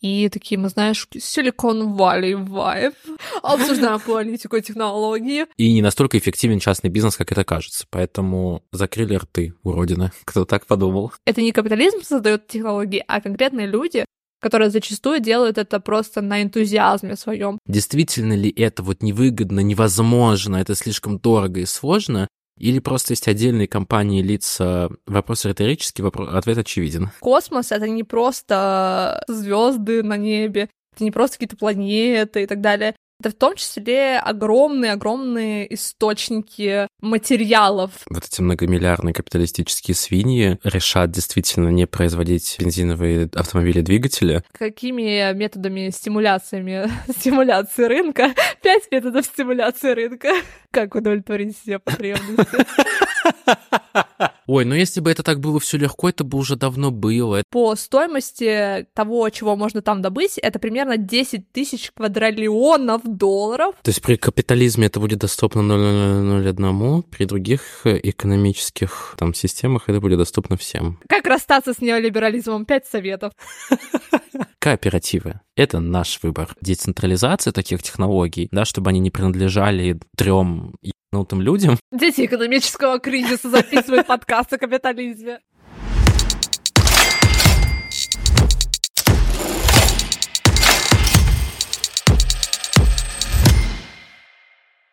И 0.00 0.28
такие, 0.28 0.58
мы, 0.58 0.68
знаешь, 0.68 1.08
Silicon 1.14 1.96
Valley 1.96 2.34
vibe. 2.34 2.94
Обсуждаем 3.42 4.00
политику 4.00 4.56
и 4.56 4.62
технологии. 4.62 5.46
И 5.56 5.72
не 5.72 5.82
настолько 5.82 6.18
эффективен 6.18 6.60
частный 6.60 6.90
бизнес, 6.90 7.16
как 7.16 7.32
это 7.32 7.44
кажется. 7.44 7.86
Поэтому 7.90 8.62
закрыли 8.72 9.16
рты, 9.16 9.54
уродина. 9.62 10.12
Кто 10.24 10.44
так 10.44 10.66
подумал? 10.66 11.12
Это 11.24 11.42
не 11.42 11.52
капитализм 11.52 12.02
создает 12.02 12.46
технологии, 12.46 13.02
а 13.08 13.20
конкретные 13.20 13.66
люди, 13.66 14.04
которые 14.40 14.70
зачастую 14.70 15.20
делают 15.20 15.58
это 15.58 15.80
просто 15.80 16.20
на 16.20 16.42
энтузиазме 16.42 17.16
своем. 17.16 17.58
Действительно 17.66 18.34
ли 18.34 18.50
это 18.50 18.82
вот 18.82 19.02
невыгодно, 19.02 19.60
невозможно, 19.60 20.56
это 20.56 20.74
слишком 20.74 21.18
дорого 21.18 21.60
и 21.60 21.66
сложно? 21.66 22.28
Или 22.58 22.78
просто 22.78 23.12
есть 23.12 23.28
отдельные 23.28 23.68
компании, 23.68 24.22
лица? 24.22 24.90
Вопрос 25.06 25.44
риторический, 25.44 26.02
вопрос, 26.02 26.28
ответ 26.32 26.58
очевиден. 26.58 27.10
Космос— 27.20 27.72
это 27.72 27.88
не 27.88 28.04
просто 28.04 29.24
звезды 29.28 30.02
на 30.02 30.16
небе, 30.16 30.68
это 30.94 31.04
не 31.04 31.10
просто 31.10 31.36
какие-то 31.36 31.56
планеты 31.56 32.42
и 32.42 32.46
так 32.46 32.60
далее. 32.60 32.94
Это 33.20 33.30
в 33.30 33.34
том 33.34 33.56
числе 33.56 34.18
огромные-огромные 34.18 35.74
источники 35.74 36.86
материалов. 37.00 37.90
Вот 38.08 38.24
эти 38.24 38.40
многомиллиардные 38.40 39.12
капиталистические 39.12 39.96
свиньи 39.96 40.58
решат 40.62 41.10
действительно 41.10 41.70
не 41.70 41.88
производить 41.88 42.56
бензиновые 42.60 43.28
автомобили-двигатели. 43.34 44.44
Какими 44.52 45.32
методами 45.32 45.90
стимуляциями, 45.90 46.88
стимуляции 47.18 47.84
рынка? 47.84 48.34
Пять 48.62 48.84
методов 48.92 49.26
стимуляции 49.26 49.94
рынка. 49.94 50.30
Как 50.70 50.94
удовлетворить 50.94 51.58
все 51.60 51.80
потребности? 51.80 52.46
Ой, 54.46 54.64
ну 54.64 54.74
если 54.74 55.00
бы 55.00 55.10
это 55.10 55.22
так 55.22 55.40
было 55.40 55.60
все 55.60 55.76
легко, 55.76 56.08
это 56.08 56.24
бы 56.24 56.38
уже 56.38 56.56
давно 56.56 56.90
было. 56.90 57.42
По 57.50 57.76
стоимости 57.76 58.86
того, 58.94 59.28
чего 59.28 59.56
можно 59.56 59.82
там 59.82 60.00
добыть, 60.00 60.38
это 60.38 60.58
примерно 60.58 60.96
10 60.96 61.52
тысяч 61.52 61.90
квадриллионов 61.94 63.02
долларов. 63.04 63.74
То 63.82 63.90
есть 63.90 64.00
при 64.00 64.16
капитализме 64.16 64.86
это 64.86 65.00
будет 65.00 65.18
доступно 65.18 65.60
0,001, 65.60 67.02
при 67.02 67.24
других 67.26 67.82
экономических 67.84 69.14
там 69.18 69.34
системах 69.34 69.88
это 69.88 70.00
будет 70.00 70.18
доступно 70.18 70.56
всем. 70.56 70.98
Как 71.08 71.26
расстаться 71.26 71.74
с 71.74 71.80
неолиберализмом? 71.80 72.64
Пять 72.64 72.86
советов. 72.86 73.32
Кооперативы. 74.58 75.40
Это 75.56 75.78
наш 75.78 76.20
выбор. 76.22 76.54
Децентрализация 76.60 77.52
таких 77.52 77.82
технологий, 77.82 78.48
да, 78.50 78.64
чтобы 78.64 78.90
они 78.90 79.00
не 79.00 79.10
принадлежали 79.10 80.00
трем 80.16 80.74
ебанутым 81.10 81.40
людям. 81.40 81.78
Дети 81.90 82.26
экономического 82.26 82.98
кризиса 82.98 83.48
записывают 83.48 84.06
подкаст 84.06 84.52
о 84.52 84.58
капитализме. 84.58 85.40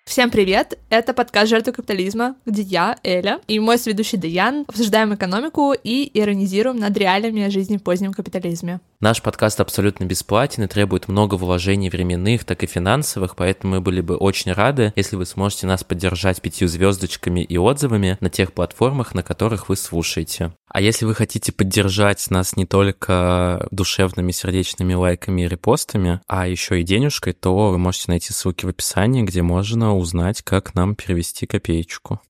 Всем 0.06 0.32
привет! 0.32 0.80
Это 0.90 1.14
подкаст 1.14 1.50
«Жертвы 1.50 1.74
капитализма», 1.74 2.38
где 2.46 2.62
я, 2.62 2.96
Эля, 3.04 3.42
и 3.48 3.60
мой 3.60 3.78
сведущий 3.78 4.18
Даян 4.18 4.64
обсуждаем 4.66 5.14
экономику 5.14 5.74
и 5.74 6.10
иронизируем 6.18 6.78
над 6.78 6.96
реалиями 6.96 7.50
жизни 7.50 7.76
в 7.76 7.84
позднем 7.84 8.14
капитализме. 8.14 8.80
Наш 9.02 9.22
подкаст 9.22 9.60
абсолютно 9.60 10.06
бесплатен 10.06 10.64
и 10.64 10.68
требует 10.68 11.10
много 11.10 11.36
вложений 11.36 11.90
временных, 11.90 12.46
так 12.46 12.64
и 12.64 12.66
финансовых, 12.66 13.36
поэтому 13.36 13.76
мы 13.76 13.82
были 13.82 14.00
бы 14.00 14.16
очень 14.16 14.54
рады, 14.54 14.94
если 14.96 15.18
вы 15.18 15.26
сможете 15.26 15.68
нас 15.68 15.84
поддержать 15.84 16.42
пятью 16.42 16.70
звездочками 16.70 17.42
и 17.42 17.58
отзывами 17.58 18.18
на 18.22 18.30
тех 18.30 18.54
платформах, 18.54 19.14
на 19.14 19.22
которых 19.22 19.68
вы 19.68 19.76
слушаете. 19.76 20.54
А 20.70 20.80
если 20.80 21.04
вы 21.04 21.14
хотите 21.14 21.52
поддержать 21.52 22.26
нас 22.30 22.56
не 22.56 22.66
только 22.66 23.68
душевными 23.70 24.32
сердечными 24.32 24.94
лайками 24.94 25.42
и 25.42 25.48
репостами, 25.50 26.22
а 26.28 26.48
еще 26.48 26.80
и 26.80 26.84
денежкой, 26.84 27.34
то 27.34 27.72
вы 27.72 27.78
можете 27.78 28.06
найти 28.08 28.32
ссылки 28.32 28.66
в 28.66 28.70
описании, 28.70 29.24
где 29.24 29.42
можно 29.42 29.94
узнать, 29.96 30.42
как 30.42 30.74
нам 30.74 30.96
перевести 30.96 31.46
копеечку. 31.46 32.22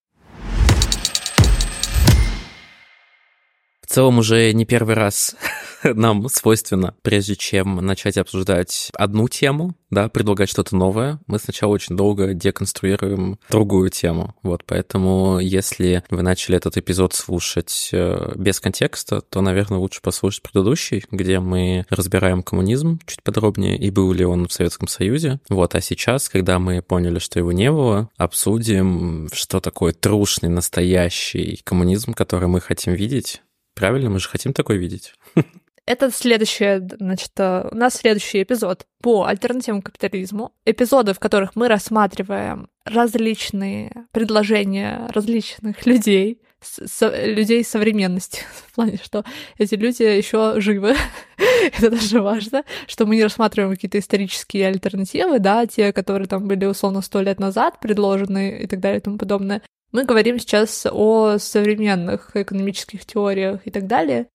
В 3.81 3.87
целом 3.87 4.17
уже 4.17 4.51
не 4.53 4.65
первый 4.65 4.95
раз 4.95 5.35
нам 5.93 6.27
свойственно, 6.29 6.95
прежде 7.01 7.35
чем 7.35 7.77
начать 7.77 8.17
обсуждать 8.17 8.89
одну 8.93 9.27
тему, 9.27 9.75
да, 9.89 10.09
предлагать 10.09 10.49
что-то 10.49 10.75
новое, 10.75 11.19
мы 11.27 11.39
сначала 11.39 11.71
очень 11.71 11.95
долго 11.95 12.33
деконструируем 12.33 13.39
другую 13.49 13.89
тему. 13.89 14.35
Вот, 14.41 14.63
поэтому 14.65 15.39
если 15.39 16.03
вы 16.09 16.21
начали 16.21 16.57
этот 16.57 16.77
эпизод 16.77 17.13
слушать 17.13 17.89
э, 17.93 18.33
без 18.35 18.59
контекста, 18.59 19.21
то, 19.21 19.41
наверное, 19.41 19.77
лучше 19.77 20.01
послушать 20.01 20.41
предыдущий, 20.41 21.03
где 21.11 21.39
мы 21.39 21.85
разбираем 21.89 22.43
коммунизм 22.43 22.99
чуть 23.05 23.23
подробнее, 23.23 23.77
и 23.77 23.89
был 23.91 24.11
ли 24.11 24.25
он 24.25 24.47
в 24.47 24.53
Советском 24.53 24.87
Союзе. 24.87 25.39
Вот, 25.49 25.75
а 25.75 25.81
сейчас, 25.81 26.29
когда 26.29 26.59
мы 26.59 26.81
поняли, 26.81 27.19
что 27.19 27.39
его 27.39 27.51
не 27.51 27.71
было, 27.71 28.09
обсудим, 28.17 29.29
что 29.33 29.59
такое 29.59 29.93
трушный, 29.93 30.49
настоящий 30.49 31.61
коммунизм, 31.63 32.13
который 32.13 32.47
мы 32.47 32.59
хотим 32.59 32.93
видеть. 32.93 33.41
Правильно, 33.75 34.09
мы 34.09 34.19
же 34.19 34.29
хотим 34.29 34.53
такой 34.53 34.77
видеть. 34.77 35.13
Это 35.85 36.09
следующее, 36.09 36.87
значит, 36.99 37.31
э, 37.37 37.69
у 37.71 37.75
нас 37.75 37.95
следующий 37.95 38.41
эпизод 38.41 38.87
по 39.01 39.25
альтернативному 39.25 39.83
капитализму. 39.83 40.51
Эпизоды, 40.65 41.13
в 41.13 41.19
которых 41.19 41.55
мы 41.55 41.67
рассматриваем 41.67 42.69
различные 42.85 43.91
предложения 44.11 45.07
различных 45.13 45.85
людей, 45.85 46.41
со, 46.59 47.25
людей 47.25 47.63
современности, 47.63 48.41
в 48.67 48.73
плане, 48.73 48.99
что 49.03 49.23
эти 49.59 49.75
люди 49.75 50.01
еще 50.01 50.59
живы. 50.59 50.95
Это 51.63 51.91
даже 51.91 52.19
важно, 52.19 52.63
что 52.87 53.05
мы 53.05 53.15
не 53.15 53.23
рассматриваем 53.23 53.71
какие-то 53.71 53.99
исторические 53.99 54.67
альтернативы, 54.67 55.37
да, 55.37 55.67
те, 55.67 55.93
которые 55.93 56.27
там 56.27 56.47
были 56.47 56.65
условно 56.65 57.01
сто 57.01 57.21
лет 57.21 57.39
назад 57.39 57.79
предложены 57.79 58.59
и 58.63 58.67
так 58.67 58.79
далее 58.79 58.99
и 58.99 59.03
тому 59.03 59.19
подобное. 59.19 59.61
Мы 59.91 60.03
говорим 60.03 60.39
сейчас 60.39 60.87
о 60.91 61.37
современных 61.37 62.35
экономических 62.35 63.05
теориях 63.05 63.61
и 63.65 63.71
так 63.71 63.85
далее. 63.85 64.27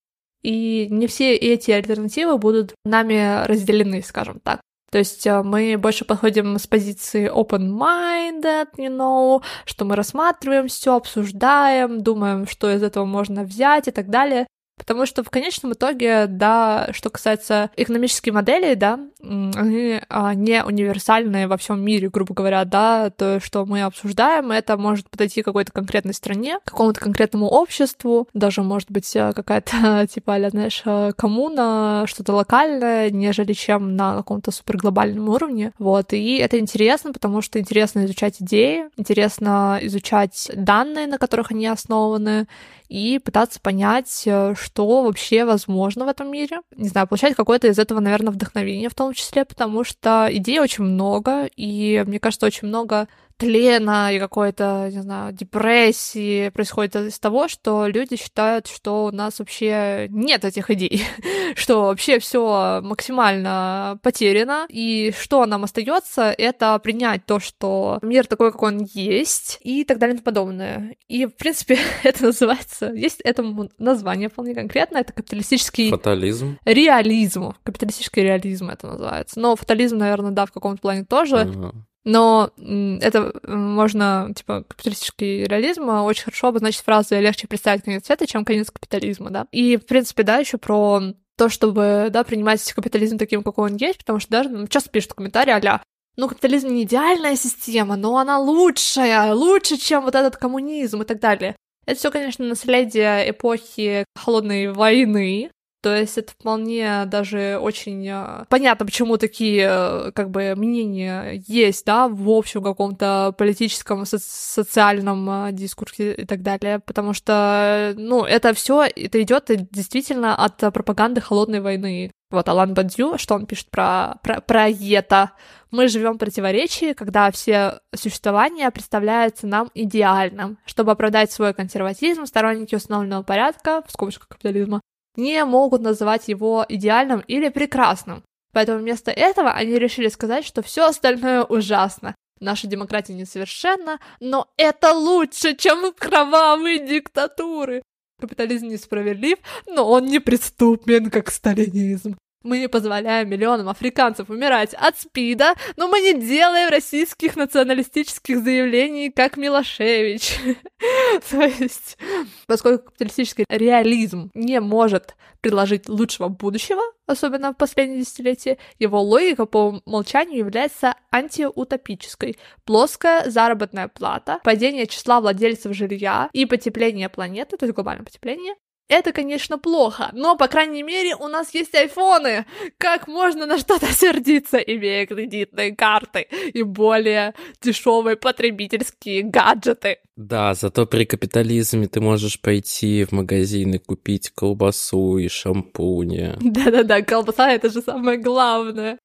И 0.42 0.88
не 0.90 1.06
все 1.06 1.34
эти 1.34 1.70
альтернативы 1.70 2.38
будут 2.38 2.74
нами 2.84 3.44
разделены, 3.46 4.02
скажем 4.02 4.40
так. 4.40 4.60
То 4.90 4.98
есть 4.98 5.26
э, 5.26 5.42
мы 5.42 5.76
больше 5.78 6.04
подходим 6.04 6.58
с 6.58 6.66
позиции 6.66 7.30
open-minded, 7.30 8.68
you 8.76 8.88
know, 8.88 9.42
что 9.64 9.84
мы 9.84 9.94
рассматриваем 9.94 10.66
все, 10.66 10.96
обсуждаем, 10.96 12.02
думаем, 12.02 12.46
что 12.46 12.70
из 12.70 12.82
этого 12.82 13.04
можно 13.04 13.44
взять 13.44 13.86
и 13.86 13.92
так 13.92 14.08
далее. 14.08 14.46
Потому 14.80 15.06
что 15.06 15.22
в 15.22 15.30
конечном 15.30 15.74
итоге, 15.74 16.26
да, 16.26 16.88
что 16.92 17.10
касается 17.10 17.70
экономических 17.76 18.32
моделей, 18.32 18.74
да, 18.74 18.98
они 19.22 20.00
а, 20.08 20.34
не 20.34 20.64
универсальные 20.64 21.46
во 21.46 21.56
всем 21.56 21.80
мире, 21.84 22.08
грубо 22.08 22.34
говоря, 22.34 22.64
да, 22.64 23.10
то, 23.10 23.40
что 23.40 23.66
мы 23.66 23.82
обсуждаем, 23.82 24.50
это 24.50 24.76
может 24.76 25.10
подойти 25.10 25.42
какой-то 25.42 25.72
конкретной 25.72 26.14
стране, 26.14 26.58
какому-то 26.64 27.00
конкретному 27.00 27.46
обществу, 27.46 28.28
даже 28.32 28.62
может 28.62 28.90
быть 28.90 29.14
э, 29.14 29.32
какая-то, 29.34 30.06
типа, 30.12 30.38
знаешь, 30.50 30.82
э, 30.84 31.12
коммуна, 31.16 32.04
что-то 32.06 32.32
локальное, 32.32 33.10
нежели 33.10 33.52
чем 33.52 33.96
на 33.96 34.16
каком-то 34.16 34.50
суперглобальном 34.50 35.28
уровне, 35.28 35.72
вот, 35.78 36.12
и 36.12 36.36
это 36.36 36.58
интересно, 36.58 37.12
потому 37.12 37.42
что 37.42 37.58
интересно 37.58 38.06
изучать 38.06 38.36
идеи, 38.40 38.84
интересно 38.96 39.78
изучать 39.82 40.50
данные, 40.54 41.06
на 41.06 41.18
которых 41.18 41.50
они 41.50 41.66
основаны, 41.66 42.46
и 42.90 43.20
пытаться 43.20 43.60
понять, 43.60 44.24
э, 44.26 44.54
что 44.60 45.02
вообще 45.04 45.44
возможно 45.44 46.04
в 46.04 46.08
этом 46.08 46.30
мире. 46.30 46.60
Не 46.76 46.88
знаю, 46.88 47.06
получать 47.06 47.36
какое-то 47.36 47.68
из 47.68 47.78
этого, 47.78 48.00
наверное, 48.00 48.32
вдохновение 48.32 48.88
в 48.88 48.94
том 48.94 49.14
числе, 49.14 49.44
потому 49.44 49.84
что 49.84 50.28
идей 50.30 50.58
очень 50.58 50.82
много, 50.82 51.48
и 51.56 52.02
мне 52.04 52.18
кажется, 52.18 52.46
очень 52.46 52.66
много 52.66 53.06
тлена 53.40 54.12
и 54.12 54.18
какой-то, 54.18 54.90
не 54.92 55.00
знаю, 55.00 55.32
депрессии 55.32 56.50
происходит 56.50 56.94
из 56.96 57.18
того, 57.18 57.48
что 57.48 57.86
люди 57.86 58.16
считают, 58.16 58.66
что 58.66 59.06
у 59.06 59.10
нас 59.10 59.38
вообще 59.38 60.06
нет 60.10 60.44
этих 60.44 60.70
идей, 60.70 61.02
что 61.56 61.84
вообще 61.84 62.18
все 62.18 62.80
максимально 62.82 63.98
потеряно, 64.02 64.66
и 64.68 65.12
что 65.18 65.46
нам 65.46 65.64
остается, 65.64 66.34
это 66.36 66.78
принять 66.80 67.24
то, 67.24 67.40
что 67.40 67.98
мир 68.02 68.26
такой, 68.26 68.52
как 68.52 68.62
он 68.62 68.86
есть, 68.92 69.58
и 69.62 69.84
так 69.84 69.98
далее 69.98 70.14
и 70.14 70.18
тому 70.18 70.24
подобное. 70.24 70.96
И, 71.08 71.24
в 71.24 71.30
принципе, 71.30 71.78
это 72.02 72.24
называется, 72.24 72.92
есть 72.92 73.22
этому 73.22 73.70
название 73.78 74.28
вполне 74.28 74.54
конкретно, 74.54 74.98
это 74.98 75.14
капиталистический... 75.14 75.90
Фатализм. 75.90 76.58
Реализм. 76.66 77.54
Капиталистический 77.62 78.22
реализм 78.22 78.68
это 78.68 78.86
называется. 78.86 79.40
Но 79.40 79.56
фатализм, 79.56 79.96
наверное, 79.96 80.32
да, 80.32 80.44
в 80.44 80.52
каком-то 80.52 80.82
плане 80.82 81.04
тоже. 81.04 81.36
Ага. 81.40 81.72
Но 82.04 82.50
это 82.56 83.32
можно, 83.46 84.32
типа, 84.34 84.64
капиталистический 84.66 85.44
реализм 85.44 85.88
очень 85.88 86.24
хорошо 86.24 86.48
обозначить 86.48 86.82
фразой 86.82 87.20
«легче 87.20 87.46
представить 87.46 87.84
конец 87.84 88.06
света, 88.06 88.26
чем 88.26 88.44
конец 88.44 88.70
капитализма», 88.70 89.30
да. 89.30 89.46
И, 89.52 89.76
в 89.76 89.86
принципе, 89.86 90.22
да, 90.22 90.38
еще 90.38 90.56
про 90.56 91.02
то, 91.36 91.48
чтобы, 91.48 92.08
да, 92.10 92.24
принимать 92.24 92.72
капитализм 92.72 93.18
таким, 93.18 93.42
какой 93.42 93.70
он 93.70 93.76
есть, 93.76 93.98
потому 93.98 94.18
что 94.18 94.30
даже 94.30 94.66
часто 94.68 94.90
пишут 94.90 95.14
комментарии 95.14 95.52
а 95.52 95.82
ну, 96.16 96.28
капитализм 96.28 96.68
не 96.68 96.82
идеальная 96.82 97.36
система, 97.36 97.96
но 97.96 98.18
она 98.18 98.38
лучшая, 98.38 99.32
лучше, 99.32 99.76
чем 99.76 100.04
вот 100.04 100.14
этот 100.14 100.36
коммунизм 100.36 101.02
и 101.02 101.04
так 101.06 101.20
далее. 101.20 101.56
Это 101.86 101.98
все, 101.98 102.10
конечно, 102.10 102.44
наследие 102.44 103.30
эпохи 103.30 104.04
холодной 104.14 104.70
войны, 104.72 105.50
То 105.82 105.96
есть 105.96 106.18
это 106.18 106.32
вполне 106.32 107.06
даже 107.06 107.58
очень 107.58 108.06
э, 108.06 108.44
понятно, 108.50 108.84
почему 108.84 109.16
такие 109.16 109.66
э, 109.66 110.12
как 110.12 110.30
бы 110.30 110.54
мнения 110.54 111.42
есть, 111.46 111.86
да, 111.86 112.06
в 112.06 112.28
общем 112.28 112.62
каком-то 112.62 113.34
политическом, 113.38 114.04
со- 114.04 114.18
социальном 114.18 115.46
э, 115.48 115.52
дискурсе 115.52 116.12
и 116.12 116.26
так 116.26 116.42
далее, 116.42 116.80
потому 116.80 117.14
что, 117.14 117.94
ну, 117.96 118.24
это 118.24 118.52
все, 118.52 118.82
это 118.94 119.22
идет 119.22 119.46
действительно 119.70 120.36
от 120.36 120.58
пропаганды 120.58 121.22
холодной 121.22 121.60
войны. 121.60 122.10
Вот 122.30 122.48
Алан 122.48 122.74
Бадью, 122.74 123.16
что 123.16 123.34
он 123.34 123.46
пишет 123.46 123.70
про, 123.70 124.18
про, 124.22 124.40
про 124.40 124.68
это. 124.68 125.32
Мы 125.70 125.88
живем 125.88 126.14
в 126.14 126.18
противоречии, 126.18 126.92
когда 126.92 127.30
все 127.32 127.80
существование 127.94 128.70
представляется 128.70 129.48
нам 129.48 129.68
идеальным. 129.74 130.58
Чтобы 130.64 130.92
оправдать 130.92 131.32
свой 131.32 131.54
консерватизм, 131.54 132.26
сторонники 132.26 132.76
установленного 132.76 133.24
порядка, 133.24 133.82
в 133.84 133.90
скобочках 133.90 134.28
капитализма, 134.28 134.80
не 135.20 135.44
могут 135.44 135.82
называть 135.82 136.28
его 136.28 136.64
идеальным 136.68 137.20
или 137.20 137.48
прекрасным. 137.48 138.22
Поэтому 138.52 138.78
вместо 138.78 139.10
этого 139.10 139.52
они 139.52 139.78
решили 139.78 140.08
сказать, 140.08 140.44
что 140.44 140.62
все 140.62 140.88
остальное 140.88 141.44
ужасно. 141.44 142.14
Наша 142.40 142.66
демократия 142.66 143.14
несовершенна, 143.14 144.00
но 144.18 144.48
это 144.56 144.92
лучше, 144.92 145.54
чем 145.54 145.92
кровавые 145.92 146.86
диктатуры. 146.86 147.82
Капитализм 148.20 148.68
несправедлив, 148.68 149.38
но 149.66 149.88
он 149.88 150.06
неприступен, 150.06 151.10
как 151.10 151.30
сталинизм. 151.30 152.16
Мы 152.42 152.58
не 152.58 152.68
позволяем 152.68 153.28
миллионам 153.28 153.68
африканцев 153.68 154.30
умирать 154.30 154.72
от 154.72 154.98
СПИДа, 154.98 155.54
но 155.76 155.88
мы 155.88 156.00
не 156.00 156.14
делаем 156.14 156.70
российских 156.70 157.36
националистических 157.36 158.42
заявлений, 158.42 159.10
как 159.10 159.36
Милошевич. 159.36 160.38
То 161.30 161.42
есть, 161.42 161.98
поскольку 162.46 162.86
капиталистический 162.86 163.44
реализм 163.48 164.30
не 164.32 164.58
может 164.60 165.16
предложить 165.42 165.88
лучшего 165.88 166.28
будущего, 166.28 166.80
особенно 167.06 167.52
в 167.52 167.56
последние 167.56 168.00
десятилетия, 168.00 168.56
его 168.78 169.02
логика 169.02 169.44
по 169.44 169.80
умолчанию 169.84 170.38
является 170.38 170.94
антиутопической. 171.12 172.38
Плоская 172.64 173.28
заработная 173.30 173.88
плата, 173.88 174.40
падение 174.44 174.86
числа 174.86 175.20
владельцев 175.20 175.74
жилья 175.74 176.30
и 176.32 176.46
потепление 176.46 177.08
планеты, 177.08 177.56
то 177.56 177.66
есть 177.66 177.74
глобальное 177.74 178.04
потепление, 178.04 178.54
это, 178.90 179.12
конечно, 179.12 179.56
плохо, 179.56 180.10
но, 180.12 180.36
по 180.36 180.48
крайней 180.48 180.82
мере, 180.82 181.14
у 181.14 181.28
нас 181.28 181.54
есть 181.54 181.74
айфоны. 181.74 182.44
Как 182.76 183.06
можно 183.06 183.46
на 183.46 183.56
что-то 183.56 183.86
сердиться, 183.92 184.58
имея 184.58 185.06
кредитные 185.06 185.74
карты 185.74 186.26
и 186.52 186.62
более 186.64 187.34
дешевые 187.62 188.16
потребительские 188.16 189.22
гаджеты? 189.22 189.98
Да, 190.16 190.54
зато 190.54 190.86
при 190.86 191.04
капитализме 191.04 191.86
ты 191.86 192.00
можешь 192.00 192.40
пойти 192.40 193.04
в 193.04 193.12
магазин 193.12 193.74
и 193.74 193.78
купить 193.78 194.30
колбасу 194.30 195.18
и 195.18 195.28
шампуни. 195.28 196.34
Да-да-да, 196.40 197.02
колбаса— 197.02 197.52
это 197.52 197.70
же 197.70 197.82
самое 197.82 198.18
главное. 198.18 198.98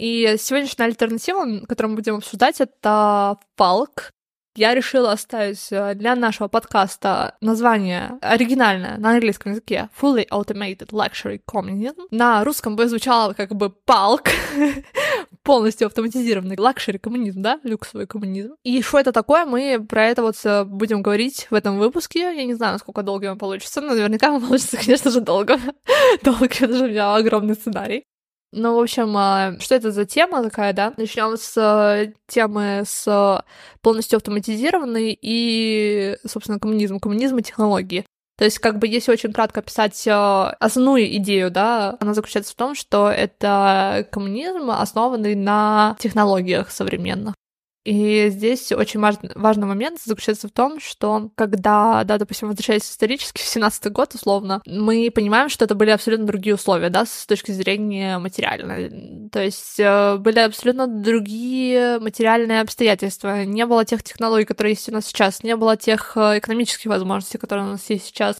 И 0.00 0.36
сегодняшняя 0.38 0.86
альтернатива, 0.86 1.66
которую 1.68 1.90
мы 1.90 1.96
будем 1.96 2.16
обсуждать, 2.16 2.60
это 2.60 3.38
Falk 3.56 4.10
я 4.56 4.74
решила 4.74 5.12
оставить 5.12 5.68
э, 5.70 5.94
для 5.94 6.16
нашего 6.16 6.48
подкаста 6.48 7.36
название 7.40 8.18
оригинальное 8.20 8.98
на 8.98 9.10
английском 9.10 9.52
языке 9.52 9.88
Fully 10.00 10.28
Automated 10.28 10.88
Luxury 10.90 11.40
Communism. 11.46 12.06
На 12.10 12.44
русском 12.44 12.76
бы 12.76 12.88
звучало 12.88 13.32
как 13.32 13.54
бы 13.54 13.70
ПАЛК, 13.70 14.28
полностью 15.42 15.86
автоматизированный 15.86 16.56
luxury 16.58 16.98
коммунизм, 16.98 17.42
да, 17.42 17.60
люксовый 17.62 18.06
коммунизм. 18.06 18.54
И 18.62 18.82
что 18.82 18.98
это 18.98 19.12
такое, 19.12 19.44
мы 19.44 19.84
про 19.88 20.06
это 20.06 20.22
вот 20.22 20.36
э, 20.44 20.64
будем 20.64 21.02
говорить 21.02 21.46
в 21.50 21.54
этом 21.54 21.78
выпуске. 21.78 22.20
Я 22.20 22.44
не 22.44 22.54
знаю, 22.54 22.74
насколько 22.74 23.02
долго 23.02 23.30
он 23.30 23.38
получится, 23.38 23.80
но 23.80 23.94
наверняка 23.94 24.32
он 24.32 24.40
получится, 24.46 24.76
конечно 24.76 25.10
же, 25.10 25.20
долго. 25.20 25.58
долго, 26.22 26.46
это 26.46 26.76
же 26.76 26.84
у 26.84 26.88
меня 26.88 27.14
огромный 27.14 27.54
сценарий. 27.54 28.04
Ну, 28.52 28.74
в 28.74 28.80
общем, 28.80 29.16
а, 29.16 29.54
что 29.60 29.76
это 29.76 29.92
за 29.92 30.04
тема 30.04 30.42
такая, 30.42 30.72
да? 30.72 30.92
Начнем 30.96 31.36
с 31.36 31.56
э, 31.56 32.12
темы 32.26 32.82
с 32.84 33.44
полностью 33.80 34.16
автоматизированной 34.16 35.16
и, 35.20 36.16
собственно, 36.26 36.58
коммунизм, 36.58 36.98
коммунизм 36.98 37.38
и 37.38 37.42
технологии. 37.42 38.04
То 38.36 38.44
есть, 38.44 38.58
как 38.58 38.78
бы, 38.78 38.88
если 38.88 39.12
очень 39.12 39.32
кратко 39.32 39.60
описать 39.60 40.04
э, 40.06 40.10
основную 40.10 41.14
идею, 41.18 41.50
да, 41.52 41.96
она 42.00 42.12
заключается 42.12 42.52
в 42.52 42.56
том, 42.56 42.74
что 42.74 43.08
это 43.08 44.08
коммунизм, 44.10 44.70
основанный 44.70 45.36
на 45.36 45.96
технологиях 46.00 46.70
современных. 46.70 47.34
И 47.84 48.28
здесь 48.28 48.72
очень 48.72 49.00
важный, 49.00 49.30
важный 49.34 49.66
момент 49.66 50.00
заключается 50.00 50.48
в 50.48 50.50
том, 50.50 50.80
что 50.80 51.30
когда, 51.34 52.04
да, 52.04 52.18
допустим, 52.18 52.48
возвращаясь 52.48 52.82
исторически 52.82 53.40
в 53.40 53.46
17 53.46 53.90
год, 53.90 54.14
условно, 54.14 54.60
мы 54.66 55.10
понимаем, 55.14 55.48
что 55.48 55.64
это 55.64 55.74
были 55.74 55.90
абсолютно 55.90 56.26
другие 56.26 56.54
условия, 56.54 56.90
да, 56.90 57.06
с 57.06 57.26
точки 57.26 57.52
зрения 57.52 58.18
материальной. 58.18 59.28
То 59.30 59.42
есть 59.42 59.80
э, 59.80 60.16
были 60.18 60.40
абсолютно 60.40 60.86
другие 60.86 61.98
материальные 62.00 62.60
обстоятельства. 62.60 63.44
Не 63.44 63.64
было 63.64 63.84
тех 63.86 64.02
технологий, 64.02 64.44
которые 64.44 64.72
есть 64.72 64.88
у 64.90 64.92
нас 64.92 65.06
сейчас, 65.06 65.42
не 65.42 65.56
было 65.56 65.76
тех 65.76 66.16
э, 66.16 66.38
экономических 66.38 66.90
возможностей, 66.90 67.38
которые 67.38 67.66
у 67.66 67.70
нас 67.70 67.88
есть 67.88 68.06
сейчас. 68.06 68.36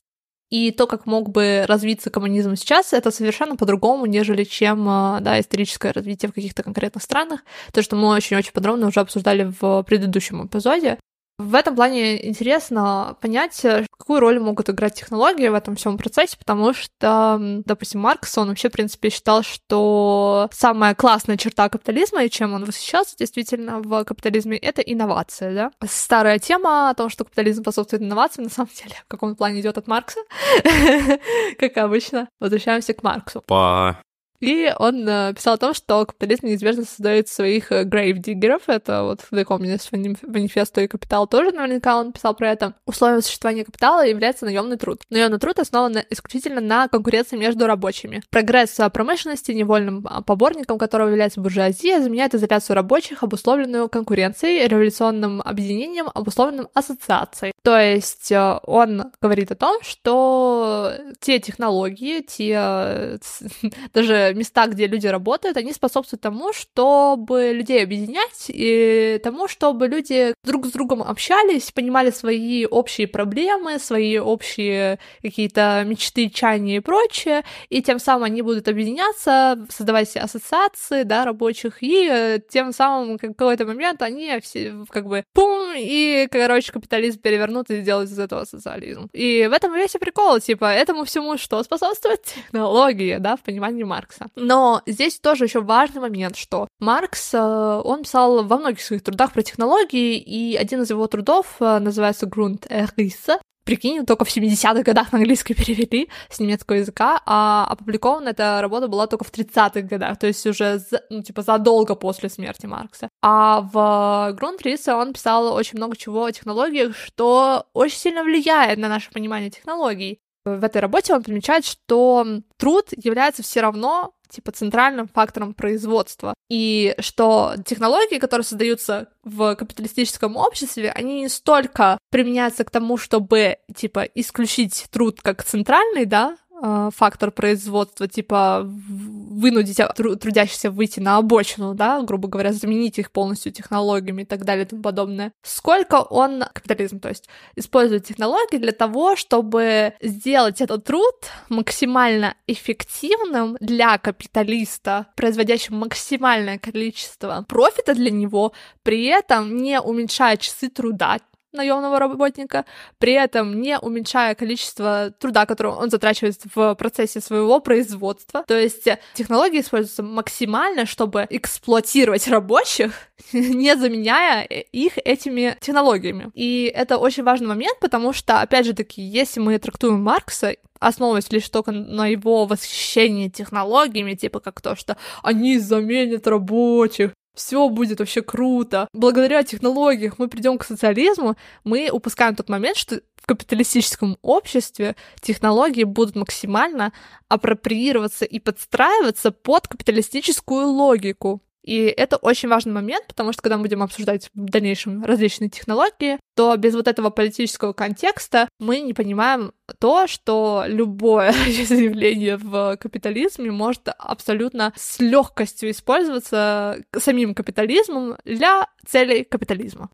И 0.50 0.72
то, 0.72 0.86
как 0.86 1.06
мог 1.06 1.30
бы 1.30 1.64
развиться 1.66 2.10
коммунизм 2.10 2.56
сейчас, 2.56 2.92
это 2.92 3.10
совершенно 3.12 3.56
по-другому, 3.56 4.06
нежели 4.06 4.42
чем 4.44 4.88
а, 4.88 5.20
да, 5.20 5.38
историческое 5.38 5.92
развитие 5.92 6.28
в 6.28 6.34
каких-то 6.34 6.64
конкретных 6.64 7.02
странах. 7.02 7.40
То, 7.72 7.82
что 7.82 7.94
мы 7.94 8.08
очень-очень 8.08 8.52
подробно 8.52 8.88
уже 8.88 9.00
обсуждали 9.00 9.52
в 9.60 9.82
предыдущем 9.84 10.44
эпизоде. 10.46 10.98
В 11.40 11.54
этом 11.54 11.74
плане 11.74 12.28
интересно 12.28 13.16
понять, 13.22 13.64
какую 13.98 14.20
роль 14.20 14.38
могут 14.38 14.68
играть 14.68 14.94
технологии 14.94 15.48
в 15.48 15.54
этом 15.54 15.74
всем 15.74 15.96
процессе, 15.96 16.36
потому 16.38 16.74
что, 16.74 17.38
допустим, 17.64 18.00
Маркс, 18.00 18.36
он 18.36 18.48
вообще, 18.48 18.68
в 18.68 18.72
принципе, 18.72 19.08
считал, 19.08 19.42
что 19.42 20.50
самая 20.52 20.94
классная 20.94 21.38
черта 21.38 21.70
капитализма, 21.70 22.24
и 22.24 22.30
чем 22.30 22.52
он 22.52 22.66
восхищался 22.66 23.16
действительно 23.16 23.80
в 23.80 24.04
капитализме, 24.04 24.58
это 24.58 24.82
инновация, 24.82 25.54
да. 25.54 25.70
Старая 25.88 26.38
тема 26.38 26.90
о 26.90 26.94
том, 26.94 27.08
что 27.08 27.24
капитализм 27.24 27.62
способствует 27.62 28.02
инновациям, 28.02 28.44
на 28.44 28.50
самом 28.50 28.70
деле, 28.74 28.96
в 29.02 29.08
каком 29.08 29.34
плане 29.34 29.60
идет 29.60 29.78
от 29.78 29.86
Маркса, 29.86 30.20
как 31.58 31.74
обычно. 31.78 32.28
Возвращаемся 32.38 32.92
к 32.92 33.02
Марксу. 33.02 33.40
По 33.46 33.96
и 34.40 34.72
он 34.78 35.06
э, 35.06 35.34
писал 35.34 35.54
о 35.54 35.58
том, 35.58 35.74
что 35.74 36.06
капитализм 36.06 36.46
неизбежно 36.46 36.84
создает 36.84 37.28
своих 37.28 37.70
э, 37.72 37.84
грейв-диггеров. 37.84 38.62
Это 38.68 39.02
вот 39.02 39.20
в 39.20 39.32
The 39.32 39.44
Communist 39.44 39.90
Manifesto 39.92 40.82
и 40.82 40.88
Капитал 40.88 41.26
тоже 41.26 41.52
наверняка 41.52 41.98
он 41.98 42.12
писал 42.12 42.34
про 42.34 42.50
это. 42.50 42.74
Условием 42.86 43.20
существования 43.20 43.64
капитала 43.64 44.06
является 44.06 44.46
наемный 44.46 44.78
труд. 44.78 45.02
Наемный 45.10 45.38
труд 45.38 45.58
основан 45.58 45.98
исключительно 46.08 46.62
на 46.62 46.88
конкуренции 46.88 47.36
между 47.36 47.66
рабочими. 47.66 48.22
Прогресс 48.30 48.78
промышленности, 48.92 49.52
невольным 49.52 50.06
а, 50.08 50.22
поборником 50.22 50.78
которого 50.78 51.08
является 51.08 51.40
буржуазия, 51.40 52.00
заменяет 52.00 52.34
изоляцию 52.34 52.76
рабочих, 52.76 53.22
обусловленную 53.22 53.90
конкуренцией, 53.90 54.66
революционным 54.66 55.42
объединением, 55.42 56.08
обусловленным 56.14 56.68
ассоциацией. 56.72 57.52
То 57.62 57.78
есть 57.78 58.32
э, 58.32 58.58
он 58.62 59.12
говорит 59.20 59.52
о 59.52 59.54
том, 59.56 59.82
что 59.82 60.94
те 61.20 61.38
технологии, 61.40 62.20
те 62.20 63.18
даже 63.92 64.29
места, 64.34 64.66
где 64.66 64.86
люди 64.86 65.06
работают, 65.06 65.56
они 65.56 65.72
способствуют 65.72 66.22
тому, 66.22 66.52
чтобы 66.52 67.52
людей 67.52 67.82
объединять 67.82 68.46
и 68.48 69.20
тому, 69.22 69.48
чтобы 69.48 69.88
люди 69.88 70.34
друг 70.44 70.66
с 70.66 70.70
другом 70.70 71.02
общались, 71.02 71.72
понимали 71.72 72.10
свои 72.10 72.66
общие 72.66 73.06
проблемы, 73.06 73.78
свои 73.78 74.18
общие 74.18 74.98
какие-то 75.22 75.84
мечты, 75.86 76.28
чаяния 76.28 76.76
и 76.76 76.80
прочее, 76.80 77.44
и 77.68 77.82
тем 77.82 77.98
самым 77.98 78.24
они 78.24 78.42
будут 78.42 78.68
объединяться, 78.68 79.66
создавать 79.68 80.16
ассоциации, 80.16 81.02
да, 81.04 81.24
рабочих, 81.24 81.82
и 81.82 82.08
э, 82.10 82.38
тем 82.48 82.72
самым 82.72 83.16
в 83.16 83.20
какой-то 83.20 83.66
момент 83.66 84.02
они 84.02 84.38
все 84.40 84.74
как 84.88 85.06
бы 85.06 85.24
пум, 85.32 85.72
и, 85.76 86.28
короче, 86.30 86.72
капитализм 86.72 87.20
перевернут 87.20 87.70
и 87.70 87.80
сделают 87.80 88.10
из 88.10 88.18
этого 88.18 88.44
социализм. 88.44 89.08
И 89.12 89.46
в 89.46 89.52
этом 89.52 89.74
весь 89.74 89.92
прикол, 89.92 90.40
типа, 90.40 90.64
этому 90.64 91.04
всему 91.04 91.36
что 91.38 91.62
способствует? 91.62 92.22
Технологии, 92.50 93.16
да, 93.18 93.36
в 93.36 93.40
понимании 93.40 93.84
Маркса. 93.84 94.19
Маркса. 94.20 94.40
Но 94.40 94.82
здесь 94.86 95.18
тоже 95.18 95.44
еще 95.44 95.60
важный 95.60 96.00
момент, 96.00 96.36
что 96.36 96.68
Маркс, 96.78 97.34
э, 97.34 97.38
он 97.38 98.02
писал 98.02 98.44
во 98.44 98.58
многих 98.58 98.80
своих 98.80 99.02
трудах 99.02 99.32
про 99.32 99.42
технологии, 99.42 100.18
и 100.18 100.56
один 100.56 100.82
из 100.82 100.90
его 100.90 101.06
трудов 101.06 101.56
э, 101.60 101.78
называется 101.78 102.26
«Грунт 102.26 102.66
Эрисса», 102.68 103.38
Прикинь, 103.64 104.06
только 104.06 104.24
в 104.24 104.36
70-х 104.36 104.82
годах 104.82 105.12
на 105.12 105.18
английский 105.18 105.54
перевели 105.54 106.08
с 106.28 106.40
немецкого 106.40 106.78
языка, 106.78 107.20
а 107.26 107.66
опубликована 107.68 108.30
эта 108.30 108.60
работа 108.62 108.88
была 108.88 109.06
только 109.06 109.24
в 109.24 109.32
30-х 109.32 109.82
годах, 109.82 110.18
то 110.18 110.26
есть 110.26 110.44
уже, 110.46 110.78
за, 110.78 111.02
ну, 111.10 111.22
типа, 111.22 111.42
задолго 111.42 111.94
после 111.94 112.30
смерти 112.30 112.66
Маркса. 112.66 113.08
А 113.22 113.60
в 113.60 114.32
Грунтрисе 114.32 114.94
он 114.94 115.12
писал 115.12 115.52
очень 115.52 115.76
много 115.76 115.96
чего 115.96 116.24
о 116.24 116.32
технологиях, 116.32 116.96
что 116.96 117.66
очень 117.72 117.98
сильно 117.98 118.24
влияет 118.24 118.78
на 118.78 118.88
наше 118.88 119.10
понимание 119.12 119.50
технологий. 119.50 120.18
В 120.44 120.64
этой 120.64 120.80
работе 120.80 121.14
он 121.14 121.22
примечает, 121.22 121.66
что 121.66 122.26
труд 122.56 122.88
является 122.96 123.42
все 123.42 123.60
равно 123.60 124.14
типа 124.30 124.52
центральным 124.52 125.08
фактором 125.08 125.54
производства. 125.54 126.34
И 126.48 126.94
что 127.00 127.54
технологии, 127.66 128.18
которые 128.18 128.44
создаются 128.44 129.08
в 129.24 129.54
капиталистическом 129.56 130.36
обществе, 130.36 130.92
они 130.92 131.22
не 131.22 131.28
столько 131.28 131.98
применяются 132.10 132.64
к 132.64 132.70
тому, 132.70 132.96
чтобы 132.96 133.58
типа 133.74 134.04
исключить 134.14 134.86
труд 134.90 135.20
как 135.20 135.44
центральный, 135.44 136.06
да, 136.06 136.36
фактор 136.60 137.30
производства, 137.30 138.06
типа 138.08 138.62
вынудить 138.64 139.80
трудящихся 139.96 140.70
выйти 140.70 141.00
на 141.00 141.16
обочину, 141.16 141.74
да, 141.74 142.02
грубо 142.02 142.28
говоря, 142.28 142.52
заменить 142.52 142.98
их 142.98 143.10
полностью 143.10 143.52
технологиями 143.52 144.22
и 144.22 144.24
так 144.24 144.44
далее 144.44 144.64
и 144.64 144.68
тому 144.68 144.82
подобное. 144.82 145.32
Сколько 145.42 146.02
он, 146.02 146.44
капитализм, 146.52 147.00
то 147.00 147.08
есть, 147.08 147.28
использует 147.56 148.04
технологии 148.04 148.58
для 148.58 148.72
того, 148.72 149.16
чтобы 149.16 149.94
сделать 150.02 150.60
этот 150.60 150.84
труд 150.84 151.14
максимально 151.48 152.34
эффективным 152.46 153.56
для 153.60 153.98
капиталиста, 153.98 155.06
производящим 155.16 155.76
максимальное 155.76 156.58
количество 156.58 157.44
профита 157.48 157.94
для 157.94 158.10
него, 158.10 158.52
при 158.82 159.06
этом 159.06 159.56
не 159.56 159.80
уменьшая 159.80 160.36
часы 160.36 160.68
труда, 160.68 161.18
наемного 161.52 161.98
работника, 161.98 162.64
при 162.98 163.12
этом 163.12 163.60
не 163.60 163.78
уменьшая 163.78 164.34
количество 164.34 165.12
труда, 165.18 165.46
которое 165.46 165.74
он 165.74 165.90
затрачивает 165.90 166.40
в 166.54 166.74
процессе 166.74 167.20
своего 167.20 167.60
производства. 167.60 168.44
То 168.46 168.58
есть 168.58 168.88
технологии 169.14 169.60
используются 169.60 170.02
максимально, 170.02 170.86
чтобы 170.86 171.26
эксплуатировать 171.28 172.28
рабочих, 172.28 172.92
не 173.32 173.76
заменяя 173.76 174.44
их 174.44 174.98
этими 174.98 175.56
технологиями. 175.60 176.30
И 176.34 176.72
это 176.74 176.98
очень 176.98 177.22
важный 177.22 177.48
момент, 177.48 177.78
потому 177.80 178.12
что, 178.12 178.40
опять 178.40 178.66
же 178.66 178.74
таки, 178.74 179.02
если 179.02 179.40
мы 179.40 179.58
трактуем 179.58 180.02
Маркса 180.02 180.54
основываясь 180.80 181.30
лишь 181.30 181.48
только 181.48 181.72
на 181.72 182.06
его 182.06 182.46
восхищении 182.46 183.28
технологиями, 183.28 184.14
типа 184.14 184.40
как 184.40 184.60
то, 184.60 184.74
что 184.74 184.96
они 185.22 185.58
заменят 185.58 186.26
рабочих, 186.26 187.12
все 187.34 187.68
будет 187.68 188.00
вообще 188.00 188.22
круто. 188.22 188.88
Благодаря 188.92 189.42
технологиям 189.42 190.14
мы 190.18 190.28
придем 190.28 190.58
к 190.58 190.64
социализму, 190.64 191.36
мы 191.64 191.90
упускаем 191.90 192.34
тот 192.34 192.48
момент, 192.48 192.76
что 192.76 193.00
в 193.16 193.26
капиталистическом 193.26 194.18
обществе 194.22 194.96
технологии 195.20 195.84
будут 195.84 196.16
максимально 196.16 196.92
апроприироваться 197.28 198.24
и 198.24 198.38
подстраиваться 198.38 199.30
под 199.30 199.68
капиталистическую 199.68 200.66
логику. 200.66 201.42
И 201.62 201.84
это 201.84 202.16
очень 202.16 202.48
важный 202.48 202.72
момент, 202.72 203.06
потому 203.06 203.32
что 203.32 203.42
когда 203.42 203.56
мы 203.56 203.64
будем 203.64 203.82
обсуждать 203.82 204.30
в 204.34 204.44
дальнейшем 204.44 205.04
различные 205.04 205.50
технологии, 205.50 206.18
то 206.34 206.56
без 206.56 206.74
вот 206.74 206.88
этого 206.88 207.10
политического 207.10 207.72
контекста 207.72 208.48
мы 208.58 208.80
не 208.80 208.94
понимаем 208.94 209.52
то, 209.78 210.06
что 210.06 210.64
любое 210.66 211.32
заявление 211.66 212.36
в 212.36 212.76
капитализме 212.78 213.50
может 213.50 213.88
абсолютно 213.98 214.72
с 214.76 215.00
легкостью 215.00 215.70
использоваться 215.70 216.78
самим 216.96 217.34
капитализмом 217.34 218.16
для 218.24 218.66
целей 218.86 219.24
капитализма. 219.24 219.90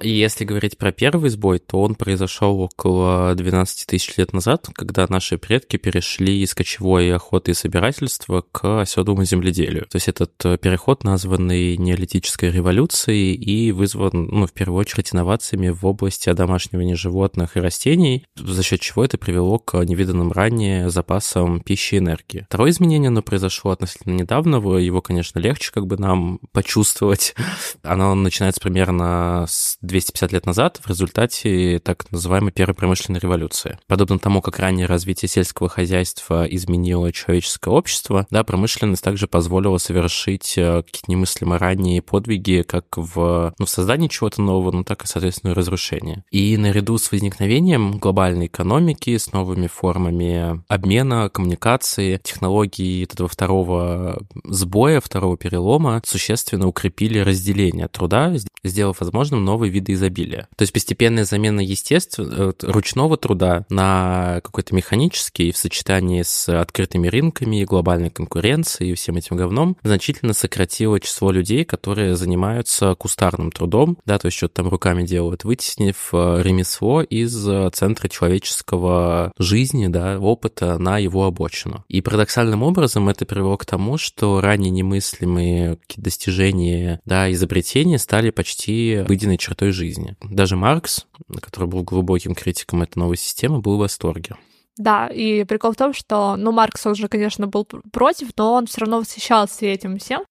Если 0.00 0.44
говорить 0.44 0.76
про 0.76 0.90
первый 0.90 1.30
сбой, 1.30 1.60
то 1.60 1.80
он 1.80 1.94
произошел 1.94 2.60
около 2.60 3.32
12 3.34 3.86
тысяч 3.86 4.16
лет 4.16 4.32
назад, 4.32 4.68
когда 4.74 5.06
наши 5.08 5.38
предки 5.38 5.76
перешли 5.76 6.42
из 6.42 6.52
кочевой 6.54 7.14
охоты 7.14 7.52
и 7.52 7.54
собирательства 7.54 8.44
к 8.50 8.80
оседлому 8.80 9.24
земледелию. 9.24 9.86
То 9.88 9.96
есть 9.96 10.08
этот 10.08 10.32
э, 10.44 10.58
переход, 10.58 11.04
названный 11.04 11.76
неолитической 11.76 12.50
революцией 12.50 13.34
и 13.34 13.70
вызван, 13.70 14.26
ну, 14.26 14.46
в 14.46 14.52
первую 14.52 14.80
очередь, 14.80 15.14
инновациями 15.14 15.68
в 15.68 15.86
области 15.86 16.28
одомашнивания 16.28 16.96
животных 16.96 17.56
и 17.56 17.60
растений, 17.60 18.24
за 18.34 18.62
счет 18.64 18.80
чего 18.80 19.04
это 19.04 19.16
привело 19.16 19.60
к 19.60 19.80
невиданным 19.84 20.32
ранее 20.32 20.90
запасам 20.90 21.60
пищи 21.60 21.94
и 21.94 21.98
энергии. 21.98 22.46
Второе 22.48 22.72
изменение, 22.72 23.08
оно 23.08 23.22
произошло 23.22 23.70
относительно 23.70 24.14
недавно, 24.14 24.56
его, 24.56 25.00
конечно, 25.00 25.38
легче 25.38 25.70
как 25.72 25.86
бы 25.86 25.96
нам 25.98 26.40
почувствовать. 26.52 27.34
Оно 27.82 28.14
начинается 28.14 28.60
примерно 28.60 29.46
с 29.48 29.78
250 29.86 30.32
лет 30.32 30.46
назад 30.46 30.80
в 30.82 30.88
результате 30.88 31.78
так 31.78 32.10
называемой 32.10 32.52
первой 32.52 32.74
промышленной 32.74 33.20
революции. 33.20 33.78
Подобно 33.86 34.18
тому, 34.18 34.40
как 34.42 34.58
ранее 34.58 34.86
развитие 34.86 35.28
сельского 35.28 35.68
хозяйства 35.68 36.44
изменило 36.44 37.12
человеческое 37.12 37.70
общество, 37.70 38.26
да, 38.30 38.44
промышленность 38.44 39.02
также 39.02 39.26
позволила 39.26 39.78
совершить 39.78 40.54
э, 40.56 40.82
какие-то 40.82 41.10
немыслимо 41.10 41.58
ранние 41.58 42.02
подвиги 42.02 42.64
как 42.66 42.86
в, 42.96 43.54
ну, 43.58 43.66
в 43.66 43.70
создании 43.70 44.08
чего-то 44.08 44.42
нового, 44.42 44.70
но 44.72 44.84
так 44.84 45.04
и, 45.04 45.06
соответственно, 45.06 45.52
и 45.52 45.54
разрушение. 45.54 46.24
И 46.30 46.56
наряду 46.56 46.98
с 46.98 47.10
возникновением 47.12 47.98
глобальной 47.98 48.46
экономики, 48.46 49.16
с 49.16 49.32
новыми 49.32 49.66
формами 49.66 50.62
обмена, 50.68 51.28
коммуникации, 51.28 52.20
технологии 52.22 53.04
этого 53.04 53.28
второго 53.28 54.22
сбоя, 54.44 55.00
второго 55.00 55.36
перелома 55.36 56.02
существенно 56.04 56.66
укрепили 56.66 57.18
разделение 57.18 57.88
труда, 57.88 58.34
сделав 58.62 59.00
возможным 59.00 59.44
новый 59.44 59.70
виды 59.74 59.92
изобилия. 59.92 60.48
То 60.56 60.62
есть 60.62 60.72
постепенная 60.72 61.24
замена 61.24 61.60
естественного, 61.60 62.50
э, 62.50 62.52
ручного 62.62 63.16
труда 63.16 63.66
на 63.68 64.40
какой-то 64.42 64.74
механический 64.74 65.52
в 65.52 65.58
сочетании 65.58 66.22
с 66.22 66.48
открытыми 66.48 67.08
рынками, 67.08 67.64
глобальной 67.64 68.10
конкуренцией 68.10 68.92
и 68.92 68.94
всем 68.94 69.16
этим 69.16 69.36
говном 69.36 69.76
значительно 69.82 70.32
сократило 70.32 71.00
число 71.00 71.30
людей, 71.30 71.64
которые 71.64 72.16
занимаются 72.16 72.94
кустарным 72.94 73.50
трудом, 73.50 73.98
да, 74.06 74.18
то 74.18 74.26
есть 74.26 74.36
что-то 74.36 74.54
там 74.54 74.68
руками 74.68 75.04
делают, 75.04 75.44
вытеснив 75.44 76.10
э, 76.12 76.42
ремесло 76.42 77.02
из 77.02 77.48
э, 77.48 77.70
центра 77.72 78.08
человеческого 78.08 79.32
жизни, 79.38 79.88
да, 79.88 80.18
опыта 80.18 80.78
на 80.78 80.98
его 80.98 81.24
обочину. 81.24 81.84
И 81.88 82.00
парадоксальным 82.00 82.62
образом 82.62 83.08
это 83.08 83.26
привело 83.26 83.56
к 83.56 83.66
тому, 83.66 83.98
что 83.98 84.40
ранее 84.40 84.70
немыслимые 84.70 85.78
достижения, 85.96 87.00
да, 87.04 87.30
изобретения 87.32 87.98
стали 87.98 88.30
почти 88.30 89.04
выеденной 89.06 89.38
чертой 89.38 89.63
той 89.64 89.72
жизни. 89.72 90.14
Даже 90.22 90.56
Маркс, 90.56 91.06
который 91.40 91.66
был 91.66 91.82
глубоким 91.82 92.34
критиком 92.34 92.82
этой 92.82 92.98
новой 92.98 93.16
системы, 93.16 93.60
был 93.60 93.76
в 93.76 93.80
восторге. 93.80 94.36
Да, 94.76 95.06
и 95.06 95.44
прикол 95.44 95.72
в 95.72 95.76
том, 95.76 95.94
что, 95.94 96.36
ну, 96.36 96.52
Маркс, 96.52 96.84
он 96.86 96.94
же, 96.94 97.08
конечно, 97.08 97.46
был 97.46 97.64
против, 97.64 98.28
но 98.36 98.52
он 98.52 98.66
все 98.66 98.82
равно 98.82 98.98
восхищался 98.98 99.64
этим 99.64 99.96
всем. 99.98 100.22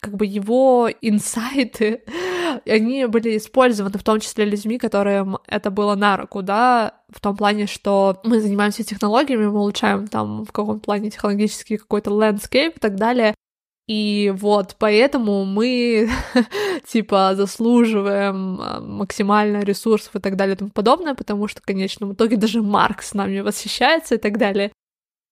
Как 0.00 0.16
бы 0.16 0.24
его 0.24 0.88
инсайты, 1.02 2.02
они 2.66 3.04
были 3.06 3.36
использованы 3.36 3.98
в 3.98 4.02
том 4.04 4.20
числе 4.20 4.46
людьми, 4.46 4.78
которым 4.78 5.36
это 5.46 5.70
было 5.70 5.94
на 5.94 6.16
руку, 6.16 6.42
да, 6.42 6.94
в 7.10 7.20
том 7.20 7.36
плане, 7.36 7.66
что 7.66 8.20
мы 8.24 8.40
занимаемся 8.40 8.84
технологиями, 8.84 9.48
мы 9.48 9.58
улучшаем 9.58 10.06
там 10.06 10.44
в 10.46 10.52
каком 10.52 10.80
плане 10.80 11.10
технологический 11.10 11.76
какой-то 11.76 12.10
landscape 12.10 12.76
и 12.76 12.80
так 12.80 12.94
далее, 12.94 13.34
и 13.88 14.34
вот 14.36 14.76
поэтому 14.78 15.46
мы, 15.46 16.10
типа, 16.86 17.32
заслуживаем 17.34 18.60
а, 18.60 18.80
максимально 18.80 19.60
ресурсов 19.60 20.14
и 20.14 20.20
так 20.20 20.36
далее 20.36 20.54
и 20.54 20.58
тому 20.58 20.70
подобное, 20.70 21.14
потому 21.14 21.48
что 21.48 21.62
в 21.62 21.64
конечном 21.64 22.12
итоге 22.12 22.36
даже 22.36 22.60
Марк 22.60 23.02
с 23.02 23.14
нами 23.14 23.40
восхищается 23.40 24.16
и 24.16 24.18
так 24.18 24.36
далее. 24.36 24.72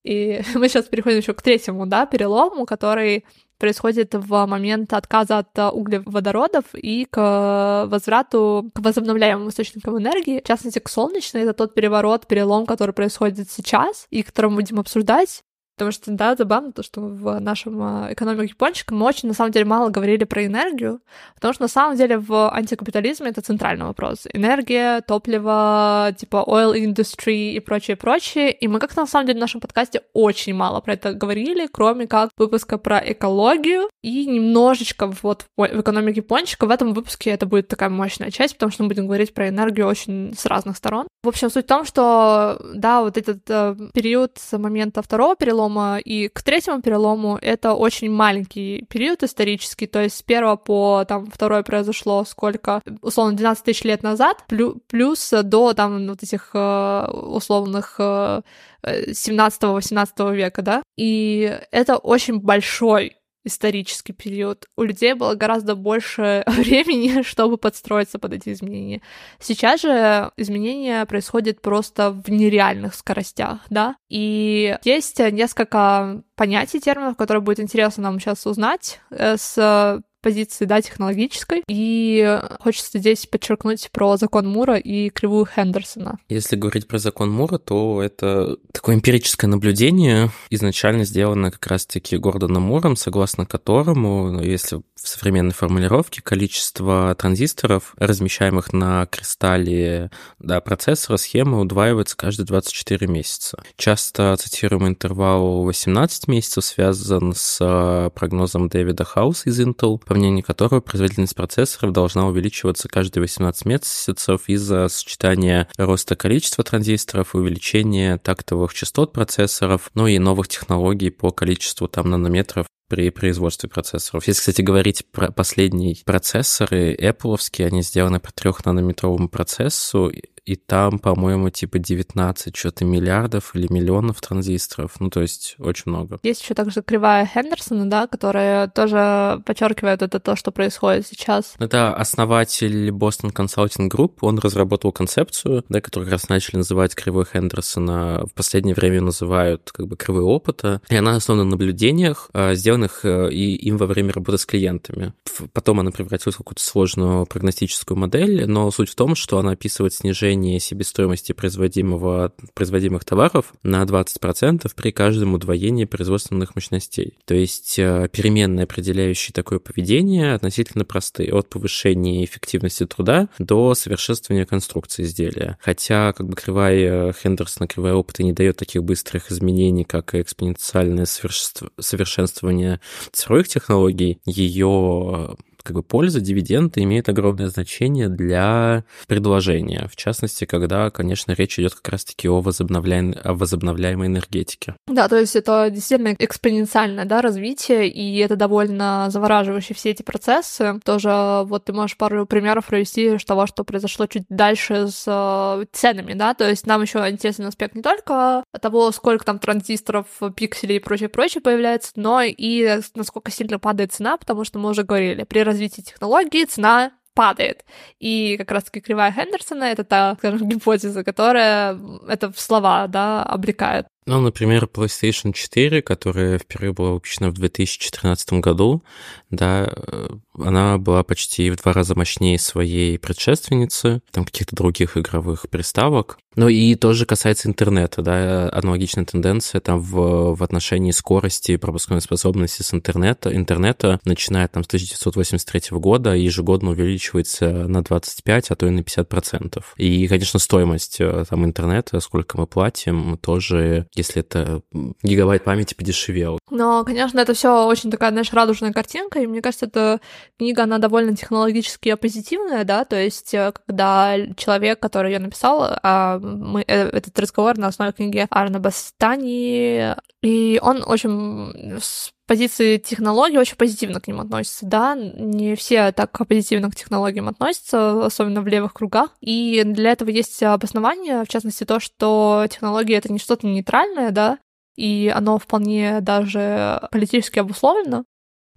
И 0.04 0.40
мы 0.54 0.68
сейчас 0.70 0.86
переходим 0.86 1.18
еще 1.18 1.34
к 1.34 1.42
третьему, 1.42 1.84
да, 1.84 2.06
перелому, 2.06 2.64
который 2.64 3.26
происходит 3.58 4.14
в 4.14 4.46
момент 4.46 4.90
отказа 4.94 5.38
от 5.38 5.74
углеводородов 5.74 6.64
и 6.74 7.04
к 7.04 7.86
возврату 7.88 8.70
к 8.74 8.80
возобновляемым 8.80 9.50
источникам 9.50 9.98
энергии, 9.98 10.40
в 10.40 10.48
частности, 10.48 10.78
к 10.78 10.88
солнечной. 10.88 11.42
Это 11.42 11.52
тот 11.52 11.74
переворот, 11.74 12.26
перелом, 12.26 12.64
который 12.64 12.92
происходит 12.92 13.50
сейчас 13.50 14.06
и 14.08 14.22
который 14.22 14.48
мы 14.48 14.56
будем 14.56 14.80
обсуждать. 14.80 15.42
Потому 15.76 15.92
что, 15.92 16.10
да, 16.10 16.34
забавно 16.34 16.72
то, 16.72 16.82
что 16.82 17.02
в 17.02 17.38
нашем 17.38 17.82
а, 17.82 18.08
экономике 18.10 18.52
япончика 18.54 18.94
мы 18.94 19.04
очень, 19.04 19.28
на 19.28 19.34
самом 19.34 19.52
деле, 19.52 19.66
мало 19.66 19.90
говорили 19.90 20.24
про 20.24 20.46
энергию, 20.46 21.00
потому 21.34 21.52
что, 21.52 21.64
на 21.64 21.68
самом 21.68 21.98
деле, 21.98 22.16
в 22.16 22.50
антикапитализме 22.50 23.28
это 23.28 23.42
центральный 23.42 23.84
вопрос. 23.84 24.26
Энергия, 24.32 25.02
топливо, 25.02 26.14
типа 26.16 26.42
oil 26.48 26.74
industry 26.74 27.52
и 27.52 27.60
прочее, 27.60 27.96
прочее. 27.96 28.52
И 28.52 28.68
мы 28.68 28.78
как-то, 28.78 29.00
на 29.00 29.06
самом 29.06 29.26
деле, 29.26 29.38
в 29.38 29.42
нашем 29.42 29.60
подкасте 29.60 30.00
очень 30.14 30.54
мало 30.54 30.80
про 30.80 30.94
это 30.94 31.12
говорили, 31.12 31.68
кроме 31.70 32.06
как 32.06 32.30
выпуска 32.38 32.78
про 32.78 32.98
экологию 32.98 33.90
и 34.02 34.24
немножечко 34.24 35.12
вот 35.22 35.44
в 35.58 35.66
экономике 35.66 36.20
япончика. 36.20 36.64
В 36.66 36.70
этом 36.70 36.94
выпуске 36.94 37.30
это 37.30 37.44
будет 37.44 37.68
такая 37.68 37.90
мощная 37.90 38.30
часть, 38.30 38.54
потому 38.54 38.72
что 38.72 38.82
мы 38.82 38.88
будем 38.88 39.04
говорить 39.06 39.34
про 39.34 39.50
энергию 39.50 39.86
очень 39.86 40.34
с 40.34 40.46
разных 40.46 40.78
сторон. 40.78 41.06
В 41.22 41.28
общем, 41.28 41.50
суть 41.50 41.64
в 41.64 41.68
том, 41.68 41.84
что, 41.84 42.58
да, 42.74 43.02
вот 43.02 43.18
этот 43.18 43.40
э, 43.50 43.76
период 43.92 44.38
с 44.38 44.56
момента 44.56 45.02
второго 45.02 45.36
перелома 45.36 45.65
перелома 45.66 45.98
и 45.98 46.28
к 46.28 46.42
третьему 46.42 46.82
перелому 46.82 47.38
это 47.40 47.74
очень 47.74 48.10
маленький 48.10 48.84
период 48.88 49.22
исторический, 49.22 49.86
то 49.86 50.02
есть 50.02 50.16
с 50.16 50.22
первого 50.22 50.56
по 50.56 51.04
там 51.06 51.26
второе 51.26 51.62
произошло 51.62 52.24
сколько, 52.24 52.82
условно, 53.02 53.36
12 53.36 53.64
тысяч 53.64 53.84
лет 53.84 54.02
назад, 54.02 54.44
плюс 54.88 55.32
до 55.42 55.74
там 55.74 56.08
вот 56.08 56.22
этих 56.22 56.50
э, 56.54 57.06
условных 57.10 57.96
17-18 57.98 60.08
э, 60.18 60.34
века, 60.34 60.62
да, 60.62 60.82
и 60.96 61.58
это 61.70 61.96
очень 61.96 62.40
большой 62.40 63.16
исторический 63.46 64.12
период, 64.12 64.66
у 64.76 64.82
людей 64.82 65.14
было 65.14 65.34
гораздо 65.34 65.74
больше 65.74 66.42
времени, 66.46 67.22
чтобы 67.22 67.56
подстроиться 67.56 68.18
под 68.18 68.34
эти 68.34 68.52
изменения. 68.52 69.00
Сейчас 69.38 69.80
же 69.80 70.30
изменения 70.36 71.06
происходят 71.06 71.60
просто 71.62 72.10
в 72.10 72.28
нереальных 72.28 72.94
скоростях, 72.94 73.60
да, 73.70 73.96
и 74.08 74.76
есть 74.84 75.18
несколько 75.18 76.22
понятий, 76.34 76.80
терминов, 76.80 77.16
которые 77.16 77.42
будет 77.42 77.60
интересно 77.60 78.02
нам 78.02 78.20
сейчас 78.20 78.46
узнать 78.46 79.00
э, 79.10 79.36
с 79.36 80.02
позиции, 80.26 80.64
да, 80.64 80.82
технологической. 80.82 81.62
И 81.68 82.40
хочется 82.58 82.98
здесь 82.98 83.26
подчеркнуть 83.26 83.90
про 83.92 84.16
закон 84.16 84.48
Мура 84.48 84.76
и 84.76 85.08
кривую 85.08 85.46
Хендерсона. 85.46 86.18
Если 86.28 86.56
говорить 86.56 86.88
про 86.88 86.98
закон 86.98 87.30
Мура, 87.30 87.58
то 87.58 88.02
это 88.02 88.56
такое 88.72 88.96
эмпирическое 88.96 89.48
наблюдение, 89.48 90.32
изначально 90.50 91.04
сделано 91.04 91.52
как 91.52 91.64
раз-таки 91.68 92.16
Гордоном 92.16 92.64
Муром, 92.64 92.96
согласно 92.96 93.46
которому, 93.46 94.32
ну, 94.32 94.42
если 94.42 94.82
в 94.96 95.08
современной 95.08 95.52
формулировке, 95.52 96.22
количество 96.22 97.14
транзисторов, 97.14 97.94
размещаемых 97.96 98.72
на 98.72 99.06
кристалле 99.06 100.10
да, 100.40 100.60
процессора, 100.60 101.18
схемы 101.18 101.60
удваивается 101.60 102.16
каждые 102.16 102.46
24 102.46 103.06
месяца. 103.06 103.62
Часто 103.76 104.36
цитируемый 104.36 104.88
интервал 104.88 105.62
18 105.62 106.26
месяцев 106.26 106.64
связан 106.64 107.34
с 107.36 108.10
прогнозом 108.16 108.68
Дэвида 108.68 109.04
Хауса 109.04 109.50
из 109.50 109.60
Intel, 109.60 109.98
по 109.98 110.14
мнению 110.16 110.44
которого 110.44 110.80
производительность 110.80 111.34
процессоров 111.34 111.92
должна 111.92 112.26
увеличиваться 112.26 112.88
каждые 112.88 113.22
18 113.22 113.64
месяцев 113.64 114.42
из-за 114.46 114.88
сочетания 114.88 115.68
роста 115.76 116.16
количества 116.16 116.64
транзисторов 116.64 117.34
увеличения 117.34 118.18
тактовых 118.18 118.74
частот 118.74 119.12
процессоров, 119.12 119.90
ну 119.94 120.06
и 120.06 120.18
новых 120.18 120.48
технологий 120.48 121.10
по 121.10 121.30
количеству 121.30 121.88
там 121.88 122.10
нанометров 122.10 122.66
при 122.88 123.10
производстве 123.10 123.68
процессоров. 123.68 124.26
Если, 124.26 124.40
кстати, 124.40 124.62
говорить 124.62 125.04
про 125.10 125.30
последние 125.30 125.96
процессоры, 126.04 126.94
Apple, 126.94 127.64
они 127.64 127.82
сделаны 127.82 128.20
по 128.20 128.32
трехнанометровому 128.32 129.28
процессу, 129.28 130.12
и 130.46 130.54
там, 130.54 131.00
по-моему, 131.00 131.50
типа 131.50 131.80
19 131.80 132.56
что-то 132.56 132.84
миллиардов 132.84 133.54
или 133.54 133.66
миллионов 133.70 134.20
транзисторов. 134.20 135.00
Ну, 135.00 135.10
то 135.10 135.20
есть 135.20 135.56
очень 135.58 135.84
много. 135.86 136.20
Есть 136.22 136.42
еще 136.42 136.54
также 136.54 136.82
кривая 136.82 137.26
Хендерсона, 137.26 137.90
да, 137.90 138.06
которая 138.06 138.68
тоже 138.68 139.42
подчеркивает 139.44 140.02
это 140.02 140.20
то, 140.20 140.36
что 140.36 140.52
происходит 140.52 141.08
сейчас. 141.08 141.54
Это 141.58 141.92
основатель 141.94 142.90
Boston 142.90 143.32
Consulting 143.32 143.90
Group. 143.90 144.18
Он 144.20 144.38
разработал 144.38 144.92
концепцию, 144.92 145.64
да, 145.68 145.80
которую 145.80 146.06
как 146.06 146.12
раз 146.12 146.28
начали 146.28 146.58
называть 146.58 146.94
кривой 146.94 147.24
Хендерсона. 147.30 148.24
В 148.26 148.32
последнее 148.32 148.76
время 148.76 149.00
называют 149.00 149.72
как 149.72 149.88
бы 149.88 149.96
кривой 149.96 150.22
опыта. 150.22 150.80
И 150.88 150.94
она 150.94 151.16
основана 151.16 151.42
на 151.42 151.50
наблюдениях, 151.50 152.30
а, 152.32 152.54
сделанных 152.54 153.04
э, 153.04 153.32
и 153.32 153.56
им 153.56 153.78
во 153.78 153.86
время 153.86 154.12
работы 154.12 154.38
с 154.38 154.46
клиентами. 154.46 155.12
Потом 155.52 155.80
она 155.80 155.90
превратилась 155.90 156.36
в 156.36 156.38
какую-то 156.38 156.62
сложную 156.62 157.26
прогностическую 157.26 157.98
модель, 157.98 158.46
но 158.46 158.70
суть 158.70 158.90
в 158.90 158.94
том, 158.94 159.16
что 159.16 159.38
она 159.38 159.52
описывает 159.52 159.92
снижение 159.92 160.35
снижение 160.36 160.60
себестоимости 160.60 161.32
производимого, 161.32 162.32
производимых 162.54 163.04
товаров 163.04 163.54
на 163.62 163.82
20% 163.82 164.70
при 164.76 164.90
каждом 164.92 165.34
удвоении 165.34 165.84
производственных 165.84 166.54
мощностей. 166.54 167.14
То 167.24 167.34
есть 167.34 167.78
э, 167.78 168.08
переменные, 168.12 168.64
определяющие 168.64 169.32
такое 169.32 169.58
поведение, 169.58 170.34
относительно 170.34 170.84
простые. 170.84 171.32
От 171.32 171.48
повышения 171.48 172.24
эффективности 172.24 172.84
труда 172.86 173.28
до 173.38 173.74
совершенствования 173.74 174.44
конструкции 174.44 175.04
изделия. 175.04 175.58
Хотя 175.60 176.12
как 176.12 176.28
бы 176.28 176.36
кривая 176.36 177.12
Хендерсона, 177.12 177.66
кривая 177.66 177.94
опыта 177.94 178.22
не 178.22 178.32
дает 178.32 178.56
таких 178.56 178.84
быстрых 178.84 179.30
изменений, 179.32 179.84
как 179.84 180.14
экспоненциальное 180.14 181.06
совершенствование 181.06 182.80
цифровых 183.12 183.48
технологий, 183.48 184.18
ее 184.26 185.36
как 185.66 185.74
бы 185.74 185.82
польза, 185.82 186.20
дивиденды 186.20 186.82
имеет 186.82 187.08
огромное 187.08 187.48
значение 187.48 188.08
для 188.08 188.84
предложения. 189.08 189.88
В 189.90 189.96
частности, 189.96 190.44
когда, 190.44 190.90
конечно, 190.90 191.32
речь 191.32 191.58
идет 191.58 191.74
как 191.74 191.88
раз-таки 191.88 192.28
о, 192.28 192.40
возобновляем... 192.40 193.14
о 193.22 193.34
возобновляемой 193.34 194.06
энергетике. 194.06 194.76
Да, 194.86 195.08
то 195.08 195.18
есть 195.18 195.34
это 195.34 195.68
действительно 195.70 196.14
экспоненциальное 196.18 197.04
да, 197.04 197.20
развитие, 197.20 197.88
и 197.88 198.16
это 198.18 198.36
довольно 198.36 199.08
завораживающие 199.10 199.74
все 199.74 199.90
эти 199.90 200.02
процессы. 200.02 200.80
Тоже 200.84 201.42
вот 201.44 201.64
ты 201.64 201.72
можешь 201.72 201.96
пару 201.96 202.26
примеров 202.26 202.66
провести 202.66 203.18
того, 203.26 203.46
что 203.46 203.64
произошло 203.64 204.06
чуть 204.06 204.24
дальше 204.28 204.86
с 204.86 205.04
э, 205.06 205.64
ценами, 205.72 206.14
да, 206.14 206.34
то 206.34 206.48
есть 206.48 206.66
нам 206.66 206.82
еще 206.82 206.98
интересный 207.10 207.48
аспект 207.48 207.74
не 207.74 207.82
только 207.82 208.44
того, 208.60 208.92
сколько 208.92 209.24
там 209.24 209.40
транзисторов, 209.40 210.06
пикселей 210.36 210.76
и 210.76 210.80
прочее-прочее 210.80 211.40
появляется, 211.40 211.92
но 211.96 212.22
и 212.22 212.80
насколько 212.94 213.30
сильно 213.30 213.58
падает 213.58 213.92
цена, 213.92 214.16
потому 214.16 214.44
что 214.44 214.58
мы 214.58 214.70
уже 214.70 214.84
говорили, 214.84 215.24
при 215.24 215.40
развитии 215.56 215.82
технологий 215.82 216.44
цена 216.46 216.92
падает. 217.14 217.64
И 217.98 218.36
как 218.36 218.50
раз-таки 218.52 218.80
кривая 218.80 219.10
Хендерсона— 219.10 219.64
это 219.72 219.84
та, 219.84 220.14
скажем, 220.18 220.48
гипотеза, 220.48 221.02
которая 221.02 221.78
это 222.08 222.30
в 222.30 222.38
слова, 222.38 222.86
да, 222.88 223.22
облекает. 223.22 223.86
Ну, 224.08 224.20
например, 224.20 224.68
PlayStation 224.72 225.32
4, 225.32 225.82
которая 225.82 226.38
впервые 226.38 226.72
была 226.72 226.92
выпущена 226.92 227.28
в 227.28 227.32
2014 227.32 228.34
году, 228.34 228.84
да, 229.30 229.68
э, 229.68 230.08
она 230.38 230.78
была 230.78 231.02
почти 231.02 231.50
в 231.50 231.56
два 231.56 231.72
раза 231.72 231.96
мощнее 231.96 232.38
своей 232.38 232.98
предшественницы, 233.00 234.02
там 234.12 234.24
каких-то 234.24 234.54
других 234.54 234.96
игровых 234.96 235.48
приставок. 235.50 236.18
Ну 236.36 236.48
и 236.48 236.74
тоже 236.74 237.06
касается 237.06 237.48
интернета, 237.48 238.02
да, 238.02 238.50
аналогичная 238.52 239.06
тенденция 239.06 239.60
там 239.60 239.80
в, 239.80 240.36
в 240.36 240.42
отношении 240.42 240.90
скорости 240.90 241.56
пропускной 241.56 242.02
способности 242.02 242.60
с 242.62 242.74
интернета, 242.74 243.34
интернета, 243.34 243.98
начиная 244.04 244.46
там 244.46 244.62
с 244.62 244.66
1983 244.66 245.78
года, 245.78 246.14
ежегодно 246.14 246.70
увеличивается 246.70 247.66
на 247.66 247.82
25, 247.82 248.50
а 248.50 248.54
то 248.54 248.66
и 248.66 248.70
на 248.70 248.82
50 248.82 249.08
процентов. 249.08 249.72
И, 249.78 250.06
конечно, 250.08 250.38
стоимость 250.38 251.00
э, 251.00 251.24
там 251.28 251.44
интернета, 251.46 252.00
сколько 252.00 252.38
мы 252.38 252.46
платим, 252.46 253.16
тоже 253.16 253.86
если 253.96 254.20
это 254.20 254.62
гигабайт 255.02 255.44
памяти 255.44 255.74
подешевел. 255.74 256.38
Но, 256.50 256.84
конечно, 256.84 257.18
это 257.18 257.34
все 257.34 257.66
очень 257.66 257.90
такая, 257.90 258.10
знаешь, 258.10 258.32
радужная 258.32 258.72
картинка, 258.72 259.20
и 259.20 259.26
мне 259.26 259.42
кажется, 259.42 259.66
эта 259.66 260.00
книга, 260.38 260.64
она 260.64 260.78
довольно 260.78 261.16
технологически 261.16 261.94
позитивная, 261.94 262.64
да, 262.64 262.84
то 262.84 262.96
есть 262.96 263.34
э, 263.34 263.52
когда 263.66 264.16
человек, 264.36 264.80
который 264.80 265.12
ее 265.12 265.18
написал, 265.18 265.78
а 265.82 266.18
мы, 266.18 266.62
э, 266.66 266.88
этот 266.88 267.18
разговор 267.18 267.58
на 267.58 267.68
основе 267.68 267.92
книги 267.92 268.26
Арна 268.30 268.60
Бастани, 268.60 269.94
и 270.22 270.58
он 270.62 270.82
очень 270.86 271.80
позиции 272.26 272.78
технологий 272.78 273.38
очень 273.38 273.56
позитивно 273.56 274.00
к 274.00 274.08
ним 274.08 274.20
относится, 274.20 274.66
да, 274.66 274.94
не 274.94 275.54
все 275.54 275.92
так 275.92 276.10
позитивно 276.26 276.70
к 276.70 276.76
технологиям 276.76 277.28
относятся, 277.28 278.04
особенно 278.06 278.42
в 278.42 278.46
левых 278.46 278.74
кругах, 278.74 279.10
и 279.20 279.62
для 279.64 279.92
этого 279.92 280.10
есть 280.10 280.42
обоснование, 280.42 281.24
в 281.24 281.28
частности 281.28 281.64
то, 281.64 281.80
что 281.80 282.46
технологии— 282.50 282.94
это 282.96 283.12
не 283.12 283.18
что-то 283.18 283.46
нейтральное, 283.46 284.10
да, 284.10 284.38
и 284.74 285.12
оно 285.14 285.38
вполне 285.38 286.00
даже 286.00 286.88
политически 286.90 287.38
обусловлено, 287.38 288.04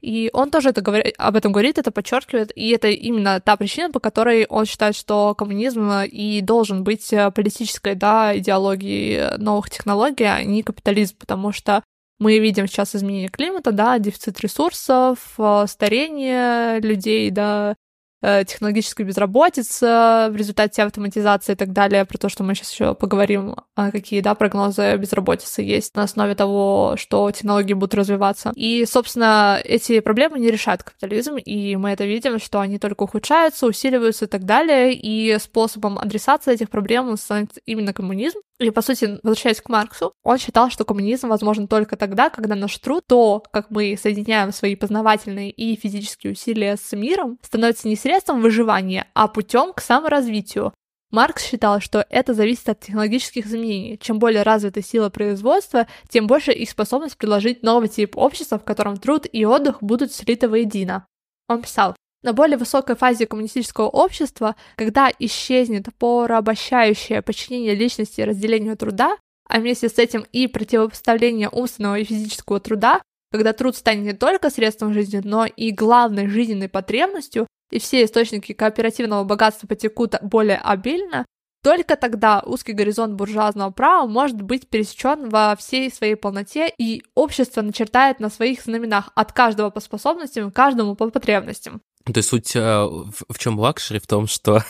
и 0.02 0.30
он 0.34 0.50
тоже 0.50 0.70
это 0.70 0.82
говорит, 0.82 1.14
об 1.18 1.36
этом 1.36 1.52
говорит, 1.52 1.78
это 1.78 1.92
подчеркивает, 1.92 2.52
и 2.56 2.70
это 2.70 2.88
именно 2.88 3.42
та 3.42 3.58
причина, 3.58 3.92
по 3.92 4.00
которой 4.00 4.46
он 4.46 4.66
считает, 4.66 4.96
что 4.96 5.36
коммунизм 5.36 5.92
и 6.06 6.42
должен 6.42 6.84
быть 6.84 7.14
политической 7.36 7.96
да, 7.96 8.38
идеологией 8.38 9.38
новых 9.38 9.70
технологий, 9.70 10.24
а 10.24 10.42
не 10.44 10.64
капитализм, 10.64 11.18
потому 11.20 11.52
что 11.52 11.84
мы 12.20 12.40
видим 12.40 12.68
сейчас 12.68 12.96
изменение 12.96 13.30
климата, 13.30 13.72
да, 13.72 13.98
дефицит 14.00 14.40
ресурсов, 14.42 15.36
э, 15.38 15.66
старение 15.68 16.80
людей, 16.82 17.30
да, 17.32 17.76
Э, 18.22 18.44
технологическая 18.44 19.06
безработица 19.06 20.28
в 20.30 20.36
результате 20.36 20.84
автоматизации 20.84 21.54
и 21.54 21.56
так 21.56 21.72
далее, 21.72 22.04
про 22.04 22.18
то, 22.18 22.28
что 22.28 22.44
мы 22.44 22.54
сейчас 22.54 22.74
еще 22.74 22.94
поговорим, 22.94 23.56
а 23.78 23.92
какие, 23.92 24.20
да, 24.20 24.36
прогнозы 24.36 24.98
безработицы 24.98 25.62
есть 25.62 25.96
на 25.96 26.04
основе 26.04 26.36
того, 26.36 26.96
что 26.98 27.32
технологии 27.32 27.74
будут 27.74 27.96
развиваться. 27.96 28.52
И, 28.56 28.86
собственно, 28.86 29.62
эти 29.64 30.02
проблемы 30.02 30.38
не 30.40 30.52
решает 30.52 30.84
капитализм, 30.84 31.38
и 31.38 31.78
мы 31.78 31.92
это 31.92 32.04
видим, 32.04 32.40
что 32.40 32.60
они 32.60 32.78
только 32.78 33.04
ухудшаются, 33.04 33.66
усиливаются 33.66 34.26
и 34.26 34.28
так 34.28 34.44
далее, 34.44 34.94
и 34.94 35.38
способом 35.40 35.98
адресации 35.98 36.54
этих 36.54 36.70
проблем 36.70 37.16
станет 37.16 37.52
именно 37.66 37.94
коммунизм. 37.94 38.40
И, 38.60 38.72
по 38.72 38.82
сути, 38.82 39.18
возвращаясь 39.24 39.62
к 39.62 39.70
Марксу, 39.70 40.12
он 40.24 40.38
считал, 40.38 40.70
что 40.70 40.84
коммунизм 40.84 41.30
возможен 41.30 41.70
только 41.70 41.96
тогда, 41.96 42.30
когда 42.30 42.56
наш 42.56 42.78
труд, 42.78 43.06
то, 43.08 43.42
как 43.54 43.70
мы 43.70 43.98
соединяем 43.98 44.52
свои 44.52 44.76
познавательные 44.76 45.50
и 45.50 45.78
физические 45.78 46.34
усилия 46.34 46.76
с 46.76 46.92
миром, 46.92 47.38
становится 47.42 47.88
не 47.88 47.96
выживания, 48.42 49.08
а 49.14 49.28
путем 49.28 49.74
к 49.74 49.82
саморазвитию. 49.82 50.74
Маркс 51.12 51.44
считал, 51.44 51.82
что 51.82 52.06
это 52.10 52.34
зависит 52.34 52.70
от 52.70 52.82
технологических 52.82 53.48
изменений. 53.48 53.98
Чем 54.00 54.20
более 54.20 54.44
развита 54.44 54.84
сила 54.84 55.10
производства, 55.10 55.88
тем 56.08 56.28
больше 56.28 56.52
их 56.52 56.70
способность 56.70 57.18
предложить 57.18 57.64
новый 57.64 57.90
тип 57.90 58.16
общества, 58.16 58.60
в 58.60 58.64
котором 58.64 58.98
труд 58.98 59.26
и 59.32 59.44
отдых 59.44 59.82
будут 59.82 60.14
слиты 60.14 60.48
воедино. 60.48 61.08
Он 61.48 61.64
писал, 61.64 61.96
на 62.22 62.34
более 62.34 62.58
высокой 62.58 62.96
фазе 62.96 63.26
коммунистического 63.26 63.88
общества, 63.88 64.56
когда 64.76 65.12
исчезнет 65.20 65.88
порабощающее 65.98 67.22
подчинение 67.22 67.74
личности 67.74 68.22
разделению 68.22 68.78
труда, 68.78 69.18
а 69.48 69.60
вместе 69.60 69.90
с 69.90 69.98
этим 69.98 70.26
и 70.32 70.48
противопоставление 70.48 71.50
умственного 71.50 71.98
и 71.98 72.04
физического 72.04 72.60
труда, 72.60 73.02
когда 73.32 73.54
труд 73.54 73.76
станет 73.76 74.04
не 74.04 74.14
только 74.14 74.50
средством 74.50 74.94
жизни, 74.94 75.22
но 75.24 75.46
и 75.46 75.72
главной 75.72 76.28
жизненной 76.28 76.70
потребностью, 76.70 77.48
и 77.72 77.80
все 77.80 78.04
источники 78.04 78.54
кооперативного 78.54 79.24
богатства 79.24 79.68
потекут 79.68 80.16
более 80.22 80.58
обильно, 80.58 81.26
только 81.62 81.98
тогда 81.98 82.42
узкий 82.46 82.72
горизонт 82.72 83.16
буржуазного 83.16 83.72
права 83.72 84.08
может 84.08 84.42
быть 84.42 84.70
пересечен 84.70 85.28
во 85.30 85.56
всей 85.58 85.92
своей 85.92 86.16
полноте, 86.16 86.72
и 86.78 87.04
общество 87.16 87.62
начертает 87.62 88.20
на 88.20 88.30
своих 88.30 88.62
знаменах 88.62 89.10
от 89.14 89.34
каждого 89.34 89.70
по 89.70 89.82
способностям, 89.82 90.52
каждому 90.52 90.96
по 90.96 91.10
потребностям. 91.10 91.82
То 92.14 92.20
есть 92.20 92.30
суть 92.30 92.56
э, 92.56 92.60
в 92.60 93.38
чем 93.38 93.60
luxury? 93.60 94.00
В 94.00 94.08
том, 94.08 94.28
что 94.28 94.64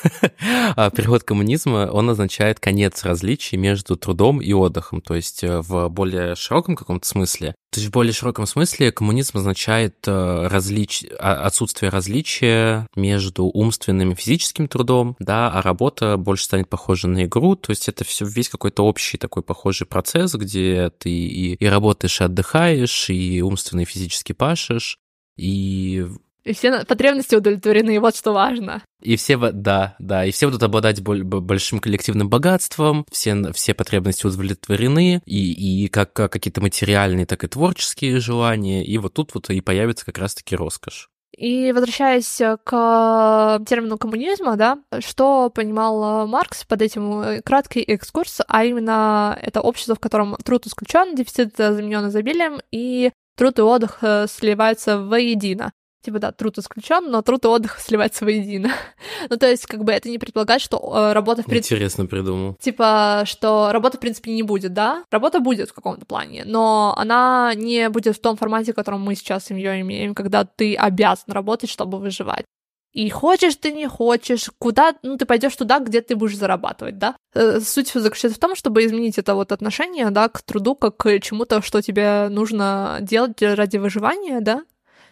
а, 0.76 0.90
переход 0.92 1.24
коммунизма, 1.24 1.90
он 1.92 2.10
означает 2.10 2.60
конец 2.60 3.04
различий 3.04 3.58
между 3.58 3.96
трудом 3.96 4.42
и 4.42 4.54
отдыхом. 4.54 5.02
То 5.02 5.16
есть 5.16 5.44
э, 5.44 5.62
в 5.62 5.90
более 5.90 6.36
широком 6.36 6.76
каком-то 6.76 7.08
смысле. 7.08 7.56
То 7.72 7.80
есть 7.80 7.90
в 7.90 7.94
более 7.94 8.14
широком 8.14 8.48
смысле 8.48 8.92
коммунизм 8.92 9.38
означает 9.38 9.96
э, 10.08 10.48
различ... 10.48 11.06
А, 11.20 11.46
отсутствие 11.46 11.92
различия 11.92 12.88
между 12.96 13.46
умственным 13.46 14.12
и 14.12 14.16
физическим 14.16 14.68
трудом, 14.68 15.16
да, 15.20 15.52
а 15.52 15.62
работа 15.62 16.18
больше 16.18 16.46
станет 16.46 16.68
похожа 16.68 17.08
на 17.08 17.26
игру. 17.26 17.56
То 17.56 17.70
есть 17.70 17.88
это 17.88 18.04
все 18.04 18.26
весь 18.26 18.50
какой-то 18.50 18.84
общий 18.84 19.18
такой 19.18 19.44
похожий 19.44 19.86
процесс, 19.86 20.34
где 20.34 20.90
ты 20.90 21.12
и, 21.12 21.54
и 21.54 21.66
работаешь, 21.68 22.22
и 22.22 22.24
отдыхаешь, 22.24 23.10
и 23.10 23.42
умственно 23.42 23.82
и 23.82 23.86
физически 23.86 24.34
пашешь. 24.34 24.98
И 25.38 26.06
и 26.44 26.54
все 26.54 26.86
потребности 26.86 27.36
удовлетворены, 27.36 27.96
и 27.96 28.00
вот 28.00 28.16
что 28.16 28.34
важно. 28.34 28.82
И 29.02 29.16
все, 29.16 29.38
да, 29.38 29.96
да, 30.00 30.26
и 30.26 30.32
все 30.32 30.48
будут 30.48 30.64
обладать 30.64 31.02
большим 31.02 31.80
коллективным 31.80 32.30
богатством, 32.30 33.06
все, 33.12 33.52
все 33.54 33.74
потребности 33.74 34.26
удовлетворены, 34.26 35.22
и, 35.26 35.84
и 35.84 35.88
как, 35.88 36.14
как 36.14 36.32
какие-то 36.32 36.62
материальные, 36.62 37.26
так 37.26 37.44
и 37.44 37.48
творческие 37.48 38.20
желания, 38.20 38.86
и 38.86 38.98
вот 38.98 39.14
тут 39.14 39.34
вот 39.34 39.50
и 39.50 39.62
появится 39.62 40.06
как 40.06 40.18
раз-таки 40.18 40.56
роскошь. 40.56 41.10
И 41.38 41.72
возвращаясь 41.72 42.42
к 42.66 43.62
термину 43.66 43.98
коммунизма, 43.98 44.58
да, 44.58 44.80
что 45.00 45.50
понимал 45.50 46.28
Маркс 46.28 46.66
под 46.66 46.82
этим 46.82 47.22
э, 47.22 47.42
краткий 47.42 47.82
экскурс, 47.82 48.42
а 48.48 48.66
именно 48.66 49.38
это 49.42 49.62
общество, 49.62 49.96
в 49.96 50.00
котором 50.00 50.36
труд 50.44 50.66
исключен, 50.66 51.16
дефицит 51.16 51.56
заменен 51.56 52.10
изобилием, 52.10 52.60
и 52.72 53.12
труд 53.38 53.58
и 53.60 53.62
отдых 53.62 54.00
э, 54.02 54.26
сливаются 54.28 55.00
воедино. 55.00 55.72
Типа, 56.02 56.20
да, 56.20 56.32
труд 56.32 56.58
исключен, 56.58 57.12
но 57.12 57.22
труд 57.22 57.44
и 57.44 57.48
отдых 57.48 57.80
сливаются 57.80 58.24
воедино. 58.24 58.72
ну, 59.30 59.38
то 59.38 59.50
есть, 59.50 59.66
как 59.66 59.84
бы 59.84 59.92
это 59.92 60.10
не 60.10 60.18
предполагает, 60.18 60.62
что 60.62 60.78
э, 60.78 61.14
работа 61.14 61.44
в 61.44 61.46
принципе... 61.46 61.76
Интересно 61.76 62.06
придумал. 62.06 62.56
Типа, 62.56 63.24
что 63.26 63.72
работа, 63.74 63.98
в 63.98 64.00
принципе, 64.00 64.32
не 64.32 64.44
будет, 64.44 64.74
да? 64.74 65.04
Работа 65.12 65.42
будет 65.42 65.70
в 65.70 65.74
каком-то 65.74 66.06
плане, 66.06 66.44
но 66.46 66.94
она 66.98 67.54
не 67.54 67.90
будет 67.90 68.16
в 68.16 68.22
том 68.22 68.38
формате, 68.38 68.72
в 68.72 68.76
котором 68.76 69.02
мы 69.02 69.16
сейчас 69.16 69.46
семьей 69.46 69.82
имеем, 69.82 70.16
когда 70.16 70.46
ты 70.46 70.76
обязан 70.76 71.34
работать, 71.34 71.70
чтобы 71.70 72.00
выживать. 72.00 72.46
И 72.92 73.10
хочешь 73.10 73.56
ты, 73.56 73.72
не 73.72 73.88
хочешь, 73.88 74.50
куда, 74.58 74.96
ну, 75.04 75.16
ты 75.16 75.26
пойдешь 75.26 75.56
туда, 75.56 75.80
где 75.80 76.02
ты 76.02 76.16
будешь 76.16 76.38
зарабатывать, 76.38 76.98
да? 76.98 77.16
Э, 77.36 77.60
суть 77.60 77.92
заключается 77.94 78.38
в 78.38 78.42
том, 78.42 78.56
чтобы 78.56 78.84
изменить 78.84 79.20
это 79.20 79.36
вот 79.36 79.52
отношение, 79.52 80.10
да, 80.10 80.28
к 80.28 80.42
труду, 80.42 80.76
как 80.76 80.98
к 80.98 81.20
чему-то, 81.20 81.62
что 81.62 81.82
тебе 81.82 82.30
нужно 82.30 82.98
делать 83.02 83.42
ради 83.42 83.78
выживания, 83.78 84.42
да? 84.42 84.64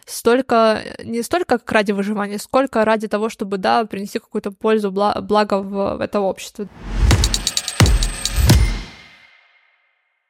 Столько, 0.08 0.82
не 1.04 1.22
столько 1.22 1.58
как 1.58 1.70
ради 1.72 1.92
выживания, 1.92 2.38
сколько 2.38 2.84
ради 2.84 3.08
того, 3.08 3.28
чтобы, 3.28 3.58
да, 3.58 3.84
принести 3.84 4.18
какую-то 4.18 4.50
пользу, 4.50 4.90
благо 4.90 5.60
в, 5.60 6.00
это 6.00 6.20
общество. 6.20 6.68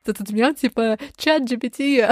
Этот 0.04 0.30
мем, 0.30 0.54
типа, 0.54 0.96
чат 1.16 1.42
GPT 1.42 2.10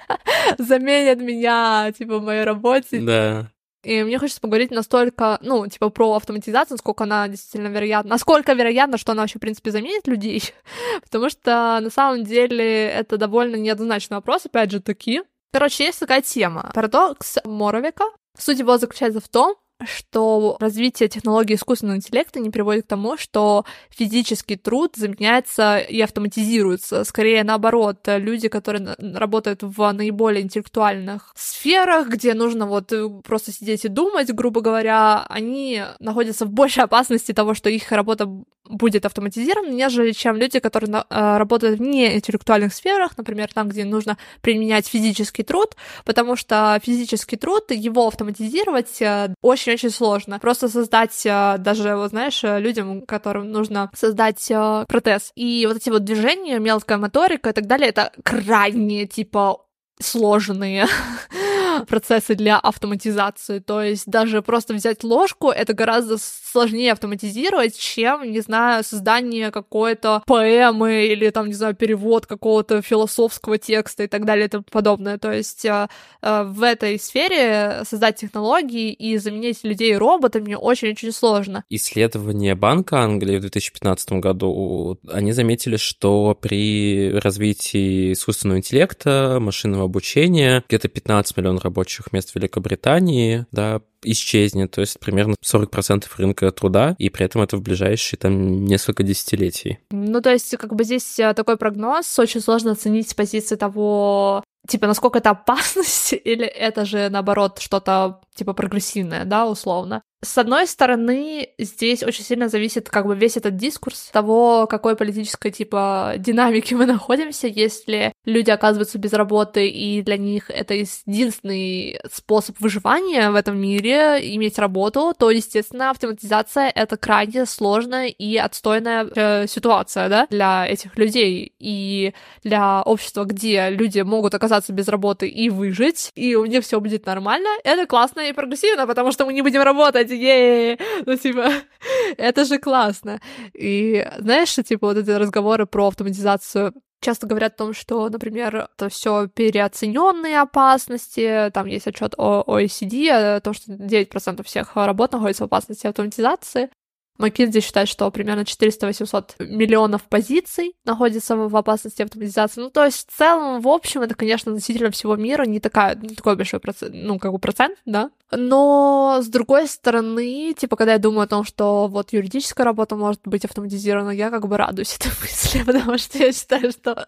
заменит 0.58 1.20
меня, 1.20 1.92
типа, 1.96 2.18
в 2.18 2.22
моей 2.22 2.44
работе. 2.44 3.00
Да. 3.00 3.50
И 3.82 4.04
мне 4.04 4.16
хочется 4.16 4.40
поговорить 4.40 4.70
настолько, 4.70 5.38
ну, 5.42 5.66
типа, 5.66 5.88
про 5.88 6.14
автоматизацию, 6.14 6.76
насколько 6.76 7.02
она 7.02 7.26
действительно 7.26 7.66
вероятна, 7.68 8.10
насколько 8.10 8.52
вероятно, 8.52 8.96
что 8.96 9.10
она 9.10 9.22
вообще, 9.22 9.38
в 9.38 9.40
принципе, 9.40 9.72
заменит 9.72 10.06
людей, 10.06 10.40
потому 11.02 11.28
что, 11.28 11.80
на 11.80 11.90
самом 11.90 12.22
деле, 12.22 12.86
это 12.86 13.16
довольно 13.16 13.56
неоднозначный 13.56 14.18
вопрос, 14.18 14.46
опять 14.46 14.70
же, 14.70 14.80
таки, 14.80 15.22
Короче, 15.52 15.84
есть 15.84 16.00
такая 16.00 16.22
тема. 16.22 16.70
Парадокс 16.74 17.38
Моровика. 17.44 18.04
Суть 18.38 18.58
его 18.58 18.78
заключается 18.78 19.20
в 19.20 19.28
том, 19.28 19.56
что 19.86 20.56
развитие 20.60 21.08
технологий 21.08 21.54
искусственного 21.54 21.96
интеллекта 21.96 22.40
не 22.40 22.50
приводит 22.50 22.84
к 22.84 22.88
тому, 22.88 23.16
что 23.16 23.64
физический 23.90 24.56
труд 24.56 24.94
заменяется 24.96 25.78
и 25.78 26.00
автоматизируется. 26.00 27.04
Скорее 27.04 27.44
наоборот, 27.44 27.98
люди, 28.06 28.48
которые 28.48 28.96
работают 28.98 29.62
в 29.62 29.92
наиболее 29.92 30.42
интеллектуальных 30.42 31.32
сферах, 31.36 32.08
где 32.08 32.34
нужно 32.34 32.66
вот 32.66 32.92
э, 32.92 33.08
просто 33.24 33.52
сидеть 33.52 33.84
и 33.84 33.88
думать, 33.88 34.32
грубо 34.32 34.60
говоря, 34.60 35.24
они 35.28 35.82
находятся 35.98 36.46
в 36.46 36.50
большей 36.50 36.84
опасности 36.84 37.32
того, 37.32 37.54
что 37.54 37.70
их 37.70 37.90
работа 37.92 38.28
будет 38.68 39.04
автоматизирована, 39.04 39.70
нежели 39.70 40.12
чем 40.12 40.36
люди, 40.36 40.58
которые 40.58 41.04
э, 41.08 41.36
работают 41.36 41.78
в 41.78 41.82
неинтеллектуальных 41.82 42.72
сферах, 42.72 43.16
например, 43.16 43.52
там, 43.52 43.68
где 43.68 43.84
нужно 43.84 44.18
применять 44.40 44.86
физический 44.86 45.42
труд, 45.42 45.76
потому 46.04 46.36
что 46.36 46.78
физический 46.82 47.36
труд, 47.36 47.70
его 47.70 48.06
автоматизировать 48.06 49.00
э, 49.00 49.34
очень 49.74 49.82
очень 49.82 49.94
сложно. 49.94 50.38
Просто 50.38 50.68
создать 50.68 51.26
э, 51.26 51.56
даже, 51.58 51.96
вот 51.96 52.10
знаешь, 52.10 52.44
э, 52.44 52.60
людям, 52.60 53.02
которым 53.02 53.50
нужно 53.50 53.90
создать 53.94 54.50
э, 54.50 54.84
протез. 54.88 55.32
И 55.34 55.66
вот 55.66 55.76
эти 55.76 55.90
вот 55.90 56.04
движения, 56.04 56.58
мелкая 56.58 56.98
моторика 56.98 57.50
и 57.50 57.52
так 57.52 57.66
далее, 57.66 57.88
это 57.88 58.12
крайне, 58.22 59.06
типа, 59.06 59.56
сложные 60.00 60.86
процессы 61.88 62.34
для 62.34 62.58
автоматизации. 62.58 63.58
То 63.58 63.82
есть 63.82 64.06
даже 64.06 64.42
просто 64.42 64.74
взять 64.74 65.04
ложку 65.04 65.50
это 65.50 65.74
гораздо 65.74 66.16
сложнее 66.18 66.92
автоматизировать, 66.92 67.78
чем, 67.78 68.30
не 68.30 68.40
знаю, 68.40 68.84
создание 68.84 69.50
какой-то 69.50 70.22
поэмы 70.26 71.06
или 71.06 71.30
там, 71.30 71.48
не 71.48 71.54
знаю, 71.54 71.74
перевод 71.74 72.26
какого-то 72.26 72.82
философского 72.82 73.58
текста 73.58 74.04
и 74.04 74.06
так 74.06 74.24
далее 74.24 74.46
и 74.46 74.48
тому 74.48 74.64
подобное. 74.70 75.18
То 75.18 75.32
есть 75.32 75.64
э, 75.64 75.88
э, 76.20 76.42
в 76.44 76.62
этой 76.62 76.98
сфере 76.98 77.82
создать 77.84 78.16
технологии 78.16 78.92
и 78.92 79.16
заменить 79.16 79.64
людей 79.64 79.96
роботами 79.96 80.54
очень-очень 80.54 81.12
сложно. 81.12 81.64
Исследование 81.70 82.54
Банка 82.54 82.98
Англии 83.00 83.38
в 83.38 83.40
2015 83.40 84.12
году, 84.12 84.98
они 85.08 85.32
заметили, 85.32 85.76
что 85.76 86.36
при 86.40 87.12
развитии 87.12 88.12
искусственного 88.12 88.58
интеллекта, 88.58 89.38
машинного 89.40 89.84
обучения, 89.84 90.62
где-то 90.68 90.88
15 90.88 91.36
миллионов 91.36 91.61
рабочих 91.62 92.12
мест 92.12 92.30
в 92.30 92.36
Великобритании, 92.36 93.46
да, 93.52 93.80
исчезнет, 94.02 94.72
то 94.72 94.80
есть 94.80 94.98
примерно 94.98 95.34
40% 95.44 96.04
рынка 96.16 96.50
труда, 96.50 96.96
и 96.98 97.08
при 97.08 97.24
этом 97.24 97.42
это 97.42 97.56
в 97.56 97.62
ближайшие 97.62 98.18
там 98.18 98.64
несколько 98.64 99.02
десятилетий. 99.02 99.78
Ну, 99.90 100.20
то 100.20 100.30
есть, 100.30 100.56
как 100.56 100.74
бы 100.74 100.84
здесь 100.84 101.18
э, 101.18 101.34
такой 101.34 101.56
прогноз, 101.56 102.18
очень 102.18 102.40
сложно 102.40 102.72
оценить 102.72 103.14
позиции 103.14 103.56
того, 103.56 104.42
типа, 104.68 104.86
насколько 104.86 105.18
это 105.18 105.30
опасность, 105.30 106.12
или 106.24 106.46
это 106.46 106.84
же, 106.84 107.08
наоборот, 107.08 107.58
что-то, 107.58 108.20
типа, 108.34 108.52
прогрессивное, 108.54 109.24
да, 109.24 109.46
условно. 109.46 110.02
С 110.24 110.38
одной 110.38 110.68
стороны, 110.68 111.48
здесь 111.58 112.04
очень 112.04 112.22
сильно 112.22 112.48
зависит 112.48 112.88
как 112.88 113.06
бы 113.06 113.16
весь 113.16 113.36
этот 113.36 113.56
дискурс 113.56 114.08
того, 114.12 114.68
какой 114.68 114.94
политической 114.94 115.50
типа 115.50 116.14
динамики 116.16 116.74
мы 116.74 116.86
находимся. 116.86 117.48
Если 117.48 118.12
люди 118.24 118.50
оказываются 118.50 118.98
без 118.98 119.12
работы, 119.14 119.68
и 119.68 120.00
для 120.02 120.16
них 120.16 120.48
это 120.48 120.74
единственный 120.74 121.98
способ 122.12 122.60
выживания 122.60 123.32
в 123.32 123.34
этом 123.34 123.60
мире, 123.60 124.20
иметь 124.36 124.60
работу, 124.60 125.12
то, 125.18 125.28
естественно, 125.28 125.90
автоматизация— 125.90 126.70
это 126.74 126.96
крайне 126.96 127.44
сложная 127.44 128.06
и 128.06 128.36
отстойная 128.36 129.08
э, 129.12 129.46
ситуация, 129.48 130.08
да, 130.08 130.26
для 130.30 130.68
этих 130.68 130.96
людей. 130.96 131.52
И 131.58 132.14
для 132.44 132.82
общества, 132.82 133.24
где 133.24 133.70
люди 133.70 134.00
могут 134.02 134.34
оказаться 134.34 134.51
без 134.72 134.88
работы 134.88 135.28
и 135.28 135.50
выжить, 135.50 136.10
и 136.14 136.34
у 136.34 136.44
них 136.44 136.64
все 136.64 136.80
будет 136.80 137.06
нормально, 137.06 137.48
это 137.64 137.86
классно 137.86 138.20
и 138.20 138.32
прогрессивно, 138.32 138.86
потому 138.86 139.12
что 139.12 139.26
мы 139.26 139.32
не 139.32 139.42
будем 139.42 139.62
работать, 139.62 140.10
е 140.10 140.78
ну, 141.06 141.16
типа, 141.16 141.48
это 142.16 142.44
же 142.44 142.58
классно. 142.58 143.20
И 143.54 144.06
знаешь, 144.18 144.48
что, 144.48 144.62
типа, 144.62 144.88
вот 144.88 144.96
эти 144.98 145.10
разговоры 145.10 145.66
про 145.66 145.88
автоматизацию 145.88 146.72
часто 147.02 147.26
говорят 147.26 147.54
о 147.54 147.58
том, 147.58 147.74
что, 147.74 148.08
например, 148.08 148.68
это 148.76 148.88
все 148.88 149.26
переоцененные 149.26 150.40
опасности. 150.40 151.50
Там 151.52 151.66
есть 151.66 151.86
отчет 151.86 152.14
о 152.16 152.44
OECD, 152.46 153.10
о 153.10 153.40
том, 153.40 153.54
что 153.54 153.72
9% 153.72 154.42
всех 154.44 154.76
работ 154.76 155.12
находится 155.12 155.44
в 155.44 155.46
опасности 155.46 155.86
автоматизации. 155.86 156.70
McKinsey 157.18 157.60
считает, 157.60 157.88
что 157.88 158.10
примерно 158.10 158.42
400-800 158.42 159.46
миллионов 159.46 160.02
позиций 160.02 160.74
находится 160.84 161.36
в 161.36 161.56
опасности 161.56 162.02
автоматизации. 162.02 162.60
Ну, 162.60 162.70
то 162.70 162.84
есть, 162.84 163.08
в 163.08 163.16
целом, 163.16 163.60
в 163.60 163.68
общем, 163.68 164.02
это, 164.02 164.14
конечно, 164.14 164.52
относительно 164.52 164.90
всего 164.90 165.16
мира 165.16 165.44
не, 165.44 165.60
такая, 165.60 165.96
не 165.96 166.14
такой 166.14 166.36
большой 166.36 166.60
процент, 166.60 166.94
ну, 166.94 167.18
как 167.18 167.32
бы 167.32 167.38
процент, 167.38 167.78
да. 167.84 168.10
Но, 168.30 169.18
с 169.22 169.26
другой 169.28 169.68
стороны, 169.68 170.54
типа, 170.54 170.76
когда 170.76 170.94
я 170.94 170.98
думаю 170.98 171.24
о 171.24 171.28
том, 171.28 171.44
что 171.44 171.86
вот 171.88 172.12
юридическая 172.12 172.64
работа 172.64 172.96
может 172.96 173.20
быть 173.24 173.44
автоматизирована, 173.44 174.10
я 174.10 174.30
как 174.30 174.48
бы 174.48 174.56
радуюсь 174.56 174.96
этой 175.00 175.12
мысли, 175.20 175.62
потому 175.64 175.98
что 175.98 176.18
я 176.18 176.32
считаю, 176.32 176.72
что 176.72 177.06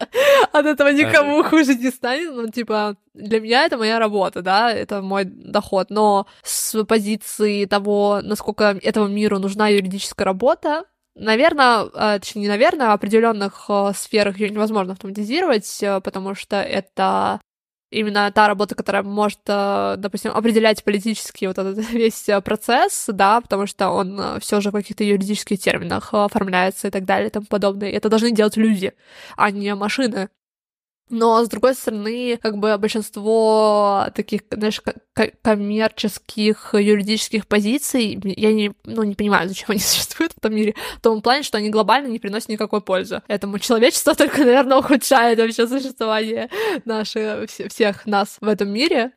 от 0.52 0.66
этого 0.66 0.88
никому 0.88 1.42
хуже 1.42 1.74
не 1.74 1.90
станет. 1.90 2.34
Ну, 2.34 2.48
типа, 2.48 2.96
для 3.14 3.40
меня 3.40 3.64
это 3.64 3.78
моя 3.78 3.98
работа, 3.98 4.42
да, 4.42 4.72
это 4.72 5.00
мой 5.00 5.24
доход, 5.24 5.90
но 5.90 6.26
с 6.42 6.84
позиции 6.84 7.64
того, 7.64 8.20
насколько 8.22 8.78
этому 8.82 9.08
миру 9.08 9.38
нужна 9.38 9.68
юридическая 9.68 10.26
работа, 10.26 10.84
Наверное, 11.16 11.84
э, 11.94 12.18
точнее, 12.18 12.42
не 12.42 12.48
наверное, 12.48 12.88
в 12.88 12.92
определенных 12.92 13.66
э, 13.68 13.92
сферах 13.94 14.38
ее 14.38 14.50
невозможно 14.50 14.94
автоматизировать, 14.94 15.80
потому 16.02 16.34
что 16.34 16.56
это 16.56 17.40
именно 17.92 18.32
та 18.32 18.48
работа, 18.48 18.74
которая 18.74 19.04
может, 19.04 19.38
допустим, 19.44 20.32
определять 20.32 20.82
политический 20.82 21.46
вот 21.46 21.58
этот 21.58 21.78
весь 21.92 22.28
процесс, 22.44 23.04
да, 23.06 23.40
потому 23.40 23.68
что 23.68 23.90
он 23.90 24.40
все 24.40 24.60
же 24.60 24.70
в 24.70 24.72
каких-то 24.72 25.04
юридических 25.04 25.60
терминах 25.60 26.12
оформляется 26.12 26.88
и 26.88 26.90
так 26.90 27.04
далее 27.04 27.28
и 27.28 27.30
тому 27.30 27.46
подобное. 27.46 27.90
И 27.90 27.92
это 27.92 28.08
должны 28.08 28.32
делать 28.32 28.56
люди, 28.56 28.92
а 29.36 29.52
не 29.52 29.72
машины. 29.76 30.30
Но, 31.14 31.44
с 31.44 31.48
другой 31.48 31.76
стороны, 31.76 32.36
как 32.42 32.58
бы 32.58 32.76
большинство 32.76 34.06
таких, 34.16 34.40
знаешь, 34.50 34.80
коммерческих 35.42 36.74
юридических 36.74 37.46
позиций, 37.46 38.20
я 38.24 38.52
не, 38.52 38.72
ну, 38.82 39.04
не 39.04 39.14
понимаю, 39.14 39.48
зачем 39.48 39.70
они 39.70 39.78
существуют 39.80 40.32
в 40.32 40.38
этом 40.38 40.56
мире, 40.56 40.74
в 40.96 41.00
том 41.00 41.22
плане, 41.22 41.44
что 41.44 41.58
они 41.58 41.70
глобально 41.70 42.08
не 42.08 42.18
приносят 42.18 42.48
никакой 42.48 42.80
пользы. 42.80 43.22
Этому 43.28 43.60
человечество 43.60 44.16
только, 44.16 44.38
наверное, 44.38 44.78
ухудшает 44.78 45.38
вообще 45.38 45.68
существование 45.68 46.50
наших, 46.84 47.48
всех 47.48 48.06
нас 48.06 48.38
в 48.40 48.48
этом 48.48 48.70
мире. 48.70 49.12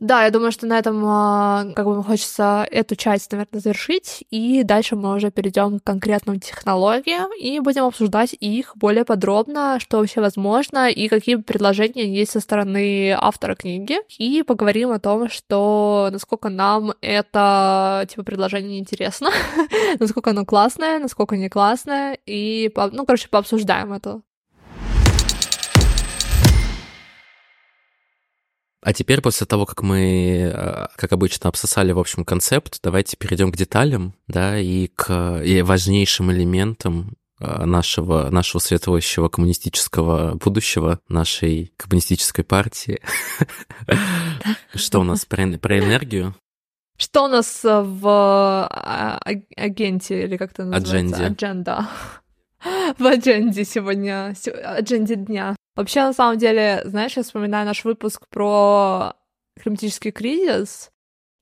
Да, 0.00 0.24
я 0.24 0.30
думаю, 0.30 0.50
что 0.50 0.66
на 0.66 0.78
этом 0.78 1.04
а, 1.04 1.66
как 1.76 1.84
бы 1.84 2.02
хочется 2.02 2.66
эту 2.70 2.96
часть, 2.96 3.30
наверное, 3.32 3.60
завершить, 3.60 4.24
и 4.30 4.62
дальше 4.64 4.96
мы 4.96 5.14
уже 5.14 5.30
перейдем 5.30 5.78
к 5.78 5.84
конкретным 5.84 6.40
технологиям 6.40 7.30
и 7.38 7.60
будем 7.60 7.84
обсуждать 7.84 8.34
их 8.40 8.72
более 8.76 9.04
подробно, 9.04 9.78
что 9.78 9.98
вообще 9.98 10.22
возможно 10.22 10.88
и 10.90 11.08
какие 11.08 11.36
предложения 11.36 12.06
есть 12.06 12.32
со 12.32 12.40
стороны 12.40 13.10
автора 13.10 13.54
книги, 13.54 13.98
и 14.16 14.42
поговорим 14.42 14.90
о 14.90 15.00
том, 15.00 15.28
что 15.28 16.08
насколько 16.10 16.48
нам 16.48 16.94
это 17.02 18.06
типа 18.08 18.22
предложение 18.22 18.78
интересно, 18.78 19.28
насколько 20.00 20.30
оно 20.30 20.46
классное, 20.46 20.98
насколько 20.98 21.36
не 21.36 21.50
классное, 21.50 22.18
и, 22.24 22.72
ну, 22.92 23.04
короче, 23.04 23.28
пообсуждаем 23.28 23.92
это. 23.92 24.22
А 28.82 28.94
теперь, 28.94 29.20
после 29.20 29.46
того, 29.46 29.66
как 29.66 29.82
мы, 29.82 30.50
э, 30.54 30.86
как 30.96 31.12
обычно, 31.12 31.50
обсосали, 31.50 31.92
в 31.92 31.98
общем, 31.98 32.24
концепт, 32.24 32.80
давайте 32.82 33.16
перейдем 33.16 33.52
к 33.52 33.56
деталям, 33.56 34.14
да, 34.26 34.58
и 34.58 34.86
к 34.86 35.42
и 35.44 35.60
важнейшим 35.60 36.32
элементам 36.32 37.16
э, 37.40 37.64
нашего, 37.66 38.30
нашего 38.30 38.58
светлого 38.60 39.28
коммунистического 39.28 40.34
будущего, 40.36 40.98
нашей 41.08 41.74
коммунистической 41.76 42.42
партии. 42.42 43.00
Что 44.74 45.00
у 45.00 45.04
нас 45.04 45.26
про 45.26 45.44
энергию? 45.44 46.34
Что 46.96 47.24
у 47.24 47.28
нас 47.28 47.60
в 47.62 48.06
а, 48.06 49.18
агенте, 49.56 50.24
или 50.24 50.36
как 50.36 50.52
это 50.52 50.64
называется? 50.64 51.16
Адженде. 51.16 51.24
Адженда. 51.24 51.88
В 52.98 53.06
адженде 53.06 53.64
сегодня, 53.64 54.34
адженде 54.64 55.16
дня. 55.16 55.56
Вообще, 55.80 56.02
на 56.02 56.12
самом 56.12 56.36
деле, 56.36 56.82
знаешь, 56.84 57.16
я 57.16 57.22
вспоминаю 57.22 57.64
наш 57.64 57.84
выпуск 57.84 58.28
про 58.28 59.14
климатический 59.58 60.10
кризис, 60.10 60.90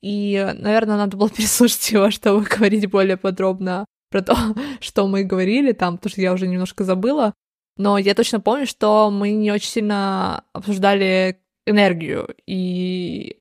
и, 0.00 0.54
наверное, 0.56 0.96
надо 0.96 1.16
было 1.16 1.28
переслушать 1.36 1.90
его, 1.90 2.12
чтобы 2.12 2.44
говорить 2.44 2.88
более 2.88 3.16
подробно 3.16 3.84
про 4.12 4.22
то, 4.22 4.36
что 4.80 5.08
мы 5.08 5.24
говорили 5.24 5.72
там, 5.72 5.96
потому 5.96 6.12
что 6.12 6.20
я 6.20 6.32
уже 6.32 6.46
немножко 6.46 6.84
забыла. 6.84 7.34
Но 7.76 7.98
я 7.98 8.14
точно 8.14 8.38
помню, 8.38 8.68
что 8.68 9.10
мы 9.10 9.32
не 9.32 9.50
очень 9.50 9.70
сильно 9.70 10.44
обсуждали 10.52 11.40
энергию 11.66 12.32
и 12.46 13.40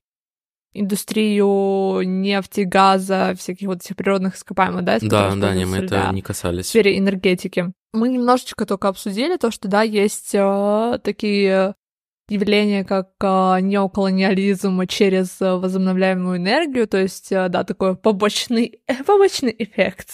индустрию 0.80 2.02
нефти, 2.02 2.60
газа, 2.60 3.34
всяких 3.38 3.66
вот 3.66 3.78
этих 3.78 3.96
природных 3.96 4.36
ископаемых, 4.36 4.84
да? 4.84 4.98
Да, 5.00 5.34
да, 5.34 5.54
не, 5.54 5.64
мы 5.64 5.78
это 5.78 6.10
не 6.12 6.22
касались. 6.22 6.66
В 6.66 6.68
сфере 6.68 6.98
энергетики. 6.98 7.72
Мы 7.92 8.08
немножечко 8.08 8.66
только 8.66 8.88
обсудили 8.88 9.36
то, 9.36 9.50
что, 9.50 9.68
да, 9.68 9.82
есть 9.82 10.34
э, 10.34 10.98
такие 11.02 11.74
явления, 12.28 12.84
как 12.84 13.10
э, 13.22 13.60
неоколониализм 13.60 14.86
через 14.86 15.40
возобновляемую 15.40 16.36
энергию, 16.36 16.86
то 16.86 16.98
есть, 16.98 17.32
э, 17.32 17.48
да, 17.48 17.64
такой 17.64 17.96
побочный, 17.96 18.80
побочный 19.06 19.54
эффект, 19.58 20.10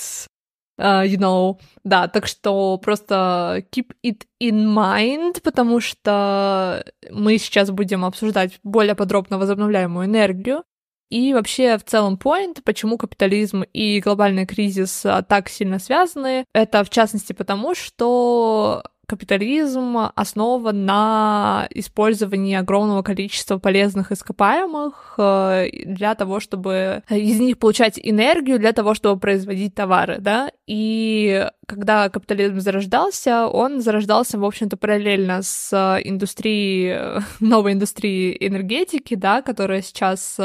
uh, 0.78 1.06
you 1.06 1.18
know, 1.18 1.58
да, 1.84 2.08
так 2.08 2.26
что 2.26 2.78
просто 2.78 3.64
keep 3.70 3.92
it 4.04 4.26
in 4.40 4.74
mind, 4.74 5.42
потому 5.42 5.80
что 5.80 6.84
мы 7.10 7.38
сейчас 7.38 7.70
будем 7.70 8.04
обсуждать 8.04 8.58
более 8.62 8.94
подробно 8.94 9.38
возобновляемую 9.38 10.06
энергию, 10.06 10.64
и 11.10 11.32
вообще 11.32 11.78
в 11.78 11.84
целом 11.84 12.18
point, 12.22 12.62
почему 12.64 12.98
капитализм 12.98 13.62
и 13.62 14.00
глобальный 14.00 14.46
кризис 14.46 15.04
так 15.28 15.48
сильно 15.48 15.78
связаны, 15.78 16.44
это 16.52 16.82
в 16.82 16.90
частности 16.90 17.32
потому, 17.32 17.74
что 17.74 18.82
капитализм 19.06 19.96
основан 20.14 20.84
на 20.84 21.68
использовании 21.70 22.54
огромного 22.54 23.02
количества 23.02 23.58
полезных 23.58 24.12
ископаемых 24.12 25.14
э, 25.18 25.68
для 25.84 26.14
того, 26.14 26.40
чтобы 26.40 27.02
из 27.10 27.40
них 27.40 27.58
получать 27.58 27.98
энергию 28.02 28.58
для 28.58 28.72
того, 28.72 28.94
чтобы 28.94 29.20
производить 29.20 29.74
товары, 29.74 30.18
да, 30.20 30.50
и 30.66 31.48
когда 31.66 32.08
капитализм 32.08 32.60
зарождался, 32.60 33.46
он 33.48 33.80
зарождался, 33.80 34.38
в 34.38 34.44
общем-то, 34.44 34.76
параллельно 34.76 35.42
с 35.42 35.72
индустрией, 36.04 37.22
новой 37.40 37.72
индустрией 37.72 38.36
энергетики, 38.46 39.14
да, 39.14 39.42
которая 39.42 39.82
сейчас 39.82 40.38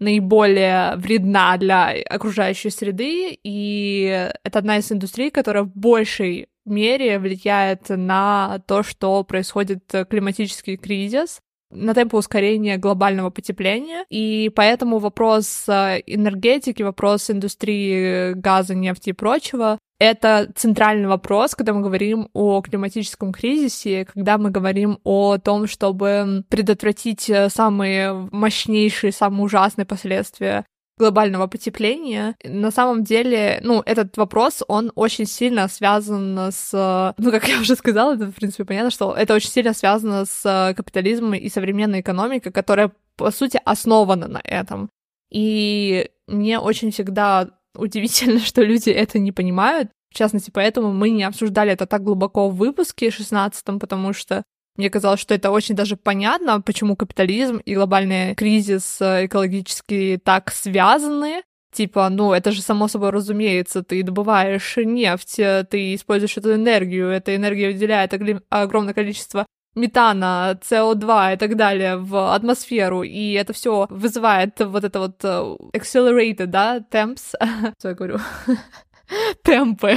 наиболее 0.00 0.96
вредна 0.96 1.56
для 1.58 1.94
окружающей 2.08 2.70
среды, 2.70 3.38
и 3.44 4.30
это 4.42 4.58
одна 4.58 4.78
из 4.78 4.90
индустрий, 4.90 5.30
которая 5.30 5.64
в 5.64 5.76
большей 5.76 6.48
мере 6.64 7.18
влияет 7.18 7.88
на 7.88 8.60
то, 8.66 8.82
что 8.82 9.22
происходит 9.24 9.82
климатический 10.08 10.76
кризис 10.76 11.40
на 11.70 11.94
темпы 11.94 12.16
ускорения 12.16 12.78
глобального 12.78 13.30
потепления, 13.30 14.04
и 14.10 14.50
поэтому 14.54 14.98
вопрос 14.98 15.68
энергетики, 15.68 16.82
вопрос 16.82 17.30
индустрии 17.30 18.32
газа, 18.32 18.74
нефти 18.74 19.10
и 19.10 19.12
прочего 19.12 19.78
это 20.00 20.50
центральный 20.56 21.06
вопрос, 21.06 21.54
когда 21.54 21.74
мы 21.74 21.82
говорим 21.82 22.30
о 22.32 22.62
климатическом 22.62 23.32
кризисе, 23.32 24.06
когда 24.06 24.38
мы 24.38 24.50
говорим 24.50 24.98
о 25.04 25.36
том, 25.36 25.66
чтобы 25.66 26.42
предотвратить 26.48 27.28
э, 27.28 27.50
самые 27.50 28.14
мощнейшие, 28.32 29.12
самые 29.12 29.44
ужасные 29.44 29.84
последствия 29.84 30.64
глобального 31.00 31.46
потепления. 31.46 32.36
На 32.44 32.70
самом 32.70 33.04
деле, 33.04 33.60
ну, 33.64 33.82
этот 33.86 34.16
вопрос, 34.18 34.62
он 34.68 34.92
очень 34.94 35.26
сильно 35.26 35.66
связан 35.68 36.38
с... 36.52 37.14
Ну, 37.16 37.30
как 37.30 37.48
я 37.48 37.58
уже 37.58 37.74
сказала, 37.74 38.14
это, 38.14 38.26
в 38.26 38.34
принципе, 38.34 38.64
понятно, 38.66 38.90
что 38.90 39.14
это 39.14 39.34
очень 39.34 39.50
сильно 39.50 39.72
связано 39.72 40.26
с 40.26 40.74
капитализмом 40.76 41.34
и 41.34 41.48
современной 41.48 42.00
экономикой, 42.00 42.52
которая, 42.52 42.92
по 43.16 43.30
сути, 43.30 43.58
основана 43.64 44.28
на 44.28 44.40
этом. 44.44 44.90
И 45.30 46.10
мне 46.26 46.58
очень 46.58 46.90
всегда 46.90 47.48
удивительно, 47.74 48.40
что 48.44 48.62
люди 48.62 48.90
это 48.90 49.18
не 49.18 49.32
понимают. 49.32 49.90
В 50.10 50.14
частности, 50.14 50.50
поэтому 50.50 50.92
мы 50.92 51.10
не 51.10 51.22
обсуждали 51.22 51.72
это 51.72 51.86
так 51.86 52.02
глубоко 52.02 52.50
в 52.50 52.56
выпуске 52.56 53.10
16 53.10 53.64
потому 53.80 54.12
что 54.12 54.42
мне 54.80 54.90
казалось, 54.90 55.20
что 55.20 55.34
это 55.34 55.50
очень 55.50 55.74
даже 55.74 55.96
понятно, 55.96 56.60
почему 56.62 56.96
капитализм 56.96 57.58
и 57.58 57.74
глобальный 57.74 58.34
кризис 58.34 58.96
э, 59.00 59.26
экологически 59.26 60.18
так 60.24 60.50
связаны. 60.50 61.42
Типа, 61.72 62.08
ну, 62.08 62.32
это 62.32 62.50
же 62.50 62.62
само 62.62 62.88
собой 62.88 63.10
разумеется, 63.10 63.84
ты 63.84 64.02
добываешь 64.02 64.76
нефть, 64.76 65.38
э, 65.38 65.64
ты 65.70 65.94
используешь 65.94 66.38
эту 66.38 66.54
энергию, 66.54 67.08
эта 67.08 67.36
энергия 67.36 67.68
выделяет 67.68 68.14
огромное 68.48 68.94
количество 68.94 69.46
метана, 69.74 70.58
СО2 70.62 71.34
и 71.34 71.36
так 71.36 71.56
далее 71.56 71.96
в 71.96 72.34
атмосферу, 72.34 73.02
и 73.02 73.32
это 73.32 73.52
все 73.52 73.86
вызывает 73.90 74.58
вот 74.60 74.84
это 74.84 74.98
вот 74.98 75.22
э, 75.22 75.56
accelerated, 75.76 76.46
да, 76.46 76.80
temps, 76.80 77.34
что 77.78 77.88
я 77.88 77.94
говорю, 77.94 78.18
темпы, 79.42 79.96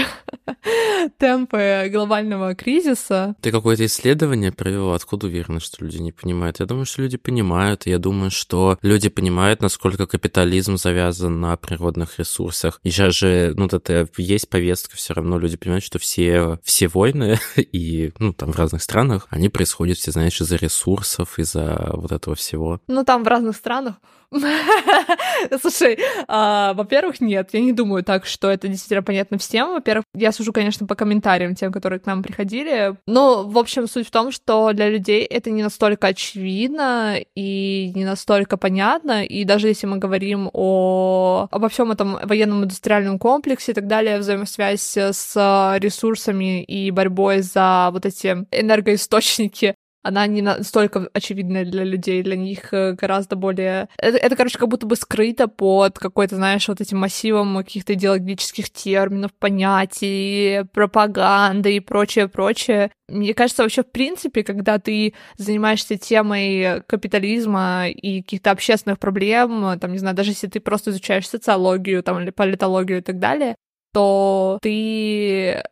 темпы 1.18 1.90
глобального 1.92 2.56
кризиса. 2.56 3.36
Ты 3.42 3.52
какое-то 3.52 3.86
исследование 3.86 4.52
провела? 4.52 4.96
Откуда 4.96 5.28
уверена, 5.28 5.60
что 5.60 5.84
люди 5.84 5.98
не 5.98 6.12
понимают? 6.12 6.60
Я 6.60 6.66
думаю, 6.66 6.86
что 6.86 7.02
люди 7.02 7.18
понимают. 7.18 7.86
Я 7.86 8.00
думаю, 8.00 8.32
что 8.32 8.78
люди 8.82 9.10
понимают, 9.10 9.62
насколько 9.62 10.06
капитализм 10.06 10.78
завязан 10.78 11.40
на 11.42 11.56
природных 11.58 12.20
ресурсах. 12.20 12.80
И 12.84 12.90
сейчас 12.90 13.16
же, 13.16 13.54
ну, 13.56 13.66
это 13.66 14.08
есть 14.18 14.50
повестка, 14.50 14.96
все 14.96 15.14
равно 15.14 15.38
люди 15.38 15.58
понимают, 15.58 15.84
что 15.84 16.00
все, 16.00 16.60
все 16.64 16.88
войны 16.88 17.40
и, 17.56 18.12
ну, 18.20 18.34
там 18.34 18.52
в 18.52 18.58
разных 18.58 18.82
странах, 18.82 19.28
они 19.30 19.50
происходят, 19.50 19.98
все 19.98 20.12
знаешь, 20.12 20.40
из-за 20.40 20.56
ресурсов, 20.56 21.40
из-за 21.40 21.92
вот 21.94 22.12
этого 22.12 22.36
всего. 22.36 22.80
Ну, 22.88 23.04
там 23.04 23.24
в 23.24 23.28
разных 23.28 23.56
странах 23.56 23.96
Слушай, 25.62 26.00
а, 26.28 26.74
во-первых, 26.74 27.22
нет, 27.22 27.50
я 27.54 27.60
не 27.60 27.74
думаю 27.74 28.04
так, 28.04 28.26
что 28.26 28.50
это 28.50 28.68
действительно 28.68 29.04
понятно 29.04 29.38
всем. 29.38 29.74
Во-первых, 29.74 30.06
я 30.16 30.32
сужу, 30.32 30.52
конечно, 30.54 30.88
по 30.88 30.96
комментариям 30.96 31.56
тем, 31.56 31.72
которые 31.72 32.00
к 32.00 32.06
нам 32.06 32.24
приходили. 32.24 32.96
Но, 33.08 33.44
в 33.44 33.58
общем, 33.58 33.88
суть 33.88 34.08
в 34.08 34.12
том, 34.12 34.32
что 34.32 34.74
для 34.74 34.90
людей 34.90 35.24
это 35.24 35.52
не 35.52 35.64
настолько 35.64 36.08
очевидно 36.08 37.18
и 37.36 37.92
не 37.96 38.06
настолько 38.06 38.58
понятно. 38.58 39.24
И 39.26 39.44
даже 39.44 39.68
если 39.68 39.88
мы 39.88 39.98
говорим 39.98 40.50
о 40.54 41.48
обо 41.52 41.70
всем 41.70 41.92
этом 41.92 42.18
военном 42.24 42.64
индустриальном 42.64 43.20
комплексе 43.20 43.72
и 43.72 43.76
так 43.76 43.88
далее, 43.88 44.20
взаимосвязь 44.20 44.98
с 44.98 45.78
ресурсами 45.80 46.64
и 46.64 46.92
борьбой 46.92 47.42
за 47.42 47.90
вот 47.92 48.06
эти 48.06 48.46
энергоисточники, 48.52 49.76
она 50.04 50.28
не 50.28 50.42
настолько 50.42 51.10
очевидная 51.14 51.66
для 51.66 51.86
людей, 51.86 52.22
для 52.24 52.36
них 52.36 52.74
э, 52.74 52.92
гораздо 52.92 53.38
более... 53.38 53.88
Это, 53.98 54.18
это, 54.18 54.36
короче, 54.36 54.60
как 54.60 54.68
будто 54.68 54.86
бы 54.86 54.98
скрыто 54.98 55.48
под 55.48 55.98
какой-то, 55.98 56.36
знаешь, 56.36 56.68
вот 56.68 56.82
этим 56.82 57.00
массивом 57.00 57.58
каких-то 57.58 57.94
идеологических 57.94 58.70
терминов, 58.70 59.32
понятий, 59.40 60.66
пропаганды 60.74 61.78
и 61.78 61.80
прочее, 61.80 62.28
прочее. 62.28 62.92
Мне 63.08 63.34
кажется, 63.34 63.64
вообще, 63.64 63.84
в 63.84 63.92
принципе, 63.92 64.44
когда 64.44 64.78
ты 64.78 65.14
занимаешься 65.38 65.98
темой 65.98 66.82
капитализма 66.82 67.88
и 67.88 68.22
каких-то 68.22 68.52
общественных 68.52 69.00
проблем, 69.00 69.80
там, 69.80 69.94
не 69.94 70.00
знаю, 70.00 70.16
даже 70.16 70.32
если 70.32 70.48
ты 70.48 70.60
просто 70.60 70.92
изучаешь 70.92 71.28
социологию, 71.28 72.04
там, 72.04 72.20
или 72.20 72.32
политологию 72.32 73.00
и 73.00 73.02
так 73.02 73.20
далее, 73.20 73.56
то 73.94 74.60
ты 74.62 75.64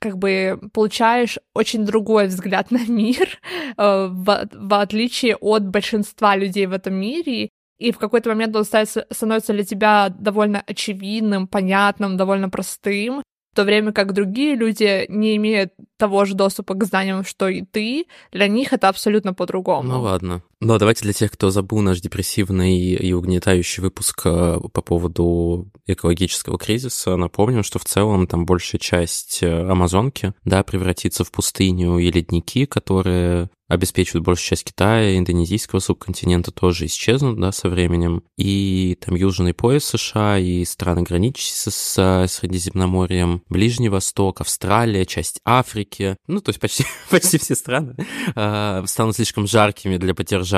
как 0.00 0.18
бы 0.18 0.58
получаешь 0.72 1.38
очень 1.54 1.84
другой 1.84 2.26
взгляд 2.26 2.70
на 2.72 2.84
мир, 2.86 3.40
э, 3.76 4.06
в, 4.10 4.48
в 4.52 4.80
отличие 4.80 5.36
от 5.36 5.68
большинства 5.68 6.36
людей 6.36 6.66
в 6.66 6.72
этом 6.72 6.94
мире. 6.94 7.50
И 7.78 7.92
в 7.92 7.98
какой-то 7.98 8.28
момент 8.28 8.54
он 8.56 8.64
становится 8.64 9.54
для 9.54 9.64
тебя 9.64 10.10
довольно 10.10 10.62
очевидным, 10.66 11.46
понятным, 11.46 12.18
довольно 12.18 12.50
простым 12.50 13.22
в 13.52 13.56
то 13.56 13.64
время 13.64 13.92
как 13.92 14.12
другие 14.12 14.54
люди 14.54 15.06
не 15.08 15.36
имеют 15.36 15.72
того 15.96 16.24
же 16.24 16.34
доступа 16.34 16.74
к 16.74 16.84
знаниям, 16.84 17.24
что 17.24 17.48
и 17.48 17.62
ты, 17.62 18.06
для 18.32 18.46
них 18.46 18.72
это 18.72 18.88
абсолютно 18.88 19.34
по-другому. 19.34 19.88
Ну 19.88 20.00
ладно. 20.02 20.42
Но 20.60 20.76
давайте 20.76 21.04
для 21.04 21.14
тех, 21.14 21.30
кто 21.30 21.50
забыл 21.50 21.80
наш 21.80 22.00
депрессивный 22.00 22.76
и 22.78 23.12
угнетающий 23.14 23.82
выпуск 23.82 24.20
э, 24.26 24.58
по 24.72 24.82
поводу 24.82 25.70
экологического 25.86 26.58
кризиса, 26.58 27.16
напомним, 27.16 27.62
что 27.62 27.78
в 27.78 27.84
целом 27.86 28.26
там 28.26 28.44
большая 28.44 28.78
часть 28.78 29.42
э, 29.42 29.70
Амазонки, 29.70 30.34
да, 30.44 30.62
превратится 30.62 31.24
в 31.24 31.32
пустыню 31.32 31.96
и 31.96 32.10
ледники, 32.10 32.66
которые 32.66 33.48
обеспечивают 33.70 34.26
большую 34.26 34.48
часть 34.48 34.64
Китая, 34.64 35.16
индонезийского 35.16 35.78
субконтинента 35.78 36.50
тоже 36.50 36.86
исчезнут, 36.86 37.40
да, 37.40 37.52
со 37.52 37.68
временем. 37.68 38.24
И 38.36 38.98
там 39.00 39.14
южный 39.14 39.54
пояс 39.54 39.84
США 39.84 40.38
и 40.38 40.64
страны, 40.64 41.02
граничащие 41.02 41.70
с 41.70 42.26
Средиземноморьем, 42.28 43.42
Ближний 43.48 43.88
Восток, 43.88 44.40
Австралия, 44.40 45.06
часть 45.06 45.40
Африки, 45.44 46.16
ну, 46.26 46.40
то 46.40 46.50
есть 46.50 46.60
почти, 46.60 46.84
почти 47.10 47.38
все 47.38 47.54
страны 47.54 47.94
э, 48.34 48.82
станут 48.86 49.14
слишком 49.14 49.46
жаркими 49.46 49.96
для 49.98 50.14
поддержания 50.14 50.49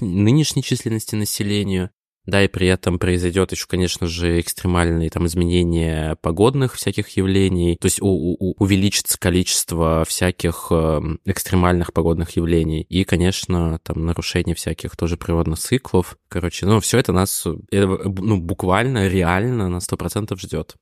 нынешней 0.00 0.62
численности 0.62 1.14
населения 1.14 1.90
да, 2.26 2.42
и 2.42 2.48
при 2.48 2.66
этом 2.68 2.98
произойдет 2.98 3.52
еще, 3.52 3.66
конечно 3.66 4.06
же, 4.06 4.40
экстремальные 4.40 5.10
там 5.10 5.26
изменения 5.26 6.16
погодных 6.22 6.74
всяких 6.74 7.10
явлений, 7.16 7.76
то 7.76 7.86
есть 7.86 8.00
у, 8.00 8.06
у, 8.06 8.54
увеличится 8.58 9.18
количество 9.18 10.04
всяких 10.06 10.68
эм, 10.70 11.20
экстремальных 11.26 11.92
погодных 11.92 12.30
явлений 12.36 12.80
и, 12.82 13.04
конечно, 13.04 13.78
там 13.82 14.06
нарушение 14.06 14.54
всяких 14.54 14.96
тоже 14.96 15.18
природных 15.18 15.58
циклов. 15.58 16.16
Короче, 16.28 16.64
ну, 16.64 16.80
все 16.80 16.98
это 16.98 17.12
нас, 17.12 17.46
э, 17.46 17.84
ну, 17.84 18.40
буквально, 18.40 19.06
реально 19.08 19.68
на 19.68 19.80
сто 19.80 19.98
процентов 19.98 20.40
ждет. 20.40 20.76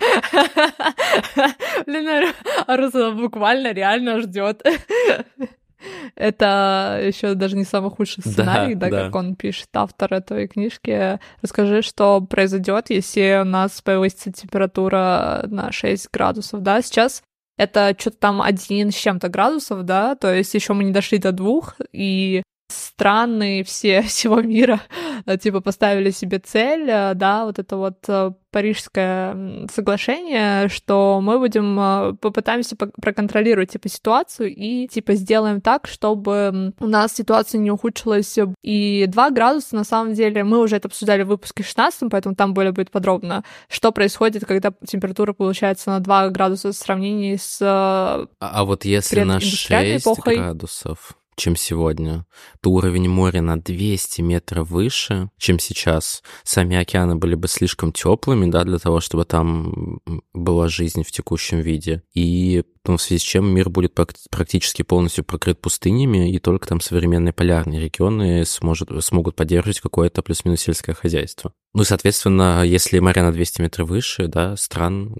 Блин, 1.86 2.34
Аруза 2.66 3.12
буквально 3.12 3.72
реально 3.72 4.20
ждет. 4.20 4.62
Это 6.14 7.00
еще 7.02 7.34
даже 7.34 7.56
не 7.56 7.64
самый 7.64 7.90
худший 7.90 8.22
сценарий, 8.22 8.74
да, 8.74 8.88
да, 8.88 8.96
да, 8.96 9.04
как 9.04 9.14
он 9.14 9.36
пишет, 9.36 9.68
автор 9.74 10.14
этой 10.14 10.48
книжки. 10.48 11.18
Расскажи, 11.42 11.82
что 11.82 12.20
произойдет, 12.20 12.90
если 12.90 13.40
у 13.42 13.44
нас 13.44 13.80
повысится 13.82 14.32
температура 14.32 15.44
на 15.46 15.72
6 15.72 16.08
градусов, 16.12 16.62
да? 16.62 16.82
Сейчас 16.82 17.22
это 17.56 17.94
что-то 17.98 18.18
там 18.18 18.40
один 18.40 18.90
с 18.90 18.94
чем-то 18.94 19.28
градусов, 19.28 19.84
да, 19.84 20.14
то 20.14 20.32
есть 20.32 20.54
еще 20.54 20.72
мы 20.72 20.84
не 20.84 20.92
дошли 20.92 21.18
до 21.18 21.32
двух, 21.32 21.74
и 21.92 22.42
страны 22.68 23.62
все 23.64 24.02
всего 24.02 24.40
мира 24.40 24.80
э, 25.26 25.36
типа 25.38 25.60
поставили 25.60 26.10
себе 26.10 26.38
цель, 26.38 26.88
э, 26.88 27.14
да, 27.14 27.44
вот 27.44 27.58
это 27.58 27.76
вот 27.76 27.98
э, 28.08 28.32
Парижское 28.50 29.68
соглашение, 29.70 30.68
что 30.70 31.20
мы 31.20 31.38
будем 31.38 32.16
попытаемся 32.16 32.76
проконтролировать 32.76 33.72
типа 33.72 33.90
ситуацию 33.90 34.54
и 34.54 34.88
типа 34.88 35.14
сделаем 35.16 35.60
так, 35.60 35.86
чтобы 35.86 36.72
у 36.80 36.86
нас 36.86 37.14
ситуация 37.14 37.58
не 37.58 37.70
ухудшилась. 37.70 38.38
И 38.62 39.04
2 39.06 39.30
градуса, 39.30 39.76
на 39.76 39.84
самом 39.84 40.14
деле, 40.14 40.44
мы 40.44 40.60
уже 40.60 40.76
это 40.76 40.88
обсуждали 40.88 41.24
в 41.24 41.28
выпуске 41.28 41.62
16, 41.62 42.10
поэтому 42.10 42.34
там 42.34 42.54
более 42.54 42.72
будет 42.72 42.90
подробно, 42.90 43.44
что 43.68 43.92
происходит, 43.92 44.46
когда 44.46 44.72
температура 44.86 45.34
получается 45.34 45.90
на 45.90 46.00
2 46.00 46.30
градуса 46.30 46.72
в 46.72 46.74
сравнении 46.74 47.36
с... 47.36 47.58
А, 47.60 48.28
а 48.40 48.64
вот 48.64 48.86
если 48.86 49.24
на 49.24 49.40
6 49.40 49.70
эпохой, 49.70 50.36
градусов 50.36 51.17
чем 51.38 51.56
сегодня, 51.56 52.26
то 52.60 52.70
уровень 52.70 53.08
моря 53.08 53.40
на 53.40 53.58
200 53.58 54.20
метров 54.20 54.68
выше, 54.68 55.30
чем 55.38 55.58
сейчас. 55.58 56.22
Сами 56.44 56.76
океаны 56.76 57.16
были 57.16 57.34
бы 57.34 57.48
слишком 57.48 57.92
теплыми, 57.92 58.50
да, 58.50 58.64
для 58.64 58.78
того, 58.78 59.00
чтобы 59.00 59.24
там 59.24 60.00
была 60.34 60.68
жизнь 60.68 61.02
в 61.02 61.10
текущем 61.10 61.60
виде. 61.60 62.02
И 62.12 62.64
ну, 62.86 62.96
в 62.96 63.02
связи 63.02 63.20
с 63.20 63.22
чем 63.22 63.48
мир 63.52 63.70
будет 63.70 63.94
практически 64.30 64.82
полностью 64.82 65.24
покрыт 65.24 65.60
пустынями, 65.60 66.32
и 66.32 66.38
только 66.38 66.68
там 66.68 66.80
современные 66.80 67.32
полярные 67.32 67.80
регионы 67.80 68.44
сможет, 68.44 68.90
смогут 69.04 69.36
поддерживать 69.36 69.80
какое-то 69.80 70.22
плюс-минус 70.22 70.60
сельское 70.60 70.94
хозяйство. 70.94 71.52
Ну 71.74 71.82
и, 71.82 71.86
соответственно, 71.86 72.62
если 72.64 72.98
моря 72.98 73.22
на 73.22 73.32
200 73.32 73.62
метров 73.62 73.88
выше, 73.88 74.26
да, 74.26 74.56
стран, 74.56 75.16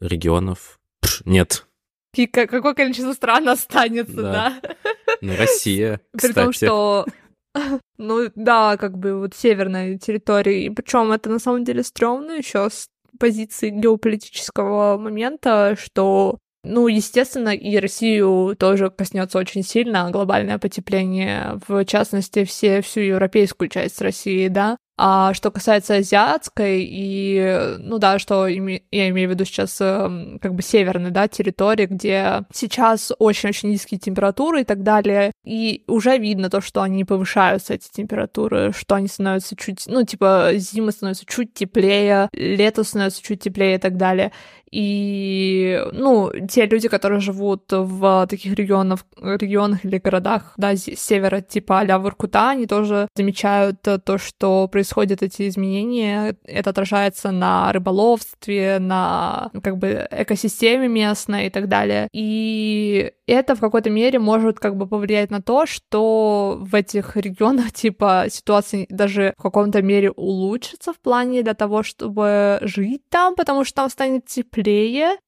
регионов, 0.00 0.78
пш, 1.00 1.22
нет, 1.24 1.64
и 2.14 2.26
какое 2.26 2.74
количество 2.74 3.12
стран 3.12 3.48
останется, 3.48 4.14
да? 4.14 4.60
да? 4.62 4.74
Ну, 5.20 5.36
Россия. 5.36 6.00
При 6.12 6.32
том, 6.32 6.52
что 6.52 7.06
ну 7.98 8.30
да, 8.34 8.76
как 8.76 8.98
бы 8.98 9.18
вот 9.18 9.34
северная 9.34 9.98
территория. 9.98 10.66
И 10.66 10.70
причем 10.70 11.12
это 11.12 11.30
на 11.30 11.38
самом 11.38 11.64
деле 11.64 11.82
стрёмно 11.82 12.32
еще 12.32 12.68
с 12.70 12.88
позиции 13.18 13.70
геополитического 13.70 14.96
момента, 14.98 15.76
что 15.78 16.38
ну, 16.64 16.88
естественно, 16.88 17.50
и 17.50 17.78
Россию 17.78 18.56
тоже 18.58 18.90
коснется 18.90 19.38
очень 19.38 19.62
сильно 19.62 20.10
глобальное 20.10 20.58
потепление, 20.58 21.60
в 21.66 21.84
частности, 21.84 22.44
все, 22.44 22.82
всю 22.82 23.00
европейскую 23.00 23.68
часть 23.68 24.00
России, 24.02 24.48
да. 24.48 24.76
А 25.00 25.32
что 25.32 25.52
касается 25.52 25.94
азиатской 25.94 26.82
и, 26.82 27.76
ну 27.78 27.98
да, 27.98 28.18
что 28.18 28.48
я 28.48 29.08
имею 29.08 29.28
в 29.28 29.32
виду 29.32 29.44
сейчас 29.44 29.80
эм, 29.80 30.40
как 30.40 30.54
бы 30.54 30.62
северной, 30.62 31.12
да, 31.12 31.28
территории, 31.28 31.86
где 31.86 32.42
сейчас 32.52 33.12
очень-очень 33.16 33.70
низкие 33.70 34.00
температуры 34.00 34.62
и 34.62 34.64
так 34.64 34.82
далее, 34.82 35.30
и 35.44 35.84
уже 35.86 36.18
видно 36.18 36.50
то, 36.50 36.60
что 36.60 36.82
они 36.82 37.04
повышаются, 37.04 37.74
эти 37.74 37.88
температуры, 37.92 38.72
что 38.76 38.96
они 38.96 39.06
становятся 39.06 39.54
чуть, 39.54 39.84
ну, 39.86 40.04
типа, 40.04 40.50
зимы 40.56 40.90
становятся 40.90 41.24
чуть 41.26 41.54
теплее, 41.54 42.28
лето 42.32 42.82
становится 42.82 43.22
чуть 43.22 43.40
теплее 43.40 43.76
и 43.76 43.78
так 43.78 43.96
далее. 43.96 44.32
И, 44.70 45.82
ну, 45.92 46.30
те 46.48 46.66
люди, 46.66 46.88
которые 46.88 47.20
живут 47.20 47.64
в 47.70 48.26
таких 48.28 48.54
регионах, 48.54 49.00
регионах 49.16 49.84
или 49.84 49.98
городах, 49.98 50.54
да, 50.56 50.74
с 50.76 50.84
севера, 50.84 51.40
типа 51.40 51.80
а-ля 51.80 51.98
Воркута, 51.98 52.50
они 52.50 52.66
тоже 52.66 53.08
замечают 53.14 53.80
то, 53.82 54.18
что 54.18 54.68
происходят 54.68 55.22
эти 55.22 55.48
изменения. 55.48 56.36
Это 56.44 56.70
отражается 56.70 57.30
на 57.30 57.72
рыболовстве, 57.72 58.78
на, 58.78 59.50
как 59.62 59.78
бы, 59.78 60.06
экосистеме 60.10 60.88
местной 60.88 61.46
и 61.46 61.50
так 61.50 61.68
далее. 61.68 62.08
И 62.12 63.12
это 63.26 63.54
в 63.54 63.60
какой-то 63.60 63.90
мере 63.90 64.18
может 64.18 64.58
как 64.58 64.76
бы 64.76 64.86
повлиять 64.86 65.30
на 65.30 65.42
то, 65.42 65.66
что 65.66 66.58
в 66.60 66.74
этих 66.74 67.16
регионах, 67.16 67.72
типа, 67.74 68.26
ситуация 68.30 68.86
даже 68.88 69.34
в 69.36 69.42
каком-то 69.42 69.82
мере 69.82 70.10
улучшится 70.10 70.92
в 70.92 70.98
плане 70.98 71.42
для 71.42 71.54
того, 71.54 71.82
чтобы 71.82 72.58
жить 72.62 73.02
там, 73.10 73.34
потому 73.34 73.64
что 73.64 73.76
там 73.76 73.90
станет 73.90 74.26
теплее, 74.26 74.57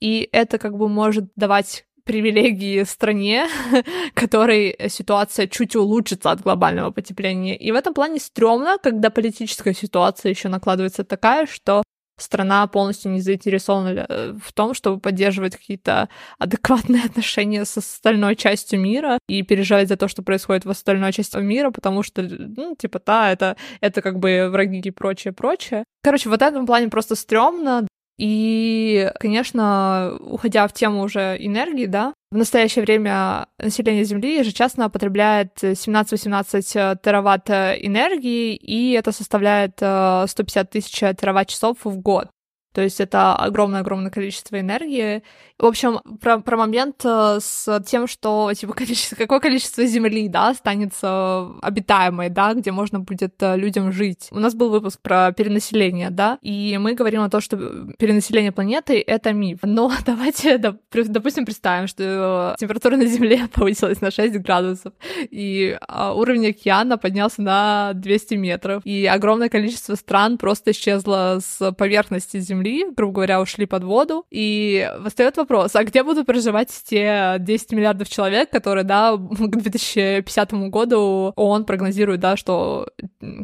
и 0.00 0.28
это 0.32 0.58
как 0.58 0.76
бы 0.76 0.88
может 0.88 1.26
давать 1.36 1.84
привилегии 2.04 2.82
стране, 2.84 3.46
которой 4.14 4.76
ситуация 4.88 5.46
чуть 5.46 5.76
улучшится 5.76 6.30
от 6.30 6.40
глобального 6.40 6.90
потепления. 6.90 7.56
И 7.56 7.70
в 7.72 7.74
этом 7.74 7.94
плане 7.94 8.18
стрёмно, 8.18 8.78
когда 8.82 9.10
политическая 9.10 9.74
ситуация 9.74 10.30
еще 10.30 10.48
накладывается 10.48 11.04
такая, 11.04 11.46
что 11.46 11.82
страна 12.20 12.66
полностью 12.66 13.12
не 13.12 13.20
заинтересована 13.20 14.06
э, 14.08 14.34
в 14.42 14.52
том, 14.52 14.74
чтобы 14.74 15.00
поддерживать 15.00 15.56
какие-то 15.56 16.08
адекватные 16.38 17.02
отношения 17.06 17.64
с 17.64 17.76
остальной 17.76 18.36
частью 18.36 18.80
мира 18.80 19.18
и 19.28 19.42
переживать 19.42 19.88
за 19.88 19.96
то, 19.96 20.08
что 20.08 20.22
происходит 20.22 20.64
в 20.64 20.70
остальной 20.70 21.12
части 21.12 21.36
мира, 21.38 21.70
потому 21.70 22.02
что, 22.02 22.22
ну, 22.22 22.74
типа, 22.76 23.00
да, 23.04 23.32
это, 23.32 23.56
это 23.80 24.02
как 24.02 24.18
бы 24.18 24.48
враги 24.50 24.80
и 24.80 24.90
прочее, 24.90 25.32
прочее. 25.32 25.84
Короче, 26.02 26.28
в 26.28 26.32
этом 26.32 26.66
плане 26.66 26.88
просто 26.88 27.14
стрёмно. 27.14 27.86
И, 28.22 29.10
конечно, 29.18 30.18
уходя 30.20 30.68
в 30.68 30.74
тему 30.74 31.00
уже 31.00 31.38
энергии, 31.40 31.86
да, 31.86 32.12
в 32.30 32.36
настоящее 32.36 32.84
время 32.84 33.46
население 33.58 34.04
Земли 34.04 34.36
ежечасно 34.36 34.90
потребляет 34.90 35.52
17-18 35.62 36.98
тераватт 37.02 37.48
энергии, 37.48 38.54
и 38.54 38.92
это 38.92 39.12
составляет 39.12 39.76
150 39.78 40.68
тысяч 40.68 40.98
тераватт-часов 40.98 41.78
в 41.84 41.96
год. 41.96 42.28
То 42.72 42.82
есть 42.82 43.00
это 43.00 43.34
огромное-огромное 43.34 44.10
количество 44.10 44.60
энергии. 44.60 45.22
В 45.58 45.66
общем, 45.66 45.98
про, 46.20 46.38
про 46.38 46.56
момент 46.56 47.02
э, 47.04 47.38
с 47.40 47.82
тем, 47.84 48.06
что 48.06 48.50
типа 48.54 48.72
количество, 48.72 49.16
какое 49.16 49.40
количество 49.40 49.84
Земли, 49.84 50.28
да, 50.28 50.50
останется 50.50 51.48
обитаемой, 51.60 52.30
да, 52.30 52.54
где 52.54 52.70
можно 52.70 53.00
будет 53.00 53.34
э, 53.42 53.56
людям 53.56 53.92
жить. 53.92 54.28
У 54.30 54.38
нас 54.38 54.54
был 54.54 54.70
выпуск 54.70 55.00
про 55.02 55.32
перенаселение, 55.32 56.10
да, 56.10 56.38
и 56.42 56.78
мы 56.78 56.94
говорим 56.94 57.22
о 57.22 57.28
том, 57.28 57.40
что 57.40 57.56
перенаселение 57.98 58.52
планеты— 58.52 59.02
это 59.06 59.32
миф. 59.32 59.58
Но 59.62 59.92
давайте, 60.06 60.56
допустим, 60.58 61.44
представим, 61.44 61.88
что 61.88 62.54
температура 62.58 62.96
на 62.96 63.06
Земле 63.06 63.48
повысилась 63.52 64.00
на 64.00 64.10
6 64.10 64.38
градусов, 64.38 64.92
и 65.30 65.76
а, 65.88 66.14
уровень 66.14 66.50
океана 66.50 66.98
поднялся 66.98 67.42
на 67.42 67.92
200 67.94 68.34
метров, 68.34 68.86
и 68.86 69.06
огромное 69.06 69.48
количество 69.48 69.94
стран 69.96 70.38
просто 70.38 70.70
исчезло 70.70 71.38
с 71.44 71.72
поверхности 71.72 72.38
Земли 72.38 72.59
Земли, 72.60 72.84
грубо 72.96 73.14
говоря, 73.14 73.40
ушли 73.40 73.66
под 73.66 73.84
воду. 73.84 74.24
И 74.30 74.88
восстает 74.98 75.36
вопрос, 75.36 75.74
а 75.74 75.84
где 75.84 76.02
будут 76.02 76.26
проживать 76.26 76.68
те 76.84 77.36
10 77.38 77.72
миллиардов 77.72 78.08
человек, 78.08 78.50
которые, 78.50 78.84
да, 78.84 79.16
к 79.16 79.56
2050 79.56 80.52
году 80.70 81.32
ООН 81.36 81.64
прогнозирует, 81.64 82.20
да, 82.20 82.36
что 82.36 82.88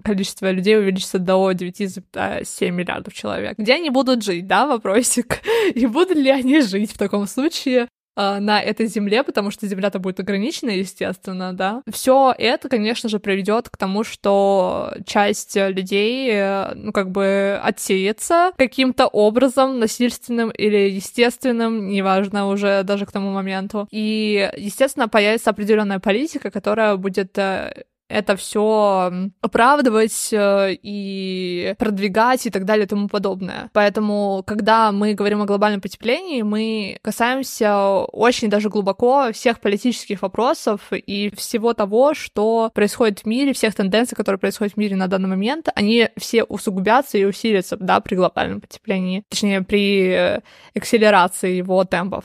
количество 0.05 0.51
людей 0.51 0.79
увеличится 0.79 1.19
до 1.19 1.51
9,7 1.53 2.71
миллиардов 2.71 3.15
человек. 3.15 3.59
Где 3.59 3.75
они 3.75 3.91
будут 3.91 4.23
жить, 4.23 4.47
да, 4.47 4.67
вопросик? 4.67 5.41
И 5.75 5.87
будут 5.87 6.17
ли 6.17 6.31
они 6.31 6.61
жить 6.61 6.93
в 6.93 6.99
таком 6.99 7.27
случае? 7.27 7.89
А, 8.17 8.41
на 8.41 8.63
этой 8.63 8.87
земле, 8.87 9.23
потому 9.23 9.51
что 9.51 9.67
земля-то 9.67 9.99
будет 9.99 10.19
ограничена, 10.21 10.71
естественно, 10.71 11.53
да. 11.53 11.83
Все 11.91 12.35
это, 12.37 12.71
конечно 12.71 13.11
же, 13.11 13.21
приведет 13.21 13.69
к 13.69 13.77
тому, 13.77 14.05
что 14.05 14.95
часть 15.05 15.55
людей, 15.55 16.31
э, 16.33 16.73
ну, 16.75 16.93
как 16.93 17.11
бы 17.11 17.61
отсеется 17.63 18.53
каким-то 18.57 19.07
образом, 19.07 19.79
насильственным 19.79 20.49
или 20.51 20.89
естественным, 20.91 21.89
неважно 21.89 22.49
уже 22.49 22.83
даже 22.85 23.05
к 23.05 23.13
тому 23.13 23.31
моменту. 23.33 23.87
И, 23.91 24.51
естественно, 24.57 25.09
появится 25.09 25.51
определенная 25.51 25.99
политика, 25.99 26.51
которая 26.51 26.97
будет 26.97 27.37
э, 27.37 27.85
это 28.09 28.37
все 28.37 29.13
оправдывать 29.41 30.29
э, 30.33 30.77
и 30.83 31.75
продвигать 31.79 32.47
и 32.47 32.51
так 32.51 32.65
далее 32.65 32.87
и 32.87 32.89
тому 32.89 33.09
подобное. 33.09 33.71
Поэтому, 33.73 34.43
когда 34.47 34.93
мы 34.93 35.15
говорим 35.15 35.43
о 35.43 35.47
глобальном 35.47 35.81
потеплении, 35.81 36.43
мы 36.43 36.99
касаемся 37.03 37.77
очень 38.13 38.49
даже 38.49 38.69
глубоко 38.69 39.33
всех 39.33 39.61
политических 39.61 40.23
вопросов 40.23 40.81
и 40.93 41.35
всего 41.35 41.75
того, 41.75 42.15
что 42.15 42.71
происходит 42.75 43.21
в 43.21 43.27
мире, 43.27 43.53
всех 43.53 43.75
тенденций, 43.75 44.17
которые 44.17 44.39
происходят 44.39 44.75
в 44.75 44.77
мире 44.77 44.97
на 44.97 45.09
данный 45.09 45.29
момент, 45.29 45.69
они 45.75 46.09
все 46.17 46.45
усугубятся 46.45 47.19
и 47.19 47.25
усилятся, 47.25 47.77
да, 47.77 48.01
при 48.01 48.15
глобальном 48.15 48.61
потеплении, 48.61 49.25
точнее, 49.29 49.63
при 49.63 50.11
э, 50.11 50.41
акселерации 50.75 51.57
его 51.57 51.85
темпов. 51.85 52.25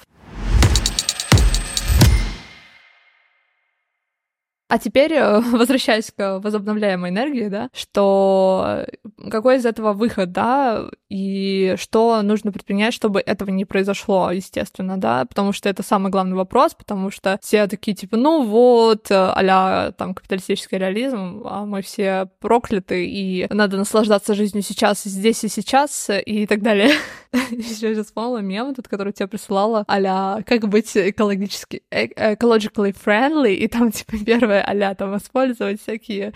А 4.72 4.80
теперь, 4.80 5.12
э, 5.12 5.42
возвращаясь 5.52 6.12
к 6.16 6.40
возобновляемой 6.40 7.10
энергии, 7.10 7.50
да, 7.50 7.70
что 7.74 8.86
какой 9.30 9.58
из 9.58 9.66
этого 9.66 9.92
выход, 9.92 10.32
да, 10.32 10.90
и 11.12 11.76
что 11.78 12.22
нужно 12.22 12.54
предпринять, 12.54 12.94
чтобы 12.94 13.20
этого 13.20 13.50
не 13.50 13.66
произошло, 13.66 14.32
естественно, 14.32 14.98
да, 14.98 15.26
потому 15.26 15.52
что 15.52 15.68
это 15.68 15.84
самый 15.84 16.10
главный 16.10 16.38
вопрос, 16.38 16.74
потому 16.74 17.12
что 17.12 17.38
все 17.44 17.68
такие, 17.68 17.94
типа, 17.94 18.16
ну 18.16 18.46
вот, 18.46 19.08
а 19.10 19.92
там 19.92 20.14
капиталистический 20.14 20.78
реализм, 20.78 21.44
а 21.46 21.66
мы 21.66 21.82
все 21.82 22.30
прокляты, 22.40 23.06
и 23.06 23.46
надо 23.50 23.76
наслаждаться 23.76 24.36
жизнью 24.36 24.64
сейчас, 24.64 25.04
здесь 25.04 25.44
и 25.44 25.50
сейчас, 25.50 26.10
и 26.10 26.48
так 26.48 26.62
далее. 26.62 26.92
Еще 27.52 27.94
я 27.94 28.04
вспомнила 28.04 28.38
мем 28.38 28.74
тут, 28.74 28.88
который 28.88 29.12
тебя 29.12 29.28
присылала, 29.28 29.84
а 29.88 30.42
как 30.44 30.70
быть 30.70 30.96
экологически, 30.96 31.84
э, 31.92 32.36
ecologically 32.36 32.96
friendly, 32.96 33.54
и 33.54 33.68
там, 33.68 33.92
типа, 33.92 34.14
первое 34.26 34.64
а 34.64 34.96
там 34.96 35.18
использовать 35.18 35.82
всякие, 35.82 36.32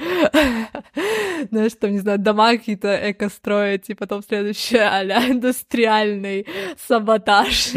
знаешь, 1.51 1.71
там, 1.79 1.93
не 1.93 1.99
знаю, 1.99 2.19
дома 2.19 2.51
какие-то 2.51 3.11
эко 3.11 3.29
строить, 3.29 3.89
и 3.89 3.93
потом 3.93 4.21
следующее 4.21 4.64
а 4.73 5.03
индустриальный 5.03 6.47
саботаж. 6.77 7.71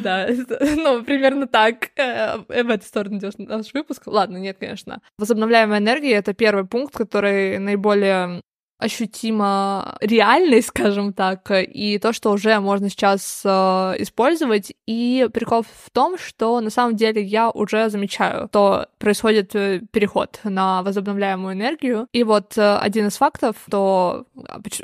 Да, 0.00 0.28
ну, 0.76 1.02
примерно 1.02 1.46
так. 1.46 1.90
Э, 1.96 2.38
в 2.46 2.70
эту 2.70 2.84
сторону 2.84 3.18
идет 3.18 3.38
наш 3.38 3.72
выпуск. 3.72 4.02
Ладно, 4.06 4.36
нет, 4.36 4.58
конечно. 4.58 5.00
Возобновляемая 5.18 5.78
энергия— 5.78 6.12
это 6.12 6.34
первый 6.34 6.66
пункт, 6.66 6.94
который 6.94 7.58
наиболее 7.58 8.42
ощутимо 8.78 9.96
реальной, 10.00 10.62
скажем 10.74 11.12
так, 11.12 11.50
и 11.50 11.98
то, 11.98 12.12
что 12.12 12.32
уже 12.32 12.58
можно 12.60 12.88
сейчас 12.88 13.42
э, 13.44 13.48
использовать. 13.98 14.72
И 14.86 15.28
прикол 15.32 15.62
в 15.62 15.90
том, 15.90 16.18
что 16.18 16.60
на 16.60 16.70
самом 16.70 16.96
деле 16.96 17.22
я 17.22 17.50
уже 17.50 17.88
замечаю, 17.88 18.48
что 18.48 18.86
происходит 18.98 19.54
э, 19.54 19.80
переход 19.90 20.40
на 20.44 20.82
возобновляемую 20.82 21.54
энергию. 21.54 22.06
И 22.12 22.24
вот 22.24 22.56
э, 22.58 22.76
один 22.76 23.06
из 23.06 23.16
фактов, 23.16 23.56
то, 23.70 24.26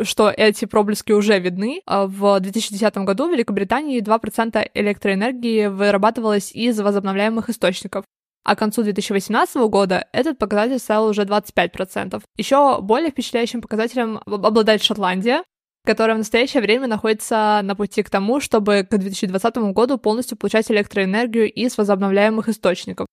что 0.02 0.30
эти 0.30 0.64
проблески 0.64 1.12
уже 1.12 1.38
видны. 1.38 1.82
Э, 1.86 2.06
в 2.06 2.40
2010 2.40 2.96
году 2.98 3.28
в 3.28 3.32
Великобритании 3.32 4.02
2% 4.02 4.70
электроэнергии 4.74 5.66
вырабатывалось 5.66 6.52
из 6.52 6.80
возобновляемых 6.80 7.50
источников 7.50 8.04
а 8.44 8.56
к 8.56 8.58
концу 8.58 8.82
2018 8.82 9.56
года 9.68 10.06
этот 10.12 10.38
показатель 10.38 10.78
стал 10.78 11.08
уже 11.08 11.22
25%. 11.22 12.22
Еще 12.36 12.80
более 12.80 13.10
впечатляющим 13.10 13.60
показателем 13.60 14.20
обладает 14.26 14.82
Шотландия, 14.82 15.44
которая 15.84 16.16
в 16.16 16.18
настоящее 16.18 16.62
время 16.62 16.86
находится 16.86 17.60
на 17.62 17.74
пути 17.74 18.02
к 18.02 18.10
тому, 18.10 18.40
чтобы 18.40 18.86
к 18.88 18.96
2020 18.96 19.56
году 19.72 19.98
полностью 19.98 20.36
получать 20.36 20.70
электроэнергию 20.70 21.50
из 21.50 21.76
возобновляемых 21.78 22.48
источников. 22.48 23.06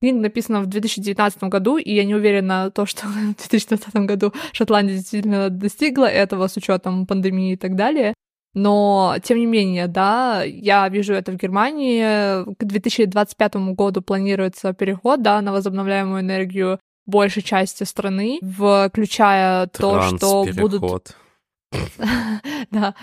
Книга 0.00 0.18
написана 0.18 0.60
в 0.60 0.66
2019 0.66 1.44
году, 1.44 1.76
и 1.76 1.94
я 1.94 2.04
не 2.04 2.14
уверена, 2.14 2.70
то, 2.70 2.86
что 2.86 3.06
в 3.36 3.36
2020 3.36 3.94
году 3.94 4.32
Шотландия 4.52 4.96
действительно 4.96 5.48
достигла 5.48 6.06
этого 6.06 6.48
с 6.48 6.56
учетом 6.56 7.06
пандемии 7.06 7.52
и 7.52 7.56
так 7.56 7.76
далее. 7.76 8.14
Но, 8.54 9.16
тем 9.22 9.38
не 9.38 9.46
менее, 9.46 9.86
да, 9.86 10.42
я 10.44 10.88
вижу 10.88 11.14
это 11.14 11.32
в 11.32 11.36
Германии. 11.36 12.44
К 12.54 12.64
2025 12.64 13.56
году 13.74 14.02
планируется 14.02 14.72
переход, 14.74 15.22
да, 15.22 15.40
на 15.40 15.52
возобновляемую 15.52 16.20
энергию 16.20 16.78
большей 17.06 17.42
части 17.42 17.84
страны, 17.84 18.38
включая 18.42 19.66
то, 19.68 20.02
что 20.02 20.46
будут 20.54 21.16
да, 22.70 22.94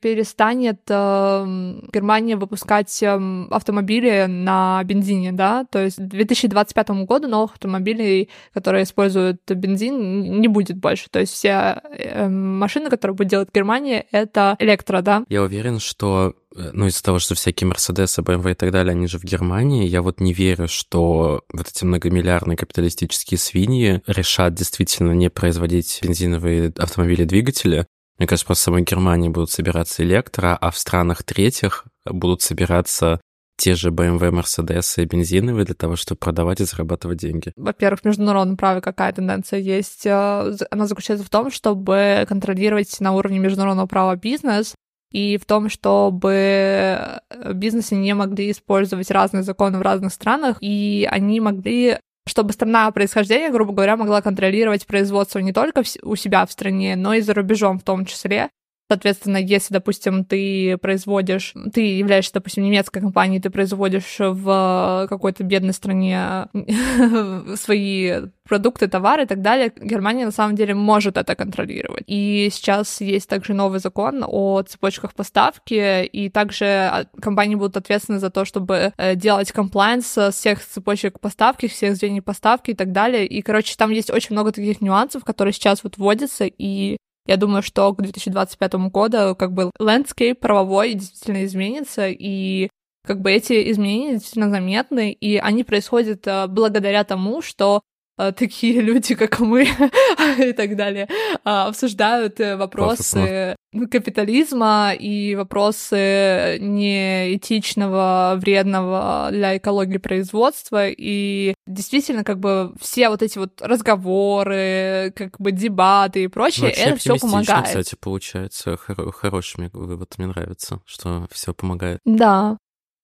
перестанет 0.00 0.80
э, 0.88 1.80
Германия 1.92 2.36
выпускать 2.36 3.02
э, 3.02 3.46
автомобили 3.50 4.26
на 4.28 4.82
бензине, 4.84 5.32
да, 5.32 5.64
то 5.64 5.82
есть 5.82 5.96
к 5.98 6.08
2025 6.08 6.90
году 7.06 7.28
новых 7.28 7.52
автомобилей, 7.52 8.30
которые 8.54 8.84
используют 8.84 9.40
бензин, 9.48 10.40
не 10.40 10.48
будет 10.48 10.76
больше, 10.76 11.08
то 11.10 11.20
есть 11.20 11.32
все 11.32 11.80
э, 11.82 12.28
машины, 12.28 12.90
которые 12.90 13.16
будет 13.16 13.28
делать 13.28 13.48
Германия, 13.52 14.06
это 14.10 14.56
электро, 14.58 15.02
да. 15.02 15.24
Я 15.28 15.42
уверен, 15.42 15.78
что 15.78 16.34
ну, 16.54 16.86
из-за 16.86 17.02
того, 17.02 17.18
что 17.18 17.34
всякие 17.34 17.68
Мерседесы, 17.68 18.22
BMW 18.22 18.52
и 18.52 18.54
так 18.54 18.72
далее, 18.72 18.92
они 18.92 19.06
же 19.06 19.18
в 19.18 19.24
Германии, 19.24 19.86
я 19.86 20.02
вот 20.02 20.20
не 20.20 20.32
верю, 20.32 20.68
что 20.68 21.42
вот 21.52 21.68
эти 21.68 21.84
многомиллиардные 21.84 22.56
капиталистические 22.56 23.38
свиньи 23.38 24.02
решат 24.06 24.54
действительно 24.54 25.12
не 25.12 25.30
производить 25.30 26.00
бензиновые 26.02 26.72
автомобили-двигатели, 26.76 27.86
мне 28.20 28.26
кажется, 28.26 28.46
просто 28.46 28.62
в 28.62 28.64
самой 28.64 28.82
Германии 28.82 29.30
будут 29.30 29.50
собираться 29.50 30.02
электро, 30.02 30.54
а 30.54 30.70
в 30.70 30.76
странах 30.76 31.22
третьих 31.22 31.86
будут 32.04 32.42
собираться 32.42 33.18
те 33.56 33.74
же 33.74 33.90
BMW, 33.90 34.30
Mercedes 34.30 35.02
и 35.02 35.06
бензиновые 35.06 35.64
для 35.64 35.74
того, 35.74 35.96
чтобы 35.96 36.18
продавать 36.18 36.60
и 36.60 36.64
зарабатывать 36.64 37.18
деньги? 37.18 37.52
Во-первых, 37.56 38.00
в 38.00 38.04
международном 38.04 38.58
праве 38.58 38.82
какая 38.82 39.12
тенденция 39.12 39.58
есть? 39.60 40.04
Э, 40.04 40.54
она 40.70 40.86
заключается 40.86 41.24
в 41.24 41.30
том, 41.30 41.50
чтобы 41.50 42.26
контролировать 42.28 43.00
на 43.00 43.12
уровне 43.12 43.38
международного 43.38 43.86
права 43.86 44.16
бизнес, 44.16 44.74
и 45.10 45.38
в 45.38 45.44
том, 45.44 45.68
чтобы 45.68 46.30
э, 46.30 47.52
бизнесы 47.52 47.94
не 47.96 48.14
могли 48.14 48.50
использовать 48.50 49.10
разные 49.10 49.42
законы 49.42 49.78
в 49.78 49.82
разных 49.82 50.12
странах, 50.12 50.58
и 50.60 51.08
они 51.10 51.40
могли 51.40 51.98
чтобы 52.28 52.52
страна 52.52 52.90
происхождения, 52.92 53.50
грубо 53.50 53.72
говоря, 53.72 53.96
могла 53.96 54.22
контролировать 54.22 54.86
производство 54.86 55.40
не 55.40 55.52
только 55.52 55.82
у 56.02 56.14
себя 56.14 56.46
в 56.46 56.52
стране, 56.52 56.94
но 56.94 57.14
и 57.14 57.22
за 57.22 57.34
рубежом 57.34 57.78
в 57.78 57.82
том 57.82 58.04
числе. 58.04 58.50
Соответственно, 58.90 59.36
если, 59.36 59.72
допустим, 59.72 60.24
ты 60.24 60.76
производишь, 60.78 61.54
ты 61.72 61.96
являешься, 61.96 62.34
допустим, 62.34 62.64
немецкой 62.64 63.00
компанией, 63.00 63.40
ты 63.40 63.48
производишь 63.48 64.16
в 64.18 65.06
какой-то 65.08 65.44
бедной 65.44 65.72
стране 65.74 66.46
свои 67.54 68.22
продукты, 68.48 68.88
товары 68.88 69.22
и 69.22 69.26
так 69.26 69.42
далее, 69.42 69.72
Германия 69.80 70.24
на 70.24 70.32
самом 70.32 70.56
деле 70.56 70.74
может 70.74 71.16
это 71.16 71.36
контролировать. 71.36 72.02
И 72.08 72.48
сейчас 72.50 73.00
есть 73.00 73.28
также 73.28 73.54
новый 73.54 73.78
закон 73.78 74.24
о 74.26 74.60
цепочках 74.62 75.14
поставки, 75.14 76.04
и 76.04 76.28
также 76.28 76.64
а, 76.64 77.04
компании 77.20 77.54
будут 77.54 77.76
ответственны 77.76 78.18
за 78.18 78.30
то, 78.30 78.44
чтобы 78.44 78.92
э, 78.96 79.14
делать 79.14 79.52
комплайнс 79.52 80.18
всех 80.32 80.66
цепочек 80.66 81.20
поставки, 81.20 81.68
всех 81.68 81.94
звеньев 81.94 82.24
поставки 82.24 82.72
и 82.72 82.74
так 82.74 82.90
далее. 82.90 83.24
И, 83.24 83.40
короче, 83.40 83.76
там 83.78 83.92
есть 83.92 84.10
очень 84.10 84.32
много 84.32 84.50
таких 84.50 84.80
нюансов, 84.80 85.24
которые 85.24 85.52
сейчас 85.52 85.84
вот 85.84 85.96
вводятся, 85.96 86.46
и 86.46 86.96
я 87.26 87.36
думаю, 87.36 87.62
что 87.62 87.92
к 87.92 88.02
2025 88.02 88.74
году 88.90 89.34
как 89.36 89.52
бы 89.52 89.70
landscape 89.78 90.40
правовой 90.40 90.94
действительно 90.94 91.44
изменится, 91.44 92.08
и 92.08 92.68
как 93.06 93.20
бы 93.20 93.32
эти 93.32 93.70
изменения 93.70 94.12
действительно 94.12 94.50
заметны, 94.50 95.12
и 95.12 95.36
они 95.36 95.64
происходят 95.64 96.26
э, 96.26 96.46
благодаря 96.48 97.04
тому, 97.04 97.42
что 97.42 97.82
э, 98.18 98.32
такие 98.32 98.80
люди, 98.80 99.14
как 99.14 99.40
мы 99.40 99.62
и 100.38 100.52
так 100.52 100.76
далее, 100.76 101.08
а, 101.44 101.68
обсуждают 101.68 102.40
э, 102.40 102.56
вопросы 102.56 103.56
капитализма 103.90 104.92
и 104.98 105.34
вопросы 105.34 106.58
неэтичного, 106.60 108.34
вредного 108.36 109.28
для 109.30 109.56
экологии 109.56 109.98
производства. 109.98 110.88
И 110.88 111.54
действительно, 111.66 112.24
как 112.24 112.38
бы 112.40 112.72
все 112.80 113.08
вот 113.08 113.22
эти 113.22 113.38
вот 113.38 113.60
разговоры, 113.62 115.12
как 115.16 115.38
бы 115.40 115.52
дебаты 115.52 116.24
и 116.24 116.28
прочее, 116.28 116.70
Очень 116.70 116.82
это 116.82 116.96
все 116.96 117.16
помогает. 117.16 117.66
кстати, 117.66 117.96
получается 118.00 118.76
хоро- 118.86 119.12
хороший 119.12 119.68
вывод. 119.72 120.14
Мне 120.18 120.26
нравится, 120.28 120.80
что 120.86 121.26
все 121.30 121.54
помогает. 121.54 122.00
Да. 122.04 122.58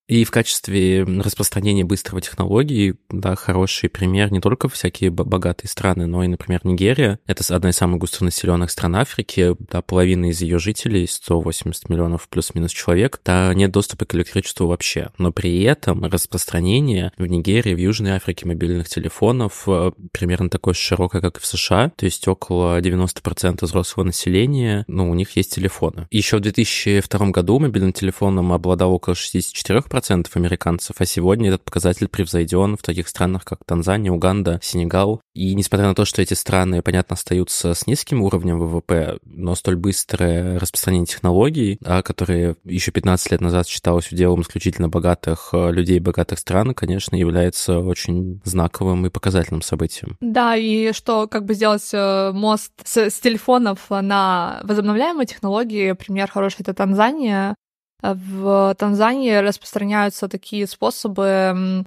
И 0.08 0.24
в 0.24 0.30
качестве 0.30 1.02
распространения 1.02 1.84
быстрого 1.84 2.20
технологии, 2.20 2.94
да, 3.10 3.34
хороший 3.34 3.88
пример 3.88 4.30
не 4.30 4.40
только 4.40 4.68
всякие 4.68 5.10
богатые 5.10 5.68
страны, 5.68 6.06
но 6.06 6.22
и, 6.22 6.28
например, 6.28 6.60
Нигерия. 6.64 7.18
Это 7.26 7.42
одна 7.54 7.70
из 7.70 7.76
самых 7.76 8.00
густонаселенных 8.00 8.70
стран 8.70 8.96
Африки, 8.96 9.56
да, 9.58 9.82
половина 9.82 10.30
из 10.30 10.40
ее 10.40 10.58
жителей, 10.58 11.06
180 11.08 11.88
миллионов 11.88 12.28
плюс-минус 12.28 12.70
человек, 12.70 13.20
да, 13.24 13.52
нет 13.54 13.72
доступа 13.72 14.04
к 14.04 14.14
электричеству 14.14 14.68
вообще. 14.68 15.10
Но 15.18 15.32
при 15.32 15.62
этом 15.62 16.04
распространение 16.04 17.12
в 17.18 17.26
Нигерии, 17.26 17.74
в 17.74 17.78
Южной 17.78 18.12
Африке 18.12 18.46
мобильных 18.46 18.88
телефонов 18.88 19.64
э, 19.66 19.90
примерно 20.12 20.48
такое 20.50 20.74
же 20.74 20.80
широкое, 20.80 21.20
как 21.20 21.38
и 21.38 21.40
в 21.40 21.46
США, 21.46 21.90
то 21.96 22.04
есть 22.04 22.28
около 22.28 22.80
90% 22.80 23.64
взрослого 23.64 24.04
населения, 24.04 24.84
ну, 24.86 25.10
у 25.10 25.14
них 25.14 25.36
есть 25.36 25.54
телефоны. 25.54 26.06
Еще 26.12 26.36
в 26.36 26.40
2002 26.40 27.30
году 27.30 27.58
мобильным 27.58 27.92
телефоном 27.92 28.52
обладал 28.52 28.92
около 28.92 29.14
64% 29.14 29.95
40% 29.96 30.28
американцев, 30.34 30.96
а 30.98 31.06
сегодня 31.06 31.48
этот 31.48 31.64
показатель 31.64 32.08
превзойден 32.08 32.76
в 32.76 32.82
таких 32.82 33.08
странах, 33.08 33.44
как 33.44 33.60
Танзания, 33.64 34.12
Уганда, 34.12 34.60
Сенегал. 34.62 35.20
И 35.34 35.54
несмотря 35.54 35.88
на 35.88 35.94
то, 35.94 36.04
что 36.04 36.22
эти 36.22 36.34
страны, 36.34 36.82
понятно, 36.82 37.14
остаются 37.14 37.74
с 37.74 37.86
низким 37.86 38.22
уровнем 38.22 38.58
ВВП, 38.58 39.18
но 39.24 39.54
столь 39.54 39.76
быстрое 39.76 40.58
распространение 40.58 41.06
технологий, 41.06 41.78
а, 41.84 42.02
которые 42.02 42.56
еще 42.64 42.90
15 42.90 43.30
лет 43.32 43.40
назад 43.40 43.68
считалось 43.68 44.10
уделом 44.12 44.42
исключительно 44.42 44.88
богатых 44.88 45.50
э, 45.52 45.70
людей, 45.72 45.98
богатых 46.00 46.38
стран, 46.38 46.74
конечно, 46.74 47.16
является 47.16 47.78
очень 47.78 48.40
знаковым 48.44 49.06
и 49.06 49.10
показательным 49.10 49.62
событием. 49.62 50.16
Да, 50.20 50.56
и 50.56 50.92
что 50.92 51.26
как 51.26 51.44
бы 51.44 51.54
сделать 51.54 51.88
э, 51.92 52.32
мост 52.32 52.72
с, 52.84 52.96
с 52.96 53.20
телефонов 53.20 53.90
на 53.90 54.60
возобновляемые 54.64 55.26
технологии, 55.26 55.92
пример 55.92 56.30
хороший— 56.30 56.56
это 56.60 56.74
Танзания, 56.74 57.54
в 58.02 58.74
Танзании 58.78 59.34
распространяются 59.36 60.28
такие 60.28 60.66
способы 60.66 61.84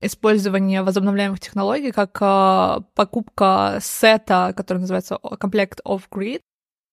использования 0.00 0.82
возобновляемых 0.82 1.40
технологий, 1.40 1.90
как 1.90 2.16
а, 2.20 2.82
покупка 2.94 3.78
сета, 3.80 4.52
который 4.56 4.78
называется 4.78 5.18
комплект 5.38 5.80
off-grid. 5.84 6.40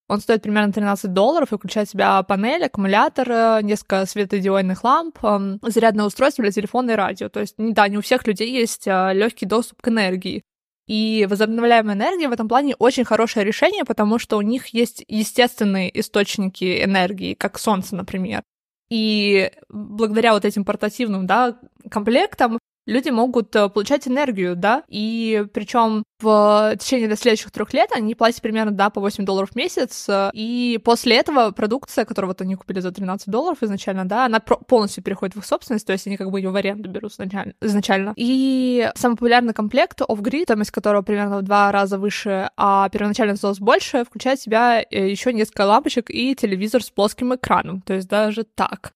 Он 0.08 0.20
стоит 0.20 0.42
примерно 0.42 0.72
13 0.72 1.12
долларов 1.12 1.52
и 1.52 1.56
включает 1.56 1.88
в 1.88 1.92
себя 1.92 2.22
панель, 2.22 2.64
аккумулятор, 2.64 3.62
несколько 3.62 4.04
светодиодных 4.04 4.84
ламп, 4.84 5.18
зарядное 5.62 6.04
устройство 6.04 6.42
для 6.42 6.52
телефона 6.52 6.90
и 6.92 6.94
радио. 6.94 7.28
То 7.30 7.40
есть, 7.40 7.54
да, 7.58 7.88
не 7.88 7.96
у 7.96 8.02
всех 8.02 8.26
людей 8.26 8.50
есть 8.50 8.86
а, 8.86 9.12
легкий 9.12 9.46
доступ 9.46 9.80
к 9.80 9.88
энергии. 9.88 10.42
И 10.86 11.26
возобновляемая 11.28 11.96
энергия 11.96 12.28
в 12.28 12.32
этом 12.32 12.48
плане 12.48 12.74
очень 12.78 13.04
хорошее 13.04 13.46
решение, 13.46 13.84
потому 13.84 14.18
что 14.18 14.36
у 14.36 14.42
них 14.42 14.68
есть 14.68 15.04
естественные 15.08 15.98
источники 15.98 16.84
энергии, 16.84 17.34
как 17.34 17.58
солнце, 17.58 17.96
например. 17.96 18.42
И 18.90 19.50
благодаря 19.68 20.34
вот 20.34 20.44
этим 20.44 20.64
портативным 20.64 21.26
да, 21.26 21.58
комплектам 21.90 22.58
люди 22.86 23.10
могут 23.10 23.54
э, 23.54 23.68
получать 23.68 24.08
энергию, 24.08 24.56
да, 24.56 24.82
и 24.88 25.44
причем 25.52 26.04
в 26.20 26.76
течение 26.80 27.08
до 27.08 27.16
следующих 27.16 27.50
трех 27.50 27.72
лет 27.74 27.90
они 27.92 28.14
платят 28.14 28.40
примерно, 28.40 28.72
да, 28.72 28.90
по 28.90 29.00
8 29.00 29.24
долларов 29.24 29.50
в 29.50 29.56
месяц, 29.56 30.08
и 30.32 30.80
после 30.82 31.16
этого 31.16 31.50
продукция, 31.50 32.04
которую 32.04 32.30
вот 32.30 32.40
они 32.40 32.54
купили 32.54 32.80
за 32.80 32.92
13 32.92 33.28
долларов 33.28 33.62
изначально, 33.62 34.04
да, 34.06 34.26
она 34.26 34.40
полностью 34.40 35.02
переходит 35.02 35.34
в 35.34 35.38
их 35.38 35.44
собственность, 35.44 35.86
то 35.86 35.92
есть 35.92 36.06
они 36.06 36.16
как 36.16 36.30
бы 36.30 36.40
ее 36.40 36.50
в 36.50 36.56
аренду 36.56 36.88
берут 36.88 37.12
изначально. 37.12 38.12
И 38.16 38.90
самый 38.94 39.14
популярный 39.14 39.52
комплект 39.52 40.00
off-grid, 40.00 40.54
стоимость 40.54 40.70
которого 40.70 41.02
примерно 41.02 41.38
в 41.38 41.42
два 41.42 41.72
раза 41.72 41.98
выше, 41.98 42.50
а 42.56 42.88
первоначально 42.88 43.32
называлось 43.32 43.58
больше, 43.58 44.04
включает 44.04 44.38
в 44.38 44.42
себя 44.42 44.82
э, 44.82 45.10
еще 45.10 45.32
несколько 45.32 45.62
лампочек 45.62 46.10
и 46.10 46.34
телевизор 46.34 46.82
с 46.82 46.90
плоским 46.90 47.34
экраном, 47.34 47.82
то 47.82 47.94
есть 47.94 48.08
даже 48.08 48.44
так. 48.44 48.92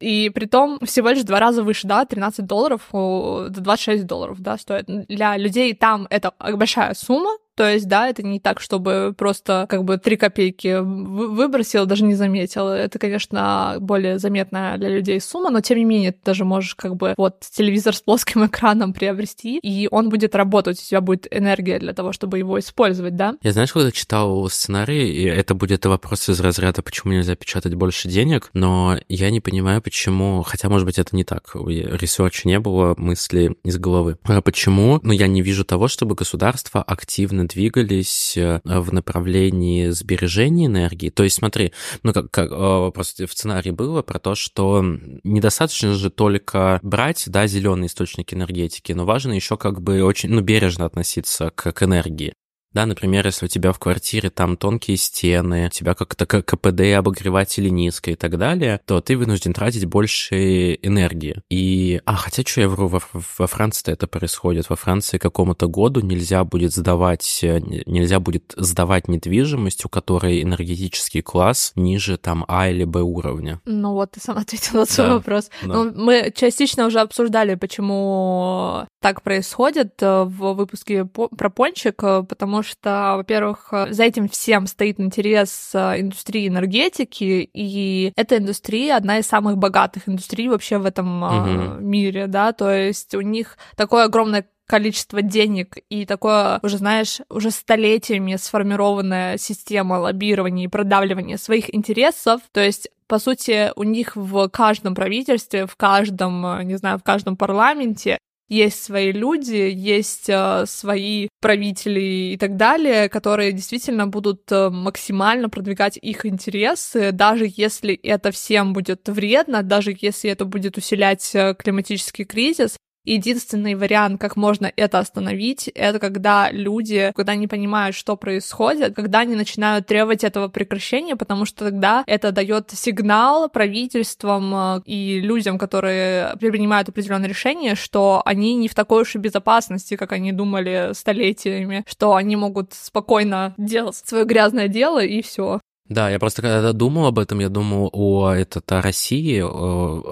И 0.00 0.30
при 0.30 0.46
том 0.46 0.78
всего 0.84 1.10
лишь 1.10 1.24
два 1.24 1.40
раза 1.40 1.62
выше, 1.62 1.88
да, 1.88 2.04
13 2.04 2.46
долларов, 2.46 2.88
26 2.92 4.06
долларов, 4.06 4.40
да, 4.40 4.56
стоит. 4.56 4.86
Для 4.86 5.36
людей 5.36 5.74
там 5.74 6.06
это 6.10 6.32
большая 6.38 6.94
сумма, 6.94 7.36
то 7.58 7.68
есть, 7.68 7.88
да, 7.88 8.08
это 8.08 8.22
не 8.22 8.38
так, 8.38 8.60
чтобы 8.60 9.12
просто 9.18 9.66
как 9.68 9.82
бы 9.82 9.98
три 9.98 10.16
копейки 10.16 10.78
выбросил, 10.80 11.86
даже 11.86 12.04
не 12.04 12.14
заметил. 12.14 12.68
Это, 12.68 13.00
конечно, 13.00 13.78
более 13.80 14.20
заметная 14.20 14.78
для 14.78 14.88
людей 14.88 15.20
сумма, 15.20 15.50
но 15.50 15.60
тем 15.60 15.78
не 15.78 15.84
менее 15.84 16.12
ты 16.12 16.18
даже 16.24 16.44
можешь 16.44 16.76
как 16.76 16.94
бы 16.94 17.14
вот 17.16 17.40
телевизор 17.40 17.96
с 17.96 18.00
плоским 18.00 18.46
экраном 18.46 18.92
приобрести, 18.92 19.58
и 19.58 19.88
он 19.90 20.08
будет 20.08 20.36
работать, 20.36 20.78
у 20.78 20.82
тебя 20.84 21.00
будет 21.00 21.26
энергия 21.32 21.80
для 21.80 21.92
того, 21.94 22.12
чтобы 22.12 22.38
его 22.38 22.60
использовать, 22.60 23.16
да? 23.16 23.34
Я, 23.42 23.50
знаешь, 23.50 23.72
когда 23.72 23.90
читал 23.90 24.48
сценарий, 24.48 25.12
и 25.12 25.24
это 25.24 25.56
будет 25.56 25.84
вопрос 25.84 26.28
из 26.28 26.38
разряда, 26.38 26.82
почему 26.82 27.12
нельзя 27.12 27.34
печатать 27.34 27.74
больше 27.74 28.08
денег, 28.08 28.50
но 28.52 29.00
я 29.08 29.32
не 29.32 29.40
понимаю, 29.40 29.82
почему, 29.82 30.44
хотя, 30.44 30.68
может 30.68 30.86
быть, 30.86 31.00
это 31.00 31.16
не 31.16 31.24
так, 31.24 31.56
research 31.56 32.36
а 32.36 32.46
не 32.46 32.60
было, 32.60 32.94
мысли 32.96 33.56
из 33.64 33.78
головы. 33.78 34.16
А 34.22 34.42
почему? 34.42 35.00
Но 35.02 35.12
я 35.12 35.26
не 35.26 35.42
вижу 35.42 35.64
того, 35.64 35.88
чтобы 35.88 36.14
государство 36.14 36.84
активно 36.84 37.47
двигались 37.48 38.36
э, 38.36 38.60
в 38.64 38.92
направлении 38.92 39.88
сбережения 39.88 40.66
энергии. 40.66 41.10
То 41.10 41.24
есть, 41.24 41.36
смотри, 41.36 41.72
ну 42.02 42.12
как, 42.12 42.30
как 42.30 42.50
э, 42.52 42.90
просто 42.92 43.26
в 43.26 43.32
сценарии 43.32 43.70
было 43.70 44.02
про 44.02 44.18
то, 44.18 44.34
что 44.34 44.84
недостаточно 45.24 45.94
же 45.94 46.10
только 46.10 46.78
брать, 46.82 47.24
да, 47.26 47.46
зеленые 47.46 47.88
источники 47.88 48.34
энергетики, 48.34 48.92
но 48.92 49.04
важно 49.04 49.32
еще 49.32 49.56
как 49.56 49.80
бы 49.80 50.02
очень, 50.02 50.30
ну, 50.30 50.40
бережно 50.40 50.84
относиться 50.84 51.50
к, 51.50 51.72
к 51.72 51.82
энергии. 51.82 52.34
Да, 52.72 52.86
например, 52.86 53.26
если 53.26 53.46
у 53.46 53.48
тебя 53.48 53.72
в 53.72 53.78
квартире 53.78 54.30
там 54.30 54.56
тонкие 54.56 54.96
стены, 54.96 55.66
у 55.66 55.70
тебя 55.70 55.94
как-то 55.94 56.26
КПД 56.26 56.80
обогреватели 56.96 57.68
низко 57.68 58.10
и 58.10 58.14
так 58.14 58.36
далее, 58.38 58.80
то 58.84 59.00
ты 59.00 59.16
вынужден 59.16 59.52
тратить 59.52 59.86
больше 59.86 60.74
энергии. 60.74 61.42
И, 61.48 62.00
а, 62.04 62.14
хотя 62.16 62.42
что 62.42 62.60
я 62.60 62.68
вру, 62.68 62.88
во, 62.88 63.00
во 63.12 63.46
Франции 63.46 63.92
это 63.92 64.06
происходит. 64.06 64.68
Во 64.68 64.76
Франции 64.76 65.18
какому-то 65.18 65.66
году 65.68 66.00
нельзя 66.00 66.44
будет 66.44 66.72
сдавать, 66.72 67.40
э, 67.42 67.60
нельзя 67.86 68.20
будет 68.20 68.54
сдавать 68.56 69.08
недвижимость, 69.08 69.84
у 69.84 69.88
которой 69.88 70.42
энергетический 70.42 71.22
класс 71.22 71.72
ниже 71.74 72.18
там 72.18 72.44
А 72.48 72.68
или 72.68 72.84
Б 72.84 73.00
уровня. 73.00 73.60
Ну 73.64 73.92
вот, 73.92 74.12
ты 74.12 74.20
сам 74.20 74.36
ответил 74.38 74.78
на 74.80 74.86
свой 74.86 75.06
да, 75.06 75.14
вопрос. 75.14 75.50
Да. 75.62 75.74
Ну, 75.74 75.92
мы 75.94 76.32
частично 76.34 76.86
уже 76.86 77.00
обсуждали, 77.00 77.54
почему 77.54 78.86
так 79.00 79.22
происходит 79.22 79.94
э, 80.02 80.24
в 80.24 80.54
выпуске 80.54 81.04
про 81.04 81.50
пончик, 81.50 82.02
э, 82.02 82.22
потому 82.58 82.62
что, 82.62 83.14
во-первых, 83.16 83.68
э, 83.72 83.92
за 83.92 84.04
этим 84.04 84.28
всем 84.28 84.66
стоит 84.66 85.00
интерес 85.00 85.70
индустрии 85.74 86.48
энергетики, 86.48 87.48
и 87.52 88.12
эта 88.16 88.38
индустрия 88.38 88.96
одна 88.96 89.18
из 89.18 89.26
самых 89.26 89.58
богатых 89.58 90.08
индустрий 90.08 90.48
вообще 90.48 90.78
в 90.78 90.86
этом 90.86 91.22
угу. 91.22 91.80
мире, 91.80 92.26
да, 92.26 92.52
то 92.52 92.72
есть 92.72 93.14
у 93.14 93.20
них 93.20 93.58
такое 93.76 94.04
огромное 94.04 94.46
количество 94.66 95.22
денег 95.22 95.78
и 95.88 96.04
такое, 96.04 96.60
уже 96.62 96.76
знаешь, 96.78 97.20
уже 97.30 97.50
столетиями 97.50 98.36
сформированная 98.36 99.38
система 99.38 99.94
лоббирования 99.94 100.64
и 100.66 100.68
продавливания 100.68 101.38
своих 101.38 101.74
интересов. 101.74 102.42
То 102.52 102.60
есть 102.60 102.88
по 103.06 103.18
сути, 103.18 103.72
у 103.76 103.84
них 103.84 104.14
в 104.14 104.48
каждом 104.50 104.94
правительстве, 104.94 105.64
в 105.66 105.76
каждом, 105.76 106.66
не 106.68 106.76
знаю, 106.76 106.98
в 106.98 107.02
каждом 107.02 107.38
парламенте 107.38 108.18
есть 108.48 108.82
свои 108.82 109.12
люди, 109.12 109.70
есть 109.74 110.28
э, 110.28 110.64
свои 110.66 111.28
правители 111.40 112.32
и 112.32 112.36
так 112.38 112.56
далее, 112.56 113.08
которые 113.08 113.52
действительно 113.52 114.06
будут 114.06 114.50
э, 114.50 114.70
максимально 114.70 115.48
продвигать 115.48 115.98
их 116.00 116.24
интересы, 116.24 117.12
даже 117.12 117.46
если 117.48 117.94
это 117.94 118.30
всем 118.30 118.72
будет 118.72 119.08
вредно, 119.08 119.62
даже 119.62 119.94
если 119.98 120.30
это 120.30 120.44
будет 120.44 120.76
усилять 120.78 121.30
э, 121.34 121.54
климатический 121.58 122.24
кризис, 122.24 122.76
Единственный 123.08 123.74
вариант, 123.74 124.20
как 124.20 124.36
можно 124.36 124.70
это 124.76 124.98
остановить, 124.98 125.68
это 125.68 125.98
когда 125.98 126.50
люди, 126.50 127.10
когда 127.16 127.34
не 127.34 127.46
понимают, 127.46 127.96
что 127.96 128.16
происходит, 128.16 128.94
когда 128.94 129.20
они 129.20 129.34
начинают 129.34 129.86
требовать 129.86 130.24
этого 130.24 130.48
прекращения, 130.48 131.16
потому 131.16 131.46
что 131.46 131.64
тогда 131.64 132.04
это 132.06 132.32
дает 132.32 132.70
сигнал 132.70 133.48
правительствам 133.48 134.54
э, 134.54 134.82
и 134.84 135.20
людям, 135.20 135.56
которые 135.58 136.36
принимают 136.38 136.90
определенные 136.90 137.30
решения, 137.30 137.74
что 137.76 138.20
они 138.26 138.54
не 138.54 138.68
в 138.68 138.74
такой 138.74 139.02
уж 139.02 139.14
и 139.14 139.18
безопасности, 139.18 139.96
как 139.96 140.12
они 140.12 140.32
думали 140.32 140.90
столетиями, 140.92 141.84
что 141.88 142.14
они 142.14 142.36
могут 142.36 142.74
спокойно 142.74 143.54
делать 143.56 143.96
свое 143.96 144.26
грязное 144.26 144.68
дело 144.68 145.02
и 145.02 145.22
все. 145.22 145.60
Да, 145.88 146.10
я 146.10 146.18
просто 146.18 146.42
когда 146.42 146.72
думал 146.72 147.06
об 147.06 147.18
этом, 147.18 147.38
я 147.38 147.48
думал 147.48 147.90
о, 147.92 148.30
этот, 148.30 148.70
о 148.72 148.82
России. 148.82 149.42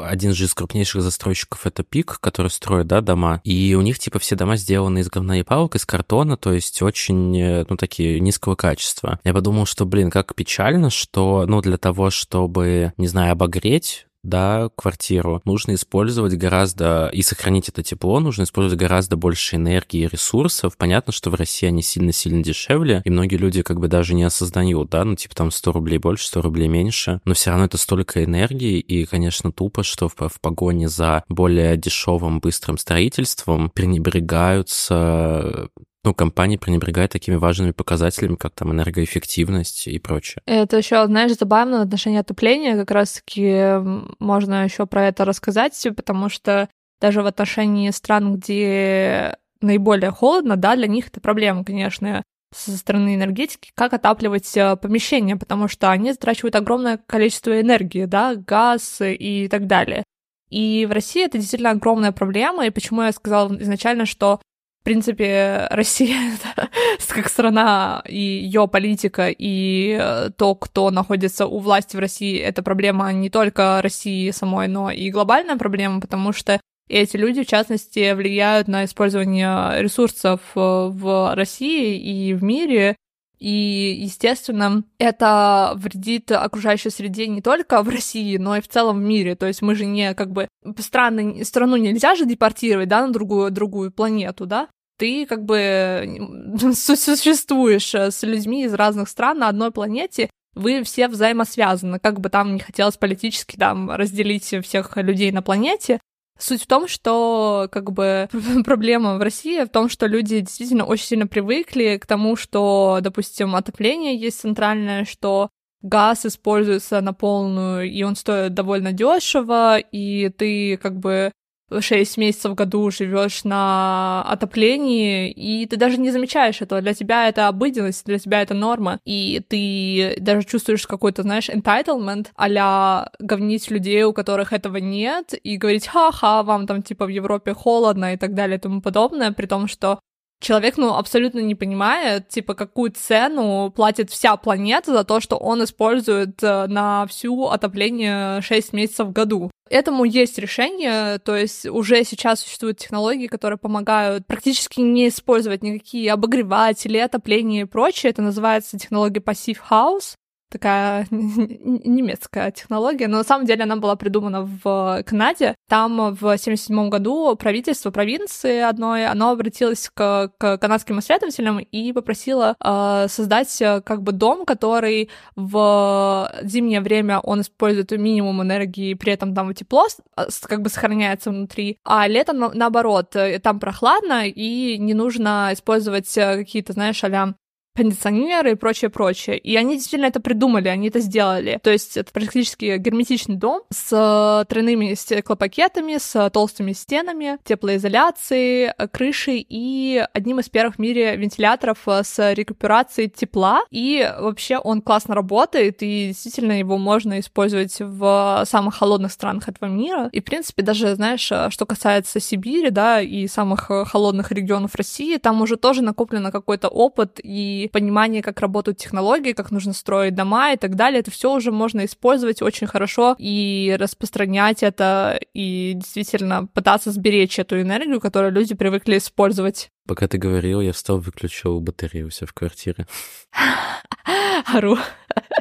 Один 0.09 0.33
же 0.33 0.45
из 0.45 0.55
крупнейших 0.55 1.03
застройщиков— 1.03 1.61
это 1.67 1.83
ПИК, 1.83 2.19
который 2.21 2.51
строит, 2.51 2.87
да, 2.87 3.01
дома. 3.01 3.41
И 3.45 3.75
у 3.75 3.83
них, 3.83 3.99
типа, 3.99 4.19
все 4.19 4.37
дома 4.37 4.57
сделаны 4.57 5.01
из 5.01 5.09
говна 5.09 5.39
и 5.39 5.43
палок, 5.43 5.75
из 5.75 5.85
картона, 5.85 6.37
то 6.37 6.53
есть 6.53 6.81
очень, 6.83 7.39
э, 7.39 7.67
ну, 7.69 7.77
такие 7.77 8.21
низкого 8.21 8.55
качества. 8.55 9.21
Я 9.25 9.33
подумал, 9.33 9.67
что, 9.67 9.85
блин, 9.85 10.11
как 10.11 10.35
печально, 10.35 10.91
что, 10.91 11.45
ну, 11.47 11.61
для 11.61 11.77
того, 11.77 12.11
чтобы, 12.11 12.93
не 12.97 13.07
знаю, 13.07 13.33
обогреть 13.33 14.07
да, 14.23 14.71
квартиру, 14.77 15.41
нужно 15.45 15.75
использовать 15.75 16.35
гораздо, 16.35 17.09
и 17.13 17.23
сохранить 17.23 17.69
это 17.69 17.83
тепло, 17.83 18.19
нужно 18.21 18.43
использовать 18.43 18.79
гораздо 18.79 19.17
больше 19.17 19.57
энергии 19.57 20.01
и 20.01 20.09
ресурсов. 20.09 20.77
Понятно, 20.77 21.13
что 21.13 21.31
в 21.31 21.35
России 21.35 21.67
они 21.67 21.83
сильно-сильно 21.83 22.43
дешевле, 22.43 23.03
и 23.05 23.11
многие 23.11 23.37
люди 23.37 23.63
как 23.63 23.79
бы 23.79 23.89
даже 23.89 24.15
не 24.15 24.25
осознают, 24.25 24.91
да, 24.91 25.05
ну 25.05 25.15
типа 25.17 25.35
там 25.35 25.51
100 25.51 25.73
рублей 25.73 25.99
больше, 25.99 26.27
100 26.27 26.43
рублей 26.43 26.69
меньше, 26.69 27.21
но 27.25 27.35
все 27.35 27.51
равно 27.51 27.67
это 27.67 27.79
столько 27.79 28.25
энергии, 28.25 28.81
и, 28.81 29.05
конечно, 29.05 29.53
тупо, 29.53 29.83
что 29.83 30.09
в, 30.09 30.15
в 30.17 30.41
погоне 30.41 30.89
за 30.89 31.25
более 31.29 31.77
дешевым, 31.77 32.41
быстрым 32.41 32.79
строительством 32.79 33.71
пренебрегаются 33.71 35.69
ну, 36.07 36.15
компании 36.15 36.57
пренебрегают 36.57 37.13
такими 37.13 37.35
важными 37.35 37.73
показателями, 37.73 38.37
как 38.37 38.53
там 38.55 38.73
энергоэффективность 38.73 39.89
и 39.89 39.99
прочее. 39.99 40.41
Это 40.47 40.77
еще, 40.77 41.05
знаешь, 41.07 41.37
забавно 41.37 41.79
в 41.79 41.83
отношении 41.83 42.21
отопления, 42.21 42.77
как 42.77 42.91
раз-таки 42.93 43.75
можно 44.21 44.65
еще 44.65 44.87
про 44.87 45.09
это 45.09 45.25
рассказать, 45.25 45.87
потому 45.97 46.29
что 46.29 46.69
даже 47.01 47.23
в 47.23 47.27
отношении 47.27 47.91
стран, 47.91 48.37
где 48.37 49.37
наиболее 49.61 50.13
холодно, 50.13 50.57
да, 50.57 50.77
для 50.77 50.87
них 50.87 51.09
это 51.09 51.21
проблема, 51.21 51.65
конечно, 51.65 52.23
со 52.55 52.77
стороны 52.77 53.17
энергетики, 53.17 53.73
как 53.75 53.93
отапливать 53.93 54.57
э, 54.57 54.77
помещение, 54.77 55.37
потому 55.37 55.67
что 55.69 55.91
они 55.91 56.13
затрачивают 56.13 56.55
огромное 56.55 56.99
количество 56.99 57.61
энергии, 57.61 58.05
да, 58.05 58.37
газ 58.37 58.99
и 59.01 59.49
так 59.49 59.67
далее. 59.67 60.05
И 60.49 60.87
в 60.89 60.93
России 60.93 61.25
это 61.25 61.39
действительно 61.39 61.73
огромная 61.73 62.13
проблема, 62.13 62.65
и 62.65 62.71
почему 62.71 63.03
я 63.03 63.13
сказала 63.13 63.53
изначально, 63.61 64.07
что 64.07 64.41
принципе, 64.87 65.67
Россия 65.71 66.31
как 67.09 67.29
страна 67.29 68.05
и 68.07 68.21
ее 68.21 68.69
политика, 68.69 69.29
и 69.31 69.99
э, 70.01 70.31
то, 70.37 70.55
кто 70.55 70.93
находится 70.93 71.47
у 71.47 71.59
власти 71.59 71.97
в 71.97 71.99
России, 71.99 72.39
это 72.39 72.63
проблема 72.63 73.13
не 73.13 73.29
только 73.29 73.81
России 73.83 74.31
самой, 74.31 74.69
но 74.69 74.93
и 74.93 75.11
глобальная 75.11 75.57
проблема, 75.57 76.01
потому 76.01 76.33
что 76.33 76.61
эти 76.89 77.17
люди, 77.17 77.43
в 77.43 77.49
частности, 77.49 78.13
влияют 78.13 78.69
на 78.69 78.85
использование 78.85 79.83
ресурсов 79.83 80.41
э, 80.55 80.61
в 80.61 81.35
России 81.35 81.99
и 81.99 82.33
в 82.33 82.45
мире, 82.45 82.95
и, 83.39 83.99
естественно, 84.03 84.85
это 84.99 85.73
вредит 85.77 86.33
окружающей 86.33 86.91
среде 86.91 87.27
не 87.27 87.43
только 87.43 87.83
в 87.83 87.89
России, 87.89 88.37
но 88.39 88.57
и 88.57 88.61
в 88.61 88.69
целом 88.69 88.99
в 88.99 89.03
мире. 89.03 89.35
То 89.35 89.47
есть 89.47 89.63
мы 89.63 89.75
же 89.75 89.85
не 89.85 90.15
как 90.15 90.31
бы 90.31 90.49
страны, 90.79 91.45
страну 91.45 91.77
нельзя 91.77 92.15
же 92.15 92.25
депортировать, 92.25 92.89
да, 92.89 93.07
на 93.07 93.13
другую, 93.13 93.51
другую 93.51 93.91
планету, 93.93 94.47
да? 94.47 94.69
Ты 94.97 95.27
как 95.27 95.45
бы 95.45 96.19
существуешь 96.75 97.95
э, 97.95 98.11
с 98.11 98.23
людьми 98.23 98.65
из 98.65 98.75
разных 98.75 99.09
стран 99.09 99.39
на 99.39 99.49
одной 99.49 99.71
планете, 99.71 100.31
вы 100.55 100.83
все 100.83 101.09
взаимосвязаны, 101.09 101.99
как 101.99 102.19
бы 102.19 102.31
там 102.31 102.55
не 102.55 102.61
хотелось 102.61 102.97
политически 102.97 103.57
там 103.57 103.91
разделить 103.91 104.55
всех 104.65 104.97
людей 104.97 105.31
на 105.31 105.43
планете. 105.43 106.01
Суть 106.39 106.63
в 106.63 106.67
том, 106.67 106.89
что 106.89 107.69
как 107.71 107.93
бы 107.93 108.29
проблема 108.65 109.17
в 109.17 109.23
России 109.23 109.65
в 109.65 109.69
том, 109.69 109.89
что 109.89 110.07
люди 110.07 110.41
действительно 110.41 110.85
очень 110.85 111.07
сильно 111.07 111.27
привыкли 111.27 111.99
к 111.99 112.07
тому, 112.07 112.37
что, 112.37 112.99
допустим, 113.03 113.55
отопление 113.55 114.17
есть 114.17 114.41
центральное, 114.41 115.05
что 115.05 115.51
газ 115.83 116.27
используется 116.27 117.01
на 117.01 117.13
полную, 117.13 117.91
и 117.91 118.03
он 118.03 118.17
стоит 118.17 118.55
довольно 118.55 118.93
дешево, 118.93 119.79
и 119.79 120.31
ты 120.31 120.77
как 120.79 120.99
бы 120.99 121.33
6 121.79 122.17
месяцев 122.19 122.53
в 122.53 122.55
году 122.55 122.91
живешь 122.91 123.45
на 123.45 124.23
отоплении, 124.29 125.31
и 125.31 125.67
ты 125.67 125.77
даже 125.77 125.99
не 125.99 126.11
замечаешь 126.11 126.63
этого. 126.63 126.81
Для 126.81 126.95
тебя 126.95 127.29
это 127.29 127.49
обыденность, 127.49 128.07
для 128.07 128.19
тебя 128.19 128.43
это 128.43 128.55
норма, 128.55 129.01
и 129.05 129.43
ты 129.49 130.17
даже 130.21 130.47
чувствуешь 130.47 130.87
какой-то, 130.87 131.23
знаешь, 131.23 131.49
entitlement 131.49 132.29
а 132.37 133.09
говнить 133.19 133.71
людей, 133.71 134.05
у 134.05 134.13
которых 134.13 134.53
этого 134.53 134.77
нет, 134.79 135.35
и 135.43 135.57
говорить, 135.57 135.87
ха-ха, 135.87 136.43
вам 136.43 136.67
там 136.67 136.83
типа 136.83 137.07
в 137.07 137.09
Европе 137.09 137.55
холодно 137.55 138.15
и 138.15 138.17
так 138.17 138.35
далее 138.35 138.59
и 138.59 138.61
тому 138.61 138.81
подобное, 138.81 139.33
при 139.33 139.47
том, 139.47 139.67
что 139.69 139.99
человек, 140.41 140.77
ну, 140.77 140.95
абсолютно 140.95 141.41
не 141.41 141.55
понимает, 141.55 142.29
типа, 142.29 142.55
какую 142.55 142.93
цену 142.93 143.73
платит 143.75 144.11
вся 144.11 144.37
планета 144.37 144.93
за 144.93 145.05
то, 145.05 145.21
что 145.21 145.37
он 145.37 145.65
использует 145.65 146.43
э, 146.43 146.67
на 146.67 147.07
всю 147.07 147.47
отопление 147.47 148.41
6 148.43 148.73
месяцев 148.73 149.09
в 149.09 149.13
году. 149.13 149.51
Этому 149.69 150.05
есть 150.05 150.39
решение, 150.39 151.19
то 151.19 151.35
есть 151.35 151.67
уже 151.67 152.05
сейчас 152.05 152.41
существуют 152.41 152.79
технологии, 152.79 153.27
которые 153.27 153.59
помогают 153.59 154.27
практически 154.27 154.81
не 154.81 155.09
использовать 155.09 155.63
никакие 155.63 156.13
обогреватели, 156.13 156.99
отопление 156.99 157.63
и 157.63 157.67
прочее. 157.67 158.11
Это 158.11 158.23
называется 158.23 158.79
технология 158.79 159.21
Passive 159.21 159.59
House 159.69 160.15
такая 160.57 161.07
немецкая 161.11 162.51
технология, 162.51 163.09
но 163.09 163.19
на 163.19 163.25
самом 163.25 163.47
деле 163.47 163.65
она 163.65 163.77
была 163.77 163.97
придумана 163.97 164.43
в 164.43 165.03
Канаде. 165.07 165.55
Там 165.69 165.97
в 165.97 166.25
1977 166.25 166.89
году 166.89 167.37
правительство 167.37 167.91
провинции 167.91 168.61
одной, 168.61 169.07
оно 169.07 169.31
обратилось 169.31 169.91
к, 169.93 170.33
к 170.39 170.59
канадским 170.59 170.99
исследователям 170.99 171.59
и 171.59 171.93
попросило 171.93 172.57
э, 172.59 173.07
создать 173.09 173.61
э, 173.61 173.81
как 173.83 174.03
бы 174.03 174.13
дом, 174.13 174.45
который 174.45 175.11
в 175.35 176.31
зимнее 176.43 176.81
время 176.81 177.21
он 177.21 177.43
использует 177.43 177.91
минимум 177.93 178.43
энергии, 178.43 178.95
при 178.95 179.13
этом 179.13 179.35
там 179.35 179.55
тепло 179.55 179.87
а, 180.17 180.27
как 180.43 180.63
бы 180.63 180.69
сохраняется 180.69 181.31
внутри, 181.31 181.79
а 181.85 182.09
летом 182.09 182.39
наоборот, 182.55 183.15
э, 183.15 183.39
там 183.39 183.61
прохладно 183.61 184.27
и 184.27 184.79
не 184.79 184.95
нужно 184.95 185.51
использовать 185.53 186.17
э, 186.17 186.37
какие-то, 186.39 186.73
знаешь, 186.73 187.03
а 187.05 187.35
кондиционеры 187.77 188.53
и 188.53 188.55
прочее, 188.55 188.91
прочее. 188.91 189.39
И 189.39 189.55
они 189.57 189.75
действительно 189.77 190.09
это 190.09 190.21
придумали, 190.21 190.69
они 190.69 190.89
это 190.89 191.01
сделали. 191.01 191.61
То 191.63 191.71
есть 191.71 191.97
это 191.97 192.11
практически 192.13 192.77
герметичный 192.79 193.37
дом 193.37 193.63
с 193.71 193.93
э, 193.93 194.45
тройными 194.49 194.95
стеклопакетами, 194.95 195.99
с 195.99 196.31
толстыми 196.31 196.73
стенами, 196.73 197.39
теплоизоляцией, 197.45 198.73
э, 198.77 198.89
крышей 198.89 199.47
и 199.49 200.05
одним 200.13 200.41
из 200.41 200.49
первых 200.49 200.77
в 200.77 200.79
мире 200.79 201.17
вентиляторов 201.17 201.79
э, 201.87 202.03
с 202.03 202.33
рекуперацией 202.33 203.11
тепла. 203.11 203.63
И 203.71 204.11
вообще 204.19 204.59
он 204.59 204.81
классно 204.81 205.15
работает, 205.15 205.83
и 205.83 206.09
действительно 206.09 206.59
его 206.59 206.79
можно 206.79 207.21
использовать 207.21 207.77
в 207.79 208.45
самых 208.47 208.77
холодных 208.77 209.13
странах 209.13 209.49
этого 209.49 209.69
мира. 209.69 210.09
И, 210.13 210.21
в 210.21 210.25
принципе, 210.25 210.63
даже, 210.63 210.95
знаешь, 210.95 211.21
что 211.21 211.67
касается 211.67 212.21
Сибири, 212.21 212.71
да, 212.71 213.01
и 213.01 213.27
самых 213.27 213.71
холодных 213.89 214.33
регионов 214.33 214.75
России, 214.75 215.19
там 215.19 215.43
уже 215.43 215.57
тоже 215.57 215.83
накоплено 215.83 216.33
какой-то 216.33 216.69
опыт 216.69 217.21
и 217.23 217.66
понимание, 217.69 218.23
как 218.23 218.41
работают 218.41 218.79
технологии, 218.79 219.33
как 219.33 219.51
нужно 219.51 219.73
строить 219.73 220.15
дома 220.15 220.53
и 220.53 220.57
так 220.57 220.75
далее, 220.75 221.01
это 221.01 221.11
все 221.11 221.33
уже 221.33 221.53
можно 221.53 221.85
использовать 221.85 222.43
очень 222.43 222.67
хорошо 222.67 223.15
и 223.19 223.77
распространять 223.79 224.63
это, 224.63 225.19
и 225.35 225.73
действительно 225.75 226.47
пытаться 226.47 226.91
сберечь 226.91 227.39
эту 227.39 227.61
энергию, 227.61 228.01
которую 228.01 228.33
люди 228.33 228.55
привыкли 228.55 228.99
использовать. 228.99 229.71
Пока 229.87 230.09
ты 230.09 230.19
говорил, 230.19 230.61
я 230.61 230.73
встал, 230.73 230.99
выключил 230.99 231.61
батарею 231.61 232.09
у 232.09 232.11
себя 232.11 232.27
в 232.27 232.33
квартире. 232.33 232.87
Ору. 234.47 234.79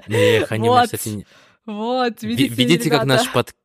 Эх, 0.07 0.51
они 0.51 0.69
кстати, 0.69 1.25
вот, 1.65 2.21
видите, 2.21 2.53
Видите, 2.53 2.85
ребята? 2.85 2.99
как 2.99 3.05
наш 3.07 3.31
подкаст 3.31 3.55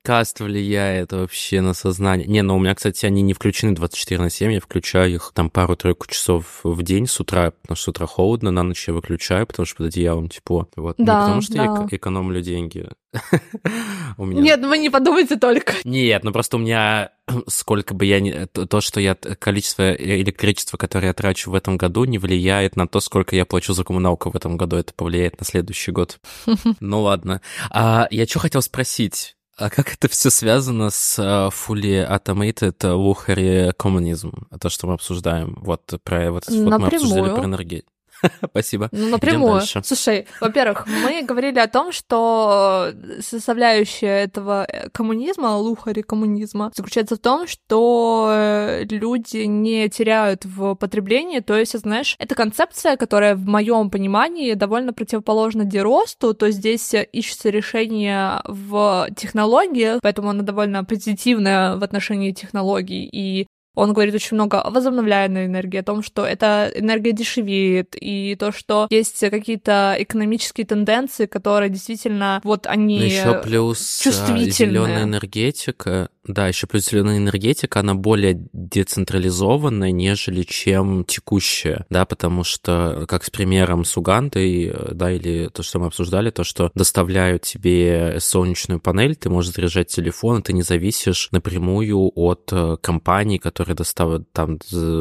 влияет 0.41 1.13
вообще 1.13 1.61
на 1.61 1.75
сознание. 1.75 2.27
Не, 2.27 2.43
ну 2.43 2.57
у 2.57 2.59
меня, 2.59 2.75
кстати, 2.75 3.07
они 3.07 3.23
не 3.23 3.35
включены 3.35 3.75
24 3.75 4.21
на 4.21 4.31
7, 4.31 4.53
я 4.53 4.61
включаю 4.61 5.15
их 5.15 5.33
там 5.35 5.51
пару-тройку 5.51 6.07
часов 6.07 6.61
в 6.65 6.83
день 6.83 7.07
с 7.07 7.21
утра, 7.21 7.53
потому 7.63 7.77
что 7.77 7.85
с 7.85 7.89
утра 7.89 8.07
холодно, 8.07 8.51
на 8.51 8.63
ночь 8.63 8.89
я 8.89 8.95
выключаю, 8.95 9.47
потому 9.47 9.67
что 9.67 9.77
под 9.77 9.87
одеялом 9.87 10.29
тепло. 10.29 10.69
Вот. 10.77 10.97
Да, 10.99 11.03
не 11.03 11.21
потому 11.21 11.41
что 11.43 11.55
да. 11.55 11.65
я 11.65 11.97
экономлю 11.97 12.41
деньги. 12.41 12.89
у 14.17 14.25
меня... 14.25 14.41
Нет, 14.41 14.61
ну 14.61 14.69
вы 14.69 14.79
не 14.79 14.91
подумайте 14.91 15.37
только. 15.37 15.75
Нет, 15.85 16.25
ну 16.25 16.33
просто 16.33 16.57
у 16.57 16.61
меня 16.61 17.11
сколько 17.49 17.95
бы 17.95 18.07
я 18.07 18.21
не... 18.21 18.47
То, 18.47 18.81
что 18.81 19.01
я... 19.01 19.15
Количество 19.15 19.93
электричества, 19.95 20.77
которое 20.77 21.09
я 21.09 21.15
трачу 21.15 21.51
в 21.51 21.55
этом 21.55 21.77
году, 21.77 22.05
не 22.05 22.19
влияет 22.19 22.77
на 22.77 22.87
то, 22.87 23.01
сколько 23.01 23.37
я 23.37 23.45
плачу 23.45 23.73
за 23.73 23.85
коммуналку 23.85 24.31
в 24.31 24.37
этом 24.37 24.57
году. 24.57 24.77
Это 24.77 24.95
повлияет 24.95 25.39
на 25.39 25.47
следующий 25.47 25.93
год. 25.93 26.19
Ну 26.81 27.03
ладно. 27.03 27.41
А 27.71 28.07
я 28.11 28.27
что 28.27 28.39
хотел 28.39 28.63
спросить? 28.63 29.37
А 29.61 29.69
как 29.69 29.93
это 29.93 30.09
все 30.09 30.31
связано 30.31 30.89
с 30.89 31.19
uh, 31.19 31.51
fully 31.51 32.09
automated 32.09 32.79
luxury 32.79 33.75
communism? 33.77 34.33
То, 34.59 34.71
что 34.71 34.87
мы 34.87 34.95
обсуждаем. 34.95 35.59
Вот 35.61 35.83
про 36.03 36.33
вот, 36.33 36.49
вот 36.49 36.81
мы 36.81 36.87
обсуждали 36.87 37.35
про 37.35 37.45
энергию. 37.45 37.83
Спасибо. 38.51 38.89
Ну, 38.93 39.09
напрямую. 39.09 39.61
Слушай, 39.61 40.27
во-первых, 40.41 40.87
мы 40.87 41.23
говорили 41.23 41.59
о 41.59 41.69
том, 41.69 41.93
что 41.93 42.93
составляющая 43.21 44.25
этого 44.25 44.65
э, 44.65 44.89
коммунизма, 44.91 45.57
лухари 45.57 46.03
коммунизма, 46.03 46.71
заключается 46.75 47.17
в 47.17 47.19
том, 47.19 47.47
что 47.47 48.29
э, 48.33 48.85
люди 48.85 49.45
не 49.45 49.89
теряют 49.89 50.45
в 50.45 50.75
потреблении. 50.75 51.41
То 51.41 51.59
есть, 51.59 51.79
знаешь, 51.79 52.17
это 52.19 52.35
концепция, 52.35 52.97
которая 52.97 53.35
в 53.35 53.47
моем 53.47 53.91
понимании 53.91 54.55
довольно 54.55 54.93
противоположна 54.93 55.65
деросту, 55.65 56.35
то 56.35 56.51
здесь 56.51 56.95
ищется 57.13 57.51
решение 57.51 58.43
в 58.45 59.09
технологиях, 59.17 60.01
поэтому 60.03 60.31
она 60.31 60.43
довольно 60.43 60.85
позитивная 60.85 61.77
в 61.77 61.85
отношении 61.85 62.33
технологий 62.33 63.09
и 63.11 63.47
он 63.81 63.95
говорит 63.95 64.15
очень 64.15 64.35
много 64.35 64.61
о 64.61 64.71
возобновляемой 64.71 65.47
энергии, 65.47 65.79
о 65.79 65.83
том, 65.83 66.03
что 66.03 66.27
эта 66.27 66.71
энергия 66.75 67.13
дешевеет, 67.13 67.97
и 67.99 68.37
то, 68.39 68.53
что 68.53 68.87
есть 68.91 69.19
какие-то 69.19 69.97
экономические 69.99 70.67
тенденции, 70.67 71.25
которые 71.25 71.71
действительно 71.71 72.41
вот 72.45 72.67
они 72.67 72.99
Но 72.99 73.05
еще 73.05 73.41
плюс 73.43 74.01
чувствительные. 74.03 74.51
зеленая 74.51 75.05
энергетика, 75.05 76.11
да, 76.25 76.49
еще 76.49 76.67
плюс 76.67 76.89
зеленая 76.89 77.19
энергетика, 77.19 77.81
она 77.81 77.95
более 77.95 78.49
децентрализованная, 78.53 79.91
нежели 79.91 80.43
чем 80.43 81.05
текущая, 81.05 81.87
да, 81.89 82.05
потому 82.05 82.45
что, 82.45 83.07
как 83.09 83.25
с 83.25 83.31
примером 83.31 83.85
с 83.85 83.97
Угандой, 83.97 84.73
да, 84.93 85.11
или 85.11 85.49
то, 85.49 85.63
что 85.63 85.79
мы 85.79 85.87
обсуждали, 85.87 86.31
то, 86.31 86.45
что 86.45 86.71
доставляют 86.75 87.43
тебе 87.43 88.17
солнечную 88.21 88.81
панель, 88.81 89.17
ты 89.17 89.31
можешь 89.31 89.55
заряжать 89.55 89.89
телефон, 89.89 90.41
и 90.41 90.43
ты 90.43 90.53
не 90.53 90.63
зависишь 90.63 91.29
напрямую 91.33 92.11
от 92.15 92.51
э, 92.53 92.77
компании, 92.81 93.39
которые 93.39 93.75
доставят 93.75 94.31
там 94.33 94.59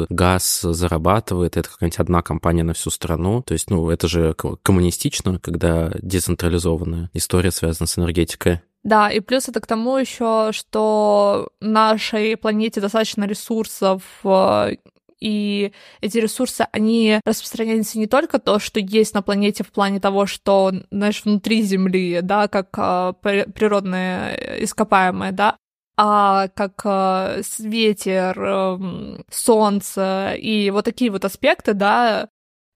газ, 0.08 0.60
зарабатывает, 0.62 1.56
это 1.56 1.68
какая-нибудь 1.68 1.98
одна 1.98 2.22
компания 2.22 2.62
на 2.62 2.72
всю 2.72 2.90
страну, 2.90 3.42
то 3.42 3.52
есть, 3.52 3.70
ну, 3.70 3.90
это 3.90 4.08
же 4.08 4.34
коммунистично, 4.62 5.38
когда 5.38 5.90
децентрализованная 6.00 7.10
история 7.12 7.50
связана 7.50 7.86
с 7.86 7.98
энергетикой. 7.98 8.60
Да, 8.82 9.10
и 9.10 9.20
плюс 9.20 9.48
это 9.48 9.60
к 9.60 9.66
тому 9.66 9.96
еще, 9.98 10.50
что 10.52 11.50
нашей 11.60 12.36
планете 12.36 12.80
достаточно 12.80 13.24
ресурсов 13.24 14.02
э, 14.24 14.76
и 15.20 15.72
эти 16.00 16.18
ресурсы, 16.18 16.66
они 16.72 17.20
распространяются 17.26 17.98
не 17.98 18.06
только 18.06 18.38
то, 18.38 18.58
что 18.58 18.80
есть 18.80 19.14
на 19.14 19.22
планете 19.22 19.64
в 19.64 19.70
плане 19.70 20.00
того, 20.00 20.24
что, 20.26 20.72
знаешь, 20.90 21.22
внутри 21.24 21.62
Земли, 21.62 22.20
да, 22.22 22.48
как 22.48 22.68
э, 22.78 23.12
природные 23.52 24.64
ископаемые, 24.64 25.32
да, 25.32 25.56
а 25.98 26.48
как 26.48 26.80
э, 26.84 27.42
ветер, 27.58 28.34
э, 28.42 29.18
солнце 29.30 30.34
и 30.38 30.70
вот 30.70 30.86
такие 30.86 31.10
вот 31.10 31.26
аспекты, 31.26 31.74
да, 31.74 32.30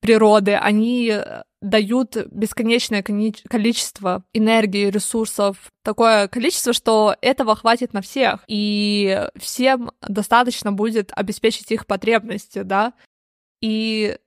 природы, 0.05 0.55
они 0.55 1.15
дают 1.63 2.19
бесконечное 2.31 3.03
количество 3.03 4.23
энергии, 4.35 4.91
ресурсов, 4.91 5.57
такое 5.83 6.29
количество, 6.29 6.75
что 6.75 7.17
этого 7.23 7.57
хватит 7.57 7.95
на 7.95 8.03
всех, 8.03 8.45
и 8.47 9.27
всем 9.37 9.93
достаточно 10.07 10.73
будет 10.73 11.11
обеспечить 11.15 11.73
их 11.73 11.87
потребности, 11.87 12.59
да, 12.59 12.93
и 13.63 14.19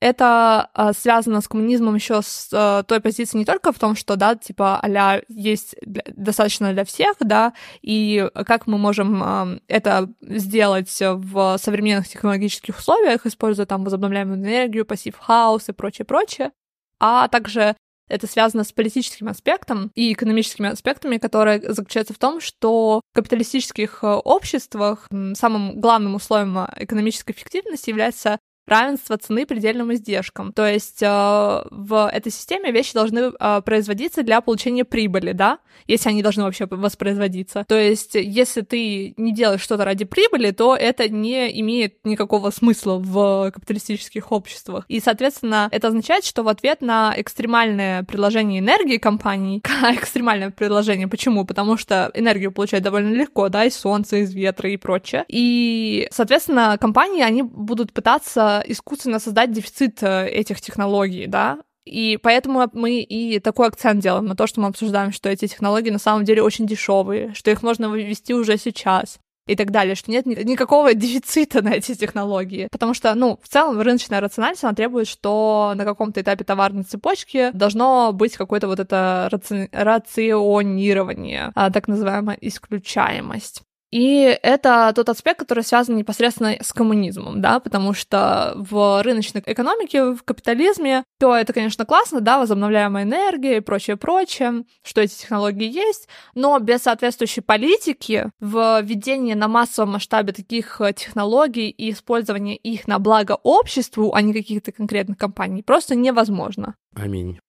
это 0.00 0.70
а, 0.74 0.92
связано 0.92 1.40
с 1.40 1.48
коммунизмом 1.48 1.94
еще 1.94 2.22
с 2.22 2.48
а, 2.52 2.82
той 2.82 3.00
позиции 3.00 3.38
не 3.38 3.44
только 3.44 3.72
в 3.72 3.78
том, 3.78 3.96
что, 3.96 4.16
да, 4.16 4.34
типа, 4.34 4.80
а 4.82 5.20
есть 5.28 5.76
для, 5.82 6.02
достаточно 6.08 6.72
для 6.72 6.84
всех, 6.84 7.16
да, 7.20 7.52
и 7.82 8.28
как 8.46 8.66
мы 8.66 8.78
можем 8.78 9.22
а, 9.22 9.48
это 9.68 10.10
сделать 10.22 10.94
в 11.00 11.58
современных 11.58 12.08
технологических 12.08 12.78
условиях, 12.78 13.26
используя 13.26 13.66
там 13.66 13.84
возобновляемую 13.84 14.38
энергию, 14.38 14.86
пассив 14.86 15.16
хаус 15.18 15.68
и 15.68 15.72
прочее, 15.72 16.04
прочее, 16.04 16.52
а 16.98 17.28
также 17.28 17.76
это 18.08 18.26
связано 18.26 18.64
с 18.64 18.72
политическим 18.72 19.28
аспектом 19.28 19.92
и 19.94 20.12
экономическими 20.12 20.68
аспектами, 20.68 21.18
которые 21.18 21.72
заключаются 21.72 22.12
в 22.12 22.18
том, 22.18 22.40
что 22.40 23.00
в 23.12 23.14
капиталистических 23.14 24.00
обществах 24.02 25.06
самым 25.34 25.80
главным 25.80 26.16
условием 26.16 26.58
экономической 26.76 27.30
эффективности 27.30 27.88
является 27.88 28.38
равенство 28.66 29.16
цены 29.18 29.46
предельным 29.46 29.92
издержкам. 29.92 30.52
То 30.52 30.66
есть 30.66 31.02
э, 31.02 31.06
в 31.06 32.10
этой 32.12 32.30
системе 32.30 32.70
вещи 32.70 32.94
должны 32.94 33.32
э, 33.38 33.62
производиться 33.64 34.22
для 34.22 34.40
получения 34.40 34.84
прибыли, 34.84 35.32
да, 35.32 35.58
если 35.86 36.08
они 36.08 36.22
должны 36.22 36.44
вообще 36.44 36.66
воспроизводиться. 36.70 37.64
То 37.68 37.78
есть 37.78 38.14
если 38.14 38.60
ты 38.60 39.14
не 39.16 39.32
делаешь 39.32 39.60
что-то 39.60 39.84
ради 39.84 40.04
прибыли, 40.04 40.50
то 40.52 40.76
это 40.76 41.08
не 41.08 41.60
имеет 41.60 42.04
никакого 42.04 42.50
смысла 42.50 42.98
в 42.98 43.50
капиталистических 43.50 44.30
обществах. 44.32 44.84
И, 44.88 45.00
соответственно, 45.00 45.68
это 45.72 45.88
означает, 45.88 46.24
что 46.24 46.42
в 46.42 46.48
ответ 46.48 46.80
на 46.80 47.14
экстремальное 47.16 48.04
предложение 48.04 48.60
энергии 48.60 48.98
компаний, 48.98 49.62
экстремальное 49.92 50.50
предложение, 50.50 51.08
почему? 51.08 51.44
Потому 51.44 51.76
что 51.76 52.10
энергию 52.14 52.52
получать 52.52 52.82
довольно 52.82 53.14
легко, 53.14 53.48
да, 53.48 53.64
из 53.64 53.76
солнца, 53.76 54.16
из 54.16 54.32
ветра 54.32 54.70
и 54.70 54.76
прочее. 54.76 55.24
И, 55.28 56.08
соответственно, 56.12 56.78
компании, 56.80 57.22
они 57.22 57.42
будут 57.42 57.92
пытаться 57.92 58.59
искусственно 58.66 59.18
создать 59.18 59.52
дефицит 59.52 60.02
э, 60.02 60.28
этих 60.28 60.60
технологий, 60.60 61.26
да, 61.26 61.58
и 61.84 62.18
поэтому 62.22 62.68
мы 62.72 63.00
и 63.00 63.40
такой 63.40 63.68
акцент 63.68 64.02
делаем 64.02 64.26
на 64.26 64.36
то, 64.36 64.46
что 64.46 64.60
мы 64.60 64.68
обсуждаем, 64.68 65.12
что 65.12 65.28
эти 65.28 65.46
технологии 65.46 65.90
на 65.90 65.98
самом 65.98 66.24
деле 66.24 66.42
очень 66.42 66.66
дешевые, 66.66 67.32
что 67.34 67.50
их 67.50 67.62
можно 67.62 67.88
вывести 67.88 68.32
уже 68.32 68.58
сейчас 68.58 69.18
и 69.46 69.56
так 69.56 69.72
далее, 69.72 69.96
что 69.96 70.10
нет 70.10 70.26
никакого 70.26 70.94
дефицита 70.94 71.62
на 71.62 71.70
эти 71.70 71.94
технологии. 71.94 72.68
Потому 72.70 72.94
что, 72.94 73.14
ну, 73.14 73.40
в 73.42 73.48
целом 73.48 73.80
рыночная 73.80 74.20
рациональность, 74.20 74.62
она 74.62 74.74
требует, 74.74 75.08
что 75.08 75.72
на 75.74 75.84
каком-то 75.84 76.20
этапе 76.20 76.44
товарной 76.44 76.84
цепочки 76.84 77.50
должно 77.52 78.12
быть 78.12 78.36
какое-то 78.36 78.68
вот 78.68 78.78
это 78.78 79.28
раци... 79.32 79.68
рационирование, 79.72 81.50
а, 81.54 81.70
так 81.70 81.88
называемая 81.88 82.38
исключаемость. 82.40 83.62
И 83.90 84.38
это 84.42 84.92
тот 84.94 85.08
аспект, 85.08 85.40
который 85.40 85.64
связан 85.64 85.96
непосредственно 85.96 86.56
с 86.60 86.72
коммунизмом, 86.72 87.40
да, 87.40 87.58
потому 87.60 87.92
что 87.92 88.54
в 88.56 89.02
рыночной 89.02 89.42
экономике, 89.44 90.12
в 90.12 90.22
капитализме, 90.22 91.04
то 91.18 91.34
это, 91.34 91.52
конечно, 91.52 91.84
классно, 91.84 92.20
да, 92.20 92.38
возобновляемая 92.38 93.04
энергия 93.04 93.56
и 93.56 93.60
прочее, 93.60 93.96
прочее, 93.96 94.64
что 94.82 95.00
эти 95.00 95.14
технологии 95.14 95.68
есть, 95.68 96.08
но 96.34 96.58
без 96.58 96.82
соответствующей 96.82 97.40
политики 97.40 98.30
в 98.38 98.80
введении 98.82 99.34
на 99.34 99.48
массовом 99.48 99.92
масштабе 99.92 100.32
таких 100.32 100.80
э, 100.80 100.92
технологий 100.92 101.68
и 101.68 101.90
использования 101.90 102.56
их 102.56 102.86
на 102.86 102.98
благо 102.98 103.38
обществу, 103.42 104.12
а 104.14 104.22
не 104.22 104.32
каких-то 104.32 104.70
конкретных 104.72 105.18
компаний, 105.18 105.62
просто 105.62 105.96
невозможно. 105.96 106.76
Аминь. 106.94 107.40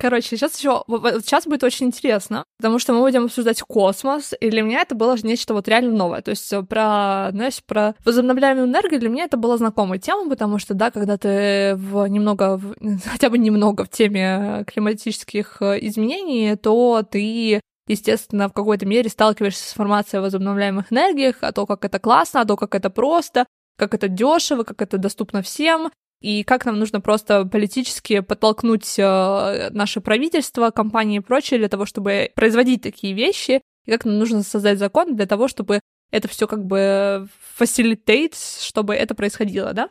Короче, 0.00 0.36
сейчас 0.36 0.56
еще 0.56 0.84
сейчас 0.86 1.46
будет 1.46 1.64
очень 1.64 1.86
интересно, 1.86 2.44
потому 2.58 2.78
что 2.78 2.92
мы 2.92 3.00
будем 3.00 3.24
обсуждать 3.24 3.60
космос, 3.62 4.32
и 4.40 4.48
для 4.48 4.62
меня 4.62 4.82
это 4.82 4.94
было 4.94 5.16
нечто 5.24 5.54
вот 5.54 5.66
реально 5.66 5.96
новое. 5.96 6.22
То 6.22 6.30
есть 6.30 6.48
про, 6.68 7.30
знаешь, 7.32 7.60
про 7.66 7.96
возобновляемую 8.04 8.68
энергию 8.68 9.00
для 9.00 9.08
меня 9.08 9.24
это 9.24 9.36
была 9.36 9.56
знакомая 9.56 9.98
тема, 9.98 10.30
потому 10.30 10.60
что, 10.60 10.74
да, 10.74 10.92
когда 10.92 11.18
ты 11.18 11.74
в 11.74 12.06
немного, 12.06 12.58
в, 12.58 12.76
хотя 13.10 13.28
бы 13.28 13.38
немного 13.38 13.84
в 13.84 13.90
теме 13.90 14.64
климатических 14.68 15.56
э, 15.60 15.78
изменений, 15.80 16.54
то 16.54 17.02
ты 17.02 17.60
естественно, 17.88 18.48
в 18.48 18.52
какой-то 18.52 18.86
мере 18.86 19.08
сталкиваешься 19.08 19.64
с 19.64 19.72
информацией 19.72 20.20
о 20.20 20.22
возобновляемых 20.22 20.92
энергиях, 20.92 21.36
о 21.40 21.52
том, 21.52 21.66
как 21.66 21.84
это 21.84 21.98
классно, 21.98 22.42
о 22.42 22.44
том, 22.44 22.56
как 22.56 22.74
это 22.74 22.90
просто, 22.90 23.46
как 23.76 23.94
это 23.94 24.08
дешево, 24.08 24.62
как 24.62 24.82
это 24.82 24.98
доступно 24.98 25.42
всем, 25.42 25.90
и 26.20 26.42
как 26.42 26.64
нам 26.64 26.78
нужно 26.78 27.00
просто 27.00 27.44
политически 27.44 28.20
подтолкнуть 28.20 28.98
э, 28.98 29.70
наше 29.70 30.00
правительство, 30.00 30.70
компании 30.70 31.18
и 31.18 31.20
прочее 31.20 31.58
для 31.58 31.68
того, 31.68 31.86
чтобы 31.86 32.30
производить 32.34 32.82
такие 32.82 33.14
вещи, 33.14 33.60
и 33.84 33.90
как 33.90 34.04
нам 34.04 34.18
нужно 34.18 34.42
создать 34.42 34.78
закон 34.78 35.16
для 35.16 35.26
того, 35.26 35.48
чтобы 35.48 35.80
это 36.10 36.28
все 36.28 36.46
как 36.46 36.64
бы 36.64 37.28
facilitate, 37.58 38.34
чтобы 38.60 38.94
это 38.94 39.14
происходило, 39.14 39.72
да? 39.72 39.90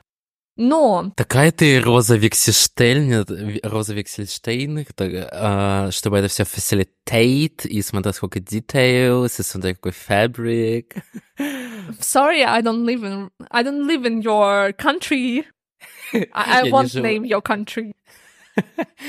Но... 0.57 1.13
Такая 1.15 1.51
ты 1.51 1.79
Роза 1.79 2.17
Виксельштейн, 2.17 3.25
Роза 3.61 3.93
Виксельштейн, 3.93 4.87
а, 5.31 5.91
чтобы 5.91 6.17
это 6.17 6.27
все 6.29 6.43
facilitate, 6.43 7.67
и 7.67 7.81
смотреть 7.83 8.15
сколько 8.15 8.39
details, 8.39 9.39
и 9.39 9.43
смотреть 9.43 9.77
какой 9.77 9.91
fabric. 9.91 11.03
Sorry, 12.01 12.41
I 12.41 12.61
don't 12.61 12.83
live 12.85 13.03
in, 13.03 13.29
I 13.51 13.63
don't 13.63 13.85
live 13.85 14.03
in 14.05 14.21
your 14.21 14.73
country. 14.73 15.45
I, 16.13 16.27
I 16.33 16.63
won't 16.71 16.89
name 17.03 17.23
your 17.23 17.41
country. 17.41 17.93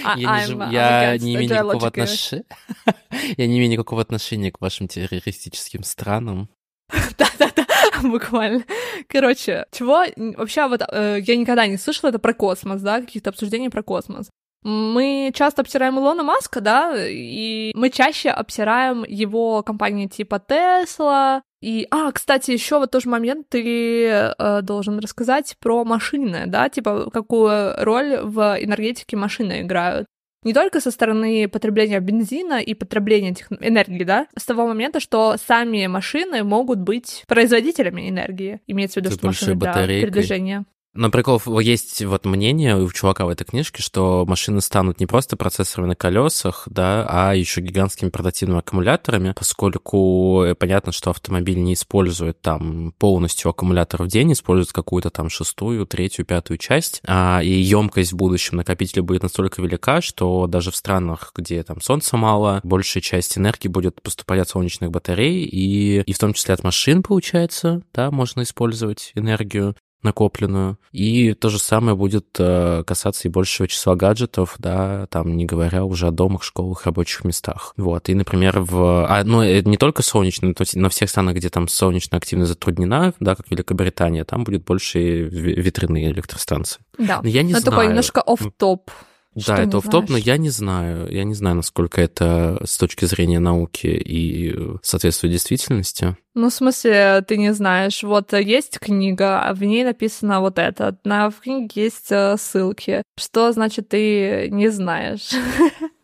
Я 0.05 0.15
не 0.15 0.47
жив- 0.47 0.59
я 0.73 1.17
не 1.19 1.35
имею 1.35 1.49
никакого 1.73 1.87
отношения. 1.89 2.45
Я 3.39 3.47
не 3.47 3.57
имею 3.59 3.71
никакого 3.71 4.03
отношения 4.03 4.53
к 4.53 4.61
вашим 4.61 4.89
террористическим 4.89 5.83
странам. 5.85 6.49
Да-да-да, 7.19 7.65
буквально. 8.03 8.65
Короче, 9.09 9.67
чего 9.73 10.05
вообще 10.37 10.69
вот 10.69 10.83
э, 10.91 11.19
я 11.21 11.37
никогда 11.37 11.67
не 11.67 11.77
слышала 11.79 12.11
это 12.11 12.19
про 12.19 12.35
космос, 12.35 12.83
да, 12.83 13.01
каких-то 13.01 13.31
обсуждений 13.31 13.71
про 13.71 13.83
космос. 13.83 14.29
Мы 14.65 15.31
часто 15.35 15.63
обсираем 15.63 15.99
Илона 15.99 16.25
Маска, 16.25 16.61
да, 16.61 16.95
и 17.09 17.73
мы 17.75 17.91
чаще 17.91 18.31
обсираем 18.31 19.05
его 19.05 19.63
компании 19.63 20.09
типа 20.09 20.41
Тесла. 20.41 21.43
И, 21.61 21.87
а, 21.91 22.13
кстати, 22.13 22.53
еще 22.53 22.79
вот 22.79 22.93
тоже 22.93 23.09
момент 23.09 23.49
ты 23.49 24.07
э, 24.07 24.63
должен 24.63 24.99
рассказать 25.01 25.57
про 25.61 25.85
машины, 25.85 26.45
да, 26.47 26.69
типа 26.69 27.11
какую 27.11 27.75
роль 27.85 28.19
в 28.23 28.57
энергетике 28.61 29.17
машины 29.17 29.63
играют 29.63 30.07
не 30.45 30.55
только 30.55 30.81
со 30.81 30.91
стороны 30.91 31.49
потребления 31.49 31.99
бензина 32.01 32.61
и 32.61 32.75
потребления 32.75 33.31
этих 33.31 33.51
энергии, 33.61 34.05
да, 34.05 34.29
с 34.37 34.45
того 34.45 34.69
момента, 34.69 35.01
что 35.01 35.37
сами 35.37 35.87
машины 35.89 36.45
могут 36.45 36.79
быть 36.79 37.25
производителями 37.27 38.09
энергии, 38.09 38.61
имеется 38.67 39.01
в 39.01 39.03
виду, 39.03 39.15
С 39.15 39.19
что 39.19 39.27
машины 39.27 39.57
для 39.57 39.69
батарейкой. 39.73 40.03
передвижения. 40.03 40.65
Но 40.99 41.11
прикол, 41.11 41.41
есть 41.61 42.05
вот 42.05 42.27
мнение 42.27 42.77
у 42.77 42.91
чувака 42.91 43.25
в 43.25 43.29
этой 43.29 43.45
книжке, 43.45 43.81
что 43.81 44.25
машины 44.27 44.61
станут 44.61 44.99
не 44.99 45.07
просто 45.07 45.37
процессорами 45.37 45.91
на 45.91 45.95
колесах, 45.95 46.67
да, 46.69 47.07
а 47.09 47.37
еще 47.37 47.61
гигантскими 47.61 48.09
портативными 48.09 48.59
аккумуляторами, 48.59 49.33
поскольку 49.33 50.43
э, 50.43 50.57
понятно, 50.57 50.91
что 50.91 51.11
автомобиль 51.11 51.63
не 51.63 51.75
использует 51.75 52.41
там 52.41 52.93
полностью 52.99 53.49
аккумулятор 53.49 54.03
в 54.03 54.09
день, 54.09 54.33
использует 54.33 54.73
какую-то 54.73 55.11
там 55.11 55.31
шестую, 55.31 55.87
третью, 55.87 56.25
пятую 56.25 56.59
часть, 56.59 57.01
а, 57.07 57.43
и 57.45 57.49
емкость 57.49 58.13
в 58.13 58.17
будущем 58.17 58.57
накопителя 58.57 59.05
будет 59.05 59.23
настолько 59.23 59.63
велика, 59.63 60.01
что 60.01 60.49
даже 60.49 60.73
в 60.73 60.77
странах, 60.77 61.31
где 61.33 61.63
там 61.63 61.81
солнца 61.81 62.17
мало, 62.17 62.59
большая 62.65 63.05
часть 63.05 63.39
энергии 63.39 63.69
будет 63.69 64.03
поступать 64.03 64.41
от 64.41 64.49
солнечных 64.49 64.91
батарей, 64.91 65.45
и, 65.45 66.01
и 66.01 66.13
в 66.13 66.19
том 66.19 66.33
числе 66.33 66.55
от 66.55 66.65
машин, 66.65 67.05
получается, 67.05 67.83
да, 67.95 68.11
можно 68.11 68.43
использовать 68.43 69.13
энергию 69.15 69.77
накопленную. 70.03 70.79
И 70.93 71.35
то 71.35 71.49
же 71.49 71.59
самое 71.59 71.97
будет 71.97 72.27
э, 72.39 72.83
касаться 72.87 73.29
и 73.29 73.31
большего 73.31 73.67
числа 73.69 73.95
гаджетов, 73.97 74.55
да, 74.59 75.07
там 75.09 75.37
не 75.37 75.45
говоря 75.45 75.85
уже 75.85 76.07
о 76.07 76.11
домах, 76.11 76.43
школах, 76.43 76.87
рабочих 76.87 77.25
местах. 77.25 77.73
Вот, 77.77 78.09
и, 78.09 78.15
например, 78.15 78.61
в... 78.61 79.07
А, 79.09 79.23
ну, 79.25 79.43
это 79.43 79.69
не 79.69 79.77
только 79.77 80.03
солнечный, 80.03 80.55
то 80.55 80.63
есть 80.63 80.77
на 80.77 80.89
всех 80.89 81.11
странах, 81.11 81.37
где 81.37 81.49
там 81.51 81.69
солнечная 81.69 82.19
активность 82.19 82.51
затруднена, 82.51 83.13
да, 83.21 83.35
как 83.35 83.51
Великобритания, 83.51 84.25
там 84.25 84.45
будет 84.45 84.65
больше 84.65 84.99
ве- 84.99 85.61
ветряные 85.61 86.11
электростанции. 86.13 86.81
Да, 86.99 87.21
Но 87.23 87.29
я 87.29 87.43
не 87.43 87.53
Ну, 87.53 87.59
знаю. 87.61 87.65
такой 87.73 87.87
немножко 87.89 88.21
оф-топ. 88.21 88.91
Что 89.37 89.57
Да, 89.57 89.63
не 89.63 89.69
это 89.69 89.79
офф-топ, 89.79 90.03
но 90.03 90.07
знаешь? 90.09 90.25
я 90.25 90.37
не 90.37 90.51
знаю. 90.51 91.13
Я 91.13 91.25
не 91.25 91.35
знаю, 91.35 91.57
насколько 91.57 92.01
это 92.01 92.61
с 92.65 92.77
точки 92.79 93.05
зрения 93.05 93.39
науки 93.39 93.87
и 93.87 94.53
э, 94.57 94.77
соответствует 94.83 95.33
действительности. 95.33 96.17
Ну, 96.35 96.51
в 96.51 96.53
смысле, 96.53 97.23
ты 97.27 97.37
не 97.37 97.53
знаешь. 97.53 98.03
Вот 98.03 98.33
э, 98.33 98.43
есть 98.43 98.79
книга, 98.79 99.43
а 99.43 99.55
в 99.55 99.63
ней 99.63 99.85
написано 99.85 100.41
вот 100.41 100.59
это. 100.59 100.99
На, 101.05 101.31
в 101.31 101.41
книге 101.41 101.85
есть 101.85 102.11
э, 102.11 102.37
ссылки. 102.39 103.03
Что 103.19 103.53
значит 103.53 103.89
ты 103.91 104.49
не 104.51 104.69
знаешь? 104.69 105.31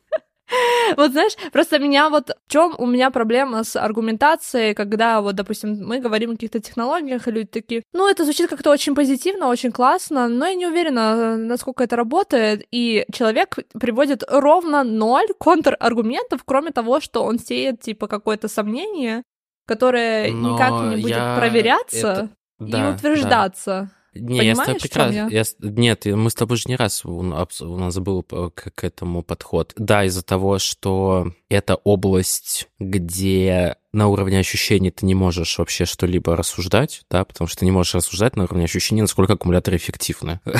Вот 0.96 1.12
знаешь, 1.12 1.36
просто 1.52 1.78
меня 1.78 2.08
вот 2.08 2.30
в 2.46 2.50
чем 2.52 2.74
у 2.78 2.86
меня 2.86 3.10
проблема 3.10 3.64
с 3.64 3.76
аргументацией, 3.76 4.74
когда 4.74 5.20
вот, 5.20 5.34
допустим, 5.34 5.78
мы 5.86 6.00
говорим 6.00 6.30
о 6.30 6.34
каких-то 6.34 6.60
технологиях, 6.60 7.26
и 7.26 7.30
люди 7.30 7.48
такие, 7.48 7.82
ну, 7.92 8.08
это 8.08 8.24
звучит 8.24 8.50
как-то 8.50 8.70
очень 8.70 8.94
позитивно, 8.94 9.48
очень 9.48 9.72
классно, 9.72 10.28
но 10.28 10.46
я 10.46 10.54
не 10.54 10.66
уверена, 10.66 11.36
насколько 11.36 11.84
это 11.84 11.96
работает, 11.96 12.64
и 12.70 13.04
человек 13.12 13.56
приводит 13.80 14.22
ровно 14.28 14.84
ноль 14.84 15.28
контраргументов, 15.38 16.42
кроме 16.44 16.70
того, 16.70 17.00
что 17.00 17.24
он 17.24 17.38
сеет, 17.38 17.80
типа, 17.80 18.06
какое-то 18.06 18.48
сомнение, 18.48 19.22
которое 19.66 20.30
Но 20.30 20.54
никак 20.54 20.72
не 20.90 20.96
будет 20.96 21.16
я 21.16 21.36
проверяться 21.38 21.96
это- 22.08 22.28
и 22.60 22.70
Да, 22.70 22.78
да. 23.70 23.88
Не, 24.14 24.44
я 24.44 24.54
с 24.54 24.58
тобой 24.58 24.64
Понимаешь, 24.74 24.82
прекрасно. 24.82 25.14
я? 25.14 25.28
я 25.30 25.44
Нет, 25.60 26.06
мы 26.06 26.30
с 26.30 26.34
тобой 26.34 26.56
же 26.56 26.64
не 26.68 26.76
раз 26.76 27.04
у 27.04 27.22
нас, 27.22 27.60
у 27.60 27.76
нас 27.76 27.98
был 27.98 28.22
п- 28.22 28.50
к, 28.50 28.70
к 28.74 28.84
этому 28.84 29.22
подход. 29.22 29.72
Да, 29.76 30.04
из-за 30.04 30.22
того, 30.22 30.58
что 30.58 31.32
это 31.48 31.76
область, 31.76 32.68
где 32.78 33.76
на 33.94 34.08
уровне 34.08 34.38
ощущений 34.38 34.90
ты 34.90 35.06
не 35.06 35.14
можешь 35.14 35.58
вообще 35.58 35.84
что-либо 35.84 36.36
рассуждать, 36.36 37.02
да, 37.10 37.24
потому 37.24 37.48
что 37.48 37.60
ты 37.60 37.64
не 37.64 37.70
можешь 37.70 37.94
рассуждать 37.94 38.36
на 38.36 38.44
уровне 38.44 38.64
ощущений, 38.64 39.02
насколько 39.02 39.34
аккумуляторы 39.34 39.76
эффективны. 39.76 40.40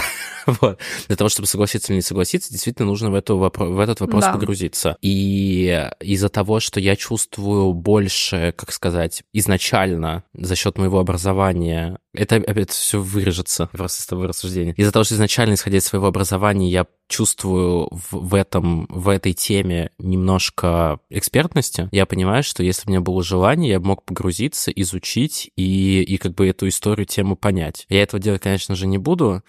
Вот. 0.47 0.79
Для 1.07 1.17
того, 1.17 1.31
чтобы 1.31 1.47
согласиться 1.47 1.91
или 1.91 1.97
не 1.97 2.03
согласиться, 2.03 2.53
действительно 2.53 2.87
нужно 2.87 3.11
в, 3.11 3.15
эту 3.15 3.39
вопро- 3.39 3.73
в 3.73 3.81
этот 3.81 4.01
вопрос 4.01 4.25
Да. 4.25 4.33
погрузиться. 4.35 4.99
И 5.01 5.89
из-за 6.01 6.29
того, 6.29 6.61
что 6.61 6.81
я 6.81 6.97
чувствую 6.97 7.73
больше, 7.73 8.53
как 8.55 8.71
сказать, 8.71 9.23
изначально 9.33 10.23
за 10.35 10.55
счет 10.55 10.77
моего 10.77 10.99
образования, 10.99 11.99
это 12.13 12.37
опять 12.37 12.71
все 12.73 13.01
вырежется 13.01 13.71
просто 13.73 14.03
с 14.03 14.07
тобой 14.07 14.27
рассуждение. 14.27 14.75
Из-за 14.77 14.93
того, 14.93 15.05
что 15.05 15.15
изначально, 15.15 15.55
исходя 15.55 15.79
из 15.79 15.85
своего 15.87 16.09
образования, 16.09 16.69
я 16.71 16.87
чувствую 17.09 17.89
в, 17.91 18.13
в 18.13 18.35
этом, 18.35 18.87
в 18.89 19.09
этой 19.09 19.33
теме 19.33 19.91
немножко 19.99 21.01
экспертности, 21.11 21.89
я 21.93 22.07
понимаю, 22.07 22.43
что 22.43 22.63
если 22.63 22.89
у 22.89 22.91
меня 22.91 23.01
было 23.01 23.23
желание, 23.23 23.73
я 23.73 23.81
мог 23.81 24.05
погрузиться, 24.05 24.71
изучить 24.71 25.51
и, 25.57 26.03
и 26.03 26.17
как 26.17 26.35
бы 26.35 26.49
эту 26.49 26.69
историю, 26.69 27.07
тему 27.07 27.37
понять. 27.37 27.87
Я 27.89 28.03
этого 28.03 28.23
делать, 28.23 28.43
конечно 28.43 28.75
же, 28.75 28.87
не 28.87 28.99
буду, 28.99 29.43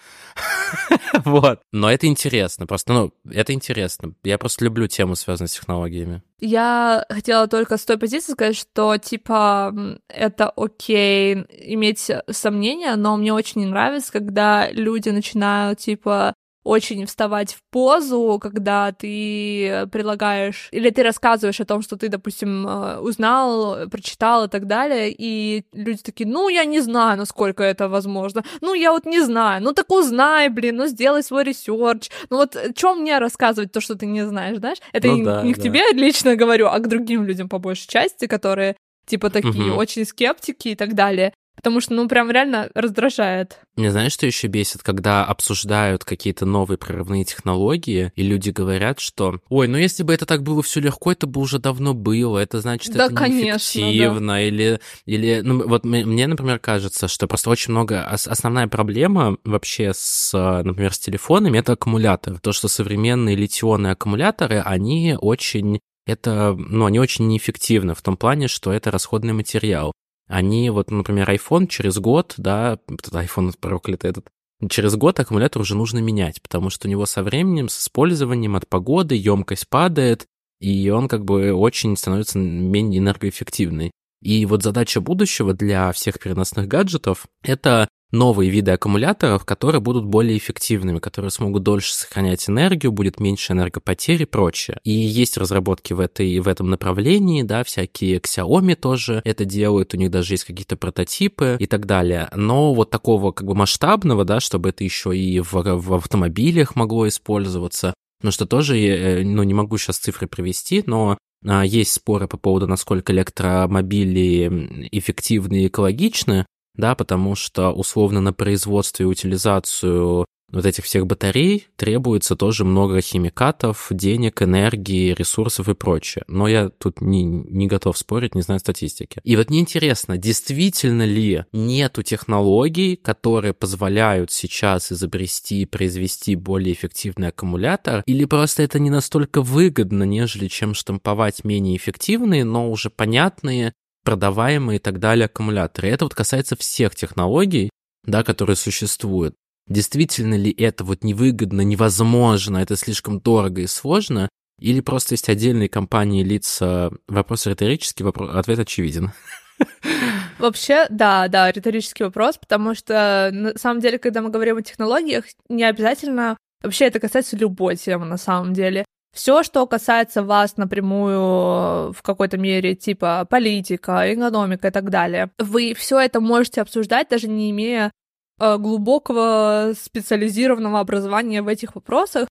вот. 1.24 1.60
Но 1.72 1.90
это 1.90 2.06
интересно, 2.06 2.66
просто, 2.66 2.92
ну, 2.92 3.12
это 3.30 3.52
интересно. 3.52 4.14
Я 4.22 4.38
просто 4.38 4.64
люблю 4.64 4.86
тему, 4.86 5.16
связанную 5.16 5.48
с 5.48 5.54
технологиями. 5.54 6.22
Я 6.38 7.06
хотела 7.08 7.48
только 7.48 7.78
с 7.78 7.84
той 7.86 7.98
позиции 7.98 8.32
сказать, 8.32 8.56
что, 8.56 8.98
типа, 8.98 9.74
это 10.08 10.50
окей 10.50 11.34
иметь 11.34 12.10
сомнения, 12.30 12.94
но 12.96 13.16
мне 13.16 13.32
очень 13.32 13.62
не 13.62 13.66
нравится, 13.66 14.12
когда 14.12 14.70
люди 14.70 15.08
начинают, 15.08 15.78
типа, 15.78 16.34
очень 16.66 17.06
вставать 17.06 17.54
в 17.54 17.62
позу, 17.70 18.38
когда 18.42 18.92
ты 18.92 19.86
предлагаешь, 19.92 20.68
или 20.72 20.90
ты 20.90 21.02
рассказываешь 21.02 21.60
о 21.60 21.64
том, 21.64 21.82
что 21.82 21.96
ты, 21.96 22.08
допустим, 22.08 22.66
э, 22.66 22.98
узнал, 22.98 23.88
прочитал 23.90 24.44
и 24.44 24.48
так 24.48 24.66
далее, 24.66 25.14
и 25.16 25.64
люди 25.72 26.02
такие, 26.02 26.28
ну, 26.28 26.48
я 26.48 26.64
не 26.64 26.80
знаю, 26.80 27.18
насколько 27.18 27.62
это 27.62 27.88
возможно, 27.88 28.42
ну, 28.60 28.74
я 28.74 28.92
вот 28.92 29.06
не 29.06 29.20
знаю, 29.20 29.62
ну, 29.62 29.72
так 29.72 29.90
узнай, 29.90 30.48
блин, 30.48 30.76
ну, 30.76 30.86
сделай 30.86 31.22
свой 31.22 31.44
research, 31.44 32.10
ну, 32.30 32.36
вот 32.38 32.56
что 32.76 32.94
мне 32.94 33.18
рассказывать 33.18 33.72
то, 33.72 33.80
что 33.80 33.94
ты 33.94 34.06
не 34.06 34.26
знаешь, 34.26 34.58
знаешь? 34.58 34.78
Это 34.92 35.08
Ну 35.08 35.16
не, 35.16 35.24
да, 35.24 35.42
не 35.42 35.54
к 35.54 35.56
да. 35.56 35.62
тебе 35.62 35.82
лично 35.92 36.36
говорю, 36.36 36.66
а 36.66 36.78
к 36.78 36.88
другим 36.88 37.24
людям 37.24 37.48
по 37.48 37.58
большей 37.58 37.88
части, 37.88 38.26
которые, 38.26 38.76
типа, 39.06 39.30
такие 39.30 39.70
Мгм. 39.70 39.78
очень 39.78 40.04
скептики 40.04 40.68
и 40.68 40.74
так 40.74 40.94
далее. 40.94 41.32
Потому 41.56 41.80
что, 41.80 41.94
ну, 41.94 42.06
прям 42.06 42.30
реально 42.30 42.70
раздражает. 42.74 43.58
Мне 43.76 43.90
знаешь, 43.90 44.12
что 44.12 44.26
еще 44.26 44.46
бесит, 44.46 44.82
когда 44.82 45.24
обсуждают 45.24 46.04
какие-то 46.04 46.46
новые 46.46 46.78
прорывные 46.78 47.24
технологии, 47.24 48.12
и 48.14 48.22
люди 48.22 48.50
говорят, 48.50 49.00
что 49.00 49.40
ой, 49.48 49.66
ну 49.68 49.76
если 49.76 50.02
бы 50.02 50.14
это 50.14 50.26
так 50.26 50.42
было 50.42 50.62
все 50.62 50.80
легко, 50.80 51.12
это 51.12 51.26
бы 51.26 51.40
уже 51.40 51.58
давно 51.58 51.94
было, 51.94 52.38
это 52.38 52.60
значит, 52.60 52.94
Да, 52.94 53.06
это 53.06 53.14
конечно, 53.14 53.44
неэффективно, 53.46 54.46
или, 54.46 54.80
или, 55.06 55.40
ну, 55.42 55.66
вот 55.66 55.84
мне, 55.84 56.26
например, 56.26 56.58
кажется, 56.58 57.08
что 57.08 57.26
просто 57.26 57.50
очень 57.50 57.72
много, 57.72 58.06
ос- 58.10 58.28
основная 58.28 58.68
проблема 58.68 59.36
вообще 59.44 59.92
с, 59.94 60.32
например, 60.62 60.92
с 60.92 60.98
телефонами, 60.98 61.58
это 61.58 61.72
аккумулятор. 61.72 62.38
То, 62.40 62.52
что 62.52 62.68
современные 62.68 63.36
литионные 63.36 63.92
аккумуляторы, 63.92 64.60
они 64.60 65.16
очень 65.18 65.80
это, 66.06 66.54
ну, 66.56 66.86
они 66.86 67.00
очень 67.00 67.26
неэффективны 67.26 67.94
в 67.94 68.02
том 68.02 68.16
плане, 68.16 68.46
что 68.48 68.72
это 68.72 68.90
расходный 68.90 69.32
материал. 69.32 69.92
Они, 70.28 70.70
вот, 70.70 70.90
например, 70.90 71.30
iPhone 71.30 71.66
через 71.68 71.98
год, 71.98 72.34
да, 72.36 72.78
iPhone 72.88 73.54
проклятый 73.60 74.10
этот, 74.10 74.28
через 74.68 74.96
год 74.96 75.20
аккумулятор 75.20 75.62
уже 75.62 75.76
нужно 75.76 75.98
менять, 75.98 76.42
потому 76.42 76.70
что 76.70 76.88
у 76.88 76.90
него 76.90 77.06
со 77.06 77.22
временем, 77.22 77.68
с 77.68 77.80
использованием 77.80 78.56
от 78.56 78.68
погоды 78.68 79.14
емкость 79.14 79.68
падает, 79.68 80.26
и 80.60 80.88
он 80.90 81.08
как 81.08 81.24
бы 81.24 81.52
очень 81.52 81.96
становится 81.96 82.38
менее 82.38 82.98
энергоэффективный. 82.98 83.92
И 84.22 84.46
вот 84.46 84.62
задача 84.62 85.00
будущего 85.00 85.52
для 85.52 85.92
всех 85.92 86.18
переносных 86.18 86.66
гаджетов— 86.66 87.26
это 87.42 87.88
новые 88.12 88.50
виды 88.50 88.70
аккумуляторов, 88.72 89.44
которые 89.44 89.80
будут 89.80 90.04
более 90.04 90.38
эффективными, 90.38 90.98
которые 90.98 91.30
смогут 91.30 91.62
дольше 91.62 91.92
сохранять 91.94 92.48
энергию, 92.48 92.92
будет 92.92 93.20
меньше 93.20 93.52
энергопотери 93.52 94.22
и 94.22 94.26
прочее. 94.26 94.78
И 94.84 94.92
есть 94.92 95.36
разработки 95.36 95.92
в, 95.92 96.00
этой, 96.00 96.38
в 96.38 96.48
этом 96.48 96.70
направлении, 96.70 97.42
да, 97.42 97.64
всякие 97.64 98.18
Xiaomi 98.18 98.74
тоже 98.74 99.20
это 99.24 99.44
делают, 99.44 99.94
у 99.94 99.96
них 99.96 100.10
даже 100.10 100.34
есть 100.34 100.44
какие-то 100.44 100.76
прототипы 100.76 101.56
и 101.58 101.66
так 101.66 101.86
далее. 101.86 102.28
Но 102.34 102.74
вот 102.74 102.90
такого 102.90 103.32
как 103.32 103.46
бы 103.46 103.54
масштабного, 103.54 104.24
да, 104.24 104.40
чтобы 104.40 104.70
это 104.70 104.84
еще 104.84 105.16
и 105.16 105.40
в, 105.40 105.52
в 105.52 105.94
автомобилях 105.94 106.76
могло 106.76 107.08
использоваться, 107.08 107.94
ну 108.22 108.30
что 108.30 108.46
тоже, 108.46 108.78
э, 108.78 109.24
ну 109.24 109.42
не 109.42 109.54
могу 109.54 109.78
сейчас 109.78 109.98
цифры 109.98 110.26
привести, 110.26 110.82
но 110.86 111.18
а, 111.46 111.64
есть 111.64 111.92
споры 111.92 112.28
по 112.28 112.38
поводу, 112.38 112.66
насколько 112.66 113.12
электромобили 113.12 114.88
эффективны 114.90 115.62
и 115.62 115.66
экологичны, 115.68 116.46
да, 116.76 116.94
потому 116.94 117.34
что 117.34 117.70
условно 117.72 118.20
на 118.20 118.32
производство 118.32 119.02
и 119.02 119.06
утилизацию 119.06 120.26
вот 120.52 120.64
этих 120.64 120.84
всех 120.84 121.06
батарей 121.06 121.66
требуется 121.76 122.36
тоже 122.36 122.64
много 122.64 123.00
химикатов, 123.00 123.88
денег, 123.90 124.42
энергии, 124.42 125.12
ресурсов 125.12 125.68
и 125.68 125.74
прочее. 125.74 126.24
Но 126.28 126.46
я 126.46 126.68
тут 126.68 127.00
не, 127.00 127.24
не 127.24 127.66
готов 127.66 127.98
спорить, 127.98 128.34
не 128.34 128.42
знаю 128.42 128.60
статистики. 128.60 129.20
И 129.24 129.36
вот 129.36 129.50
мне 129.50 129.60
интересно, 129.60 130.16
действительно 130.16 131.04
ли 131.04 131.44
нету 131.52 132.02
технологий, 132.02 132.96
которые 132.96 133.54
позволяют 133.54 134.30
сейчас 134.30 134.92
изобрести 134.92 135.62
и 135.62 135.66
произвести 135.66 136.36
более 136.36 136.74
эффективный 136.74 137.28
аккумулятор, 137.28 138.02
или 138.06 138.24
просто 138.24 138.62
это 138.62 138.78
не 138.78 138.90
настолько 138.90 139.42
выгодно, 139.42 140.04
нежели 140.04 140.46
чем 140.48 140.74
штамповать 140.74 141.44
менее 141.44 141.76
эффективные, 141.76 142.44
но 142.44 142.70
уже 142.70 142.88
понятные 142.88 143.72
продаваемые 144.06 144.76
и 144.76 144.78
так 144.78 145.00
далее 145.00 145.26
аккумуляторы. 145.26 145.88
И 145.88 145.90
это 145.90 146.04
вот 146.04 146.14
касается 146.14 146.56
всех 146.56 146.94
технологий, 146.94 147.70
да, 148.04 148.22
которые 148.22 148.54
существуют. 148.54 149.34
Действительно 149.68 150.36
ли 150.36 150.52
это 150.52 150.84
вот 150.84 151.02
невыгодно, 151.02 151.62
невозможно, 151.62 152.58
это 152.58 152.76
слишком 152.76 153.20
дорого 153.20 153.62
и 153.62 153.66
сложно, 153.66 154.28
или 154.60 154.80
просто 154.80 155.14
есть 155.14 155.28
отдельные 155.28 155.68
компании, 155.68 156.22
лица? 156.22 156.92
Вопрос 157.08 157.46
риторический, 157.46 158.04
вопрос, 158.04 158.30
ответ 158.32 158.60
очевиден. 158.60 159.10
Вообще, 160.38 160.86
да, 160.88 161.26
да, 161.26 161.50
риторический 161.50 162.04
вопрос, 162.04 162.38
потому 162.38 162.76
что 162.76 163.30
на 163.32 163.58
самом 163.58 163.80
деле, 163.80 163.98
когда 163.98 164.22
мы 164.22 164.30
говорим 164.30 164.58
о 164.58 164.62
технологиях, 164.62 165.24
не 165.48 165.64
обязательно 165.64 166.36
вообще 166.62 166.84
это 166.84 167.00
касается 167.00 167.36
любой 167.36 167.76
темы 167.76 168.06
на 168.06 168.18
самом 168.18 168.52
деле. 168.52 168.84
Все, 169.16 169.42
что 169.42 169.66
касается 169.66 170.22
вас 170.22 170.58
напрямую 170.58 171.92
в 171.92 172.02
какой-то 172.02 172.36
мере, 172.36 172.74
типа 172.74 173.26
политика, 173.28 174.12
экономика 174.12 174.68
и 174.68 174.70
так 174.70 174.90
далее, 174.90 175.30
вы 175.38 175.74
все 175.74 175.98
это 175.98 176.20
можете 176.20 176.60
обсуждать, 176.60 177.08
даже 177.08 177.26
не 177.26 177.50
имея 177.50 177.90
Э, 178.38 178.58
глубокого 178.58 179.72
специализированного 179.74 180.80
образования 180.80 181.40
в 181.40 181.48
этих 181.48 181.74
вопросах. 181.74 182.28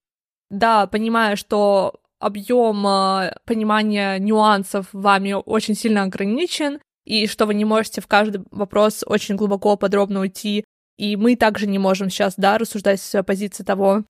Да, 0.50 0.86
понимая, 0.86 1.34
что 1.34 1.94
объем 2.20 2.86
э, 2.86 3.34
понимания 3.44 4.18
нюансов 4.18 4.86
вами 4.92 5.32
очень 5.32 5.74
сильно 5.74 6.04
ограничен, 6.04 6.78
и 7.04 7.26
что 7.26 7.46
вы 7.46 7.54
не 7.54 7.64
можете 7.64 8.00
в 8.00 8.06
каждый 8.06 8.44
вопрос 8.52 9.02
очень 9.04 9.34
глубоко, 9.34 9.76
подробно 9.76 10.20
уйти. 10.20 10.64
И 10.96 11.16
мы 11.16 11.34
также 11.34 11.66
не 11.66 11.78
можем 11.78 12.08
сейчас, 12.08 12.34
да, 12.36 12.56
рассуждать 12.56 13.00
с 13.00 13.22
позиции 13.24 13.64
того, 13.64 14.04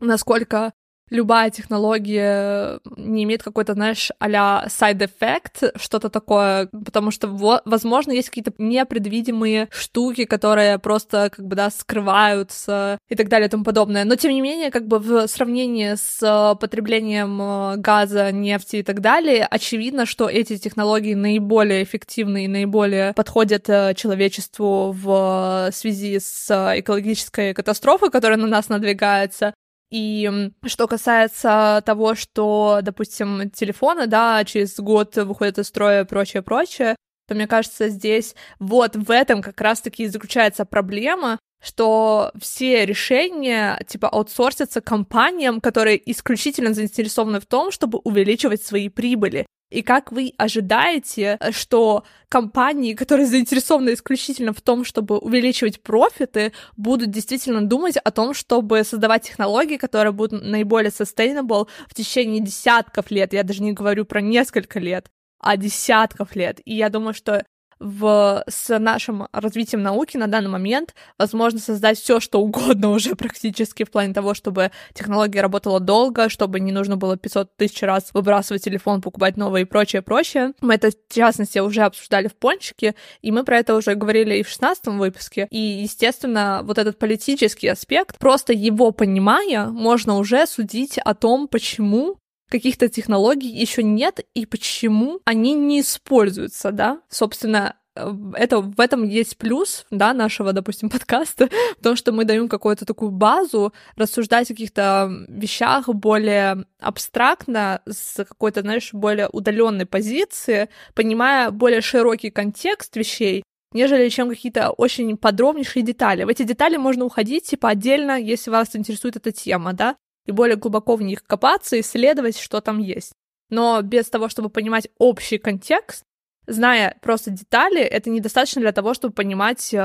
насколько 0.00 0.72
любая 1.10 1.50
технология 1.50 2.80
не 2.96 3.24
имеет 3.24 3.42
какой-то, 3.42 3.74
знаешь, 3.74 4.10
а-ля 4.18 4.66
effect, 4.66 5.78
что-то 5.78 6.10
такое, 6.10 6.68
потому 6.84 7.10
что, 7.10 7.28
возможно, 7.64 8.12
есть 8.12 8.28
какие-то 8.28 8.52
непредвидимые 8.58 9.68
штуки, 9.70 10.24
которые 10.24 10.78
просто, 10.78 11.30
как 11.34 11.46
бы, 11.46 11.56
да, 11.56 11.70
скрываются 11.70 12.98
и 13.08 13.14
так 13.14 13.28
далее 13.28 13.48
и 13.48 13.50
тому 13.50 13.64
подобное. 13.64 14.04
Но, 14.04 14.16
тем 14.16 14.32
не 14.32 14.40
менее, 14.40 14.70
как 14.70 14.86
бы 14.86 14.98
в 14.98 15.26
сравнении 15.28 15.94
с 15.94 16.56
потреблением 16.60 17.40
э, 17.40 17.76
газа, 17.76 18.32
нефти 18.32 18.76
и 18.76 18.82
так 18.82 19.00
далее, 19.00 19.46
очевидно, 19.46 20.06
что 20.06 20.28
эти 20.28 20.56
технологии 20.56 21.14
наиболее 21.14 21.82
эффективны 21.82 22.44
и 22.44 22.48
наиболее 22.48 23.12
подходят 23.14 23.68
э, 23.68 23.94
человечеству 23.94 24.92
в 24.92 25.70
связи 25.72 26.18
с 26.18 26.50
экологической 26.78 27.54
катастрофой, 27.54 28.10
которая 28.10 28.38
на 28.38 28.46
нас 28.46 28.68
надвигается. 28.68 29.54
И 29.90 30.50
что 30.66 30.86
касается 30.86 31.82
того, 31.86 32.14
что, 32.14 32.80
допустим, 32.82 33.50
телефоны, 33.50 34.06
да, 34.06 34.44
через 34.44 34.78
год 34.78 35.16
выходят 35.16 35.58
из 35.58 35.68
строя 35.68 36.04
прочее, 36.04 36.42
прочее, 36.42 36.94
то 37.26 37.34
мне 37.34 37.46
кажется, 37.46 37.88
здесь 37.88 38.34
вот 38.58 38.96
в 38.96 39.10
этом 39.10 39.42
как 39.42 39.60
раз-таки 39.60 40.04
и 40.04 40.08
заключается 40.08 40.64
проблема, 40.64 41.38
что 41.62 42.32
все 42.40 42.86
решения 42.86 43.80
типа 43.86 44.08
аутсорсятся 44.08 44.80
компаниям, 44.80 45.60
которые 45.60 46.00
исключительно 46.10 46.72
заинтересованы 46.72 47.40
в 47.40 47.46
том, 47.46 47.70
чтобы 47.70 47.98
увеличивать 48.04 48.62
свои 48.62 48.88
прибыли. 48.88 49.46
И 49.70 49.82
как 49.82 50.12
вы 50.12 50.32
ожидаете, 50.38 51.36
э, 51.40 51.52
что 51.52 52.04
компании, 52.28 52.94
которые 52.94 53.26
заинтересованы 53.26 53.92
исключительно 53.94 54.52
в 54.52 54.60
том, 54.60 54.84
чтобы 54.84 55.18
увеличивать 55.18 55.82
профиты, 55.82 56.52
будут 56.76 57.10
действительно 57.10 57.62
думать 57.66 57.96
о 57.96 58.10
том, 58.10 58.34
чтобы 58.34 58.84
создавать 58.84 59.24
технологии, 59.24 59.76
которые 59.76 60.12
будут 60.12 60.42
наиболее 60.42 60.90
sustainable 60.90 61.68
в 61.88 61.94
течение 61.94 62.40
десятков 62.40 63.10
лет. 63.10 63.32
Я 63.32 63.42
даже 63.42 63.62
не 63.62 63.72
говорю 63.72 64.04
про 64.04 64.20
несколько 64.20 64.78
лет, 64.78 65.10
а 65.38 65.56
десятков 65.56 66.34
лет. 66.34 66.60
И 66.64 66.74
я 66.74 66.88
думаю, 66.88 67.14
что 67.14 67.44
в, 67.80 68.44
с 68.48 68.78
нашим 68.78 69.28
развитием 69.32 69.82
науки 69.82 70.16
на 70.16 70.26
данный 70.26 70.50
момент 70.50 70.94
возможно 71.18 71.58
создать 71.58 71.98
все, 71.98 72.20
что 72.20 72.40
угодно 72.40 72.90
уже 72.92 73.14
практически 73.14 73.84
в 73.84 73.90
плане 73.90 74.14
того, 74.14 74.34
чтобы 74.34 74.70
технология 74.94 75.40
работала 75.40 75.80
долго, 75.80 76.28
чтобы 76.28 76.60
не 76.60 76.72
нужно 76.72 76.96
было 76.96 77.16
500 77.16 77.56
тысяч 77.56 77.82
раз 77.82 78.10
выбрасывать 78.12 78.64
телефон, 78.64 79.00
покупать 79.00 79.36
новый 79.36 79.62
и 79.62 79.64
прочее, 79.64 80.02
прочее. 80.02 80.52
Мы 80.60 80.74
это, 80.74 80.90
в 80.90 81.14
частности, 81.14 81.58
уже 81.58 81.82
обсуждали 81.82 82.28
в 82.28 82.34
пончике, 82.34 82.94
и 83.22 83.30
мы 83.30 83.44
про 83.44 83.58
это 83.58 83.74
уже 83.74 83.94
говорили 83.94 84.36
и 84.36 84.42
в 84.42 84.48
16 84.48 84.86
выпуске. 84.88 85.46
И, 85.50 85.58
естественно, 85.58 86.60
вот 86.64 86.78
этот 86.78 86.98
политический 86.98 87.68
аспект, 87.68 88.18
просто 88.18 88.52
его 88.52 88.90
понимая, 88.90 89.66
можно 89.66 90.16
уже 90.16 90.46
судить 90.46 90.98
о 90.98 91.14
том, 91.14 91.48
почему 91.48 92.16
каких-то 92.48 92.88
технологий 92.88 93.48
еще 93.48 93.82
нет 93.82 94.20
и 94.34 94.46
почему 94.46 95.20
они 95.24 95.54
не 95.54 95.80
используются, 95.80 96.72
да? 96.72 97.00
Собственно, 97.08 97.76
э, 97.94 98.10
это, 98.34 98.60
в 98.60 98.80
этом 98.80 99.04
есть 99.04 99.36
плюс, 99.36 99.86
да, 99.90 100.12
нашего, 100.14 100.52
допустим, 100.52 100.90
подкаста, 100.90 101.48
в 101.78 101.82
том, 101.82 101.96
что 101.96 102.12
мы 102.12 102.24
даем 102.24 102.48
какую-то 102.48 102.86
такую 102.86 103.10
базу 103.10 103.72
рассуждать 103.96 104.50
о 104.50 104.54
каких-то 104.54 105.10
вещах 105.28 105.88
более 105.88 106.64
абстрактно, 106.80 107.82
с 107.86 108.24
какой-то, 108.24 108.62
знаешь, 108.62 108.90
более 108.92 109.28
удаленной 109.28 109.86
позиции, 109.86 110.68
понимая 110.94 111.50
более 111.50 111.80
широкий 111.80 112.30
контекст 112.30 112.96
вещей, 112.96 113.42
нежели 113.72 114.08
чем 114.08 114.30
какие-то 114.30 114.70
очень 114.70 115.16
подробнейшие 115.16 115.82
детали. 115.82 116.24
В 116.24 116.28
эти 116.28 116.42
детали 116.42 116.76
можно 116.76 117.04
уходить, 117.04 117.44
типа, 117.44 117.70
отдельно, 117.70 118.18
если 118.18 118.50
вас 118.50 118.74
интересует 118.74 119.16
эта 119.16 119.32
тема, 119.32 119.72
да, 119.74 119.96
и 120.28 120.30
более 120.30 120.56
глубоко 120.56 120.94
в 120.94 121.02
них 121.02 121.24
копаться, 121.24 121.80
исследовать, 121.80 122.38
что 122.38 122.60
там 122.60 122.78
есть. 122.78 123.12
Но 123.48 123.80
без 123.80 124.10
того, 124.10 124.28
чтобы 124.28 124.50
понимать 124.50 124.88
общий 124.98 125.38
контекст, 125.38 126.04
зная 126.46 126.98
просто 127.00 127.30
детали, 127.30 127.80
это 127.80 128.10
недостаточно 128.10 128.60
для 128.60 128.72
того, 128.72 128.92
чтобы 128.92 129.14
понимать 129.14 129.72
э, 129.72 129.78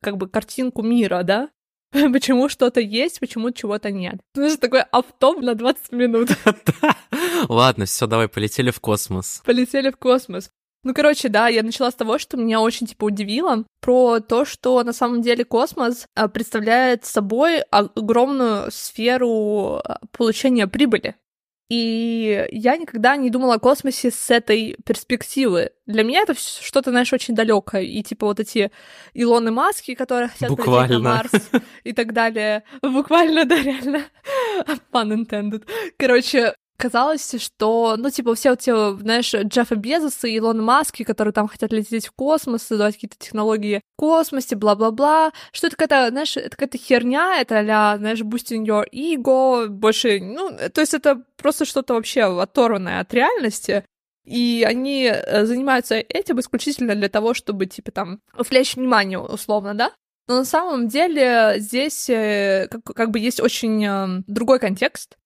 как 0.00 0.16
бы 0.16 0.28
картинку 0.28 0.82
мира, 0.82 1.22
да? 1.22 1.50
Почему 1.92 2.48
что-то 2.48 2.80
есть, 2.80 3.20
почему 3.20 3.50
чего-то 3.50 3.90
нет. 3.90 4.16
Ну, 4.34 4.46
это 4.46 4.58
такой 4.58 4.80
автоп 4.80 5.40
на 5.42 5.54
20 5.54 5.92
минут. 5.92 6.30
Ладно, 7.48 7.84
все, 7.84 8.06
давай, 8.06 8.28
полетели 8.28 8.70
в 8.70 8.80
космос. 8.80 9.42
Полетели 9.44 9.90
в 9.90 9.98
космос. 9.98 10.50
Ну, 10.86 10.94
короче, 10.94 11.28
да, 11.28 11.48
я 11.48 11.64
начала 11.64 11.90
с 11.90 11.96
того, 11.96 12.16
что 12.16 12.36
меня 12.36 12.60
очень, 12.60 12.86
типа, 12.86 13.06
удивило 13.06 13.64
про 13.80 14.20
то, 14.20 14.44
что 14.44 14.84
на 14.84 14.92
самом 14.92 15.20
деле 15.20 15.44
космос 15.44 16.06
а, 16.14 16.28
представляет 16.28 17.04
собой 17.04 17.62
огромную 17.72 18.70
сферу 18.70 19.78
а, 19.78 19.98
получения 20.12 20.68
прибыли. 20.68 21.16
И 21.68 22.46
я 22.52 22.76
никогда 22.76 23.16
не 23.16 23.30
думала 23.30 23.54
о 23.54 23.58
космосе 23.58 24.12
с 24.12 24.30
этой 24.30 24.76
перспективы. 24.84 25.72
Для 25.86 26.04
меня 26.04 26.20
это 26.20 26.34
что-то, 26.34 26.90
знаешь, 26.90 27.12
очень 27.12 27.34
далекое. 27.34 27.82
И 27.82 28.04
типа 28.04 28.26
вот 28.26 28.38
эти 28.38 28.70
Илоны 29.12 29.50
Маски, 29.50 29.96
которые 29.96 30.28
хотят 30.28 30.50
Буквально. 30.50 31.00
на 31.00 31.16
Марс 31.16 31.32
и 31.82 31.92
так 31.94 32.12
далее. 32.12 32.62
Буквально, 32.80 33.44
да, 33.44 33.60
реально. 33.60 34.04
Pun 34.92 35.26
intended. 35.26 35.66
Короче, 35.98 36.54
казалось, 36.76 37.34
что, 37.40 37.96
ну, 37.98 38.10
типа, 38.10 38.34
все 38.34 38.50
вот 38.50 38.60
те, 38.60 38.74
знаешь, 38.96 39.34
Джеффа 39.34 39.76
Безоса 39.76 40.28
и 40.28 40.34
Илон 40.36 40.62
Маски, 40.62 41.02
которые 41.02 41.32
там 41.32 41.48
хотят 41.48 41.72
лететь 41.72 42.06
в 42.06 42.12
космос, 42.12 42.62
создавать 42.62 42.94
какие-то 42.94 43.16
технологии 43.18 43.80
в 43.94 44.00
космосе, 44.00 44.56
бла-бла-бла, 44.56 45.32
что 45.52 45.66
это 45.66 45.76
какая-то, 45.76 46.10
знаешь, 46.10 46.36
это 46.36 46.50
какая-то 46.50 46.78
херня, 46.78 47.40
это 47.40 47.58
а 47.58 47.98
знаешь, 47.98 48.20
boosting 48.20 48.64
your 48.64 48.84
ego, 48.92 49.66
больше, 49.68 50.20
ну, 50.20 50.50
то 50.72 50.80
есть 50.80 50.94
это 50.94 51.22
просто 51.36 51.64
что-то 51.64 51.94
вообще 51.94 52.22
оторванное 52.22 53.00
от 53.00 53.12
реальности, 53.14 53.84
и 54.24 54.64
они 54.66 55.04
э, 55.04 55.46
занимаются 55.46 55.94
этим 55.94 56.40
исключительно 56.40 56.94
для 56.94 57.08
того, 57.08 57.32
чтобы, 57.32 57.66
типа, 57.66 57.92
там, 57.92 58.20
увлечь 58.36 58.74
внимание, 58.74 59.20
условно, 59.20 59.74
да? 59.74 59.92
Но 60.28 60.38
на 60.38 60.44
самом 60.44 60.88
деле 60.88 61.54
здесь 61.58 62.10
э, 62.10 62.66
как, 62.68 62.82
как 62.84 63.10
бы 63.12 63.20
есть 63.20 63.40
очень 63.40 63.84
э, 63.84 64.22
другой 64.26 64.58
контекст, 64.58 65.16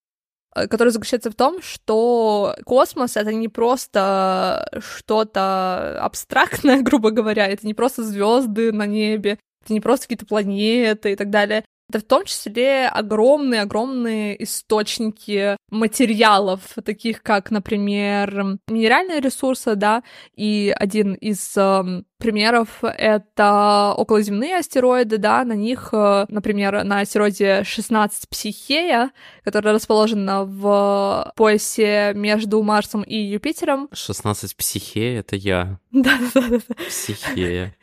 который 0.55 0.91
заключается 0.91 1.31
в 1.31 1.35
том, 1.35 1.63
что 1.63 2.57
космос— 2.65 3.17
это 3.17 3.33
не 3.33 3.49
просто 3.49 4.69
что-то 4.81 6.01
абстрактное, 6.01 6.83
грубо 6.83 7.11
говоря, 7.11 7.47
это 7.47 7.67
не 7.67 7.75
просто 7.75 8.03
звезды 8.03 8.73
на 8.73 8.87
небе, 8.87 9.39
это 9.63 9.73
не 9.73 9.81
просто 9.81 10.07
какие-то 10.07 10.27
планеты 10.27 11.13
и 11.13 11.17
так 11.17 11.31
далее. 11.31 11.65
Это 11.91 11.99
в 11.99 12.05
том 12.05 12.25
числе 12.25 12.87
огромные-огромные 12.87 14.43
источники 14.45 15.57
материалов, 15.71 16.61
таких 16.85 17.21
как, 17.23 17.51
например, 17.51 18.59
минеральные 18.69 19.21
ресурсы, 19.21 19.75
да, 19.75 20.05
и 20.37 20.73
один 20.77 21.15
из 21.15 21.57
э, 21.57 22.03
примеров— 22.19 22.79
это 22.83 23.93
околоземные 23.97 24.59
астероиды, 24.59 25.19
да, 25.19 25.45
на 25.45 25.55
них, 25.55 25.89
э, 25.93 26.27
например, 26.29 26.85
на 26.85 27.01
астероиде 27.01 27.65
16 27.65 28.29
Психея, 28.29 29.11
которая 29.43 29.75
расположена 29.75 30.45
в 30.45 31.33
поясе 31.35 32.13
между 32.15 32.63
Марсом 32.63 33.03
и 33.03 33.17
Юпитером. 33.17 33.89
16 33.93 34.57
Психея— 34.57 35.21
это 35.21 35.35
я. 35.35 35.81
Да-да-да. 35.91 36.61
Психея. 36.89 37.75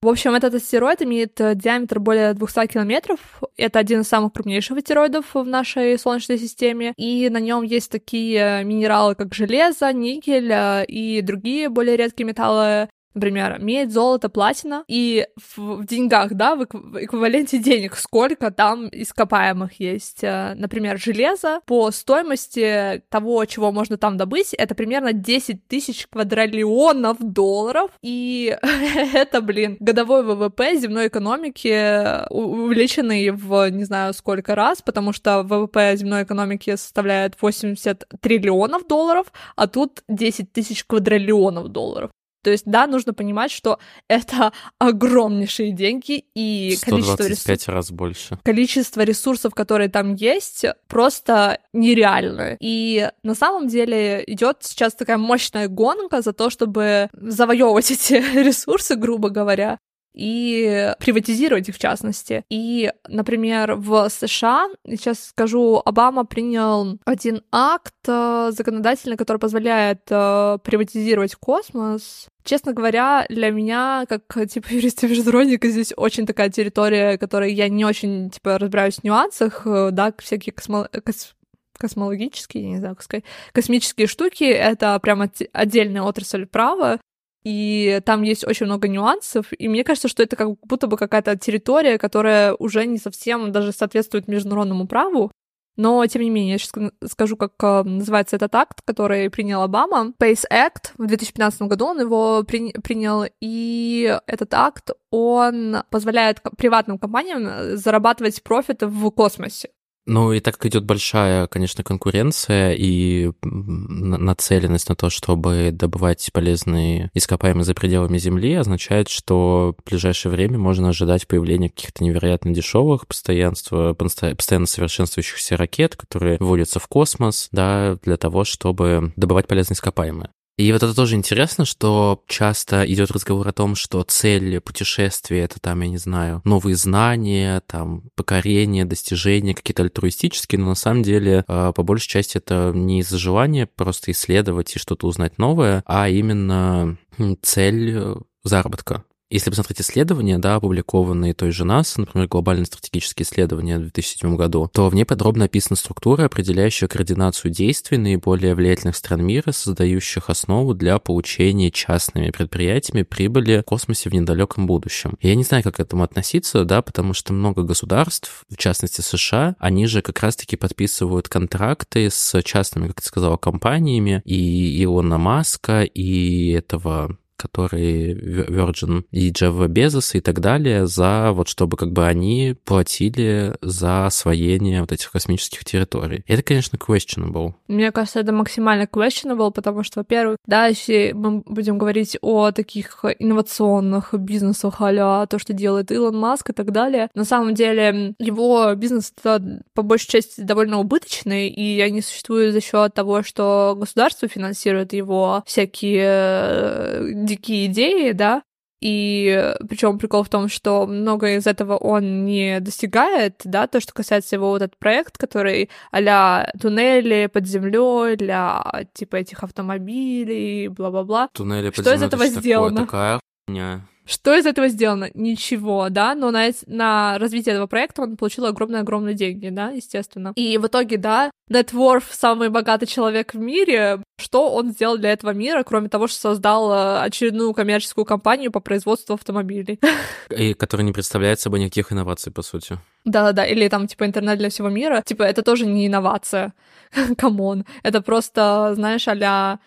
В 0.00 0.08
общем, 0.08 0.34
этот 0.34 0.54
астероид 0.54 1.02
имеет 1.02 1.40
э, 1.40 1.54
диаметр 1.54 2.00
более 2.00 2.34
200 2.34 2.66
километров. 2.66 3.18
Это 3.56 3.78
один 3.78 4.00
из 4.00 4.08
самых 4.08 4.32
крупнейших 4.32 4.78
астероидов 4.78 5.34
в 5.34 5.44
нашей 5.44 5.98
Солнечной 5.98 6.38
системе. 6.38 6.92
И 6.96 7.28
на 7.30 7.38
нем 7.38 7.62
есть 7.62 7.90
такие 7.90 8.64
минералы, 8.64 9.14
как 9.14 9.34
железо, 9.34 9.92
никель 9.92 10.50
э, 10.50 10.84
и 10.86 11.20
другие 11.22 11.68
более 11.68 11.96
редкие 11.96 12.26
металлы, 12.26 12.88
Например, 13.14 13.58
медь, 13.60 13.92
золото, 13.92 14.28
платина. 14.28 14.84
И 14.88 15.26
в, 15.36 15.78
в 15.78 15.86
деньгах, 15.86 16.34
да, 16.34 16.56
в, 16.56 16.64
эквиваленте 16.64 17.58
денег, 17.58 17.96
сколько 17.96 18.50
там 18.50 18.88
ископаемых 18.90 19.80
есть. 19.80 20.24
Э, 20.24 20.54
например, 20.54 20.98
железо 20.98 21.60
по 21.66 21.90
стоимости 21.90 23.02
того, 23.08 23.44
чего 23.44 23.72
можно 23.72 23.96
там 23.96 24.16
добыть, 24.16 24.54
это 24.54 24.74
примерно 24.74 25.12
10 25.12 25.66
тысяч 25.68 26.06
квадриллионов 26.08 27.18
долларов. 27.20 27.90
И 28.02 28.56
это, 29.14 29.40
блин, 29.40 29.76
годовой 29.80 30.22
ВВП 30.22 30.76
земной 30.76 31.08
экономики, 31.08 32.28
увеличенный 32.30 33.30
в 33.30 33.70
не 33.70 33.84
знаю 33.84 34.14
сколько 34.14 34.54
раз, 34.54 34.82
потому 34.82 35.12
что 35.12 35.42
ВВП 35.42 35.96
земной 35.96 36.22
экономики 36.24 36.76
составляет 36.76 37.40
80 37.40 38.04
триллионов 38.20 38.86
долларов, 38.86 39.32
а 39.56 39.66
тут 39.66 40.02
10 40.08 40.52
тысяч 40.52 40.84
квадриллионов 40.84 41.68
долларов. 41.68 42.10
То 42.42 42.50
есть, 42.50 42.64
да, 42.66 42.86
нужно 42.86 43.14
понимать, 43.14 43.50
что 43.50 43.78
это 44.08 44.52
огромнейшие 44.78 45.72
деньги 45.72 46.24
и 46.34 46.76
количество 46.82 47.24
ресурсов... 47.24 47.68
раз 47.68 47.90
больше. 47.90 48.38
Количество 48.42 49.02
ресурсов, 49.02 49.54
которые 49.54 49.88
там 49.88 50.14
есть, 50.14 50.64
просто 50.88 51.60
нереальное. 51.72 52.56
И 52.60 53.10
на 53.22 53.34
самом 53.34 53.68
деле 53.68 54.22
идет 54.26 54.58
сейчас 54.60 54.94
такая 54.94 55.18
мощная 55.18 55.68
гонка 55.68 56.22
за 56.22 56.32
то, 56.32 56.50
чтобы 56.50 57.08
завоевывать 57.12 57.90
эти 57.90 58.14
ресурсы, 58.14 58.96
грубо 58.96 59.30
говоря 59.30 59.78
и 60.14 60.92
приватизировать 60.98 61.68
их 61.68 61.74
в 61.74 61.78
частности. 61.78 62.44
И, 62.50 62.90
например, 63.08 63.74
в 63.74 64.08
США, 64.08 64.68
сейчас 64.86 65.26
скажу, 65.26 65.80
Обама 65.84 66.24
принял 66.24 66.98
один 67.04 67.42
акт 67.50 67.94
э, 68.06 68.50
законодательный, 68.52 69.16
который 69.16 69.38
позволяет 69.38 70.02
э, 70.10 70.58
приватизировать 70.62 71.34
космос. 71.34 72.28
Честно 72.44 72.72
говоря, 72.72 73.26
для 73.28 73.50
меня, 73.50 74.04
как 74.08 74.22
типа 74.48 74.68
юриста-международника, 74.70 75.68
здесь 75.68 75.92
очень 75.96 76.26
такая 76.26 76.50
территория, 76.50 77.18
которой 77.18 77.52
я 77.52 77.68
не 77.68 77.84
очень 77.84 78.30
типа 78.30 78.58
разбираюсь 78.58 78.96
в 78.96 79.04
нюансах, 79.04 79.62
э, 79.66 79.90
да, 79.92 80.12
всякие 80.18 80.52
космо... 80.52 80.88
кос 81.04 81.34
космологические, 81.78 82.68
не 82.68 82.78
знаю, 82.78 82.94
как 82.94 83.02
сказать, 83.02 83.24
космические 83.52 84.06
штуки— 84.06 84.44
это 84.44 84.96
прям 85.00 85.28
отдельная 85.52 86.02
отрасль 86.02 86.46
права, 86.46 87.00
и 87.44 88.00
там 88.04 88.22
есть 88.22 88.46
очень 88.46 88.66
много 88.66 88.88
нюансов, 88.88 89.46
и 89.56 89.68
мне 89.68 89.84
кажется, 89.84 90.08
что 90.08 90.22
это 90.22 90.36
как 90.36 90.50
будто 90.60 90.86
бы 90.86 90.96
какая-то 90.96 91.36
территория, 91.36 91.98
которая 91.98 92.54
уже 92.54 92.86
не 92.86 92.98
совсем 92.98 93.52
даже 93.52 93.72
соответствует 93.72 94.28
международному 94.28 94.86
праву, 94.86 95.32
но, 95.76 96.06
тем 96.06 96.22
не 96.22 96.30
менее, 96.30 96.52
я 96.52 96.58
сейчас 96.58 96.90
скажу, 97.10 97.36
как 97.36 97.52
э, 97.62 97.82
называется 97.84 98.36
этот 98.36 98.54
акт, 98.54 98.82
который 98.84 99.30
принял 99.30 99.62
Обама. 99.62 100.12
Space 100.20 100.44
Act. 100.52 100.92
В 100.98 101.06
2015 101.06 101.62
году 101.62 101.86
он 101.86 102.00
его 102.00 102.44
при, 102.46 102.72
принял, 102.72 103.24
и 103.40 104.18
этот 104.26 104.52
акт, 104.52 104.90
он 105.10 105.78
позволяет 105.90 106.42
приватным 106.58 106.98
компаниям 106.98 107.46
э, 107.46 107.76
зарабатывать 107.76 108.42
профиты 108.42 108.86
в 108.86 109.10
космосе. 109.10 109.70
Ну 110.04 110.32
и 110.32 110.40
так 110.40 110.56
как 110.56 110.66
идет 110.66 110.84
большая, 110.84 111.46
конечно, 111.46 111.84
конкуренция 111.84 112.72
и 112.72 113.30
нацеленность 113.42 114.88
на 114.88 114.96
то, 114.96 115.10
чтобы 115.10 115.70
добывать 115.72 116.28
полезные 116.32 117.10
ископаемые 117.14 117.64
за 117.64 117.74
пределами 117.74 118.18
Земли, 118.18 118.54
означает, 118.54 119.08
что 119.08 119.76
в 119.78 119.88
ближайшее 119.88 120.32
время 120.32 120.58
можно 120.58 120.88
ожидать 120.88 121.28
появления 121.28 121.70
каких-то 121.70 122.02
невероятно 122.02 122.52
дешевых, 122.52 123.06
постоянства, 123.06 123.94
постоянно 123.94 124.66
совершенствующихся 124.66 125.56
ракет, 125.56 125.94
которые 125.96 126.36
вводятся 126.40 126.80
в 126.80 126.88
космос, 126.88 127.48
да, 127.52 127.96
для 128.02 128.16
того, 128.16 128.42
чтобы 128.42 129.12
добывать 129.14 129.46
полезные 129.46 129.76
ископаемые. 129.76 130.30
И 130.58 130.70
вот 130.72 130.82
это 130.82 130.94
тоже 130.94 131.16
интересно, 131.16 131.64
что 131.64 132.22
часто 132.26 132.84
идет 132.84 133.10
разговор 133.10 133.48
о 133.48 133.52
том, 133.52 133.74
что 133.74 134.02
цель 134.02 134.60
путешествия 134.60 135.40
это 135.40 135.58
там, 135.60 135.80
я 135.80 135.88
не 135.88 135.96
знаю, 135.96 136.42
новые 136.44 136.76
знания, 136.76 137.62
там, 137.66 138.04
покорение, 138.16 138.84
достижения, 138.84 139.54
какие-то 139.54 139.82
альтруистические, 139.82 140.60
но 140.60 140.68
на 140.68 140.74
самом 140.74 141.02
деле 141.02 141.44
а, 141.48 141.72
по 141.72 141.82
большей 141.82 142.08
части 142.08 142.36
это 142.36 142.72
не 142.74 143.00
из-за 143.00 143.18
желания 143.18 143.66
просто 143.66 144.10
исследовать 144.10 144.76
и 144.76 144.78
что-то 144.78 145.06
узнать 145.06 145.38
новое, 145.38 145.82
а 145.86 146.08
именно 146.08 146.98
цель 147.42 147.92
э, 147.94 148.14
заработка. 148.44 149.04
Если 149.32 149.48
посмотреть 149.48 149.80
исследования, 149.80 150.36
да, 150.36 150.56
опубликованные 150.56 151.32
той 151.32 151.52
же 151.52 151.64
НАСА, 151.64 152.00
например, 152.00 152.28
глобальные 152.28 152.66
стратегические 152.66 153.24
исследования 153.24 153.78
в 153.78 153.80
2007 153.80 154.36
году, 154.36 154.68
то 154.70 154.90
в 154.90 154.94
ней 154.94 155.06
подробно 155.06 155.46
описана 155.46 155.74
структура, 155.74 156.26
определяющая 156.26 156.86
координацию 156.86 157.50
действий 157.50 157.96
наиболее 157.96 158.54
влиятельных 158.54 158.94
стран 158.94 159.24
мира, 159.24 159.52
создающих 159.52 160.28
основу 160.28 160.74
для 160.74 160.98
получения 160.98 161.70
частными 161.70 162.28
предприятиями 162.28 163.04
прибыли 163.04 163.60
в 163.60 163.62
космосе 163.62 164.10
в 164.10 164.12
недалеком 164.12 164.66
будущем. 164.66 165.16
Я 165.22 165.34
не 165.34 165.44
знаю, 165.44 165.62
как 165.62 165.76
к 165.76 165.80
этому 165.80 166.02
относиться, 166.02 166.66
да, 166.66 166.82
потому 166.82 167.14
что 167.14 167.32
много 167.32 167.62
государств, 167.62 168.44
в 168.50 168.58
частности 168.58 169.00
США, 169.00 169.56
они 169.58 169.86
же 169.86 170.02
как 170.02 170.20
раз-таки 170.20 170.56
подписывают 170.56 171.30
контракты 171.30 172.10
с 172.10 172.42
частными, 172.42 172.88
как 172.88 173.00
ты 173.00 173.06
сказала, 173.06 173.38
компаниями, 173.38 174.20
и 174.26 174.84
Илона 174.84 175.16
Маска, 175.16 175.84
и 175.84 176.50
этого 176.50 177.16
которые 177.36 178.14
Virgin 178.14 179.04
и 179.10 179.30
Jeff 179.30 179.66
Bezos 179.68 180.16
и 180.16 180.20
так 180.20 180.40
далее, 180.40 180.86
за 180.86 181.32
вот 181.32 181.48
чтобы 181.48 181.76
как 181.76 181.92
бы 181.92 182.06
они 182.06 182.56
платили 182.64 183.54
за 183.60 184.06
освоение 184.06 184.80
вот 184.80 184.92
этих 184.92 185.10
космических 185.10 185.64
территорий. 185.64 186.24
Это, 186.26 186.42
конечно, 186.42 186.76
questionable. 186.76 187.54
Мне 187.68 187.92
кажется, 187.92 188.20
это 188.20 188.32
максимально 188.32 188.84
questionable, 188.84 189.52
потому 189.52 189.82
что, 189.82 190.00
во-первых, 190.00 190.36
да, 190.46 190.66
если 190.66 191.12
мы 191.14 191.42
будем 191.46 191.78
говорить 191.78 192.16
о 192.20 192.52
таких 192.52 193.04
инновационных 193.18 194.14
бизнесах, 194.14 194.76
а 194.80 195.26
то, 195.26 195.38
что 195.38 195.52
делает 195.52 195.90
Илон 195.90 196.18
Маск 196.18 196.50
и 196.50 196.52
так 196.52 196.72
далее, 196.72 197.08
на 197.14 197.24
самом 197.24 197.54
деле 197.54 198.14
его 198.18 198.74
бизнес 198.74 199.12
по 199.22 199.82
большей 199.82 200.08
части 200.08 200.40
довольно 200.40 200.78
убыточный, 200.78 201.48
и 201.48 201.80
они 201.80 202.02
существуют 202.02 202.52
за 202.52 202.60
счет 202.60 202.94
того, 202.94 203.22
что 203.22 203.76
государство 203.78 204.28
финансирует 204.28 204.92
его 204.92 205.42
всякие 205.46 206.02
э, 206.04 207.12
дикие 207.24 207.66
идеи, 207.66 208.12
да, 208.12 208.42
и 208.82 209.54
причем 209.68 209.96
прикол 209.96 210.24
в 210.24 210.28
том, 210.28 210.48
что 210.48 210.88
многое 210.88 211.36
из 211.36 211.46
этого 211.46 211.76
он 211.76 212.24
не 212.24 212.58
достигает, 212.58 213.40
да, 213.44 213.68
то, 213.68 213.80
что 213.80 213.92
касается 213.92 214.34
его 214.34 214.48
вот 214.48 214.60
этот 214.60 214.76
проект, 214.76 215.18
который 215.18 215.70
а 215.92 216.50
туннели 216.60 217.28
под 217.32 217.46
землей 217.46 218.16
для 218.16 218.84
типа 218.92 219.16
этих 219.16 219.44
автомобилей, 219.44 220.66
бла-бла-бла. 220.66 221.28
Туннели 221.32 221.68
под 221.68 221.74
что 221.76 221.84
землей, 221.84 221.96
из 221.96 222.02
этого 222.02 222.26
сделано? 222.26 222.86
Такое, 222.86 222.86
такая 222.86 223.20
хуйня. 223.46 223.86
Что 224.04 224.34
из 224.34 224.46
этого 224.46 224.68
сделано? 224.68 225.10
Ничего, 225.14 225.88
да, 225.88 226.14
но 226.14 226.30
на, 226.30 226.50
на 226.66 227.18
развитие 227.18 227.54
этого 227.54 227.66
проекта 227.66 228.02
он 228.02 228.16
получил 228.16 228.46
огромные-огромные 228.46 229.14
деньги, 229.14 229.48
да, 229.48 229.70
естественно. 229.70 230.32
И 230.34 230.58
в 230.58 230.66
итоге, 230.66 230.96
да, 230.96 231.30
net 231.48 231.70
worth 231.70 232.08
самый 232.10 232.48
богатый 232.48 232.86
человек 232.86 233.34
в 233.34 233.38
мире. 233.38 234.00
Что 234.18 234.50
он 234.52 234.70
сделал 234.70 234.96
для 234.98 235.12
этого 235.12 235.30
мира, 235.30 235.62
кроме 235.64 235.88
того, 235.88 236.06
что 236.06 236.20
создал 236.20 236.72
э, 236.72 237.00
очередную 237.02 237.52
коммерческую 237.52 238.04
компанию 238.04 238.50
по 238.50 238.60
производству 238.60 239.14
автомобилей? 239.14 239.78
И 240.30 240.54
которая 240.54 240.86
не 240.86 240.92
представляет 240.92 241.40
собой 241.40 241.60
никаких 241.60 241.92
инноваций, 241.92 242.32
по 242.32 242.42
сути. 242.42 242.78
Да-да-да, 243.04 243.44
или 243.44 243.68
там, 243.68 243.88
типа, 243.88 244.06
интернет 244.06 244.38
для 244.38 244.48
всего 244.48 244.68
мира. 244.68 245.02
Типа, 245.04 245.24
это 245.24 245.42
тоже 245.42 245.66
не 245.66 245.86
инновация. 245.86 246.54
Come 247.18 247.44
on. 247.44 247.64
Это 247.82 248.00
просто, 248.00 248.72
знаешь, 248.74 249.08
а 249.08 249.58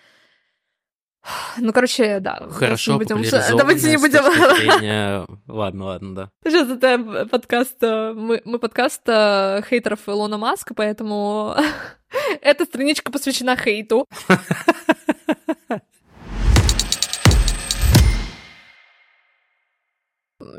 ну, 1.58 1.74
короче, 1.74 2.20
да. 2.20 2.48
Хорошо, 2.50 2.94
не 2.94 2.98
будем... 3.00 3.58
Давайте 3.58 3.90
не 3.90 3.98
будем... 3.98 4.24
Зрения... 4.56 5.26
Ладно, 5.48 5.86
ладно, 5.86 6.16
да. 6.16 6.30
Сейчас 6.44 6.70
это 6.70 7.28
подкаст... 7.30 7.78
Э, 7.82 8.14
мы, 8.14 8.42
мы 8.46 8.60
подкаст 8.60 9.02
э, 9.08 9.62
хейтеров 9.70 10.08
Илона 10.08 10.38
Маска, 10.38 10.74
поэтому 10.74 11.56
эта 12.42 12.66
страничка 12.66 13.12
посвящена 13.12 13.56
хейту. 13.56 14.06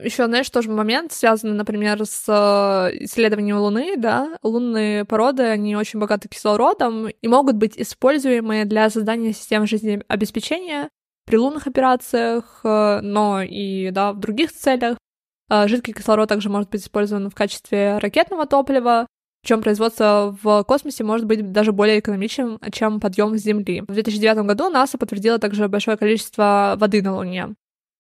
еще, 0.03 0.27
знаешь, 0.27 0.49
тоже 0.51 0.71
момент, 0.71 1.13
связанный, 1.13 1.55
например, 1.55 2.05
с 2.05 2.25
э, 2.29 3.05
исследованием 3.05 3.59
Луны, 3.59 3.97
да, 3.97 4.39
лунные 4.43 5.05
породы, 5.05 5.45
они 5.45 5.77
очень 5.77 5.99
богаты 5.99 6.29
кислородом 6.29 7.09
и 7.09 7.29
могут 7.29 7.57
быть 7.57 7.79
используемы 7.79 8.65
для 8.65 8.89
создания 8.91 9.33
систем 9.33 9.67
жизнеобеспечения 9.67 10.91
при 11.25 11.37
лунных 11.37 11.67
операциях, 11.67 12.61
э, 12.65 13.01
но 13.03 13.43
и, 13.43 13.91
да, 13.91 14.13
в 14.13 14.21
других 14.21 14.53
целях. 14.53 14.99
Э, 15.51 15.69
жидкий 15.69 15.93
кислород 15.93 16.29
также 16.29 16.49
может 16.49 16.71
быть 16.71 16.83
использован 16.83 17.31
в 17.31 17.35
качестве 17.35 17.99
ракетного 17.99 18.47
топлива, 18.47 19.07
причем 19.43 19.63
производство 19.63 20.37
в 20.43 20.65
космосе 20.65 21.05
может 21.05 21.27
быть 21.27 21.53
даже 21.53 21.73
более 21.73 22.01
экономичным, 22.01 22.59
чем 22.73 22.99
подъем 22.99 23.39
с 23.39 23.43
Земли. 23.43 23.83
В 23.83 23.93
2009 23.93 24.39
году 24.39 24.69
НАСА 24.69 24.99
подтвердила 24.99 25.39
также 25.39 25.69
большое 25.69 25.97
количество 25.97 26.75
воды 26.77 27.01
на 27.01 27.15
Луне. 27.15 27.55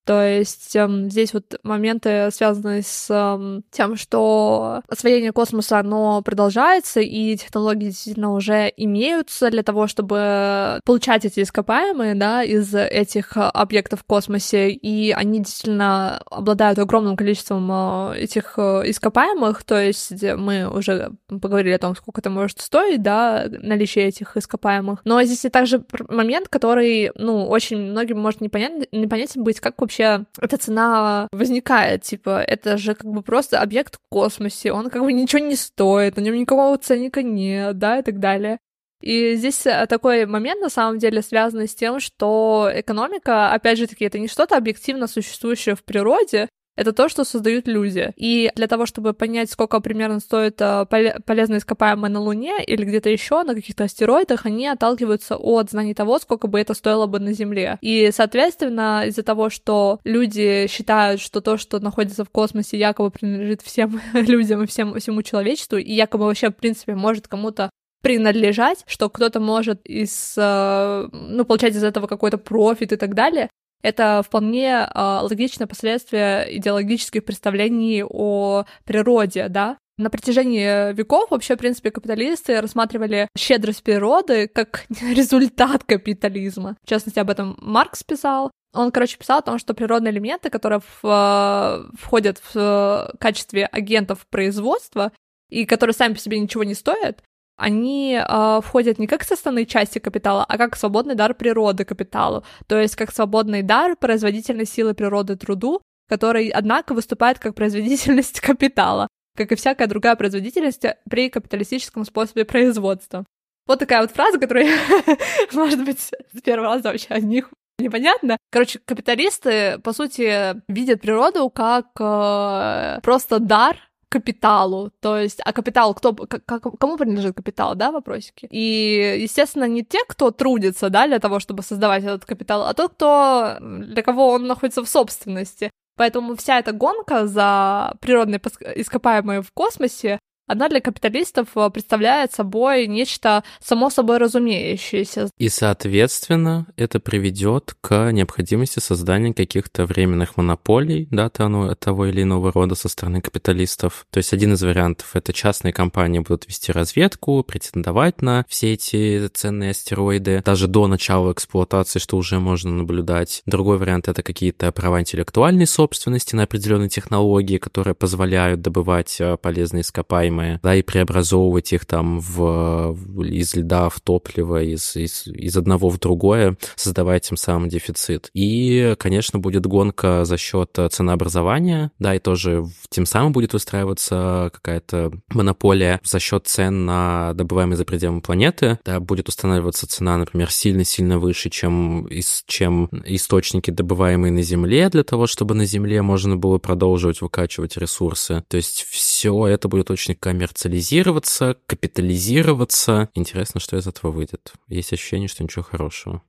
То 0.06 0.24
есть 0.24 0.76
эм, 0.76 1.10
здесь 1.10 1.34
вот 1.34 1.58
моменты, 1.64 2.30
связанные 2.30 2.82
с 2.82 3.10
эм, 3.10 3.64
тем, 3.72 3.96
что 3.96 4.80
освоение 4.88 5.32
космоса, 5.32 5.80
оно 5.80 6.22
продолжается, 6.22 7.00
и 7.00 7.36
технологии 7.36 7.86
действительно 7.86 8.32
уже 8.32 8.72
имеются 8.76 9.50
для 9.50 9.64
того, 9.64 9.88
чтобы 9.88 10.80
получать 10.84 11.24
эти 11.24 11.40
ископаемые, 11.40 12.14
да, 12.14 12.44
из 12.44 12.72
этих 12.72 13.32
объектов 13.36 14.00
в 14.00 14.04
космосе, 14.04 14.70
и 14.70 15.10
они 15.10 15.40
действительно 15.40 16.22
обладают 16.30 16.78
огромным 16.78 17.16
количеством 17.16 17.68
э, 18.12 18.18
этих 18.18 18.54
э, 18.58 18.82
ископаемых, 18.86 19.64
то 19.64 19.82
есть 19.82 20.22
мы 20.22 20.70
уже 20.72 21.10
поговорили 21.28 21.72
о 21.74 21.80
том, 21.80 21.96
сколько 21.96 22.20
это 22.20 22.30
может 22.30 22.60
стоить, 22.60 23.02
да, 23.02 23.46
наличие 23.48 24.04
этих 24.04 24.36
ископаемых. 24.36 25.00
Но 25.04 25.20
здесь 25.24 25.44
и 25.44 25.48
также 25.48 25.84
момент, 26.08 26.46
который, 26.48 27.10
ну, 27.16 27.48
очень 27.48 27.78
многим 27.78 28.20
может 28.20 28.40
непонятен, 28.40 28.84
непонятен 28.92 29.42
быть, 29.42 29.58
как 29.58 29.80
вообще 29.80 29.95
вообще 29.96 30.26
эта 30.40 30.56
цена 30.56 31.28
возникает? 31.32 32.02
Типа, 32.02 32.42
это 32.42 32.76
же 32.76 32.94
как 32.94 33.10
бы 33.10 33.22
просто 33.22 33.60
объект 33.60 33.96
в 33.96 34.00
космосе, 34.10 34.72
он 34.72 34.90
как 34.90 35.02
бы 35.02 35.12
ничего 35.12 35.40
не 35.40 35.56
стоит, 35.56 36.16
на 36.16 36.20
нем 36.20 36.34
никакого 36.34 36.76
ценника 36.78 37.22
нет, 37.22 37.78
да, 37.78 37.98
и 37.98 38.02
так 38.02 38.18
далее. 38.18 38.58
И 39.02 39.34
здесь 39.36 39.66
э, 39.66 39.86
такой 39.86 40.24
момент, 40.24 40.60
на 40.62 40.70
самом 40.70 40.98
деле, 40.98 41.20
связанный 41.20 41.68
с 41.68 41.74
тем, 41.74 42.00
что 42.00 42.70
экономика, 42.72 43.52
опять 43.52 43.78
же 43.78 43.86
таки, 43.86 44.06
это 44.06 44.18
не 44.18 44.26
что-то 44.26 44.56
объективно 44.56 45.06
существующее 45.06 45.74
в 45.74 45.84
природе, 45.84 46.48
это 46.76 46.92
то, 46.92 47.08
что 47.08 47.24
создают 47.24 47.66
люди. 47.66 48.12
И 48.16 48.50
для 48.54 48.66
того, 48.66 48.86
чтобы 48.86 49.14
понять, 49.14 49.50
сколько 49.50 49.80
примерно 49.80 50.20
стоит 50.20 50.60
э, 50.60 50.86
полезные 51.24 51.58
ископаемые 51.58 52.10
на 52.10 52.20
Луне 52.20 52.62
или 52.64 52.84
где-то 52.84 53.08
еще 53.08 53.42
на 53.42 53.54
каких-то 53.54 53.84
астероидах, 53.84 54.46
они 54.46 54.68
отталкиваются 54.68 55.36
от 55.36 55.70
знаний 55.70 55.94
того, 55.94 56.18
сколько 56.18 56.46
бы 56.46 56.60
это 56.60 56.74
стоило 56.74 57.06
бы 57.06 57.18
на 57.18 57.32
Земле. 57.32 57.78
И, 57.80 58.10
соответственно, 58.12 59.04
из-за 59.06 59.22
того, 59.22 59.50
что 59.50 60.00
люди 60.04 60.66
считают, 60.68 61.20
что 61.20 61.40
то, 61.40 61.56
что 61.56 61.80
находится 61.80 62.24
в 62.24 62.30
космосе, 62.30 62.78
якобы 62.78 63.10
принадлежит 63.10 63.62
всем 63.62 64.00
людям 64.12 64.62
и 64.62 64.66
всем, 64.66 64.98
всему 65.00 65.22
человечеству, 65.22 65.78
и 65.78 65.92
якобы 65.92 66.26
вообще, 66.26 66.50
в 66.50 66.56
принципе, 66.56 66.94
может 66.94 67.26
кому-то 67.26 67.70
принадлежать, 68.02 68.84
что 68.86 69.08
кто-то 69.08 69.40
может 69.40 69.84
из, 69.84 70.34
э, 70.36 71.08
ну, 71.10 71.44
получать 71.44 71.74
из 71.74 71.82
этого 71.82 72.06
какой-то 72.06 72.38
профит 72.38 72.92
и 72.92 72.96
так 72.96 73.14
далее, 73.14 73.48
это 73.82 74.22
вполне 74.24 74.88
э, 74.92 75.18
логичное 75.22 75.66
последствие 75.66 76.56
идеологических 76.58 77.24
представлений 77.24 78.02
о 78.04 78.64
природе, 78.84 79.48
да. 79.48 79.78
На 79.98 80.10
протяжении 80.10 80.92
веков 80.92 81.30
вообще, 81.30 81.56
в 81.56 81.58
принципе, 81.58 81.90
капиталисты 81.90 82.60
рассматривали 82.60 83.28
щедрость 83.36 83.82
природы 83.82 84.46
как 84.46 84.84
результат 85.00 85.84
капитализма. 85.84 86.76
В 86.84 86.88
частности, 86.88 87.18
об 87.18 87.30
этом 87.30 87.56
Маркс 87.60 88.02
писал. 88.02 88.50
Он, 88.74 88.90
короче, 88.90 89.16
писал 89.16 89.38
о 89.38 89.42
том, 89.42 89.58
что 89.58 89.72
природные 89.72 90.12
элементы, 90.12 90.50
которые 90.50 90.80
в, 90.80 91.00
э, 91.02 91.96
входят 91.98 92.38
в 92.38 92.56
э, 92.56 93.16
качестве 93.18 93.64
агентов 93.64 94.26
производства 94.28 95.12
и 95.48 95.64
которые 95.64 95.94
сами 95.94 96.12
по 96.12 96.20
себе 96.20 96.38
ничего 96.40 96.64
не 96.64 96.74
стоят, 96.74 97.22
они 97.56 98.20
э, 98.20 98.60
входят 98.62 98.98
не 98.98 99.06
как 99.06 99.24
составные 99.24 99.66
части 99.66 99.98
капитала, 99.98 100.44
а 100.46 100.58
как 100.58 100.76
свободный 100.76 101.14
дар 101.14 101.34
природы 101.34 101.84
капиталу, 101.84 102.44
то 102.66 102.78
есть 102.78 102.96
как 102.96 103.12
свободный 103.12 103.62
дар 103.62 103.96
производительной 103.96 104.66
силы 104.66 104.94
природы 104.94 105.36
труду, 105.36 105.80
который, 106.08 106.48
однако, 106.48 106.94
выступает 106.94 107.38
как 107.38 107.54
производительность 107.54 108.40
капитала, 108.42 109.08
как 109.36 109.52
и 109.52 109.56
всякая 109.56 109.86
другая 109.88 110.16
производительность 110.16 110.84
при 111.08 111.30
капиталистическом 111.30 112.04
способе 112.04 112.44
производства. 112.44 113.24
Вот 113.66 113.80
такая 113.80 114.02
вот 114.02 114.12
фраза, 114.12 114.38
которая, 114.38 114.70
может 115.52 115.84
быть, 115.84 115.98
с 116.00 116.42
первого 116.42 116.74
раза 116.74 116.90
вообще 116.90 117.08
о 117.08 117.20
них 117.20 117.50
непонятно. 117.78 118.38
Короче, 118.50 118.78
капиталисты, 118.84 119.78
по 119.82 119.92
сути, 119.92 120.60
видят 120.70 121.00
природу 121.00 121.50
как 121.50 121.86
э, 121.98 123.00
просто 123.02 123.38
дар, 123.38 123.76
капиталу, 124.08 124.90
то 125.00 125.18
есть, 125.18 125.40
а 125.44 125.52
капитал, 125.52 125.94
кто, 125.94 126.12
к, 126.14 126.40
кому 126.78 126.96
принадлежит 126.96 127.36
капитал, 127.36 127.74
да, 127.74 127.90
вопросики? 127.90 128.46
И, 128.50 129.18
естественно, 129.20 129.64
не 129.68 129.84
те, 129.84 129.98
кто 130.08 130.30
трудится, 130.30 130.90
да, 130.90 131.06
для 131.06 131.18
того, 131.18 131.40
чтобы 131.40 131.62
создавать 131.62 132.04
этот 132.04 132.24
капитал, 132.24 132.62
а 132.66 132.74
тот, 132.74 132.92
кто, 132.92 133.56
для 133.60 134.02
кого 134.02 134.28
он 134.30 134.46
находится 134.46 134.82
в 134.82 134.88
собственности. 134.88 135.70
Поэтому 135.96 136.36
вся 136.36 136.58
эта 136.58 136.72
гонка 136.72 137.26
за 137.26 137.94
природные 138.00 138.38
ископаемые 138.76 139.42
в 139.42 139.50
космосе, 139.52 140.18
она 140.46 140.68
для 140.68 140.80
капиталистов 140.80 141.48
э, 141.56 141.70
представляет 141.70 142.32
собой 142.32 142.86
нечто 142.86 143.42
само 143.60 143.90
собой 143.90 144.18
разумеющееся. 144.18 145.28
И, 145.38 145.48
соответственно, 145.48 146.66
это 146.76 147.00
приведет 147.00 147.74
к 147.80 148.12
необходимости 148.12 148.78
создания 148.78 149.34
каких-то 149.34 149.86
временных 149.86 150.36
монополий, 150.36 151.08
да, 151.10 151.28
того 151.28 152.06
или 152.06 152.22
иного 152.22 152.52
рода 152.52 152.74
со 152.74 152.88
стороны 152.88 153.20
капиталистов. 153.20 154.06
То 154.10 154.18
есть 154.18 154.32
один 154.32 154.54
из 154.54 154.62
вариантов— 154.62 155.10
это 155.14 155.32
частные 155.32 155.72
компании 155.72 156.20
будут 156.20 156.46
вести 156.46 156.72
разведку, 156.72 157.42
претендовать 157.42 158.22
на 158.22 158.44
все 158.48 158.74
эти 158.74 159.28
ценные 159.28 159.70
астероиды, 159.70 160.42
даже 160.44 160.68
до 160.68 160.86
начала 160.86 161.32
эксплуатации, 161.32 161.98
что 161.98 162.16
уже 162.16 162.38
можно 162.38 162.70
наблюдать. 162.70 163.42
Другой 163.46 163.78
вариант— 163.78 164.08
это 164.08 164.22
какие-то 164.22 164.70
права 164.72 165.00
интеллектуальной 165.00 165.66
собственности 165.66 166.36
на 166.36 166.44
определенные 166.44 166.88
технологии, 166.88 167.58
которые 167.58 167.94
позволяют 167.94 168.60
добывать 168.60 169.16
э, 169.20 169.36
полезные 169.36 169.80
ископаемые 169.82 170.35
ископаемые, 170.36 170.60
да, 170.62 170.74
и 170.74 170.82
преобразовывать 170.82 171.72
их 171.72 171.86
там 171.86 172.20
в, 172.20 172.96
из 173.24 173.54
льда 173.54 173.88
в 173.88 174.00
топливо, 174.00 174.62
из, 174.62 174.96
из, 174.96 175.26
из 175.26 175.56
одного 175.56 175.88
в 175.88 175.98
другое, 175.98 176.56
создавая 176.76 177.20
тем 177.20 177.36
самым 177.36 177.68
дефицит. 177.68 178.30
И, 178.34 178.94
конечно, 178.98 179.38
будет 179.38 179.66
гонка 179.66 180.24
за 180.24 180.36
счет 180.36 180.78
ценообразования, 180.90 181.90
да, 181.98 182.14
и 182.14 182.18
тоже 182.18 182.64
тем 182.88 183.06
самым 183.06 183.32
будет 183.32 183.54
устраиваться 183.54 184.50
какая-то 184.52 185.12
монополия 185.30 186.00
за 186.04 186.18
счет 186.18 186.46
цен 186.46 186.84
на 186.84 187.32
добываемые 187.34 187.76
за 187.76 187.84
пределами 187.84 188.20
планеты, 188.20 188.78
да, 188.84 189.00
будет 189.00 189.28
устанавливаться 189.28 189.86
цена, 189.86 190.16
например, 190.16 190.50
сильно-сильно 190.50 191.18
выше, 191.18 191.50
чем, 191.50 192.06
из, 192.06 192.44
чем 192.46 192.88
источники, 193.04 193.70
добываемые 193.70 194.32
на 194.32 194.42
Земле, 194.42 194.88
для 194.88 195.02
того, 195.02 195.26
чтобы 195.26 195.54
на 195.54 195.64
Земле 195.64 196.02
можно 196.02 196.36
было 196.36 196.58
продолживать 196.58 197.20
выкачивать 197.20 197.76
ресурсы. 197.76 198.44
То 198.48 198.56
есть 198.56 198.86
все 198.88 199.46
это 199.46 199.68
будет 199.68 199.90
очень 199.90 200.14
коммерциализироваться, 200.26 201.56
капитализироваться. 201.66 203.10
Интересно, 203.14 203.60
что 203.60 203.76
из 203.76 203.86
этого 203.86 204.10
выйдет. 204.10 204.54
Есть 204.66 204.92
ощущение, 204.92 205.28
что 205.28 205.44
ничего 205.44 205.62
хорошего. 205.62 206.20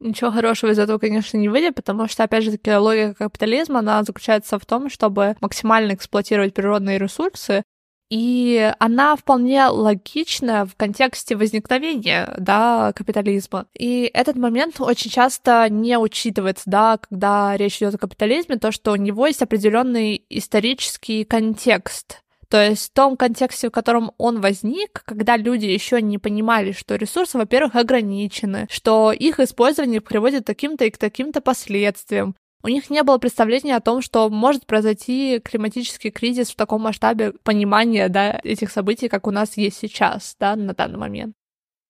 Ничего 0.00 0.32
хорошего 0.32 0.72
из 0.72 0.80
этого, 0.80 0.98
конечно, 0.98 1.36
не 1.36 1.48
выйдет, 1.48 1.76
потому 1.76 2.08
что, 2.08 2.24
опять 2.24 2.42
же 2.42 2.50
таки, 2.50 2.72
логика 2.74 3.14
капитализма, 3.14 3.78
она 3.78 4.02
заключается 4.02 4.58
в 4.58 4.66
том, 4.66 4.90
чтобы 4.90 5.36
максимально 5.40 5.94
эксплуатировать 5.94 6.54
природные 6.54 6.98
ресурсы, 6.98 7.62
и 8.10 8.72
она 8.80 9.14
вполне 9.14 9.66
логична 9.66 10.66
в 10.66 10.74
контексте 10.74 11.36
возникновения, 11.36 12.34
да, 12.38 12.92
капитализма. 12.96 13.66
И 13.78 14.10
этот 14.12 14.34
момент 14.34 14.80
очень 14.80 15.10
часто 15.10 15.68
не 15.70 15.96
учитывается, 15.98 16.64
да, 16.66 16.98
когда 16.98 17.56
речь 17.56 17.76
идет 17.76 17.94
о 17.94 17.98
капитализме, 17.98 18.56
то, 18.56 18.72
что 18.72 18.90
у 18.90 18.96
него 18.96 19.28
есть 19.28 19.42
определенный 19.42 20.24
исторический 20.30 21.22
контекст. 21.24 22.22
То 22.48 22.62
есть 22.62 22.90
в 22.90 22.92
том 22.92 23.16
контексте, 23.16 23.68
в 23.68 23.72
котором 23.72 24.12
он 24.18 24.40
возник, 24.40 25.02
когда 25.04 25.36
люди 25.36 25.66
еще 25.66 26.00
не 26.00 26.18
понимали, 26.18 26.72
что 26.72 26.94
ресурсы, 26.94 27.38
во-первых, 27.38 27.74
ограничены, 27.74 28.66
что 28.70 29.12
их 29.12 29.40
использование 29.40 30.00
приводит 30.00 30.44
к 30.44 30.46
таким-то 30.46 30.84
и 30.84 30.90
к 30.90 30.98
таким-то 30.98 31.40
последствиям. 31.40 32.36
У 32.62 32.68
них 32.68 32.90
не 32.90 33.02
было 33.02 33.18
представления 33.18 33.76
о 33.76 33.80
том, 33.80 34.00
что 34.02 34.28
может 34.28 34.66
произойти 34.66 35.40
климатический 35.40 36.10
кризис 36.10 36.50
в 36.50 36.56
таком 36.56 36.82
масштабе 36.82 37.32
понимания 37.42 38.08
да, 38.08 38.40
этих 38.42 38.70
событий, 38.70 39.08
как 39.08 39.26
у 39.26 39.30
нас 39.30 39.56
есть 39.56 39.78
сейчас, 39.78 40.36
да, 40.40 40.56
на 40.56 40.74
данный 40.74 40.98
момент. 40.98 41.34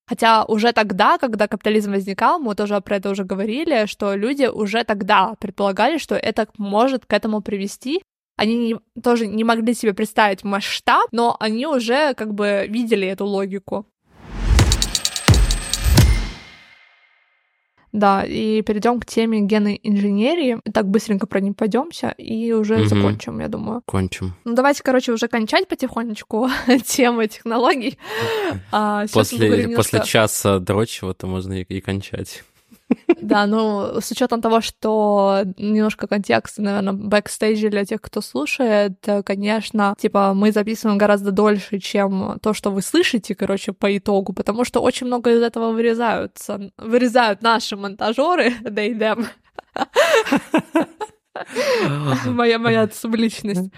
Хотя 0.08 0.44
уже 0.44 0.72
тогда, 0.72 1.18
когда 1.18 1.48
капитализм 1.48 1.90
возникал, 1.92 2.38
мы 2.38 2.54
тоже 2.54 2.80
про 2.80 2.96
это 2.96 3.10
уже 3.10 3.24
говорили, 3.24 3.86
что 3.86 4.14
люди 4.14 4.44
уже 4.44 4.84
тогда 4.84 5.34
предполагали, 5.40 5.98
что 5.98 6.14
это 6.14 6.46
может 6.58 7.06
к 7.06 7.12
этому 7.12 7.40
привести, 7.40 8.02
они 8.36 8.56
не, 8.56 9.00
тоже 9.02 9.26
не 9.26 9.44
могли 9.44 9.74
себе 9.74 9.94
представить 9.94 10.44
масштаб, 10.44 11.08
но 11.12 11.36
они 11.40 11.66
уже 11.66 12.14
как 12.14 12.34
бы 12.34 12.66
видели 12.68 13.08
эту 13.08 13.24
логику. 13.24 13.86
Да, 17.92 18.24
и 18.24 18.60
перейдем 18.60 19.00
к 19.00 19.06
теме 19.06 19.40
генной 19.40 19.80
инженерии. 19.82 20.58
Так 20.74 20.86
быстренько 20.86 21.26
про 21.26 21.40
нее 21.40 21.54
пойдемся 21.54 22.10
и 22.18 22.52
уже 22.52 22.80
угу. 22.80 22.84
закончим, 22.84 23.40
я 23.40 23.48
думаю. 23.48 23.80
Кончим. 23.86 24.34
Ну 24.44 24.54
давайте, 24.54 24.82
короче, 24.82 25.12
уже 25.12 25.28
кончать 25.28 25.66
потихонечку 25.66 26.50
тему 26.84 27.26
технологий. 27.26 27.98
А, 28.70 29.06
после, 29.10 29.74
после 29.74 30.04
часа 30.04 30.58
дрочего-то 30.58 31.26
можно 31.26 31.54
и, 31.54 31.62
и 31.62 31.80
кончать. 31.80 32.44
Да, 33.20 33.46
ну, 33.46 34.00
с 34.00 34.10
учетом 34.10 34.40
того, 34.40 34.60
что 34.60 35.42
немножко 35.56 36.06
контекста, 36.06 36.62
наверное, 36.62 36.92
бэкстейджа 36.92 37.68
для 37.68 37.84
тех, 37.84 38.00
кто 38.00 38.20
слушает, 38.20 39.04
конечно, 39.24 39.94
типа, 39.98 40.34
мы 40.34 40.52
записываем 40.52 40.98
гораздо 40.98 41.32
дольше, 41.32 41.78
чем 41.78 42.38
то, 42.40 42.52
что 42.52 42.70
вы 42.70 42.82
слышите, 42.82 43.34
короче, 43.34 43.72
по 43.72 43.96
итогу, 43.96 44.32
потому 44.32 44.64
что 44.64 44.80
очень 44.80 45.06
много 45.06 45.32
из 45.32 45.42
этого 45.42 45.72
вырезаются, 45.72 46.70
вырезают 46.76 47.42
наши 47.42 47.76
монтажеры, 47.76 48.54
да 48.60 48.82
и 48.82 48.94
Моя, 52.26 52.58
моя 52.58 52.88
субличность. 52.88 53.70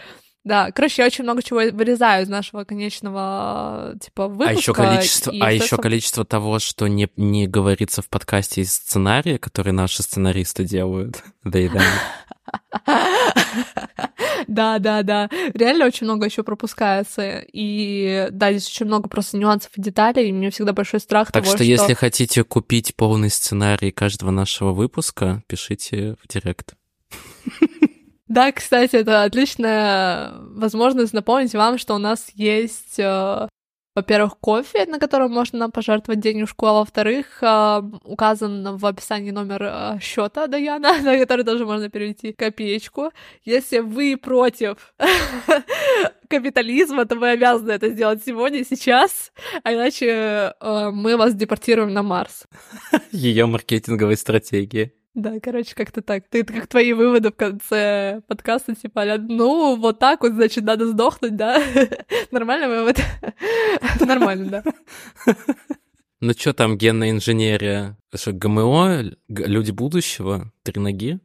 Да, 0.49 0.73
короче, 0.73 1.03
я 1.03 1.07
очень 1.07 1.25
много 1.25 1.43
чего 1.43 1.61
вырезаю 1.77 2.25
из 2.25 2.29
нашего 2.31 2.65
конечного 2.65 3.95
типа 4.01 4.25
а 4.25 4.29
выпуска. 4.29 4.49
А 4.49 4.53
еще 4.55 4.73
количество, 4.73 5.35
а 5.39 5.53
еще 5.53 5.77
количество 5.77 6.25
того, 6.25 6.59
что 6.59 6.87
не, 6.87 7.11
не 7.17 7.47
говорится 7.47 8.01
в 8.01 8.09
подкасте 8.09 8.63
из 8.63 8.73
сценария, 8.73 9.39
который 9.39 9.75
наши 9.75 10.03
сценаристы 10.03 10.65
делают. 10.65 11.23
Да 11.45 11.59
и 11.59 11.69
да. 11.69 11.83
Да, 14.47 14.79
да, 14.79 15.03
да. 15.03 15.29
Реально 15.53 15.85
очень 15.85 16.07
много 16.07 16.25
еще 16.25 16.43
пропускается. 16.43 17.45
И 17.53 18.29
да, 18.31 18.51
здесь 18.53 18.69
очень 18.69 18.87
много 18.87 19.11
просто 19.11 19.37
нюансов 19.37 19.71
и 19.77 19.83
деталей. 19.83 20.31
И 20.31 20.33
мне 20.33 20.51
всегда 20.51 20.73
большой 20.73 21.01
страх 21.01 21.31
так 21.31 21.45
того, 21.45 21.57
что... 21.57 21.65
если 21.65 21.93
хотите 21.93 22.45
купить 22.45 22.97
полный 22.97 23.29
сценарий 23.29 23.91
каждого 23.91 24.31
нашего 24.31 24.73
выпуска, 24.73 25.43
пишите 25.47 26.17
в 26.23 26.29
директ. 26.29 26.75
Да, 28.29 28.53
кстати, 28.53 28.97
это 28.97 29.23
отличная 29.23 30.33
возможность 30.39 31.15
напомнить 31.15 31.55
вам, 31.55 31.79
что 31.79 31.95
у 31.95 31.99
нас 31.99 32.31
есть, 32.35 32.99
э, 32.99 33.49
во-первых, 33.95 34.39
кофе, 34.39 34.85
на 34.85 34.99
котором 34.99 35.33
можно 35.33 35.71
пожертвовать 35.71 36.21
денежку, 36.21 36.67
а 36.67 36.75
во-вторых, 36.75 37.43
э, 37.43 37.83
указан 38.05 38.77
в 38.77 38.85
описании 38.85 39.31
номер 39.31 39.63
э, 39.63 39.99
счета 40.03 40.47
Даяна, 40.47 40.99
на 41.03 41.19
который 41.19 41.43
тоже 41.43 41.65
можно 41.65 41.89
перевести 41.89 42.35
копеечку. 42.35 43.13
Если 43.47 43.79
вы 43.79 44.19
против 44.19 44.95
капитализма, 46.29 47.07
то 47.07 47.17
вы 47.17 47.31
обязаны 47.31 47.73
это 47.73 47.89
сделать 47.89 48.23
сегодня, 48.27 48.63
сейчас, 48.63 49.33
а 49.63 49.73
иначе 49.73 50.53
мы 50.61 51.17
вас 51.17 51.35
депортируем 51.35 51.95
на 51.95 52.03
Марс. 52.03 52.45
Ее 53.11 53.47
маркетинговой 53.47 54.19
стратегии. 54.19 54.98
Да, 55.15 55.41
короче, 55.41 55.75
как-то 55.75 56.03
так. 56.03 56.29
Ты 56.29 56.41
это 56.41 56.53
как 56.53 56.67
твои 56.67 56.93
выводы 56.93 57.31
в 57.31 57.37
конце 57.37 58.23
подкаста, 58.29 58.75
типа, 58.75 59.05
ну, 59.19 59.77
вот 59.77 59.99
так 59.99 60.23
вот, 60.23 60.33
значит, 60.33 60.65
надо 60.65 60.87
сдохнуть, 60.87 61.37
да? 61.37 61.63
Нормально 62.31 62.69
вывод? 62.69 63.01
Нормально, 64.01 64.63
да. 64.63 64.65
Ну 66.21 66.33
что 66.33 66.53
там, 66.53 66.77
генная 66.77 67.13
инженерия? 67.13 67.97
Что, 68.13 68.33
ГМО, 68.33 69.05
люди 69.29 69.71
будущего, 69.71 70.53
три 70.65 70.81
ноги? 70.81 71.21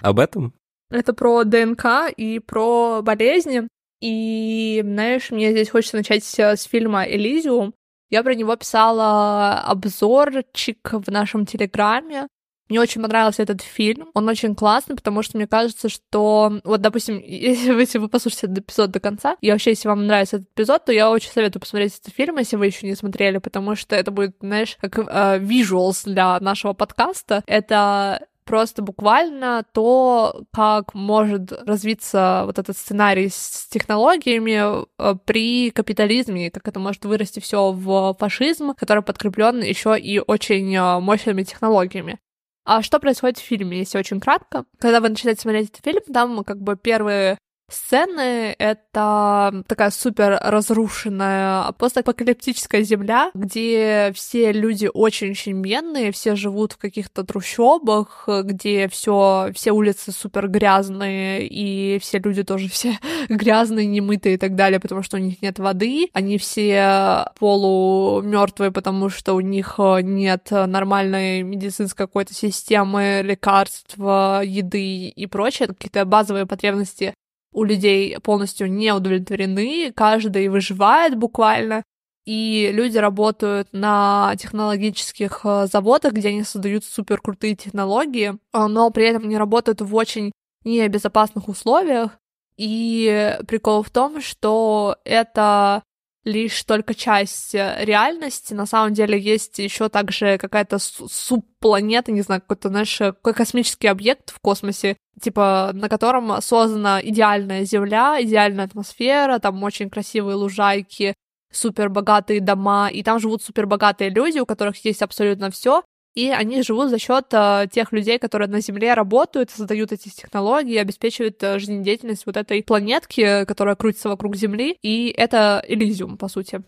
Об 0.00 0.20
этом? 0.20 0.54
Это 0.88 1.12
про 1.14 1.42
ДНК 1.42 2.12
и 2.16 2.38
про 2.38 3.02
болезни. 3.02 3.66
И, 4.00 4.80
знаешь, 4.84 5.32
мне 5.32 5.50
здесь 5.50 5.70
хочется 5.70 5.96
начать 5.96 6.22
с 6.24 6.62
фильма 6.62 7.04
«Элизиум». 7.08 7.74
Я 8.08 8.22
про 8.22 8.34
него 8.36 8.54
писала 8.54 9.62
обзорчик 9.62 10.92
в 10.92 11.10
нашем 11.10 11.44
Телеграме. 11.44 12.28
Мне 12.70 12.80
очень 12.80 13.02
понравился 13.02 13.42
этот 13.42 13.60
фильм. 13.62 14.08
Он 14.14 14.28
очень 14.28 14.54
классный, 14.54 14.94
потому 14.94 15.22
что 15.22 15.36
мне 15.36 15.48
кажется, 15.48 15.88
что... 15.88 16.60
Вот, 16.64 16.80
допустим, 16.80 17.18
если 17.18 17.72
вы, 17.74 17.80
если 17.82 17.98
вы 17.98 18.08
послушаете 18.08 18.46
этот 18.46 18.58
эпизод 18.60 18.92
до 18.92 19.00
конца, 19.00 19.36
и 19.40 19.50
вообще, 19.50 19.70
если 19.70 19.88
вам 19.88 20.06
нравится 20.06 20.36
этот 20.36 20.48
эпизод, 20.54 20.84
то 20.84 20.92
я 20.92 21.10
очень 21.10 21.30
советую 21.32 21.60
посмотреть 21.60 21.98
этот 21.98 22.14
фильм, 22.14 22.38
если 22.38 22.56
вы 22.56 22.66
еще 22.66 22.86
не 22.86 22.94
смотрели, 22.94 23.38
потому 23.38 23.74
что 23.74 23.96
это 23.96 24.12
будет, 24.12 24.36
знаешь, 24.40 24.78
как 24.80 24.98
э, 24.98 25.38
visuals 25.40 26.04
для 26.04 26.38
нашего 26.38 26.72
подкаста. 26.72 27.42
Это 27.46 28.28
просто 28.44 28.82
буквально 28.82 29.64
то, 29.72 30.42
как 30.52 30.94
может 30.94 31.52
развиться 31.52 32.42
вот 32.46 32.58
этот 32.58 32.76
сценарий 32.76 33.28
с 33.28 33.68
технологиями 33.68 34.84
э, 34.98 35.14
при 35.24 35.70
капитализме, 35.70 36.50
как 36.50 36.68
это 36.68 36.78
может 36.78 37.04
вырасти 37.04 37.40
все 37.40 37.72
в 37.72 38.16
фашизм, 38.18 38.74
который 38.74 39.02
подкреплен 39.02 39.60
еще 39.60 39.98
и 39.98 40.20
очень 40.20 40.74
э, 40.74 41.00
мощными 41.00 41.42
технологиями. 41.42 42.18
А 42.64 42.82
что 42.82 43.00
происходит 43.00 43.38
в 43.38 43.42
фильме, 43.42 43.78
если 43.78 43.98
очень 43.98 44.20
кратко? 44.20 44.64
Когда 44.78 45.00
вы 45.00 45.08
начинаете 45.08 45.40
смотреть 45.40 45.70
этот 45.70 45.84
фильм, 45.84 46.02
там 46.12 46.44
как 46.44 46.60
бы 46.60 46.76
первые 46.76 47.38
сцены— 47.70 48.54
это 48.58 49.64
такая 49.66 49.90
супер 49.90 50.38
разрушенная 50.42 51.72
постапокалиптическая 51.72 52.82
земля, 52.82 53.30
где 53.34 54.12
все 54.14 54.52
люди 54.52 54.88
очень-очень 54.92 55.60
бедные, 55.60 56.12
все 56.12 56.36
живут 56.36 56.72
в 56.72 56.78
каких-то 56.78 57.24
трущобах, 57.24 58.28
где 58.44 58.88
все, 58.88 59.50
все 59.54 59.72
улицы 59.72 60.12
супер 60.12 60.48
грязные, 60.48 61.46
и 61.46 61.98
все 62.00 62.18
люди 62.18 62.42
тоже 62.42 62.68
все 62.70 62.98
грязные, 63.28 63.86
немытые 63.86 64.34
и 64.34 64.38
так 64.38 64.54
далее, 64.54 64.80
потому 64.80 65.02
что 65.02 65.16
у 65.16 65.20
них 65.20 65.42
нет 65.42 65.58
воды, 65.58 66.08
они 66.12 66.38
все 66.38 67.26
полумертвые, 67.38 68.70
потому 68.70 69.08
что 69.08 69.34
у 69.34 69.40
них 69.40 69.76
нет 69.78 70.48
нормальной 70.50 71.42
медицинской 71.42 72.06
какой-то 72.06 72.34
системы, 72.34 73.20
лекарств, 73.22 73.96
еды 73.96 75.08
и 75.08 75.26
прочее, 75.26 75.68
какие-то 75.68 76.04
базовые 76.04 76.46
потребности 76.46 77.14
у 77.52 77.64
людей 77.64 78.18
полностью 78.20 78.70
не 78.70 78.92
удовлетворены, 78.92 79.92
каждый 79.94 80.48
выживает 80.48 81.16
буквально, 81.16 81.82
и 82.24 82.70
люди 82.72 82.98
работают 82.98 83.68
на 83.72 84.34
технологических 84.38 85.40
э, 85.44 85.66
заводах, 85.66 86.12
где 86.12 86.28
они 86.28 86.44
создают 86.44 86.84
супер 86.84 87.20
крутые 87.20 87.56
технологии, 87.56 88.34
э, 88.52 88.66
но 88.66 88.90
при 88.90 89.06
этом 89.06 89.24
они 89.24 89.36
работают 89.36 89.80
в 89.80 89.94
очень 89.94 90.30
небезопасных 90.64 91.48
условиях. 91.48 92.18
И 92.56 93.38
прикол 93.48 93.82
в 93.82 93.90
том, 93.90 94.20
что 94.20 94.96
это 95.04 95.82
лишь 96.24 96.64
только 96.64 96.94
часть 96.94 97.54
э, 97.54 97.76
реальности. 97.84 98.54
На 98.54 98.66
самом 98.66 98.92
деле 98.92 99.18
есть 99.18 99.58
еще 99.58 99.88
также 99.88 100.38
какая-то 100.38 100.78
субпланета, 100.78 102.12
не 102.12 102.22
знаю, 102.22 102.40
какой-то, 102.40 102.68
знаешь, 102.68 102.98
какой 102.98 103.34
космический 103.34 103.88
объект 103.88 104.30
в 104.30 104.40
космосе, 104.40 104.96
типа, 105.20 105.70
на 105.72 105.88
котором 105.88 106.40
создана 106.42 107.00
идеальная 107.02 107.64
Земля, 107.64 108.22
идеальная 108.22 108.66
атмосфера, 108.66 109.38
там 109.38 109.62
очень 109.62 109.90
красивые 109.90 110.36
лужайки, 110.36 111.14
супер 111.52 111.88
богатые 111.88 112.40
дома, 112.40 112.88
и 112.88 113.02
там 113.02 113.18
живут 113.18 113.42
супер 113.42 113.66
богатые 113.66 114.10
люди, 114.10 114.38
у 114.38 114.46
которых 114.46 114.84
есть 114.84 115.02
абсолютно 115.02 115.50
все, 115.50 115.82
и 116.14 116.28
они 116.28 116.62
живут 116.62 116.90
за 116.90 116.98
счет 116.98 117.26
э, 117.32 117.66
тех 117.70 117.92
людей, 117.92 118.18
которые 118.18 118.48
на 118.48 118.60
Земле 118.60 118.94
работают, 118.94 119.50
создают 119.50 119.92
эти 119.92 120.08
технологии, 120.08 120.76
обеспечивают 120.76 121.42
э, 121.42 121.58
жизнедеятельность 121.58 122.26
вот 122.26 122.36
этой 122.36 122.62
планетки, 122.62 123.44
которая 123.44 123.76
крутится 123.76 124.08
вокруг 124.08 124.36
Земли, 124.36 124.76
и 124.82 125.14
это 125.16 125.64
Элизиум, 125.66 126.16
по 126.16 126.28
сути. 126.28 126.62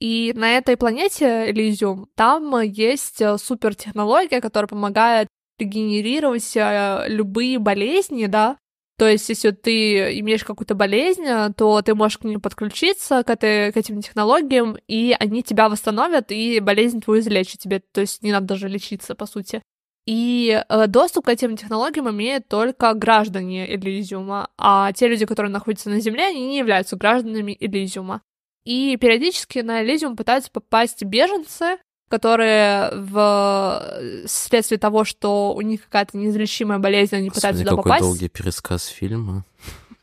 И 0.00 0.32
на 0.36 0.56
этой 0.56 0.76
планете 0.76 1.50
Элизиум 1.50 2.08
там 2.14 2.60
есть 2.60 3.20
э, 3.20 3.38
супертехнология, 3.38 4.40
которая 4.40 4.68
помогает 4.68 5.28
регенерировать 5.58 6.56
э, 6.56 7.04
любые 7.08 7.58
болезни, 7.58 8.26
да, 8.26 8.56
то 8.98 9.08
есть, 9.08 9.28
если 9.28 9.52
ты 9.52 10.18
имеешь 10.18 10.42
какую-то 10.42 10.74
болезнь, 10.74 11.24
то 11.56 11.80
ты 11.82 11.94
можешь 11.94 12.18
к 12.18 12.24
ним 12.24 12.40
подключиться, 12.40 13.22
к, 13.22 13.30
этой, 13.30 13.70
к 13.70 13.76
этим 13.76 14.02
технологиям, 14.02 14.76
и 14.88 15.14
они 15.18 15.44
тебя 15.44 15.68
восстановят, 15.68 16.32
и 16.32 16.58
болезнь 16.58 17.00
твою 17.00 17.20
излечат 17.20 17.60
тебе. 17.60 17.80
То 17.92 18.00
есть, 18.00 18.24
не 18.24 18.32
надо 18.32 18.46
даже 18.46 18.68
лечиться, 18.68 19.14
по 19.14 19.26
сути. 19.26 19.62
И 20.04 20.64
э, 20.68 20.86
доступ 20.88 21.26
к 21.26 21.28
этим 21.28 21.56
технологиям 21.56 22.10
имеют 22.10 22.48
только 22.48 22.92
граждане 22.94 23.72
Элизиума, 23.72 24.50
а 24.58 24.92
те 24.92 25.06
люди, 25.06 25.26
которые 25.26 25.52
находятся 25.52 25.90
на 25.90 26.00
Земле, 26.00 26.26
они 26.26 26.48
не 26.48 26.58
являются 26.58 26.96
гражданами 26.96 27.56
Элизиума. 27.60 28.22
И 28.64 28.96
периодически 28.96 29.60
на 29.60 29.84
Элизиум 29.84 30.16
пытаются 30.16 30.50
попасть 30.50 31.04
беженцы, 31.04 31.78
которые 32.08 32.90
в 32.94 33.82
э, 34.00 34.26
вследствие 34.26 34.78
того, 34.78 35.04
что 35.04 35.54
у 35.54 35.60
них 35.60 35.84
какая-то 35.84 36.16
неизлечимая 36.16 36.78
болезнь, 36.78 37.16
они 37.16 37.28
Господи, 37.28 37.40
пытаются 37.40 37.64
туда 37.64 37.70
какой 37.76 37.82
попасть. 37.84 38.04
долгий 38.04 38.28
пересказ 38.28 38.86
фильма. 38.86 39.44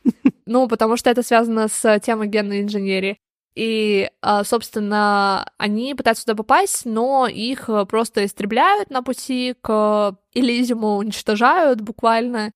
Ну, 0.48 0.68
потому 0.68 0.96
что 0.96 1.10
это 1.10 1.24
связано 1.24 1.66
с 1.66 1.98
темой 1.98 2.28
генной 2.28 2.62
инженерии. 2.62 3.18
И, 3.56 4.08
а, 4.22 4.44
собственно, 4.44 5.50
они 5.58 5.96
пытаются 5.96 6.24
туда 6.24 6.36
попасть, 6.36 6.84
но 6.84 7.26
их 7.26 7.68
просто 7.88 8.24
истребляют 8.24 8.88
на 8.90 9.02
пути 9.02 9.56
к 9.60 10.16
Элизиуму, 10.34 10.98
уничтожают 10.98 11.80
буквально. 11.80 12.52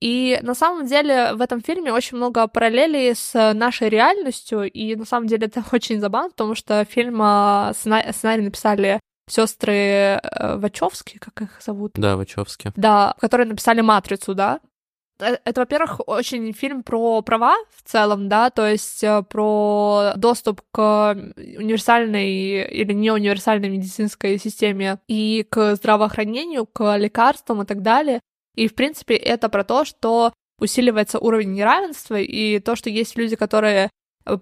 И 0.00 0.38
на 0.42 0.54
самом 0.54 0.86
деле 0.86 1.34
в 1.34 1.42
этом 1.42 1.60
фильме 1.60 1.92
очень 1.92 2.16
много 2.16 2.46
параллелей 2.48 3.14
с 3.14 3.52
нашей 3.54 3.90
реальностью, 3.90 4.62
и 4.62 4.96
на 4.96 5.04
самом 5.04 5.26
деле 5.26 5.46
это 5.46 5.62
очень 5.72 6.00
забавно, 6.00 6.30
потому 6.30 6.54
что 6.54 6.84
фильм 6.84 7.20
а, 7.22 7.72
сценарий 7.74 8.42
написали 8.42 9.00
сестры 9.28 9.74
э, 9.74 10.56
Вачовски, 10.56 11.18
как 11.18 11.42
их 11.42 11.62
зовут? 11.62 11.92
Да, 11.94 12.16
Вачовски. 12.16 12.72
Да, 12.74 13.14
которые 13.20 13.46
написали 13.46 13.80
«Матрицу», 13.80 14.34
да? 14.34 14.60
Э, 15.20 15.36
это, 15.44 15.60
во-первых, 15.60 16.00
очень 16.06 16.52
фильм 16.52 16.82
про 16.82 17.22
права 17.22 17.54
в 17.76 17.88
целом, 17.88 18.28
да, 18.28 18.50
то 18.50 18.66
есть 18.66 19.02
э, 19.04 19.22
про 19.22 20.12
доступ 20.16 20.62
к 20.72 21.12
универсальной 21.36 22.68
или 22.70 22.92
неуниверсальной 22.92 23.68
медицинской 23.68 24.38
системе 24.38 24.98
и 25.06 25.46
к 25.48 25.76
здравоохранению, 25.76 26.66
к 26.66 26.96
лекарствам 26.96 27.62
и 27.62 27.66
так 27.66 27.82
далее. 27.82 28.20
И, 28.56 28.68
в 28.68 28.74
принципе, 28.74 29.14
это 29.14 29.48
про 29.48 29.64
то, 29.64 29.84
что 29.84 30.32
усиливается 30.58 31.18
уровень 31.18 31.52
неравенства 31.52 32.20
и 32.20 32.58
то, 32.58 32.76
что 32.76 32.90
есть 32.90 33.16
люди, 33.16 33.36
которые 33.36 33.90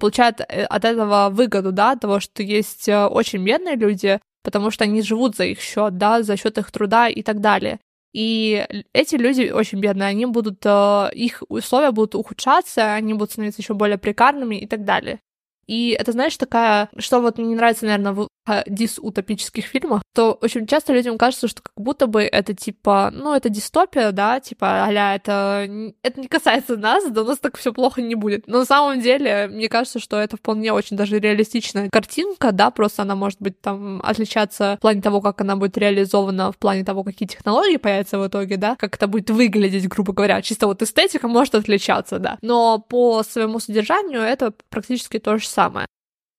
получают 0.01 0.41
от 0.41 0.85
этого 0.85 1.29
выгоду, 1.31 1.73
да, 1.73 1.95
того, 1.97 2.21
что 2.21 2.43
есть 2.43 2.89
очень 2.89 3.45
бедные 3.45 3.77
люди, 3.77 4.21
потому 4.43 4.71
что 4.71 4.85
они 4.85 5.03
живут 5.03 5.37
за 5.37 5.45
их 5.45 5.61
счет, 5.61 5.97
да, 5.97 6.23
за 6.23 6.37
счет 6.37 6.59
их 6.59 6.71
труда 6.73 7.09
и 7.09 7.23
так 7.23 7.41
далее. 7.41 7.79
И 8.13 8.67
эти 8.93 9.17
люди 9.17 9.51
очень 9.51 9.81
бедные, 9.81 10.09
они 10.09 10.27
будут, 10.27 10.65
э, 10.65 11.11
их 11.13 11.43
условия 11.49 11.91
будут 11.91 12.15
ухудшаться, 12.15 12.95
они 12.95 13.13
будут 13.13 13.33
становиться 13.33 13.61
еще 13.61 13.75
более 13.75 13.99
прикарными 13.99 14.57
и 14.57 14.67
так 14.67 14.85
далее. 14.85 15.21
И 15.67 15.91
это, 15.91 16.13
знаешь, 16.13 16.37
такая, 16.37 16.89
что 16.97 17.21
вот 17.21 17.37
мне 17.37 17.49
не 17.49 17.55
нравится, 17.55 17.85
наверное, 17.85 18.13
в 18.13 18.29
дисутопических 18.67 19.65
фильмах, 19.65 20.03
то 20.15 20.33
очень 20.33 20.67
часто 20.67 20.93
людям 20.93 21.19
кажется, 21.19 21.49
что 21.49 21.63
как 21.63 21.73
будто 21.77 22.07
бы 22.07 22.23
это 22.23 22.55
типа, 22.55 23.11
ну, 23.13 23.35
это 23.35 23.49
дистопия, 23.49 24.13
да, 24.13 24.41
типа, 24.41 24.85
аля, 24.85 25.15
это, 25.15 25.69
это 26.03 26.21
не 26.21 26.29
касается 26.29 26.77
нас, 26.77 27.09
да 27.11 27.23
у 27.23 27.25
нас 27.25 27.39
так 27.39 27.57
все 27.57 27.73
плохо 27.73 28.03
не 28.03 28.15
будет. 28.15 28.47
Но 28.47 28.61
на 28.61 28.65
самом 28.65 29.01
деле, 29.01 29.49
мне 29.49 29.69
кажется, 29.69 29.99
что 29.99 30.19
это 30.19 30.37
вполне 30.37 30.73
очень 30.73 30.97
даже 30.97 31.19
реалистичная 31.19 31.89
картинка, 31.91 32.53
да, 32.53 32.71
просто 32.71 33.03
она 33.03 33.15
может 33.15 33.41
быть 33.41 33.61
там 33.61 34.01
отличаться 34.03 34.77
в 34.79 34.81
плане 34.81 35.03
того, 35.03 35.21
как 35.21 35.41
она 35.41 35.57
будет 35.57 35.77
реализована, 35.79 36.53
в 36.53 36.59
плане 36.59 36.85
того, 36.85 37.05
какие 37.05 37.29
технологии 37.29 37.77
появятся 37.77 38.19
в 38.19 38.27
итоге, 38.27 38.57
да, 38.57 38.77
как 38.77 38.97
это 38.97 39.07
будет 39.07 39.31
выглядеть, 39.31 39.89
грубо 39.89 40.13
говоря. 40.13 40.43
Чисто 40.43 40.67
вот 40.67 40.83
эстетика 40.83 41.29
может 41.29 41.55
отличаться, 41.55 42.19
да. 42.19 42.39
Но 42.43 42.79
по 42.79 43.23
своему 43.23 43.61
содержанию 43.61 44.21
это 44.21 44.53
практически 44.71 45.19
то 45.19 45.39
же 45.39 45.47
самое. 45.47 45.87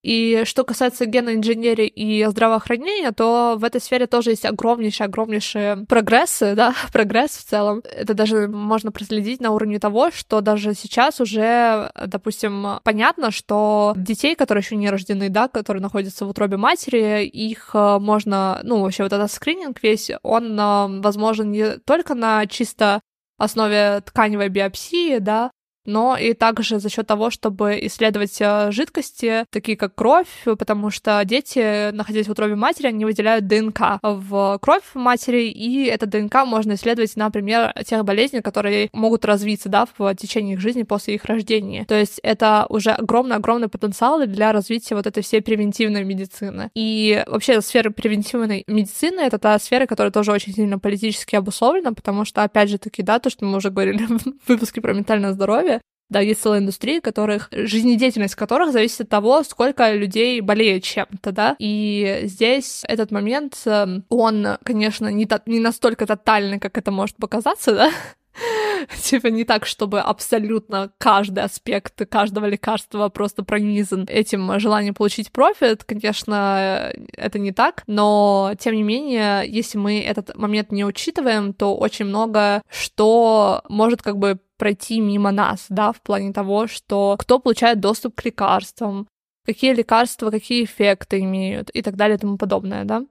И 0.02 0.44
что 0.46 0.64
касается 0.64 1.04
генной 1.04 1.34
инженерии 1.34 1.86
и 1.86 2.24
здравоохранения, 2.26 3.12
то 3.12 3.56
в 3.58 3.64
этой 3.64 3.80
сфере 3.80 4.06
тоже 4.06 4.30
есть 4.30 4.46
огромнейшие, 4.46 5.04
огромнейшие 5.06 5.84
прогрессы, 5.86 6.54
да, 6.54 6.74
прогресс 6.92 7.32
в 7.32 7.44
целом. 7.44 7.82
Это 7.84 8.14
даже 8.14 8.48
можно 8.48 8.92
проследить 8.92 9.40
на 9.40 9.50
уровне 9.50 9.78
того, 9.78 10.10
что 10.10 10.40
даже 10.40 10.74
сейчас 10.74 11.20
уже, 11.20 11.90
допустим, 12.06 12.80
понятно, 12.82 13.30
что 13.30 13.92
детей, 13.96 14.34
которые 14.34 14.62
еще 14.62 14.76
не 14.76 14.88
рождены, 14.88 15.28
да, 15.28 15.48
которые 15.48 15.82
находятся 15.82 16.24
в 16.24 16.30
утробе 16.30 16.56
матери, 16.56 17.26
их 17.26 17.70
э, 17.74 17.98
можно, 17.98 18.60
ну, 18.62 18.80
вообще 18.80 19.02
вот 19.02 19.12
этот 19.12 19.30
скрининг 19.30 19.82
весь, 19.82 20.10
он 20.22 20.58
э, 20.58 21.00
возможен 21.00 21.50
не 21.50 21.78
только 21.78 22.14
на 22.14 22.46
чисто 22.46 23.00
основе 23.36 24.00
тканевой 24.04 24.48
биопсии, 24.48 25.18
да, 25.18 25.50
но 25.90 26.16
и 26.16 26.34
также 26.34 26.78
за 26.78 26.88
счет 26.88 27.06
того, 27.06 27.30
чтобы 27.30 27.78
исследовать 27.82 28.36
э, 28.40 28.70
жидкости, 28.70 29.44
такие 29.50 29.76
как 29.76 29.94
кровь, 29.94 30.28
потому 30.44 30.90
что 30.90 31.20
дети, 31.24 31.90
находясь 31.90 32.28
в 32.28 32.30
утробе 32.30 32.54
матери, 32.54 32.86
они 32.86 33.04
выделяют 33.04 33.46
ДНК 33.46 33.98
в 34.02 34.58
кровь 34.62 34.84
матери, 34.94 35.48
и 35.48 35.84
это 35.86 36.06
ДНК 36.06 36.46
можно 36.46 36.74
исследовать, 36.74 37.16
например, 37.16 37.72
тех 37.84 38.04
болезней, 38.04 38.40
которые 38.40 38.88
могут 38.92 39.24
развиться 39.24 39.68
да, 39.68 39.86
в 39.98 40.14
течение 40.14 40.54
их 40.54 40.60
жизни 40.60 40.84
после 40.84 41.16
их 41.16 41.24
рождения. 41.24 41.84
То 41.86 41.98
есть 41.98 42.20
это 42.22 42.66
уже 42.68 42.90
огромный-огромный 42.90 43.68
потенциал 43.68 44.24
для 44.26 44.52
развития 44.52 44.94
вот 44.94 45.06
этой 45.06 45.22
всей 45.22 45.42
превентивной 45.42 46.04
медицины. 46.04 46.70
И 46.74 47.22
вообще 47.26 47.60
сфера 47.60 47.90
превентивной 47.90 48.64
медицины— 48.66 49.20
это 49.22 49.38
та 49.38 49.58
сфера, 49.58 49.86
которая 49.86 50.12
тоже 50.12 50.32
очень 50.32 50.54
сильно 50.54 50.78
политически 50.78 51.36
обусловлена, 51.36 51.92
потому 51.92 52.24
что, 52.24 52.42
опять 52.42 52.70
же 52.70 52.78
таки, 52.78 53.02
да, 53.02 53.18
то, 53.18 53.30
что 53.30 53.44
мы 53.44 53.56
уже 53.56 53.70
говорили 53.70 54.04
в 54.44 54.48
выпуске 54.48 54.80
про 54.80 54.92
ментальное 54.92 55.32
здоровье, 55.32 55.79
да, 56.10 56.20
есть 56.20 56.42
целая 56.42 56.60
индустрия, 56.60 57.00
которых, 57.00 57.48
жизнедеятельность 57.52 58.34
которых 58.34 58.72
зависит 58.72 59.02
от 59.02 59.08
того, 59.08 59.42
сколько 59.44 59.92
людей 59.92 60.40
болеет 60.40 60.84
чем-то, 60.84 61.32
да. 61.32 61.56
И 61.58 62.22
здесь 62.24 62.82
этот 62.86 63.10
момент, 63.10 63.60
эм, 63.64 64.04
он, 64.08 64.58
конечно, 64.64 65.08
не, 65.08 65.26
то, 65.26 65.40
не 65.46 65.60
настолько 65.60 66.06
тотальный, 66.06 66.58
как 66.58 66.76
это 66.76 66.90
может 66.90 67.16
показаться, 67.16 67.74
да, 67.74 67.90
типа 69.02 69.28
не 69.28 69.44
так, 69.44 69.66
чтобы 69.66 70.00
абсолютно 70.00 70.90
каждый 70.98 71.44
аспект 71.44 71.94
каждого 72.08 72.46
лекарства 72.46 73.08
просто 73.08 73.42
пронизан 73.44 74.06
этим 74.08 74.58
желанием 74.58 74.94
получить 74.94 75.32
профит. 75.32 75.84
Конечно, 75.84 76.92
это 77.12 77.38
не 77.38 77.52
так, 77.52 77.82
но 77.86 78.52
тем 78.58 78.74
не 78.74 78.82
менее, 78.82 79.44
если 79.46 79.78
мы 79.78 80.00
этот 80.00 80.36
момент 80.36 80.72
не 80.72 80.84
учитываем, 80.84 81.52
то 81.52 81.76
очень 81.76 82.06
много 82.06 82.62
что 82.68 83.62
может 83.68 84.02
как 84.02 84.16
бы 84.16 84.38
пройти 84.60 85.00
мимо 85.00 85.32
нас, 85.32 85.66
да, 85.70 85.90
в 85.90 86.02
плане 86.02 86.34
того, 86.34 86.66
что 86.66 87.16
кто 87.18 87.38
получает 87.38 87.80
доступ 87.80 88.14
к 88.14 88.24
лекарствам, 88.26 89.08
какие 89.46 89.72
лекарства, 89.72 90.30
какие 90.30 90.64
эффекты 90.64 91.20
имеют 91.20 91.70
и 91.70 91.80
так 91.80 91.96
далее 91.96 92.16
и 92.16 92.20
тому 92.20 92.36
подобное, 92.36 92.84
да. 92.84 93.06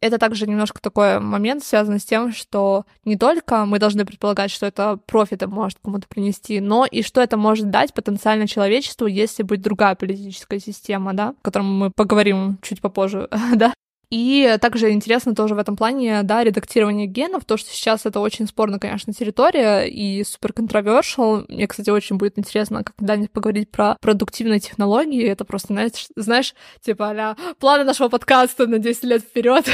Это 0.00 0.18
также 0.18 0.46
немножко 0.46 0.80
такой 0.80 1.20
момент, 1.20 1.62
связанный 1.64 2.00
с 2.00 2.04
тем, 2.04 2.32
что 2.32 2.86
не 3.04 3.16
только 3.16 3.66
мы 3.66 3.78
должны 3.78 4.04
предполагать, 4.04 4.50
что 4.50 4.66
это 4.66 4.96
профиты 5.06 5.46
может 5.46 5.78
кому-то 5.82 6.08
принести, 6.08 6.60
но 6.60 6.84
и 6.84 7.02
что 7.02 7.20
это 7.20 7.36
может 7.36 7.70
дать 7.70 7.94
потенциально 7.94 8.48
человечеству, 8.48 9.06
если 9.06 9.44
будет 9.44 9.62
другая 9.62 9.94
политическая 9.94 10.58
система, 10.58 11.14
да, 11.14 11.30
о 11.30 11.42
котором 11.42 11.66
мы 11.78 11.90
поговорим 11.92 12.58
чуть 12.62 12.80
попозже, 12.80 13.28
да. 13.54 13.72
И 14.10 14.56
также 14.60 14.90
интересно 14.92 15.34
тоже 15.34 15.54
в 15.54 15.58
этом 15.58 15.76
плане, 15.76 16.22
да, 16.22 16.42
редактирование 16.42 17.06
генов, 17.06 17.44
то, 17.44 17.56
что 17.56 17.70
сейчас 17.70 18.06
это 18.06 18.20
очень 18.20 18.46
спорная, 18.46 18.78
конечно, 18.78 19.12
территория 19.12 19.84
и 19.84 20.24
супер 20.24 20.52
controversial. 20.52 21.44
Мне, 21.48 21.66
кстати, 21.66 21.90
очень 21.90 22.16
будет 22.16 22.38
интересно 22.38 22.84
когда-нибудь 22.84 23.30
поговорить 23.30 23.70
про 23.70 23.96
продуктивные 24.00 24.60
технологии. 24.60 25.26
Это 25.26 25.44
просто, 25.44 25.68
знаешь, 25.74 26.06
знаешь 26.16 26.54
типа 26.80 27.08
а 27.10 27.36
планы 27.58 27.84
нашего 27.84 28.08
подкаста 28.08 28.66
на 28.66 28.78
10 28.78 29.04
лет 29.04 29.22
вперед. 29.22 29.66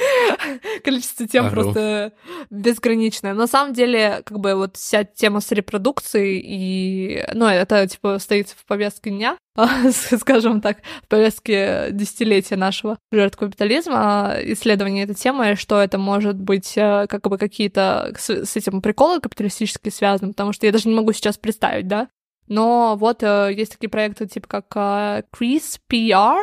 Количество 0.84 1.26
тем 1.26 1.50
просто 1.50 2.12
безграничное. 2.48 3.34
На 3.34 3.46
самом 3.46 3.74
деле, 3.74 4.22
как 4.24 4.38
бы 4.38 4.54
вот 4.54 4.76
вся 4.76 5.04
тема 5.04 5.40
с 5.40 5.50
репродукцией 5.52 6.40
и, 6.42 7.24
ну, 7.34 7.46
это, 7.46 7.86
типа, 7.86 8.18
стоит 8.18 8.48
в 8.48 8.64
повестке 8.66 9.10
дня, 9.10 9.36
скажем 10.18 10.60
так, 10.60 10.78
в 11.02 11.08
повестке 11.08 11.88
десятилетия 11.90 12.56
нашего 12.56 12.98
жертв 13.12 13.36
капитализма, 13.36 14.36
исследование 14.42 15.04
этой 15.04 15.14
темы, 15.14 15.56
что 15.56 15.80
это 15.80 15.98
может 15.98 16.36
быть 16.36 16.76
э, 16.76 17.06
как 17.08 17.28
бы 17.28 17.38
какие-то 17.38 18.12
с, 18.18 18.56
этим 18.56 18.82
приколы 18.82 19.20
капиталистические 19.20 19.92
связаны, 19.92 20.32
потому 20.32 20.52
что 20.52 20.66
я 20.66 20.72
даже 20.72 20.88
не 20.88 20.94
могу 20.94 21.12
сейчас 21.12 21.36
представить, 21.38 21.88
да. 21.88 22.08
Но 22.48 22.96
вот 22.96 23.22
э, 23.22 23.52
есть 23.54 23.72
такие 23.72 23.88
проекты, 23.88 24.26
типа 24.26 24.48
как 24.48 24.66
э, 24.74 25.22
CRISPR, 25.32 26.38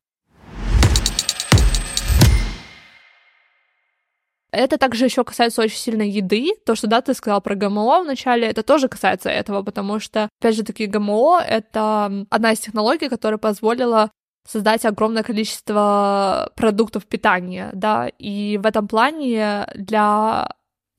Это 4.53 4.77
также 4.77 5.05
еще 5.05 5.23
касается 5.23 5.63
очень 5.63 5.77
сильно 5.77 6.03
еды. 6.03 6.51
То, 6.63 6.75
что 6.75 6.85
да, 6.85 7.01
ты 7.01 7.15
сказал 7.15 7.41
про 7.41 7.55
ГМО 7.55 8.01
вначале, 8.01 8.47
это 8.47 8.61
тоже 8.61 8.88
касается 8.88 9.30
этого, 9.30 9.63
потому 9.63 9.99
что, 9.99 10.30
опять 10.39 10.55
же 10.55 10.63
таки, 10.63 10.85
ГМО— 10.85 11.41
это 11.47 12.25
одна 12.30 12.51
из 12.51 12.59
технологий, 12.59 13.09
которая 13.09 13.39
позволила 13.39 14.11
создать 14.47 14.85
огромное 14.85 15.23
количество 15.23 16.51
продуктов 16.55 17.07
питания, 17.07 17.71
да, 17.73 18.09
и 18.19 18.59
в 18.61 18.67
этом 18.67 18.88
плане 18.88 19.65
для 19.73 20.49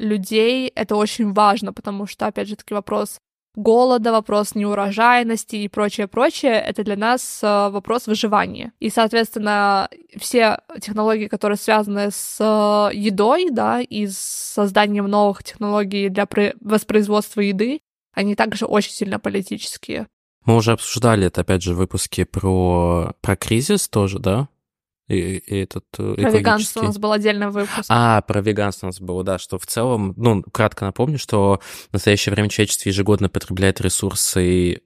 людей 0.00 0.68
это 0.74 0.96
очень 0.96 1.32
важно, 1.32 1.72
потому 1.72 2.06
что, 2.06 2.26
опять 2.26 2.48
же 2.48 2.56
таки, 2.56 2.74
вопрос 2.74 3.18
голода, 3.54 4.12
вопрос 4.12 4.54
неурожайности 4.54 5.56
и 5.56 5.68
прочее, 5.68 6.08
прочее, 6.08 6.54
это 6.54 6.82
для 6.82 6.96
нас 6.96 7.40
э, 7.42 7.68
вопрос 7.70 8.06
выживания. 8.06 8.72
И, 8.80 8.90
соответственно, 8.90 9.88
все 10.16 10.60
технологии, 10.80 11.28
которые 11.28 11.58
связаны 11.58 12.10
с 12.10 12.38
э, 12.40 12.96
едой, 12.96 13.50
да, 13.50 13.80
и 13.80 14.06
с 14.06 14.18
созданием 14.18 15.06
новых 15.06 15.42
технологий 15.44 16.08
для 16.08 16.28
воспроизводства 16.60 17.40
еды, 17.40 17.80
они 18.12 18.34
также 18.34 18.66
очень 18.66 18.92
сильно 18.92 19.18
политические. 19.18 20.06
Мы 20.44 20.56
уже 20.56 20.72
обсуждали 20.72 21.26
это, 21.26 21.40
опять 21.40 21.62
же, 21.62 21.74
в 21.74 21.78
выпуске 21.78 22.26
про, 22.26 23.14
про 23.20 23.36
кризис 23.36 23.88
тоже, 23.88 24.18
да? 24.18 24.48
И, 25.08 25.36
и 25.36 25.56
этот 25.58 25.84
э, 25.98 26.14
Про 26.14 26.30
веганство 26.30 26.80
у 26.80 26.84
нас 26.84 26.98
был 26.98 27.12
отдельный 27.12 27.50
выпуск. 27.50 27.84
А, 27.88 28.22
про 28.22 28.40
веганство 28.40 28.86
у 28.86 28.88
нас 28.88 29.00
было, 29.00 29.22
да, 29.22 29.38
что 29.38 29.58
в 29.58 29.66
целом, 29.66 30.14
ну, 30.16 30.42
кратко 30.42 30.86
напомню, 30.86 31.18
что 31.18 31.60
в 31.90 31.92
настоящее 31.92 32.32
время 32.32 32.48
человечество 32.48 32.88
ежегодно 32.88 33.28
потребляет 33.28 33.80
ресурсы 33.80 34.80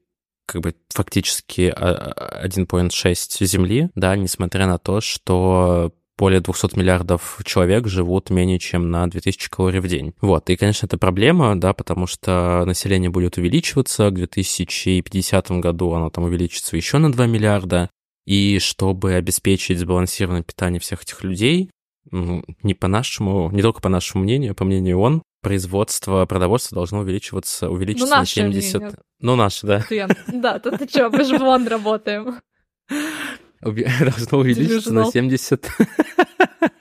как 0.46 0.62
бы 0.62 0.74
фактически 0.88 1.72
1,6 1.76 3.44
Земли, 3.44 3.90
да, 3.94 4.16
несмотря 4.16 4.66
на 4.66 4.78
то, 4.78 5.00
что 5.00 5.92
более 6.16 6.40
200 6.40 6.76
миллиардов 6.76 7.38
человек 7.44 7.86
живут 7.86 8.30
менее 8.30 8.58
чем 8.58 8.90
на 8.90 9.08
2000 9.08 9.50
калорий 9.50 9.78
в 9.78 9.86
день. 9.86 10.14
Вот, 10.20 10.50
и, 10.50 10.56
конечно, 10.56 10.86
это 10.86 10.98
проблема, 10.98 11.58
да, 11.58 11.72
потому 11.72 12.06
что 12.06 12.64
население 12.66 13.08
будет 13.08 13.36
увеличиваться, 13.36 14.10
к 14.10 14.14
2050 14.14 15.50
году 15.52 15.92
оно 15.92 16.10
там 16.10 16.24
увеличится 16.24 16.76
еще 16.76 16.98
на 16.98 17.12
2 17.12 17.26
миллиарда, 17.26 17.90
и 18.28 18.58
чтобы 18.58 19.14
обеспечить 19.14 19.78
сбалансированное 19.78 20.42
питание 20.42 20.78
всех 20.78 21.02
этих 21.02 21.24
людей, 21.24 21.70
не 22.10 22.74
по 22.74 22.86
нашему, 22.86 23.50
не 23.52 23.62
только 23.62 23.80
по 23.80 23.88
нашему 23.88 24.24
мнению, 24.24 24.52
а 24.52 24.54
по 24.54 24.66
мнению 24.66 24.98
ООН, 24.98 25.22
производство 25.40 26.26
продовольствия 26.26 26.74
должно 26.74 26.98
увеличиваться, 26.98 27.70
увеличиться 27.70 28.14
ну, 28.14 28.20
на 28.20 28.26
70... 28.26 28.74
Мнение. 28.74 28.98
Ну, 29.20 29.34
наше, 29.34 29.66
да. 29.66 29.82
Да, 30.26 30.58
то 30.58 30.76
ты 30.76 30.86
что, 30.86 31.08
мы 31.08 31.24
же 31.24 31.38
в 31.38 31.42
ООН 31.42 31.68
работаем. 31.68 32.42
Должно 33.62 34.38
увеличиться 34.38 34.92
на 34.92 35.06
70... 35.06 35.66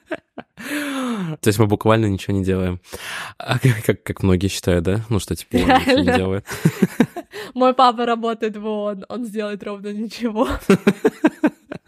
То 0.57 1.47
есть 1.47 1.59
мы 1.59 1.67
буквально 1.67 2.07
ничего 2.07 2.35
не 2.35 2.43
делаем. 2.43 2.79
А 3.37 3.59
как, 3.59 4.03
как 4.03 4.23
многие 4.23 4.47
считают, 4.47 4.83
да? 4.83 5.01
Ну, 5.09 5.19
что 5.19 5.35
типа 5.35 5.57
он 5.57 5.67
ничего 5.67 5.99
не 5.99 6.05
делает. 6.05 6.45
Мой 7.53 7.73
папа 7.73 8.05
работает 8.05 8.57
в 8.57 8.65
ООН, 8.65 9.05
он 9.09 9.25
сделает 9.25 9.63
ровно 9.63 9.93
ничего. 9.93 10.47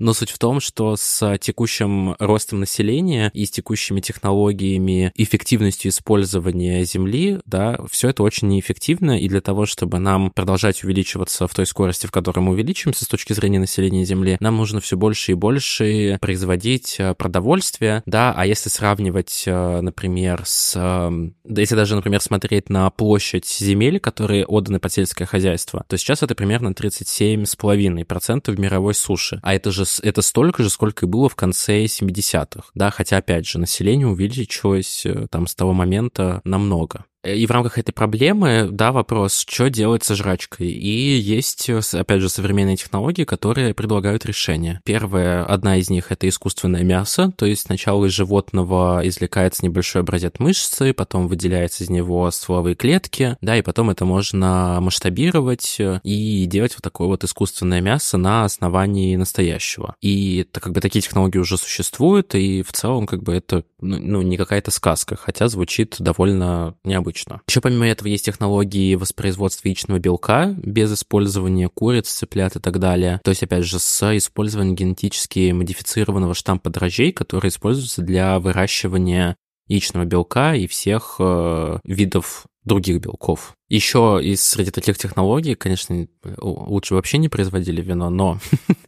Но 0.00 0.14
суть 0.14 0.30
в 0.30 0.38
том, 0.38 0.60
что 0.60 0.96
с 0.96 1.38
текущим 1.38 2.16
ростом 2.18 2.60
населения 2.60 3.30
и 3.34 3.44
с 3.44 3.50
текущими 3.50 4.00
технологиями, 4.00 5.12
эффективностью 5.14 5.90
использования 5.90 6.84
Земли, 6.84 7.38
да, 7.44 7.78
все 7.90 8.08
это 8.08 8.22
очень 8.22 8.48
неэффективно, 8.48 9.20
и 9.20 9.28
для 9.28 9.42
того, 9.42 9.66
чтобы 9.66 9.98
нам 9.98 10.30
продолжать 10.30 10.82
увеличиваться 10.82 11.46
в 11.46 11.54
той 11.54 11.66
скорости, 11.66 12.06
в 12.06 12.10
которой 12.10 12.40
мы 12.40 12.52
увеличимся 12.52 13.04
с 13.04 13.08
точки 13.08 13.34
зрения 13.34 13.58
населения 13.58 14.04
Земли, 14.04 14.38
нам 14.40 14.56
нужно 14.56 14.80
все 14.80 14.96
больше 14.96 15.32
и 15.32 15.34
больше 15.34 16.18
производить 16.20 16.96
э, 16.98 17.14
продовольствие, 17.14 18.02
да, 18.06 18.32
а 18.34 18.46
если 18.46 18.70
сравнивать, 18.70 19.44
э, 19.46 19.80
например, 19.82 20.42
с... 20.46 20.74
Эм, 20.76 21.34
да, 21.44 21.60
если 21.60 21.74
даже, 21.74 21.94
например, 21.94 22.22
смотреть 22.22 22.70
на 22.70 22.88
площадь 22.88 23.46
земель, 23.46 24.00
которые 24.00 24.46
отданы 24.46 24.80
под 24.80 24.94
сельское 24.94 25.26
хозяйство, 25.26 25.84
то 25.88 25.98
сейчас 25.98 26.22
это 26.22 26.34
примерно 26.34 26.70
37,5% 26.70 28.50
в 28.50 28.58
мировой 28.58 28.94
суши, 28.94 29.40
а 29.42 29.54
это 29.54 29.70
же 29.70 29.84
это 29.98 30.22
столько 30.22 30.62
же, 30.62 30.70
сколько 30.70 31.06
и 31.06 31.08
было 31.08 31.28
в 31.28 31.34
конце 31.34 31.84
70-х, 31.84 32.70
да, 32.74 32.90
хотя, 32.90 33.16
опять 33.16 33.46
же, 33.46 33.58
население 33.58 34.06
увеличилось 34.06 35.04
э, 35.04 35.26
там 35.30 35.46
с 35.46 35.54
того 35.54 35.72
момента 35.72 36.40
намного. 36.44 37.06
Э, 37.22 37.34
и 37.34 37.46
в 37.46 37.50
рамках 37.50 37.78
этой 37.78 37.92
проблемы, 37.92 38.68
да, 38.70 38.92
вопрос, 38.92 39.44
что 39.48 39.68
делать 39.70 40.04
со 40.04 40.14
жрачкой. 40.14 40.68
И 40.68 41.18
есть, 41.18 41.68
э, 41.68 41.80
опять 41.92 42.20
же, 42.20 42.28
современные 42.28 42.76
технологии, 42.76 43.24
которые 43.24 43.74
предлагают 43.74 44.24
решение. 44.26 44.80
Первая, 44.84 45.44
одна 45.44 45.76
из 45.76 45.90
них— 45.90 46.06
это 46.10 46.28
искусственное 46.28 46.82
мясо, 46.82 47.32
то 47.36 47.46
есть 47.46 47.62
сначала 47.62 48.06
из 48.06 48.12
животного 48.12 49.00
извлекается 49.04 49.64
небольшой 49.64 50.02
образец 50.02 50.34
мышцы, 50.38 50.92
потом 50.92 51.28
выделяется 51.28 51.84
из 51.84 51.90
него 51.90 52.30
стволовые 52.30 52.74
клетки, 52.74 53.36
да, 53.40 53.56
и 53.56 53.62
потом 53.62 53.90
это 53.90 54.04
можно 54.04 54.78
масштабировать 54.80 55.76
э, 55.78 56.00
и 56.02 56.46
делать 56.46 56.74
вот 56.74 56.82
такое 56.82 57.08
вот 57.08 57.24
искусственное 57.24 57.80
мясо 57.80 58.16
на 58.16 58.44
основании 58.44 59.16
настоящего. 59.16 59.94
И 60.00 60.46
так 60.50 60.64
как 60.64 60.72
бы 60.72 60.80
такие 60.80 61.02
технологии 61.02 61.38
уже 61.38 61.58
существуют, 61.58 62.34
и 62.34 62.62
в 62.62 62.72
целом 62.72 63.06
как 63.06 63.22
бы 63.22 63.34
это 63.34 63.64
ну, 63.80 63.98
ну 63.98 64.22
не 64.22 64.36
какая-то 64.36 64.70
сказка, 64.70 65.16
хотя 65.16 65.48
звучит 65.48 65.96
довольно 65.98 66.74
необычно 66.84 67.09
обычно. 67.10 67.42
Еще 67.48 67.60
помимо 67.60 67.86
этого 67.86 68.08
есть 68.08 68.24
технологии 68.24 68.94
воспроизводства 68.94 69.68
яичного 69.68 69.98
белка 69.98 70.54
без 70.56 70.92
использования 70.92 71.68
куриц, 71.68 72.08
цыплят 72.08 72.56
и 72.56 72.60
так 72.60 72.78
далее. 72.78 73.20
То 73.24 73.30
есть, 73.30 73.42
опять 73.42 73.64
же, 73.64 73.78
с 73.78 74.16
использованием 74.16 74.76
генетически 74.76 75.50
модифицированного 75.52 76.34
штампа 76.34 76.70
дрожжей, 76.70 77.12
который 77.12 77.48
используется 77.48 78.02
для 78.02 78.38
выращивания 78.38 79.36
яичного 79.70 80.04
белка 80.04 80.54
и 80.54 80.66
всех 80.66 81.16
э, 81.20 81.78
видов 81.84 82.44
других 82.64 83.00
белков. 83.00 83.54
Еще 83.68 84.20
из 84.22 84.42
среди 84.42 84.70
таких 84.70 84.98
технологий, 84.98 85.54
конечно, 85.54 86.06
лучше 86.40 86.94
вообще 86.94 87.18
не 87.18 87.28
производили 87.28 87.80
вино, 87.80 88.10
но 88.10 88.38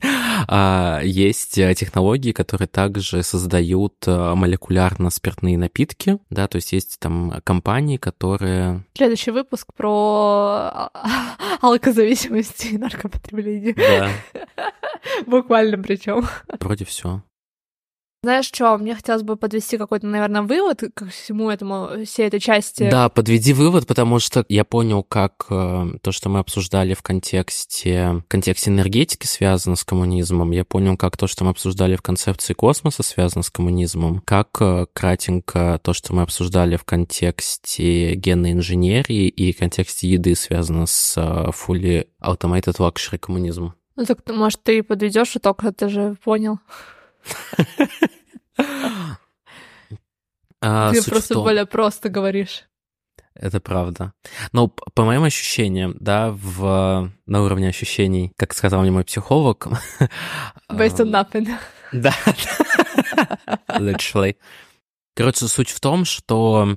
а, 0.49 1.01
есть 1.03 1.57
э, 1.57 1.75
технологии, 1.75 2.33
которые 2.33 2.69
также 2.69 3.23
создают 3.23 3.95
э, 4.07 4.35
молекулярно-спиртные 4.35 5.57
напитки, 5.57 6.19
да, 6.31 6.49
то 6.49 6.57
есть 6.57 6.73
есть 6.73 6.99
там 6.99 7.41
компании, 7.45 7.97
которые... 7.97 8.85
Следующий 8.95 9.31
выпуск 9.31 9.69
про 9.75 10.91
алкозависимость 11.63 12.67
и 12.67 12.79
наркопотребление. 12.79 13.75
Да. 13.75 14.11
Буквально 15.27 15.79
причем. 15.79 16.27
Вроде 16.61 16.85
все. 16.85 17.23
Знаешь 18.24 18.47
что, 18.47 18.78
мне 18.78 18.94
хотелось 18.94 19.24
бы 19.24 19.35
подвести 19.35 19.77
какой-то, 19.77 20.07
наверное, 20.07 20.43
вывод 20.43 20.81
к 20.94 21.09
всему 21.09 21.51
этому, 21.51 22.05
всей 22.05 22.28
этой 22.28 22.39
части. 22.39 22.89
Да, 22.89 23.09
подведи 23.09 23.53
вывод, 23.53 23.89
потому 23.89 24.20
что 24.20 24.44
я 24.49 24.65
понял, 24.65 25.03
как 25.03 25.47
э, 25.51 25.86
то, 26.01 26.12
что 26.12 26.28
мы 26.28 26.39
обсуждали 26.39 26.94
в 26.94 27.03
контексте, 27.03 28.23
в 28.24 28.28
контексте 28.28 28.70
энергетики 28.70 29.27
связано 29.27 29.74
с 29.74 29.82
коммунизмом, 29.82 30.53
я 30.53 30.65
понял, 30.65 30.97
как 30.97 31.16
то, 31.16 31.27
что 31.27 31.43
мы 31.43 31.51
обсуждали 31.51 31.97
в 31.97 32.03
концепции 32.03 32.55
космоса 32.55 33.03
связано 33.03 33.43
с 33.43 33.51
коммунизмом, 33.51 34.23
как 34.24 34.51
э, 34.61 34.86
кратенько 34.93 35.81
то, 35.82 35.93
что 35.93 36.15
мы 36.15 36.23
обсуждали 36.23 36.77
в 36.77 36.85
контексте 36.85 38.15
генной 38.15 38.53
инженерии 38.53 39.27
и 39.27 39.53
контексте 39.53 40.09
еды 40.09 40.36
связано 40.36 40.86
с 40.86 41.16
э, 41.16 41.51
fully 41.51 42.07
automated 42.23 42.77
luxury 42.78 43.19
коммунизмом. 43.19 43.74
Ну 43.97 44.05
так, 44.05 44.19
может, 44.28 44.62
ты 44.62 44.85
подведешь 44.85 45.35
итог, 45.35 45.65
ты 45.77 45.89
же 45.89 46.16
понял. 46.23 46.61
А, 50.65 50.93
Ты 50.93 51.03
просто 51.03 51.35
более 51.35 51.66
просто 51.66 52.09
говоришь. 52.09 52.69
Это 53.35 53.61
правда. 53.61 54.12
Но 54.53 54.69
по 54.69 55.05
моим 55.05 55.24
ощущениям, 55.24 55.97
да, 55.99 56.31
в, 56.31 57.11
на 57.27 57.43
уровне 57.43 57.69
ощущений, 57.69 58.32
как 58.36 58.53
сказал 58.55 58.82
мне 58.82 58.90
мой 58.90 59.05
психолог... 59.05 59.66
Based 60.70 60.99
on 60.99 61.11
nothing. 61.11 61.49
Да, 61.93 62.15
literally. 63.69 64.36
Короче, 65.15 65.47
суть 65.47 65.69
в 65.69 65.78
том, 65.78 66.07
что 66.07 66.69
а, 66.69 66.77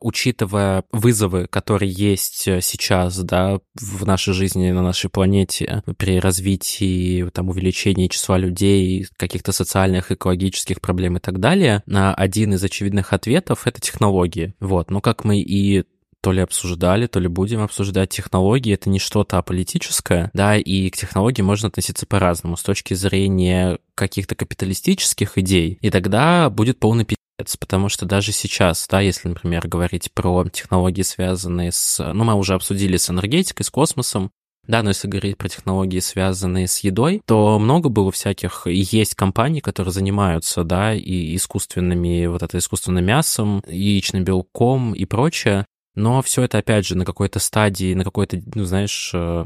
учитывая 0.00 0.84
вызовы, 0.92 1.46
которые 1.48 1.90
есть 1.90 2.46
э, 2.48 2.60
сейчас, 2.60 3.18
да, 3.18 3.58
в 3.74 4.06
нашей 4.06 4.34
жизни, 4.34 4.70
на 4.70 4.82
нашей 4.82 5.10
планете, 5.10 5.82
при 5.96 6.20
развитии, 6.20 7.28
там, 7.30 7.48
увеличении 7.48 8.08
числа 8.08 8.38
людей, 8.38 9.06
каких-то 9.16 9.52
социальных, 9.52 10.12
экологических 10.12 10.80
проблем 10.80 11.16
и 11.16 11.20
так 11.20 11.40
далее, 11.40 11.82
один 11.86 12.54
из 12.54 12.64
очевидных 12.64 13.12
ответов— 13.12 13.62
это 13.66 13.80
технологии. 13.80 14.54
Вот, 14.60 14.90
ну, 14.90 15.00
как 15.00 15.24
мы 15.24 15.40
и 15.40 15.84
то 16.22 16.32
ли 16.32 16.40
обсуждали, 16.40 17.06
то 17.06 17.20
ли 17.20 17.28
будем 17.28 17.62
обсуждать 17.62 18.10
технологии. 18.10 18.74
Это 18.74 18.90
не 18.90 18.98
что-то 18.98 19.38
аполитическое, 19.38 20.30
да, 20.34 20.56
и 20.56 20.90
к 20.90 20.96
технологии 20.96 21.42
можно 21.42 21.68
относиться 21.68 22.04
по-разному 22.04 22.56
с 22.56 22.64
точки 22.64 22.94
зрения 22.94 23.78
каких-то 23.94 24.34
капиталистических 24.34 25.38
идей, 25.38 25.78
и 25.80 25.90
тогда 25.90 26.50
будет 26.50 26.80
полный 26.80 27.04
пиздец, 27.36 27.56
потому 27.56 27.88
что 27.88 28.06
даже 28.06 28.32
сейчас, 28.32 28.86
да, 28.88 29.00
если, 29.00 29.28
например, 29.28 29.68
говорить 29.68 30.10
про 30.12 30.44
технологии, 30.48 31.02
связанные 31.02 31.72
с... 31.72 32.02
Ну, 32.12 32.24
мы 32.24 32.34
уже 32.34 32.54
обсудили 32.54 32.96
с 32.96 33.10
энергетикой, 33.10 33.64
с 33.64 33.70
космосом, 33.70 34.30
да, 34.66 34.82
но 34.82 34.90
если 34.90 35.06
говорить 35.06 35.38
про 35.38 35.48
технологии, 35.48 36.00
связанные 36.00 36.66
с 36.66 36.80
едой, 36.80 37.22
то 37.24 37.58
много 37.58 37.88
было 37.88 38.10
всяких, 38.10 38.66
и 38.66 38.84
есть 38.90 39.14
компаний, 39.14 39.60
которые 39.60 39.92
занимаются, 39.92 40.64
да, 40.64 40.94
и 40.94 41.36
искусственными, 41.36 42.26
вот 42.26 42.42
это 42.42 42.58
искусственным 42.58 43.04
мясом, 43.04 43.62
яичным 43.68 44.24
белком 44.24 44.92
и 44.92 45.04
прочее, 45.04 45.66
но 45.94 46.20
все 46.20 46.42
это, 46.42 46.58
опять 46.58 46.84
же, 46.84 46.96
на 46.96 47.04
какой-то 47.04 47.38
стадии, 47.38 47.94
на 47.94 48.04
какой-то, 48.04 48.40
ну, 48.54 48.64
знаешь, 48.64 49.12
э, 49.14 49.44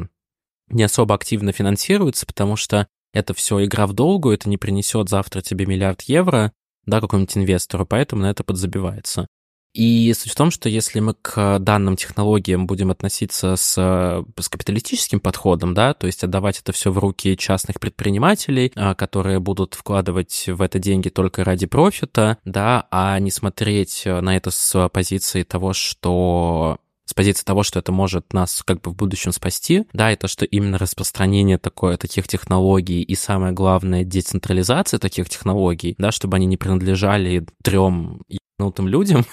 не 0.70 0.82
особо 0.82 1.14
активно 1.14 1.52
финансируется, 1.52 2.26
потому 2.26 2.56
что 2.56 2.88
это 3.12 3.34
все 3.34 3.64
игра 3.64 3.86
в 3.86 3.92
долгу, 3.92 4.30
это 4.30 4.48
не 4.48 4.56
принесет 4.56 5.08
завтра 5.08 5.42
тебе 5.42 5.66
миллиард 5.66 6.02
евро, 6.02 6.52
да, 6.86 7.00
какому-нибудь 7.00 7.36
инвестору, 7.36 7.86
поэтому 7.86 8.22
на 8.22 8.30
это 8.30 8.44
подзабивается. 8.44 9.26
И 9.72 10.12
суть 10.14 10.32
в 10.32 10.34
том, 10.34 10.50
что 10.50 10.68
если 10.68 10.98
мы 10.98 11.14
к 11.14 11.60
данным 11.60 11.94
технологиям 11.94 12.66
будем 12.66 12.90
относиться 12.90 13.54
с, 13.54 13.74
с 13.74 14.48
капиталистическим 14.48 15.20
подходом, 15.20 15.74
да, 15.74 15.94
то 15.94 16.08
есть 16.08 16.24
отдавать 16.24 16.58
это 16.58 16.72
все 16.72 16.90
в 16.90 16.98
руки 16.98 17.36
частных 17.36 17.78
предпринимателей, 17.78 18.72
а, 18.74 18.96
которые 18.96 19.38
будут 19.38 19.74
вкладывать 19.74 20.46
в 20.48 20.60
это 20.60 20.80
деньги 20.80 21.08
только 21.08 21.44
ради 21.44 21.66
профита, 21.66 22.38
да, 22.44 22.88
а 22.90 23.16
не 23.20 23.30
смотреть 23.30 24.02
на 24.06 24.36
это 24.36 24.50
с 24.50 24.88
позиции 24.88 25.44
того, 25.44 25.72
что 25.72 26.78
с 27.10 27.14
позиции 27.14 27.44
того, 27.44 27.64
что 27.64 27.80
это 27.80 27.90
может 27.90 28.32
нас 28.32 28.62
как 28.64 28.80
бы 28.80 28.92
в 28.92 28.94
будущем 28.94 29.32
спасти, 29.32 29.84
да, 29.92 30.12
это 30.12 30.28
что 30.28 30.44
именно 30.44 30.78
распространение 30.78 31.58
такое, 31.58 31.96
таких 31.96 32.28
технологий 32.28 33.02
и 33.02 33.14
самое 33.16 33.52
главное 33.52 34.04
децентрализация 34.04 35.00
таких 35.00 35.28
технологий, 35.28 35.96
да, 35.98 36.12
чтобы 36.12 36.36
они 36.36 36.46
не 36.46 36.56
принадлежали 36.56 37.44
трем 37.62 38.22
ебанутым 38.28 38.86
людям, 38.86 39.24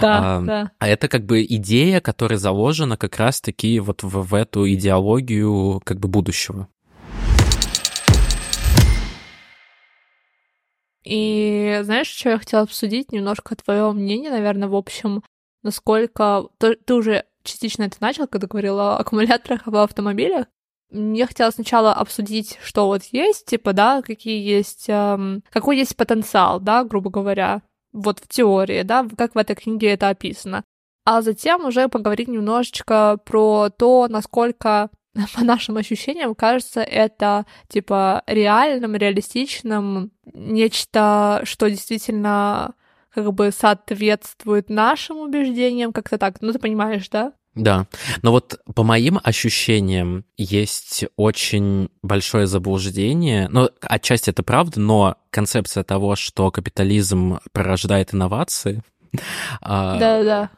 Да, 0.00 0.36
а, 0.38 0.40
да. 0.40 0.70
А 0.78 0.88
это 0.88 1.08
как 1.08 1.26
бы 1.26 1.44
идея, 1.44 2.00
которая 2.00 2.38
заложена 2.38 2.96
как 2.96 3.18
раз-таки 3.18 3.78
вот 3.78 4.02
в, 4.02 4.08
в 4.08 4.34
эту 4.34 4.66
идеологию 4.72 5.82
как 5.84 5.98
бы 5.98 6.08
будущего. 6.08 6.68
И 11.04 11.80
знаешь, 11.82 12.06
что 12.06 12.30
я 12.30 12.38
хотела 12.38 12.62
обсудить? 12.62 13.12
Немножко 13.12 13.54
твое 13.56 13.90
мнение, 13.92 14.30
наверное, 14.30 14.68
в 14.68 14.74
общем, 14.74 15.22
насколько... 15.62 16.48
Ты, 16.58 16.94
уже 16.94 17.24
частично 17.42 17.84
это 17.84 17.96
начал, 18.00 18.26
когда 18.26 18.46
говорила 18.46 18.96
о 18.96 19.00
аккумуляторах 19.00 19.66
в 19.66 19.76
автомобилях. 19.76 20.46
Я 20.90 21.26
хотела 21.26 21.50
сначала 21.50 21.92
обсудить, 21.92 22.58
что 22.62 22.86
вот 22.86 23.04
есть, 23.12 23.46
типа, 23.46 23.72
да, 23.72 24.02
какие 24.02 24.42
есть, 24.42 24.86
эм, 24.88 25.44
какой 25.50 25.78
есть 25.78 25.96
потенциал, 25.96 26.58
да, 26.58 26.82
грубо 26.82 27.10
говоря, 27.10 27.62
вот 27.92 28.18
в 28.18 28.28
теории, 28.28 28.82
да, 28.82 29.06
как 29.16 29.34
в 29.34 29.38
этой 29.38 29.54
книге 29.54 29.92
это 29.92 30.08
описано. 30.08 30.64
А 31.04 31.22
затем 31.22 31.64
уже 31.64 31.88
поговорить 31.88 32.28
немножечко 32.28 33.18
про 33.24 33.70
то, 33.70 34.06
насколько 34.08 34.90
по 35.34 35.44
нашим 35.44 35.76
ощущениям, 35.76 36.34
кажется, 36.34 36.80
это 36.82 37.46
типа 37.68 38.22
реальным, 38.26 38.94
реалистичным, 38.94 40.12
нечто, 40.32 41.40
что 41.44 41.70
действительно 41.70 42.74
как 43.14 43.32
бы 43.32 43.50
соответствует 43.50 44.70
нашим 44.70 45.18
убеждениям, 45.18 45.92
как-то 45.92 46.18
так. 46.18 46.40
Ну, 46.40 46.52
ты 46.52 46.58
понимаешь, 46.58 47.08
да? 47.08 47.32
Да, 47.54 47.86
но 48.22 48.30
вот 48.30 48.60
по 48.76 48.84
моим 48.84 49.18
ощущениям 49.24 50.24
есть 50.36 51.04
очень 51.16 51.90
большое 52.00 52.46
заблуждение, 52.46 53.48
ну, 53.48 53.68
отчасти 53.80 54.30
это 54.30 54.44
правда, 54.44 54.78
но 54.78 55.16
концепция 55.30 55.82
того, 55.82 56.14
что 56.14 56.52
капитализм 56.52 57.40
порождает 57.52 58.14
инновации, 58.14 58.82
а, 59.60 59.98
Да-да 59.98 60.50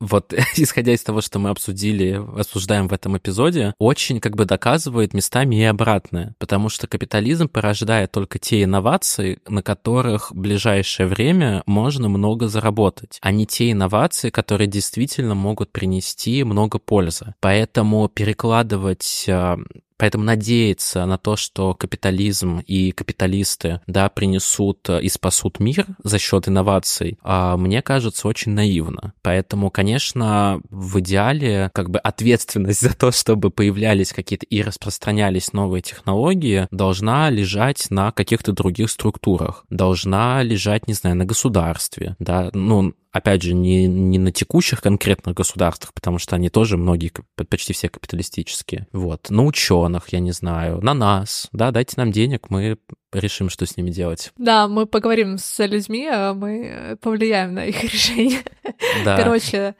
вот 0.00 0.32
исходя 0.56 0.92
из 0.92 1.02
того, 1.02 1.20
что 1.20 1.38
мы 1.38 1.50
обсудили, 1.50 2.20
обсуждаем 2.38 2.88
в 2.88 2.92
этом 2.92 3.16
эпизоде, 3.16 3.74
очень 3.78 4.20
как 4.20 4.36
бы 4.36 4.46
доказывает 4.46 5.14
местами 5.14 5.56
и 5.56 5.64
обратное, 5.64 6.34
потому 6.38 6.68
что 6.68 6.86
капитализм 6.86 7.48
порождает 7.48 8.10
только 8.12 8.38
те 8.38 8.64
инновации, 8.64 9.38
на 9.46 9.62
которых 9.62 10.30
в 10.30 10.34
ближайшее 10.34 11.06
время 11.06 11.62
можно 11.66 12.08
много 12.08 12.48
заработать, 12.48 13.18
а 13.20 13.30
не 13.30 13.46
те 13.46 13.70
инновации, 13.70 14.30
которые 14.30 14.68
действительно 14.68 15.34
могут 15.34 15.70
принести 15.70 16.42
много 16.44 16.78
пользы. 16.78 17.34
Поэтому 17.40 18.08
перекладывать 18.08 19.26
а, 19.28 19.58
Поэтому 20.00 20.24
надеяться 20.24 21.04
на 21.04 21.18
то, 21.18 21.36
что 21.36 21.74
капитализм 21.74 22.60
и 22.66 22.90
капиталисты 22.90 23.82
да, 23.86 24.08
принесут 24.08 24.88
и 24.88 25.08
спасут 25.10 25.60
мир 25.60 25.86
за 26.02 26.18
счет 26.18 26.48
инноваций, 26.48 27.18
а, 27.22 27.58
мне 27.58 27.82
кажется 27.82 28.26
очень 28.26 28.52
наивно. 28.52 29.12
Поэтому, 29.20 29.70
конечно, 29.70 30.62
в 30.70 31.00
идеале 31.00 31.70
как 31.74 31.90
бы 31.90 31.98
ответственность 31.98 32.80
за 32.80 32.96
то, 32.96 33.12
чтобы 33.12 33.50
появлялись 33.50 34.14
какие-то 34.14 34.46
и 34.46 34.62
распространялись 34.62 35.52
новые 35.52 35.82
технологии, 35.82 36.66
должна 36.70 37.28
лежать 37.28 37.90
на 37.90 38.10
каких-то 38.10 38.52
других 38.52 38.90
структурах, 38.90 39.66
должна 39.68 40.42
лежать, 40.42 40.88
не 40.88 40.94
знаю, 40.94 41.16
на 41.16 41.26
государстве, 41.26 42.16
да, 42.18 42.48
ну, 42.54 42.94
опять 43.12 43.42
же, 43.42 43.54
не, 43.54 43.86
не 43.86 44.18
на 44.18 44.32
текущих 44.32 44.80
конкретных 44.82 45.34
государствах, 45.34 45.92
потому 45.94 46.18
что 46.18 46.36
они 46.36 46.48
тоже 46.48 46.76
многие, 46.76 47.12
почти 47.48 47.72
все 47.72 47.88
капиталистические. 47.88 48.86
Вот. 48.92 49.30
На 49.30 49.44
ученых, 49.44 50.08
я 50.10 50.20
не 50.20 50.32
знаю, 50.32 50.80
на 50.82 50.94
нас, 50.94 51.48
да, 51.52 51.70
дайте 51.70 51.94
нам 51.96 52.12
денег, 52.12 52.50
мы 52.50 52.78
решим, 53.12 53.50
что 53.50 53.66
с 53.66 53.76
ними 53.76 53.90
делать. 53.90 54.32
Да, 54.38 54.68
мы 54.68 54.86
поговорим 54.86 55.38
с 55.38 55.66
людьми, 55.66 56.06
а 56.06 56.34
мы 56.34 56.96
повлияем 57.00 57.54
на 57.54 57.66
их 57.66 57.82
решение. 57.92 58.40
Да. 59.04 59.16
Короче, 59.16 59.74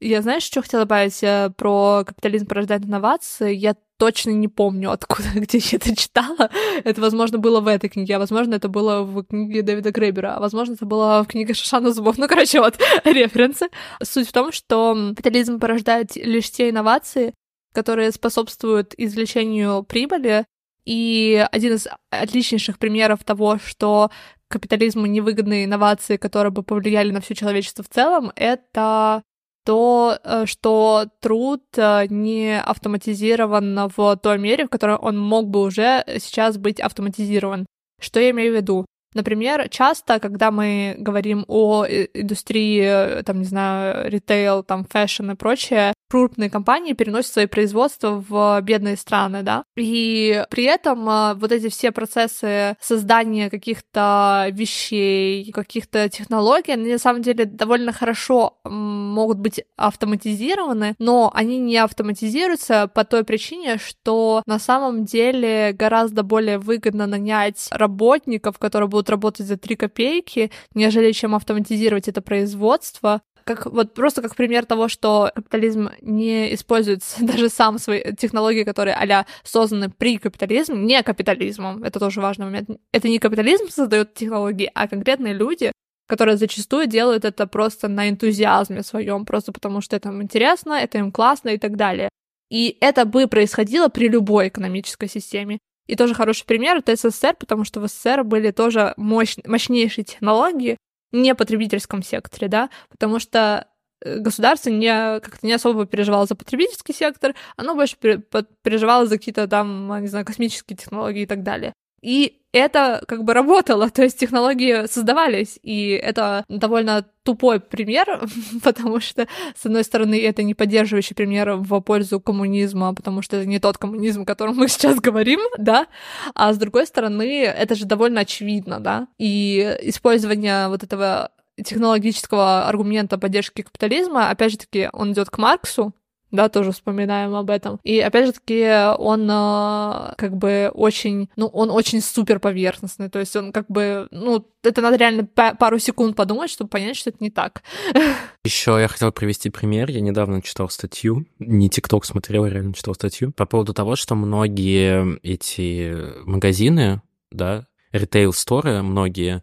я 0.00 0.22
знаешь, 0.22 0.42
что 0.42 0.62
хотела 0.62 0.84
добавить 0.84 1.22
э, 1.22 1.50
про 1.56 2.04
капитализм 2.04 2.46
порождает 2.46 2.84
инновации? 2.84 3.54
Я 3.54 3.74
точно 3.98 4.30
не 4.30 4.48
помню, 4.48 4.90
откуда, 4.92 5.28
где 5.34 5.58
я 5.58 5.76
это 5.78 5.94
читала. 5.96 6.50
Это, 6.84 7.00
возможно, 7.00 7.38
было 7.38 7.60
в 7.60 7.66
этой 7.66 7.90
книге, 7.90 8.16
а 8.16 8.18
возможно, 8.18 8.54
это 8.54 8.68
было 8.68 9.02
в 9.02 9.24
книге 9.24 9.62
Дэвида 9.62 9.90
Грейбера, 9.90 10.36
а 10.36 10.40
возможно, 10.40 10.74
это 10.74 10.86
было 10.86 11.22
в 11.24 11.26
книге 11.26 11.54
Шишана 11.54 11.92
Зубов. 11.92 12.18
Ну, 12.18 12.28
короче, 12.28 12.60
вот 12.60 12.78
референсы. 13.04 13.68
Суть 14.02 14.28
в 14.28 14.32
том, 14.32 14.52
что 14.52 14.94
капитализм 15.16 15.58
порождает 15.58 16.16
лишь 16.16 16.50
те 16.50 16.70
инновации, 16.70 17.34
которые 17.72 18.12
способствуют 18.12 18.94
извлечению 18.96 19.82
прибыли, 19.82 20.44
и 20.84 21.46
один 21.52 21.74
из 21.74 21.86
отличнейших 22.08 22.78
примеров 22.78 23.22
того, 23.22 23.58
что 23.62 24.10
капитализму 24.48 25.04
невыгодны 25.04 25.64
инновации, 25.64 26.16
которые 26.16 26.50
бы 26.50 26.62
повлияли 26.62 27.10
на 27.10 27.20
все 27.20 27.34
человечество 27.34 27.84
в 27.84 27.88
целом, 27.88 28.32
это 28.34 29.22
то, 29.68 30.18
э, 30.24 30.46
что 30.46 31.10
труд 31.20 31.62
э, 31.76 32.06
не 32.08 32.58
автоматизирован 32.58 33.90
в 33.94 34.16
той 34.16 34.38
мере, 34.38 34.64
в 34.64 34.70
которой 34.70 34.96
он 34.96 35.18
мог 35.18 35.50
бы 35.50 35.60
уже 35.60 36.04
сейчас 36.20 36.56
быть 36.56 36.80
автоматизирован. 36.80 37.66
Что 38.00 38.18
я 38.18 38.30
имею 38.30 38.54
в 38.54 38.56
виду? 38.56 38.86
Например, 39.14 39.68
часто, 39.68 40.20
когда 40.20 40.50
мы 40.50 40.96
говорим 40.98 41.44
о 41.48 41.84
э, 41.84 42.08
индустрии, 42.14 43.22
там, 43.22 43.38
не 43.38 43.44
знаю, 43.44 44.10
ритейл, 44.10 44.62
там, 44.62 44.84
fashion 44.84 45.30
и 45.30 45.34
прочее, 45.34 45.92
крупные 46.08 46.50
компании 46.50 46.94
переносят 46.94 47.32
свои 47.32 47.46
производства 47.46 48.24
в 48.28 48.60
бедные 48.62 48.96
страны, 48.96 49.42
да, 49.42 49.64
и 49.76 50.44
при 50.50 50.64
этом 50.64 51.08
а, 51.08 51.34
вот 51.34 51.52
эти 51.52 51.68
все 51.68 51.92
процессы 51.92 52.76
создания 52.80 53.50
каких-то 53.50 54.48
вещей, 54.52 55.52
каких-то 55.52 56.08
технологий, 56.08 56.72
они 56.72 56.92
на 56.92 56.98
самом 56.98 57.22
деле 57.22 57.44
довольно 57.44 57.92
хорошо 57.92 58.58
могут 58.64 59.38
быть 59.38 59.60
автоматизированы, 59.76 60.94
но 60.98 61.30
они 61.34 61.58
не 61.58 61.76
автоматизируются 61.76 62.88
по 62.88 63.04
той 63.04 63.24
причине, 63.24 63.78
что 63.78 64.42
на 64.46 64.58
самом 64.58 65.04
деле 65.04 65.72
гораздо 65.72 66.22
более 66.22 66.58
выгодно 66.58 67.06
нанять 67.06 67.68
работников, 67.70 68.58
которые 68.58 68.88
будут 68.88 68.97
работать 69.10 69.46
за 69.46 69.56
3 69.56 69.76
копейки, 69.76 70.50
нежели 70.74 71.12
чем 71.12 71.34
автоматизировать 71.34 72.08
это 72.08 72.20
производство, 72.22 73.20
как 73.48 73.66
вот 73.66 73.94
просто 73.94 74.20
как 74.20 74.36
пример 74.36 74.66
того, 74.66 74.88
что 74.88 75.30
капитализм 75.34 75.88
не 76.02 76.54
использует 76.54 77.02
даже 77.20 77.48
сам 77.48 77.78
свои 77.78 78.14
технологии, 78.14 78.64
которые 78.64 78.94
а 78.94 79.26
созданы 79.42 79.88
при 79.88 80.18
капитализме, 80.18 80.76
не 80.76 81.02
капитализмом, 81.02 81.82
это 81.82 81.98
тоже 81.98 82.20
важный 82.20 82.44
момент. 82.44 82.70
Это 82.92 83.08
не 83.08 83.18
капитализм 83.18 83.68
создает 83.68 84.14
технологии, 84.14 84.70
а 84.74 84.86
конкретные 84.86 85.32
люди, 85.32 85.72
которые 86.06 86.36
зачастую 86.36 86.86
делают 86.86 87.24
это 87.24 87.46
просто 87.46 87.88
на 87.88 88.10
энтузиазме 88.10 88.82
своем, 88.82 89.24
просто 89.24 89.52
потому 89.52 89.80
что 89.80 89.96
это 89.96 90.10
им 90.10 90.22
интересно, 90.22 90.74
это 90.74 90.98
им 90.98 91.10
классно 91.10 91.50
и 91.50 91.58
так 91.58 91.76
далее. 91.76 92.10
И 92.50 92.76
это 92.80 93.04
бы 93.04 93.26
происходило 93.28 93.88
при 93.88 94.08
любой 94.08 94.48
экономической 94.48 95.08
системе. 95.08 95.58
И 95.88 95.96
тоже 95.96 96.14
хороший 96.14 96.44
пример— 96.44 96.76
это 96.78 96.94
СССР, 96.94 97.34
потому 97.34 97.64
что 97.64 97.80
в 97.80 97.88
СССР 97.88 98.22
были 98.22 98.52
тоже 98.52 98.94
мощ... 98.96 99.36
мощнейшие 99.44 100.04
технологии, 100.04 100.76
не 101.10 101.34
потребительском 101.34 102.02
секторе, 102.02 102.48
да, 102.48 102.70
потому 102.90 103.18
что 103.18 103.66
государство 104.04 104.70
не, 104.70 105.20
как-то 105.20 105.44
не 105.44 105.52
особо 105.52 105.86
переживало 105.86 106.26
за 106.26 106.36
потребительский 106.36 106.92
сектор, 106.92 107.34
оно 107.56 107.74
больше 107.74 107.96
переживало 107.96 109.06
за 109.06 109.16
какие-то 109.18 109.48
там, 109.48 110.00
не 110.00 110.06
знаю, 110.06 110.24
космические 110.24 110.76
технологии 110.76 111.22
и 111.22 111.26
так 111.26 111.42
далее. 111.42 111.72
И 112.00 112.38
это 112.52 113.02
как 113.06 113.24
бы 113.24 113.34
работало, 113.34 113.90
то 113.94 114.02
есть 114.02 114.18
технологии 114.18 114.86
создавались, 114.86 115.58
и 115.62 115.90
это 115.90 116.44
довольно 116.48 117.04
тупой 117.22 117.60
пример, 117.60 118.26
потому 118.62 119.00
что, 119.00 119.26
с 119.56 119.66
одной 119.66 119.84
стороны, 119.84 120.20
это 120.20 120.42
не 120.42 120.54
поддерживающий 120.54 121.14
пример 121.14 121.54
в 121.54 121.80
пользу 121.80 122.20
коммунизма, 122.20 122.94
потому 122.94 123.22
что 123.22 123.36
это 123.36 123.46
не 123.46 123.58
тот 123.58 123.78
коммунизм, 123.78 124.22
о 124.22 124.26
котором 124.26 124.56
мы 124.56 124.68
сейчас 124.68 124.98
говорим, 124.98 125.40
да, 125.58 125.86
а 126.34 126.52
с 126.52 126.58
другой 126.58 126.86
стороны, 126.86 127.44
это 127.44 127.74
же 127.74 127.84
довольно 127.84 128.20
очевидно, 128.20 128.80
да, 128.80 129.08
и 129.18 129.76
использование 129.82 130.68
вот 130.68 130.82
этого 130.82 131.30
технологического 131.62 132.68
аргумента 132.68 133.18
поддержки 133.18 133.62
капитализма, 133.62 134.30
опять 134.30 134.52
же 134.52 134.58
таки, 134.58 134.88
он 134.92 135.12
идет 135.12 135.28
к 135.28 135.38
Марксу, 135.38 135.92
да, 136.30 136.48
тоже 136.48 136.72
вспоминаем 136.72 137.34
об 137.34 137.50
этом. 137.50 137.80
И 137.84 137.98
опять 138.00 138.26
же 138.26 138.32
таки 138.32 138.66
он 138.98 139.28
э, 139.30 140.14
как 140.16 140.36
бы 140.36 140.70
очень, 140.74 141.28
ну, 141.36 141.46
он 141.46 141.70
очень 141.70 142.00
супер 142.00 142.38
поверхностный, 142.40 143.08
то 143.08 143.18
есть 143.18 143.34
он 143.36 143.52
как 143.52 143.66
бы, 143.68 144.08
ну, 144.10 144.46
это 144.62 144.82
надо 144.82 144.96
реально 144.96 145.24
пару 145.26 145.78
секунд 145.78 146.16
подумать, 146.16 146.50
чтобы 146.50 146.68
понять, 146.68 146.96
что 146.96 147.10
это 147.10 147.18
не 147.20 147.30
так. 147.30 147.62
Еще 148.44 148.76
я 148.80 148.88
хотел 148.88 149.12
привести 149.12 149.50
пример. 149.50 149.90
Я 149.90 150.00
недавно 150.00 150.42
читал 150.42 150.68
статью, 150.68 151.26
не 151.38 151.70
ТикТок 151.70 152.04
смотрел, 152.04 152.44
я 152.44 152.52
реально 152.52 152.74
читал 152.74 152.94
статью 152.94 153.32
по 153.32 153.46
поводу 153.46 153.72
того, 153.72 153.96
что 153.96 154.14
многие 154.14 155.18
эти 155.22 155.94
магазины, 156.24 157.02
да, 157.30 157.66
ритейл-сторы 157.92 158.82
многие. 158.82 159.42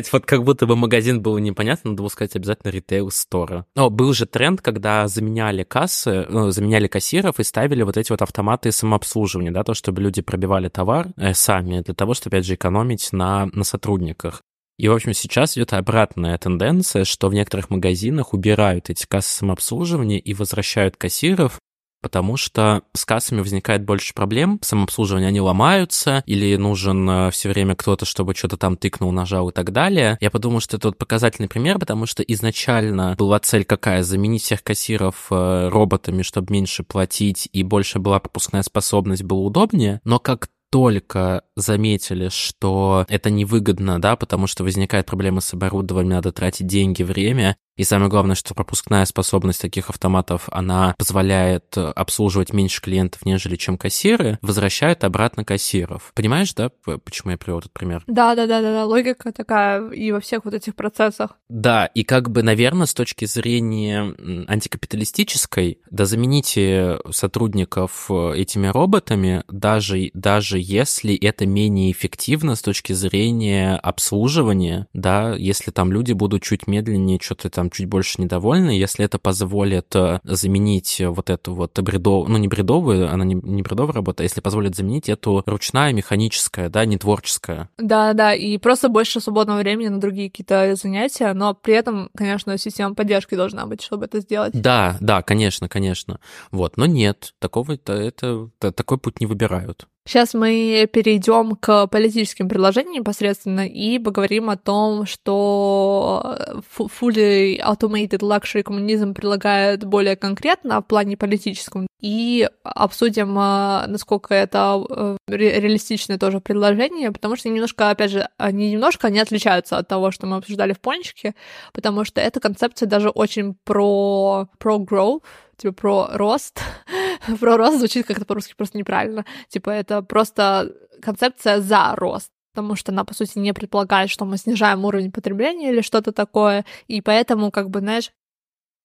Блять, 0.00 0.12
вот 0.14 0.24
как 0.24 0.44
будто 0.44 0.66
бы 0.66 0.76
магазин 0.76 1.20
был 1.20 1.36
непонятно, 1.36 1.90
надо 1.90 2.02
было 2.02 2.08
сказать 2.08 2.34
обязательно 2.34 2.70
ритейл-стора. 2.70 3.66
Но 3.76 3.90
был 3.90 4.14
же 4.14 4.24
тренд, 4.24 4.62
когда 4.62 5.06
заменяли 5.08 5.62
кассы, 5.62 6.24
ну, 6.26 6.50
заменяли 6.50 6.86
кассиров 6.86 7.38
и 7.38 7.44
ставили 7.44 7.82
вот 7.82 7.98
эти 7.98 8.10
вот 8.10 8.22
автоматы 8.22 8.72
самообслуживания, 8.72 9.50
да, 9.50 9.62
то, 9.62 9.74
чтобы 9.74 10.00
люди 10.00 10.22
пробивали 10.22 10.68
товар 10.68 11.08
э, 11.18 11.34
сами, 11.34 11.82
для 11.82 11.92
того, 11.92 12.14
чтобы, 12.14 12.36
опять 12.36 12.46
же, 12.46 12.54
экономить 12.54 13.12
на, 13.12 13.50
на 13.52 13.62
сотрудниках. 13.62 14.40
И, 14.78 14.88
в 14.88 14.94
общем, 14.94 15.12
сейчас 15.12 15.58
идет 15.58 15.74
обратная 15.74 16.38
тенденция, 16.38 17.04
что 17.04 17.28
в 17.28 17.34
некоторых 17.34 17.68
магазинах 17.68 18.32
убирают 18.32 18.88
эти 18.88 19.04
кассы 19.06 19.36
самообслуживания 19.36 20.18
и 20.18 20.32
возвращают 20.32 20.96
кассиров, 20.96 21.58
потому 22.00 22.36
что 22.36 22.82
с 22.94 23.04
кассами 23.04 23.40
возникает 23.40 23.84
больше 23.84 24.14
проблем, 24.14 24.58
самообслуживание 24.62 25.28
они 25.28 25.40
ломаются, 25.40 26.22
или 26.26 26.56
нужен 26.56 27.08
э, 27.08 27.30
все 27.30 27.48
время 27.48 27.74
кто-то, 27.74 28.04
чтобы 28.04 28.34
что-то 28.34 28.56
там 28.56 28.76
тыкнул, 28.76 29.12
нажал 29.12 29.50
и 29.50 29.52
так 29.52 29.72
далее. 29.72 30.18
Я 30.20 30.30
подумал, 30.30 30.60
что 30.60 30.76
это 30.76 30.88
вот 30.88 30.98
показательный 30.98 31.48
пример, 31.48 31.78
потому 31.78 32.06
что 32.06 32.22
изначально 32.22 33.14
была 33.18 33.38
цель 33.40 33.64
какая? 33.64 34.02
Заменить 34.02 34.42
всех 34.42 34.62
кассиров 34.62 35.26
э, 35.30 35.68
роботами, 35.68 36.22
чтобы 36.22 36.52
меньше 36.52 36.82
платить, 36.82 37.48
и 37.52 37.62
больше 37.62 37.98
была 37.98 38.18
пропускная 38.18 38.62
способность, 38.62 39.22
было 39.22 39.40
удобнее, 39.40 40.00
но 40.04 40.18
как 40.18 40.48
только 40.70 41.42
заметили, 41.56 42.28
что 42.28 43.04
это 43.08 43.28
невыгодно, 43.30 44.00
да, 44.00 44.16
потому 44.16 44.46
что 44.46 44.62
возникает 44.62 45.06
проблема 45.06 45.40
с 45.40 45.52
оборудованием, 45.52 46.14
надо 46.14 46.32
тратить 46.32 46.66
деньги, 46.66 47.02
время, 47.02 47.56
и 47.80 47.84
самое 47.84 48.10
главное, 48.10 48.36
что 48.36 48.52
пропускная 48.52 49.06
способность 49.06 49.62
таких 49.62 49.88
автоматов, 49.88 50.50
она 50.52 50.94
позволяет 50.98 51.78
обслуживать 51.78 52.52
меньше 52.52 52.82
клиентов, 52.82 53.24
нежели 53.24 53.56
чем 53.56 53.78
кассиры, 53.78 54.38
возвращает 54.42 55.02
обратно 55.02 55.46
кассиров. 55.46 56.12
Понимаешь, 56.14 56.52
да, 56.52 56.70
почему 56.84 57.30
я 57.30 57.38
привел 57.38 57.60
этот 57.60 57.72
пример? 57.72 58.04
Да, 58.06 58.34
да, 58.34 58.46
да, 58.46 58.60
да, 58.60 58.72
да. 58.72 58.84
Логика 58.84 59.32
такая 59.32 59.88
и 59.92 60.12
во 60.12 60.20
всех 60.20 60.44
вот 60.44 60.52
этих 60.52 60.74
процессах. 60.74 61.38
Да, 61.48 61.86
и 61.86 62.04
как 62.04 62.30
бы, 62.30 62.42
наверное, 62.42 62.84
с 62.84 62.92
точки 62.92 63.24
зрения 63.24 64.14
антикапиталистической, 64.46 65.80
да 65.90 66.04
замените 66.04 66.98
сотрудников 67.10 68.10
э, 68.10 68.34
этими 68.36 68.66
роботами, 68.66 69.42
даже, 69.48 70.10
даже 70.12 70.58
если 70.58 71.16
это 71.16 71.46
менее 71.46 71.92
эффективно 71.92 72.56
с 72.56 72.60
точки 72.60 72.92
зрения 72.92 73.76
обслуживания, 73.76 74.86
да, 74.92 75.34
если 75.34 75.70
там 75.70 75.94
люди 75.94 76.12
будут 76.12 76.42
чуть 76.42 76.66
медленнее 76.66 77.18
что-то 77.22 77.48
там 77.48 77.69
чуть 77.70 77.86
больше 77.86 78.20
недовольны, 78.20 78.70
если 78.70 79.04
это 79.04 79.18
позволит 79.18 79.94
э, 79.94 80.20
заменить 80.24 81.00
вот 81.04 81.30
эту 81.30 81.54
вот 81.54 81.78
бредовую, 81.78 82.30
ну 82.30 82.38
не 82.38 82.48
бредовую, 82.48 83.12
она 83.12 83.24
не, 83.24 83.34
не 83.34 83.62
бредовая 83.62 83.94
работа, 83.94 84.22
а 84.22 84.24
если 84.24 84.40
позволит 84.40 84.76
заменить 84.76 85.08
эту 85.08 85.42
ручная, 85.46 85.92
механическая, 85.92 86.68
да, 86.68 86.84
не 86.84 86.98
творческая. 86.98 87.68
Да, 87.78 88.12
да, 88.12 88.34
и 88.34 88.58
просто 88.58 88.88
больше 88.88 89.20
свободного 89.20 89.58
времени 89.58 89.88
на 89.88 90.00
другие 90.00 90.30
какие-то 90.30 90.74
занятия, 90.76 91.32
но 91.32 91.54
при 91.54 91.74
этом, 91.74 92.10
конечно, 92.16 92.56
система 92.58 92.94
поддержки 92.94 93.34
должна 93.34 93.66
быть, 93.66 93.82
чтобы 93.82 94.06
это 94.06 94.20
сделать. 94.20 94.52
Да, 94.54 94.96
да, 95.00 95.22
конечно, 95.22 95.68
конечно. 95.68 96.20
Вот, 96.50 96.76
но 96.76 96.86
нет, 96.86 97.34
такого 97.38 97.72
это, 97.72 97.92
это, 97.92 98.50
это 98.60 98.72
такой 98.72 98.98
путь 98.98 99.20
не 99.20 99.26
выбирают. 99.26 99.86
Сейчас 100.10 100.34
мы 100.34 100.90
перейдем 100.92 101.54
к 101.54 101.86
политическим 101.86 102.48
предложениям 102.48 102.94
непосредственно 102.94 103.64
и 103.64 103.96
поговорим 104.00 104.50
о 104.50 104.56
том, 104.56 105.06
что 105.06 106.36
fully 106.76 107.60
automated 107.60 108.18
luxury 108.18 108.64
коммунизм 108.64 109.14
предлагает 109.14 109.84
более 109.84 110.16
конкретно 110.16 110.80
в 110.80 110.86
плане 110.86 111.16
политическом, 111.16 111.86
и 112.00 112.48
обсудим, 112.64 113.36
а, 113.38 113.84
насколько 113.86 114.34
это 114.34 114.84
э, 114.88 115.16
реалистичное 115.28 116.18
тоже 116.18 116.40
предложение, 116.40 117.12
потому 117.12 117.36
что 117.36 117.48
немножко, 117.48 117.90
опять 117.90 118.10
же, 118.10 118.28
они 118.36 118.72
немножко 118.72 119.06
они 119.06 119.20
отличаются 119.20 119.78
от 119.78 119.86
того, 119.86 120.10
что 120.10 120.26
мы 120.26 120.38
обсуждали 120.38 120.72
в 120.72 120.80
пончике, 120.80 121.36
потому 121.72 122.04
что 122.04 122.20
эта 122.20 122.40
концепция 122.40 122.88
даже 122.88 123.10
очень 123.10 123.54
про, 123.62 124.48
про 124.58 124.78
growth, 124.78 125.22
типа 125.56 125.72
про 125.72 126.08
рост. 126.14 126.60
про 127.40 127.56
рост 127.56 127.78
звучит 127.78 128.06
как-то 128.06 128.24
по-русски 128.24 128.54
просто 128.56 128.78
неправильно. 128.78 129.24
Типа 129.48 129.70
это 129.70 130.02
просто 130.02 130.72
концепция 131.02 131.60
за 131.60 131.94
рост 131.96 132.30
потому 132.52 132.74
что 132.74 132.90
она, 132.92 133.04
по 133.04 133.14
сути, 133.14 133.38
не 133.38 133.54
предполагает, 133.54 134.10
что 134.10 134.24
мы 134.24 134.36
снижаем 134.36 134.84
уровень 134.84 135.12
потребления 135.12 135.70
или 135.70 135.82
что-то 135.82 136.10
такое, 136.10 136.64
и 136.88 137.00
поэтому, 137.00 137.52
как 137.52 137.70
бы, 137.70 137.78
знаешь, 137.78 138.10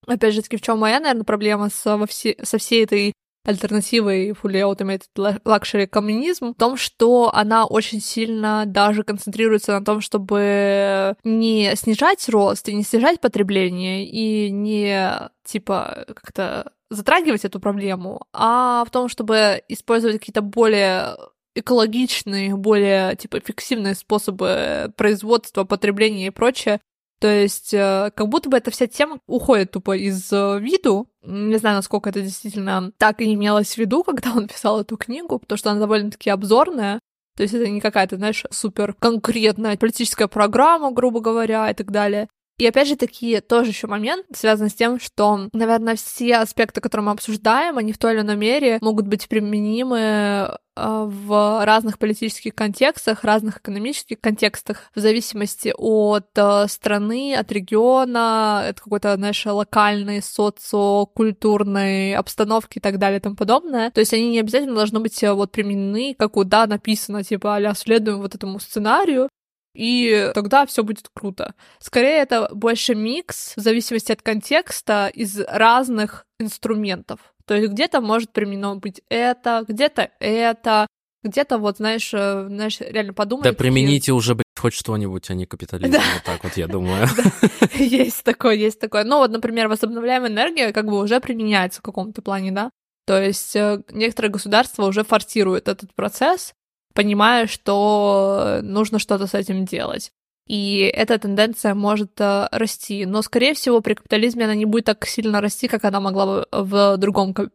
опять 0.05 0.33
же 0.33 0.41
таки, 0.41 0.57
в 0.57 0.61
чем 0.61 0.79
моя, 0.79 0.99
наверное, 0.99 1.23
проблема 1.23 1.69
со, 1.69 1.97
во 1.97 2.05
все, 2.05 2.35
со 2.43 2.57
всей 2.57 2.83
этой 2.83 3.13
альтернативой 3.45 4.31
fully 4.31 4.61
automated 4.61 5.41
luxury 5.45 5.87
коммунизм 5.87 6.53
в 6.53 6.55
том, 6.55 6.77
что 6.77 7.31
она 7.33 7.65
очень 7.65 8.01
сильно 8.01 8.63
даже 8.65 9.03
концентрируется 9.03 9.73
на 9.73 9.85
том, 9.85 10.01
чтобы 10.01 11.15
не 11.23 11.75
снижать 11.75 12.27
рост 12.29 12.67
и 12.67 12.73
не 12.73 12.83
снижать 12.83 13.21
потребление 13.21 14.05
и 14.05 14.49
не 14.49 15.29
типа 15.43 16.05
как-то 16.07 16.71
затрагивать 16.89 17.45
эту 17.45 17.59
проблему, 17.59 18.21
а 18.33 18.83
в 18.85 18.91
том, 18.91 19.09
чтобы 19.09 19.61
использовать 19.67 20.19
какие-то 20.19 20.41
более 20.41 21.15
экологичные, 21.55 22.55
более 22.55 23.15
типа 23.15 23.39
эффективные 23.39 23.95
способы 23.95 24.93
производства, 24.97 25.63
потребления 25.63 26.27
и 26.27 26.31
прочее, 26.31 26.81
то 27.19 27.27
есть, 27.27 27.73
э, 27.73 28.11
как 28.15 28.27
будто 28.27 28.49
бы 28.49 28.57
эта 28.57 28.71
вся 28.71 28.87
тема 28.87 29.19
уходит 29.27 29.71
тупо 29.71 29.95
из 29.95 30.31
э, 30.31 30.59
виду. 30.59 31.09
Не 31.23 31.57
знаю, 31.57 31.77
насколько 31.77 32.09
это 32.09 32.21
действительно 32.21 32.91
так 32.97 33.21
и 33.21 33.33
имелось 33.33 33.73
в 33.73 33.77
виду, 33.77 34.03
когда 34.05 34.33
он 34.33 34.47
писал 34.47 34.81
эту 34.81 34.97
книгу, 34.97 35.39
потому 35.39 35.57
что 35.57 35.71
она 35.71 35.79
довольно-таки 35.79 36.29
обзорная. 36.29 36.99
То 37.37 37.43
есть 37.43 37.53
это 37.53 37.67
не 37.67 37.81
какая-то, 37.81 38.15
знаешь, 38.17 38.45
супер 38.49 38.93
конкретная 38.93 39.77
политическая 39.77 40.27
программа, 40.27 40.91
грубо 40.91 41.19
говоря, 41.19 41.69
и 41.69 41.73
так 41.73 41.91
далее. 41.91 42.29
И 42.57 42.65
опять 42.65 42.87
же 42.87 42.95
таки 42.95 43.41
тоже 43.41 43.71
еще 43.71 43.87
момент 43.87 44.25
связан 44.33 44.69
с 44.69 44.73
тем, 44.73 44.99
что, 44.99 45.49
наверное, 45.51 45.95
все 45.95 46.37
аспекты, 46.37 46.79
которые 46.79 47.05
мы 47.05 47.11
обсуждаем, 47.11 47.77
они 47.77 47.91
в 47.91 47.97
той 47.97 48.13
или 48.13 48.21
иной 48.21 48.37
мере 48.37 48.77
могут 48.81 49.07
быть 49.07 49.27
применимы 49.27 49.99
э, 49.99 50.57
в 50.77 51.65
разных 51.65 51.99
политических 51.99 52.55
контекстах, 52.55 53.25
разных 53.25 53.57
экономических 53.57 54.21
контекстах, 54.21 54.83
в 54.95 55.01
зависимости 55.01 55.73
от 55.77 56.27
э, 56.37 56.67
страны, 56.69 57.35
от 57.35 57.51
региона, 57.51 58.69
от 58.69 58.79
какой-то, 58.79 59.15
знаешь, 59.17 59.45
локальной, 59.45 60.21
социокультурной 60.21 62.15
обстановки 62.15 62.77
и 62.77 62.81
так 62.81 62.99
далее 62.99 63.19
и 63.19 63.21
тому 63.21 63.35
подобное. 63.35 63.91
То 63.91 63.99
есть 63.99 64.13
они 64.13 64.29
не 64.29 64.39
обязательно 64.39 64.75
должны 64.75 65.01
быть 65.01 65.21
э, 65.23 65.33
вот 65.33 65.51
применены, 65.51 66.15
как 66.17 66.37
вот, 66.37 66.47
да, 66.47 66.67
написано, 66.67 67.21
типа, 67.21 67.57
а 67.57 67.75
следуем 67.75 68.21
вот 68.21 68.33
этому 68.33 68.61
сценарию, 68.61 69.27
и 69.75 70.31
тогда 70.33 70.65
все 70.65 70.83
будет 70.83 71.09
круто. 71.13 71.53
Скорее, 71.79 72.19
это 72.19 72.49
больше 72.53 72.95
микс, 72.95 73.53
в 73.55 73.59
зависимости 73.59 74.11
от 74.11 74.21
контекста, 74.21 75.07
из 75.13 75.39
разных 75.39 76.25
инструментов. 76.39 77.19
То 77.45 77.55
есть 77.55 77.71
где-то 77.73 78.01
может 78.01 78.31
применено 78.31 78.75
быть 78.77 79.01
это, 79.09 79.65
где-то 79.67 80.09
это, 80.19 80.87
где-то 81.23 81.57
вот, 81.57 81.77
знаешь, 81.77 82.11
э, 82.13 82.47
знаешь, 82.47 82.79
реально 82.79 83.13
подумать. 83.13 83.43
Да 83.43 83.53
примените 83.53 84.13
уже, 84.13 84.33
блядь, 84.33 84.45
хоть 84.59 84.73
что-нибудь, 84.73 85.29
а 85.29 85.33
не 85.33 85.45
капитализм. 85.45 85.91
Да. 85.91 86.01
Вот 86.13 86.23
так 86.23 86.43
вот, 86.43 86.57
я 86.57 86.67
думаю. 86.67 87.07
Есть 87.75 88.23
такое, 88.23 88.55
есть 88.55 88.79
такое. 88.79 89.03
Ну 89.03 89.17
вот, 89.17 89.29
например, 89.29 89.67
возобновляемая 89.67 90.31
энергия 90.31 90.71
как 90.71 90.85
бы 90.85 90.99
уже 90.99 91.19
применяется 91.19 91.79
в 91.79 91.83
каком-то 91.83 92.21
плане, 92.21 92.51
да? 92.51 92.71
То 93.05 93.21
есть 93.21 93.55
э, 93.55 93.83
некоторые 93.91 94.31
государства 94.31 94.85
уже 94.85 95.03
форсируют 95.03 95.67
этот 95.67 95.93
процесс, 95.93 96.53
понимая, 96.95 97.45
что 97.45 98.61
нужно 98.63 98.97
что-то 98.97 99.27
с 99.27 99.35
этим 99.35 99.65
делать. 99.65 100.11
и 100.47 100.91
эта 100.93 101.17
тенденция 101.17 101.73
может 101.73 102.21
э, 102.21 102.47
расти. 102.51 103.05
Но, 103.05 103.21
скорее 103.23 103.55
всего, 103.55 103.81
при 103.81 103.95
капитализме 103.95 104.45
она 104.45 104.53
не 104.53 104.65
будет 104.65 104.85
так 104.85 105.05
сильно 105.07 105.41
расти, 105.41 105.67
как 105.67 105.83
она 105.85 105.99
могла 105.99 106.25
бы 106.25 106.47
в 106.51 106.97
другом 106.97 107.33
как 107.33 107.51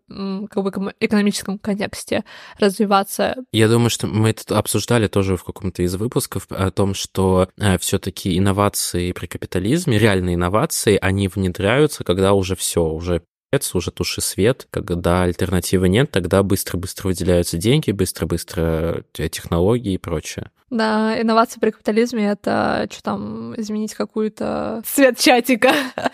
бы, 0.65 0.95
экономическом 0.99 1.59
контексте 1.59 2.25
развиваться. 2.59 3.37
Я 3.53 3.69
думаю, 3.69 3.91
что 3.91 4.09
мы 4.09 4.31
это 4.31 4.59
обсуждали 4.59 5.07
тоже 5.07 5.37
в 5.37 5.45
каком-то 5.45 5.83
из 5.83 5.95
выпусков 5.95 6.47
о 6.51 6.71
том, 6.73 6.95
что 6.95 7.49
э, 7.59 7.79
все-таки 7.79 8.37
инновации 8.37 9.13
при 9.13 9.27
капитализме, 9.27 9.99
реальные 9.99 10.35
инновации, 10.35 10.99
они 11.01 11.29
внедряются, 11.29 12.03
когда 12.03 12.33
уже 12.33 12.57
все, 12.57 12.85
уже 12.85 13.23
уже 13.75 13.91
туши 13.91 14.21
свет, 14.21 14.69
когда 14.71 15.23
альтернативы 15.23 15.89
нет, 15.89 16.11
тогда 16.11 16.43
быстро-быстро 16.43 17.09
выделяются 17.09 17.59
деньги, 17.59 17.91
быстро-быстро 17.91 19.05
э, 19.19 19.29
технологии 19.29 19.95
и 19.95 19.99
прочее. 19.99 20.51
Да, 20.71 21.21
инновации 21.21 21.59
при 21.59 21.71
капитализме— 21.71 22.27
это 22.31 22.87
что 22.91 23.03
там, 23.03 23.61
изменить 23.61 23.95
какую-то 23.95 24.83
цвет 24.87 25.19
чатика. 25.19 25.73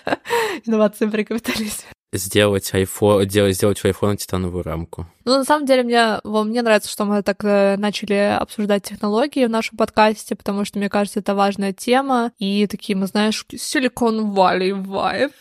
Инновации 0.64 1.06
при 1.06 1.24
капитализме 1.24 1.95
сделать 2.12 2.70
iPhone, 2.72 3.24
делать, 3.26 3.56
сделать 3.56 3.78
в 3.78 3.84
iPhone 3.84 4.16
титановую 4.16 4.62
рамку. 4.62 5.06
Ну, 5.24 5.38
на 5.38 5.44
самом 5.44 5.66
деле, 5.66 5.82
мне, 5.82 6.20
мне 6.24 6.62
нравится, 6.62 6.90
что 6.90 7.04
мы 7.04 7.22
так 7.22 7.44
э, 7.44 7.76
начали 7.76 8.36
обсуждать 8.38 8.84
технологии 8.84 9.44
в 9.44 9.50
нашем 9.50 9.76
подкасте, 9.76 10.36
потому 10.36 10.64
что, 10.64 10.78
мне 10.78 10.88
кажется, 10.88 11.20
это 11.20 11.34
важная 11.34 11.72
тема, 11.72 12.32
и 12.38 12.66
такие, 12.66 12.96
мы, 12.96 13.06
знаешь, 13.06 13.44
Silicon 13.52 14.34
Valley 14.34 14.72
vibe. 14.72 15.32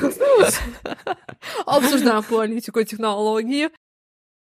Обсуждаем 1.66 2.22
политику 2.22 2.80
и 2.80 2.84
технологии. 2.84 3.70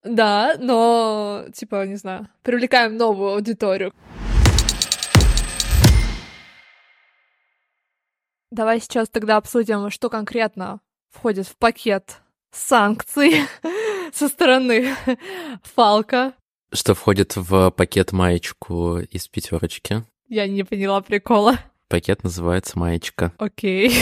Да, 0.04 0.56
но, 0.60 1.46
типа, 1.54 1.86
не 1.88 1.96
знаю, 1.96 2.28
привлекаем 2.44 2.96
новую 2.96 3.34
аудиторию. 3.34 3.92
Давай 8.52 8.80
сейчас 8.80 9.10
тогда 9.10 9.36
обсудим, 9.38 9.90
что 9.90 10.10
конкретно 10.10 10.80
входит 11.16 11.48
в 11.48 11.56
пакет 11.58 12.22
санкций 12.52 13.42
со 14.14 14.28
стороны 14.28 14.96
Фалка. 15.64 16.34
Что 16.72 16.94
входит 16.94 17.36
в 17.36 17.72
пакет 17.72 18.12
маечку 18.12 19.00
из 19.00 19.28
пятерочки? 19.28 20.04
Я 20.28 20.48
не 20.48 20.64
поняла 20.64 21.02
прикола. 21.02 21.60
Пакет 21.88 22.24
называется 22.24 22.78
маечка. 22.78 23.32
Окей. 23.38 23.94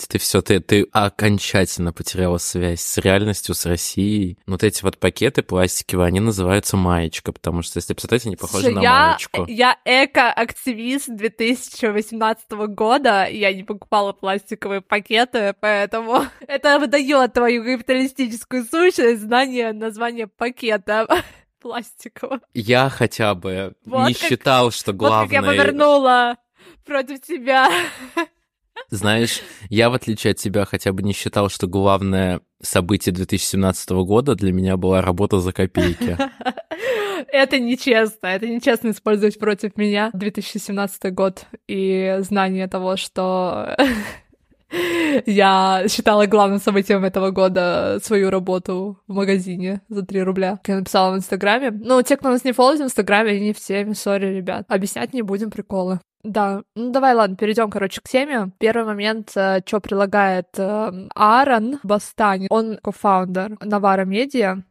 Ты 0.00 0.18
все, 0.18 0.40
ты, 0.40 0.60
ты 0.60 0.86
окончательно 0.92 1.92
потеряла 1.92 2.38
связь 2.38 2.80
с 2.80 2.98
реальностью, 2.98 3.54
с 3.54 3.66
Россией. 3.66 4.38
Вот 4.46 4.62
эти 4.62 4.82
вот 4.82 4.98
пакеты 4.98 5.42
пластиковые, 5.42 6.06
они 6.06 6.20
называются 6.20 6.76
маечка, 6.76 7.32
потому 7.32 7.62
что, 7.62 7.78
если 7.78 7.94
представить, 7.94 8.26
они 8.26 8.36
похожи 8.36 8.64
Слушай, 8.64 8.74
на 8.74 8.82
я, 8.82 9.08
маечку. 9.08 9.44
Я 9.46 9.78
эко-активист 9.84 11.08
2018 11.10 12.50
года, 12.68 13.26
я 13.28 13.52
не 13.52 13.62
покупала 13.62 14.12
пластиковые 14.12 14.80
пакеты, 14.80 15.54
поэтому 15.60 16.24
это 16.46 16.78
выдает 16.78 17.32
твою 17.32 17.64
капиталистическую 17.64 18.64
сущность, 18.64 19.22
знание 19.22 19.72
названия 19.72 20.26
пакета 20.26 21.06
пластикового. 21.60 22.40
Я 22.52 22.90
хотя 22.90 23.34
бы 23.34 23.74
вот 23.84 24.08
не 24.08 24.14
как, 24.14 24.28
считал, 24.28 24.70
что 24.70 24.92
главное... 24.92 25.20
Вот 25.20 25.30
как 25.30 25.32
я 25.32 25.42
повернула 25.42 26.36
против 26.84 27.20
тебя. 27.22 27.70
Знаешь, 28.90 29.40
я, 29.70 29.90
в 29.90 29.94
отличие 29.94 30.32
от 30.32 30.38
тебя, 30.38 30.64
хотя 30.64 30.92
бы 30.92 31.02
не 31.02 31.12
считал, 31.12 31.48
что 31.48 31.66
главное 31.66 32.40
событие 32.62 33.12
2017 33.12 33.90
года 33.90 34.34
для 34.34 34.52
меня 34.52 34.76
была 34.76 35.02
работа 35.02 35.40
за 35.40 35.52
копейки. 35.52 36.16
Это 37.32 37.58
нечестно, 37.58 38.28
это 38.28 38.46
нечестно 38.46 38.90
использовать 38.90 39.38
против 39.40 39.76
меня 39.76 40.10
2017 40.12 41.12
год 41.12 41.46
и 41.66 42.18
знание 42.20 42.68
того, 42.68 42.96
что 42.96 43.76
я 45.26 45.84
считала 45.88 46.26
главным 46.26 46.60
событием 46.60 47.04
этого 47.04 47.30
года 47.30 47.98
свою 48.02 48.30
работу 48.30 49.00
в 49.08 49.14
магазине 49.14 49.80
за 49.88 50.04
3 50.04 50.22
рубля. 50.22 50.60
Я 50.66 50.76
написала 50.76 51.12
в 51.12 51.16
Инстаграме. 51.16 51.72
Ну, 51.72 52.02
те, 52.02 52.16
кто 52.16 52.30
нас 52.30 52.44
не 52.44 52.52
фолловит 52.52 52.80
в 52.80 52.84
Инстаграме, 52.84 53.32
они 53.32 53.40
не 53.40 53.52
в 53.52 53.58
теме, 53.58 53.94
сори, 53.94 54.26
ребят. 54.26 54.66
Объяснять 54.68 55.12
не 55.12 55.22
будем 55.22 55.50
приколы. 55.50 56.00
Да, 56.24 56.62
ну 56.74 56.90
давай, 56.90 57.14
ладно, 57.14 57.36
перейдем, 57.36 57.70
короче, 57.70 58.00
к 58.00 58.08
теме. 58.08 58.50
Первый 58.58 58.86
момент, 58.86 59.32
э, 59.36 59.60
что 59.66 59.80
прилагает 59.80 60.48
э, 60.58 61.08
Аарон 61.14 61.80
Бастани, 61.82 62.46
он 62.48 62.78
кофаундер 62.82 63.58
Навара 63.60 64.06
Медиа, 64.06 64.62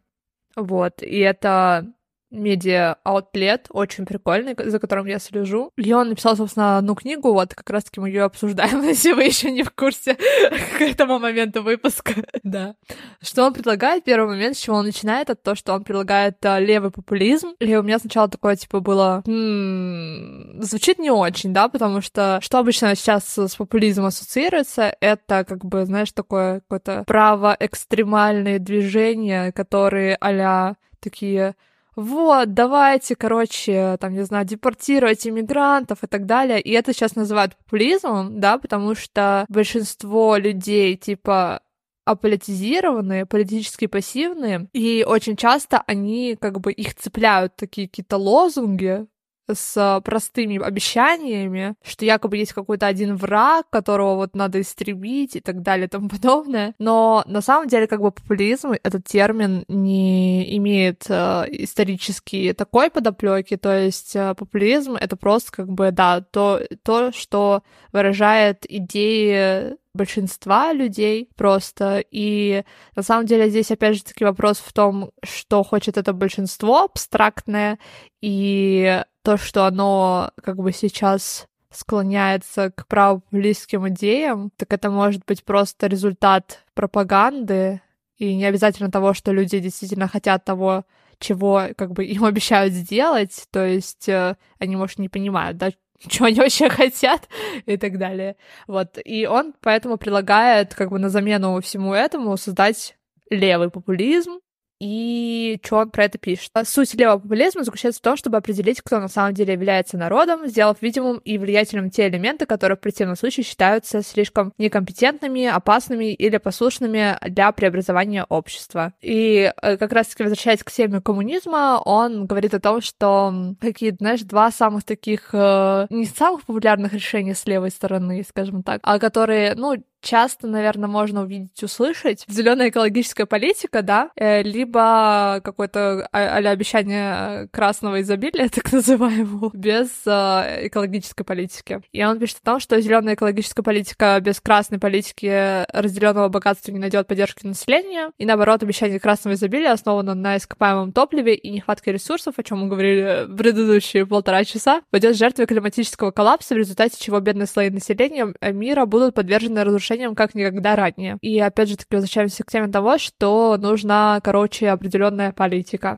вот, 0.55 1.03
и 1.03 1.19
это 1.19 1.93
медиа 2.34 2.97
аутлет, 3.03 3.68
очень 3.69 4.05
прикольный, 4.05 4.55
за 4.57 4.80
которым 4.80 5.05
я 5.05 5.19
слежу. 5.19 5.72
И 5.77 5.93
он 5.93 6.10
написал, 6.10 6.35
собственно, 6.35 6.77
одну 6.77 6.95
книгу, 6.95 7.31
вот 7.31 7.53
как 7.53 7.69
раз-таки 7.69 7.99
мы 7.99 8.10
ее 8.10 8.23
обсуждаем, 8.23 8.81
если 8.84 9.14
вы 9.14 9.23
еще 9.23 9.51
не 9.51 9.64
в 9.64 9.72
курсе 9.72 10.15
к 10.77 10.81
этому 10.81 11.19
моменту 11.19 11.64
выпуска. 11.64 12.14
да. 12.43 12.76
Что 13.22 13.45
он 13.45 13.53
предлагает? 13.53 14.03
Первый 14.03 14.35
момент, 14.35 14.57
с 14.57 14.60
чего 14.60 14.77
он 14.77 14.85
начинает, 14.85 15.30
это 15.30 15.41
то, 15.41 15.55
что 15.55 15.73
он 15.73 15.84
предлагает 15.84 16.43
а, 16.45 16.60
левый 16.60 16.91
популизм. 16.91 17.53
И 17.60 17.76
у 17.76 17.84
меня 17.84 17.99
сначала 17.99 18.27
такое, 18.27 18.55
типа, 18.55 18.80
было... 18.80 19.23
М-м, 19.26 20.61
звучит 20.61 20.99
не 20.99 21.11
очень, 21.11 21.53
да, 21.53 21.69
потому 21.69 22.01
что 22.01 22.39
что 22.41 22.60
обычно 22.60 22.95
сейчас 22.95 23.38
с 23.38 23.55
популизмом 23.55 24.07
ассоциируется, 24.07 24.95
это, 24.99 25.45
как 25.45 25.64
бы, 25.65 25.85
знаешь, 25.85 26.11
такое 26.11 26.61
какое-то 26.61 27.03
право-экстремальные 27.05 28.60
движения, 28.60 29.51
которые 29.51 30.18
а 30.19 30.76
такие 30.99 31.55
вот, 31.95 32.53
давайте, 32.53 33.15
короче, 33.15 33.97
там, 33.99 34.13
не 34.13 34.23
знаю, 34.23 34.45
депортировать 34.45 35.27
иммигрантов 35.27 36.03
и 36.03 36.07
так 36.07 36.25
далее. 36.25 36.59
И 36.59 36.71
это 36.71 36.93
сейчас 36.93 37.15
называют 37.15 37.55
популизмом, 37.55 38.39
да, 38.39 38.57
потому 38.57 38.95
что 38.95 39.45
большинство 39.49 40.37
людей, 40.37 40.95
типа, 40.97 41.61
аполитизированные, 42.05 43.25
политически 43.25 43.87
пассивные, 43.87 44.67
и 44.73 45.05
очень 45.07 45.37
часто 45.37 45.83
они 45.87 46.37
как 46.39 46.59
бы 46.59 46.71
их 46.71 46.95
цепляют 46.95 47.55
такие 47.55 47.87
какие-то 47.87 48.17
лозунги, 48.17 49.05
с 49.51 50.01
простыми 50.03 50.61
обещаниями, 50.61 51.75
что 51.83 52.05
якобы 52.05 52.37
есть 52.37 52.53
какой-то 52.53 52.87
один 52.87 53.15
враг, 53.15 53.69
которого 53.69 54.15
вот 54.15 54.35
надо 54.35 54.61
истребить 54.61 55.35
и 55.35 55.39
так 55.39 55.61
далее 55.61 55.87
и 55.87 55.89
тому 55.89 56.09
подобное. 56.09 56.73
Но 56.79 57.23
на 57.27 57.41
самом 57.41 57.67
деле 57.67 57.87
как 57.87 58.01
бы 58.01 58.11
популизм, 58.11 58.71
этот 58.83 59.05
термин 59.05 59.65
не 59.67 60.57
имеет 60.57 61.05
э, 61.09 61.45
исторически 61.49 62.53
такой 62.57 62.89
подоплеки, 62.89 63.57
то 63.57 63.77
есть 63.77 64.15
э, 64.15 64.33
популизм— 64.35 64.95
это 64.99 65.15
просто 65.17 65.51
как 65.51 65.69
бы, 65.69 65.91
да, 65.91 66.21
то, 66.21 66.61
то, 66.83 67.11
что 67.11 67.63
выражает 67.91 68.65
идеи 68.69 69.75
большинства 69.93 70.73
людей 70.73 71.29
просто. 71.35 72.03
И 72.11 72.63
на 72.95 73.03
самом 73.03 73.25
деле 73.25 73.49
здесь, 73.49 73.71
опять 73.71 73.97
же, 73.97 74.03
таки 74.03 74.25
вопрос 74.25 74.57
в 74.57 74.73
том, 74.73 75.11
что 75.23 75.63
хочет 75.63 75.97
это 75.97 76.13
большинство 76.13 76.83
абстрактное, 76.83 77.79
и 78.21 79.03
то, 79.23 79.37
что 79.37 79.65
оно 79.65 80.31
как 80.43 80.57
бы 80.57 80.71
сейчас 80.71 81.47
склоняется 81.71 82.71
к 82.71 82.87
правопопулистским 82.87 83.89
идеям, 83.89 84.51
так 84.57 84.71
это 84.73 84.89
может 84.89 85.25
быть 85.25 85.43
просто 85.43 85.87
результат 85.87 86.63
пропаганды, 86.73 87.81
и 88.17 88.35
не 88.35 88.45
обязательно 88.45 88.91
того, 88.91 89.13
что 89.13 89.31
люди 89.31 89.59
действительно 89.59 90.07
хотят 90.07 90.45
того, 90.45 90.85
чего 91.19 91.63
как 91.77 91.93
бы 91.93 92.05
им 92.05 92.25
обещают 92.25 92.73
сделать, 92.73 93.47
то 93.51 93.65
есть 93.65 94.07
э, 94.07 94.35
они, 94.59 94.75
может, 94.75 94.99
не 94.99 95.09
понимают, 95.09 95.57
да, 95.57 95.71
чего 96.07 96.27
они 96.27 96.39
вообще 96.39 96.69
хотят 96.69 97.27
и 97.65 97.77
так 97.77 97.97
далее. 97.97 98.35
Вот. 98.67 98.97
И 99.03 99.25
он 99.25 99.53
поэтому 99.61 99.97
предлагает 99.97 100.73
как 100.75 100.89
бы 100.89 100.99
на 100.99 101.09
замену 101.09 101.59
всему 101.61 101.93
этому 101.93 102.35
создать 102.37 102.97
левый 103.29 103.69
популизм, 103.69 104.39
и 104.84 105.60
что 105.64 105.77
он 105.77 105.91
про 105.91 106.05
это 106.05 106.18
пишет. 106.18 106.51
Суть 106.65 106.93
левого 106.95 107.19
популизма 107.19 107.64
заключается 107.64 107.99
в 107.99 108.03
том, 108.03 108.18
чтобы 108.18 108.38
определить, 108.38 108.81
кто 108.81 108.99
на 108.99 109.07
самом 109.07 109.34
деле 109.34 109.53
является 109.53 109.97
народом, 109.97 110.45
сделав 110.47 110.81
видимым 110.81 111.19
и 111.19 111.38
влиятельным 111.38 111.89
те 111.89 112.10
элементы, 112.10 112.45
которые 112.45 112.77
в 112.77 112.81
противном 112.81 113.15
случае 113.15 113.45
считаются 113.45 114.01
слишком 114.01 114.51
некомпетентными, 114.57 115.45
опасными 115.45 116.14
или 116.14 116.35
послушными 116.38 117.18
для 117.30 117.53
преобразования 117.53 118.26
общества. 118.27 118.93
И 119.01 119.53
э, 119.61 119.77
как 119.77 119.93
раз-таки 119.93 120.23
возвращаясь 120.23 120.64
к 120.64 120.72
теме 120.72 120.99
коммунизма, 120.99 121.81
он 121.84 122.26
говорит 122.26 122.53
о 122.53 122.60
том, 122.60 122.81
что 122.81 123.34
какие, 123.61 123.95
знаешь, 123.97 124.22
два 124.23 124.51
самых 124.51 124.84
таких, 124.84 125.30
э, 125.31 125.88
не 125.91 126.05
самых 126.05 126.45
популярных 126.45 126.93
решения 126.93 127.35
с 127.35 127.45
левой 127.45 127.72
стороны, 127.72 128.26
скажем 128.27 128.64
так, 128.64 128.81
а 128.84 128.99
которые, 128.99 129.55
ну, 129.55 129.81
часто, 130.03 130.47
наверное, 130.47 130.89
можно 130.89 131.23
увидеть, 131.23 131.63
услышать. 131.63 132.25
Зеленая 132.27 132.69
экологическая 132.69 133.25
политика, 133.25 133.81
да, 133.81 134.11
э, 134.15 134.43
либо 134.43 135.41
какое-то 135.43 136.07
а- 136.11 136.38
обещание 136.38 137.47
красного 137.51 138.01
изобилия, 138.01 138.49
так 138.53 138.71
называемого, 138.71 139.51
без 139.53 139.89
э, 140.05 140.67
экологической 140.67 141.23
политики. 141.23 141.81
И 141.91 142.03
он 142.03 142.19
пишет 142.19 142.38
о 142.43 142.45
том, 142.45 142.59
что 142.59 142.80
зеленая 142.80 143.15
экологическая 143.15 143.63
политика 143.63 144.19
без 144.21 144.39
красной 144.39 144.77
политики 144.77 145.65
разделенного 145.73 146.27
богатства 146.27 146.71
не 146.71 146.80
найдет 146.80 147.07
поддержки 147.07 147.45
населения, 147.45 148.11
и 148.17 148.25
наоборот, 148.25 148.61
обещание 148.61 148.99
красного 148.99 149.35
изобилия 149.35 149.71
основано 149.71 150.13
на 150.13 150.38
ископаемом 150.38 150.91
топливе 150.91 151.35
и 151.35 151.49
нехватке 151.49 151.91
ресурсов, 151.91 152.35
о 152.38 152.43
чем 152.43 152.59
мы 152.59 152.67
говорили 152.67 153.25
в 153.27 153.35
предыдущие 153.38 154.05
полтора 154.05 154.43
часа, 154.43 154.81
пойдет 154.91 155.15
жертвой 155.15 155.45
климатического 155.45 156.11
коллапса, 156.11 156.55
в 156.55 156.57
результате 156.57 156.97
чего 156.99 157.19
бедные 157.19 157.47
слои 157.47 157.69
населения 157.69 158.34
мира 158.51 158.85
будут 158.85 159.15
подвержены 159.15 159.63
разрушениям 159.93 160.15
как 160.15 160.35
никогда 160.35 160.75
ранее. 160.75 161.17
И 161.21 161.39
опять 161.39 161.69
же 161.69 161.77
таки 161.77 161.95
возвращаемся 161.95 162.43
к 162.43 162.51
теме 162.51 162.67
того, 162.67 162.97
что 162.97 163.57
нужна, 163.57 164.19
короче, 164.23 164.69
определенная 164.69 165.31
политика. 165.31 165.97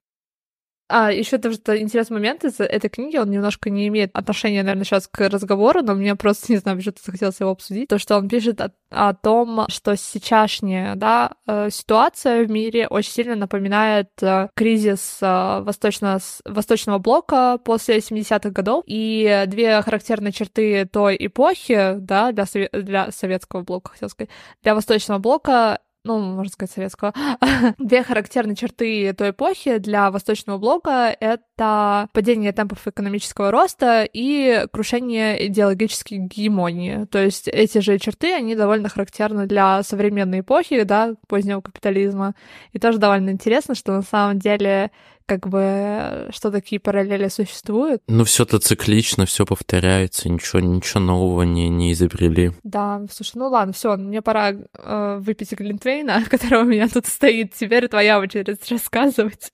А, 0.88 1.12
еще 1.12 1.40
тоже 1.40 1.58
интересный 1.78 2.16
момент 2.16 2.44
из 2.44 2.60
этой 2.60 2.90
книги, 2.90 3.18
он 3.18 3.32
немножко 3.32 3.72
не 3.72 3.88
имеет 3.88 4.12
отношения, 4.14 4.62
наверное, 4.62 4.86
сейчас 4.86 5.08
к 5.08 5.30
разговору, 5.30 5.82
но 5.82 5.96
мне 5.96 6.16
просто, 6.16 6.52
не 6.52 6.60
знаю, 6.60 6.78
почему-то 6.78 7.02
захотелось 7.04 7.40
его 7.40 7.52
обсудить. 7.52 7.90
То, 7.90 7.98
что 7.98 8.18
он 8.18 8.30
пишет 8.30 8.62
о, 8.62 8.72
о 8.92 9.14
том, 9.16 9.66
что 9.70 9.96
сейчасшняя 9.96 10.96
да, 10.96 11.32
э, 11.48 11.70
ситуация 11.72 12.46
в 12.46 12.52
мире 12.52 12.88
очень 12.88 13.12
сильно 13.12 13.36
напоминает 13.36 14.10
э, 14.22 14.50
кризис 14.56 15.18
э, 15.22 15.62
восточно, 15.62 16.20
восточного 16.46 17.00
блока 17.00 17.58
после 17.64 17.98
70-х 17.98 18.52
годов. 18.52 18.84
И 18.86 19.46
две 19.48 19.82
характерные 19.82 20.32
черты 20.32 20.86
той 20.86 21.18
эпохи, 21.20 21.96
да, 21.98 22.32
для, 22.32 22.46
для 22.72 23.12
советского 23.12 23.62
блока, 23.62 23.92
хотел 23.92 24.10
сказать, 24.10 24.30
для 24.62 24.76
восточного 24.76 25.18
блока 25.18 25.80
ну, 26.06 26.20
можно 26.20 26.52
сказать, 26.52 26.72
советского. 26.72 27.14
Две 27.80 28.04
характерные 28.04 28.56
черты 28.56 29.12
той 29.14 29.32
эпохи 29.32 29.80
для 29.80 30.12
Восточного 30.12 30.58
блока— 30.58 31.16
это 31.20 32.08
падение 32.14 32.52
темпов 32.54 32.88
экономического 32.88 33.52
роста 33.52 34.08
и 34.12 34.68
крушение 34.72 35.48
идеологической 35.48 36.20
гегемонии. 36.20 37.06
То 37.06 37.18
есть 37.18 37.48
эти 37.48 37.80
же 37.80 37.98
черты, 37.98 38.34
они 38.34 38.56
довольно 38.56 38.88
характерны 38.88 39.48
для 39.48 39.82
современной 39.82 40.42
эпохи, 40.42 40.84
да, 40.84 41.16
позднего 41.28 41.62
капитализма. 41.62 42.36
И 42.72 42.80
тоже 42.80 43.00
довольно 43.00 43.32
интересно, 43.32 43.74
что 43.74 43.92
на 43.92 44.04
самом 44.04 44.38
деле 44.38 44.92
как 45.26 45.48
бы, 45.48 46.28
что 46.32 46.52
такие 46.52 46.80
параллели 46.80 47.28
существуют. 47.28 48.02
Ну, 48.08 48.24
все 48.24 48.44
это 48.44 48.60
циклично, 48.60 49.26
все 49.26 49.46
повторяется, 49.46 50.30
ничего, 50.30 50.60
ничего 50.60 51.00
нового 51.00 51.44
не, 51.44 51.70
не 51.70 51.94
изобрели. 51.94 52.52
Да, 52.64 53.02
слушай, 53.12 53.34
ну 53.36 53.48
ладно, 53.48 53.74
все, 53.74 53.96
мне 53.98 54.22
пора 54.22 54.52
э, 54.52 55.18
выпить 55.20 55.52
Глинтвейна, 55.52 56.24
который 56.30 56.62
у 56.62 56.66
меня 56.66 56.88
тут 56.88 57.06
стоит. 57.06 57.54
Теперь 57.54 57.88
твоя 57.88 58.20
очередь 58.20 58.70
рассказывать. 58.70 59.52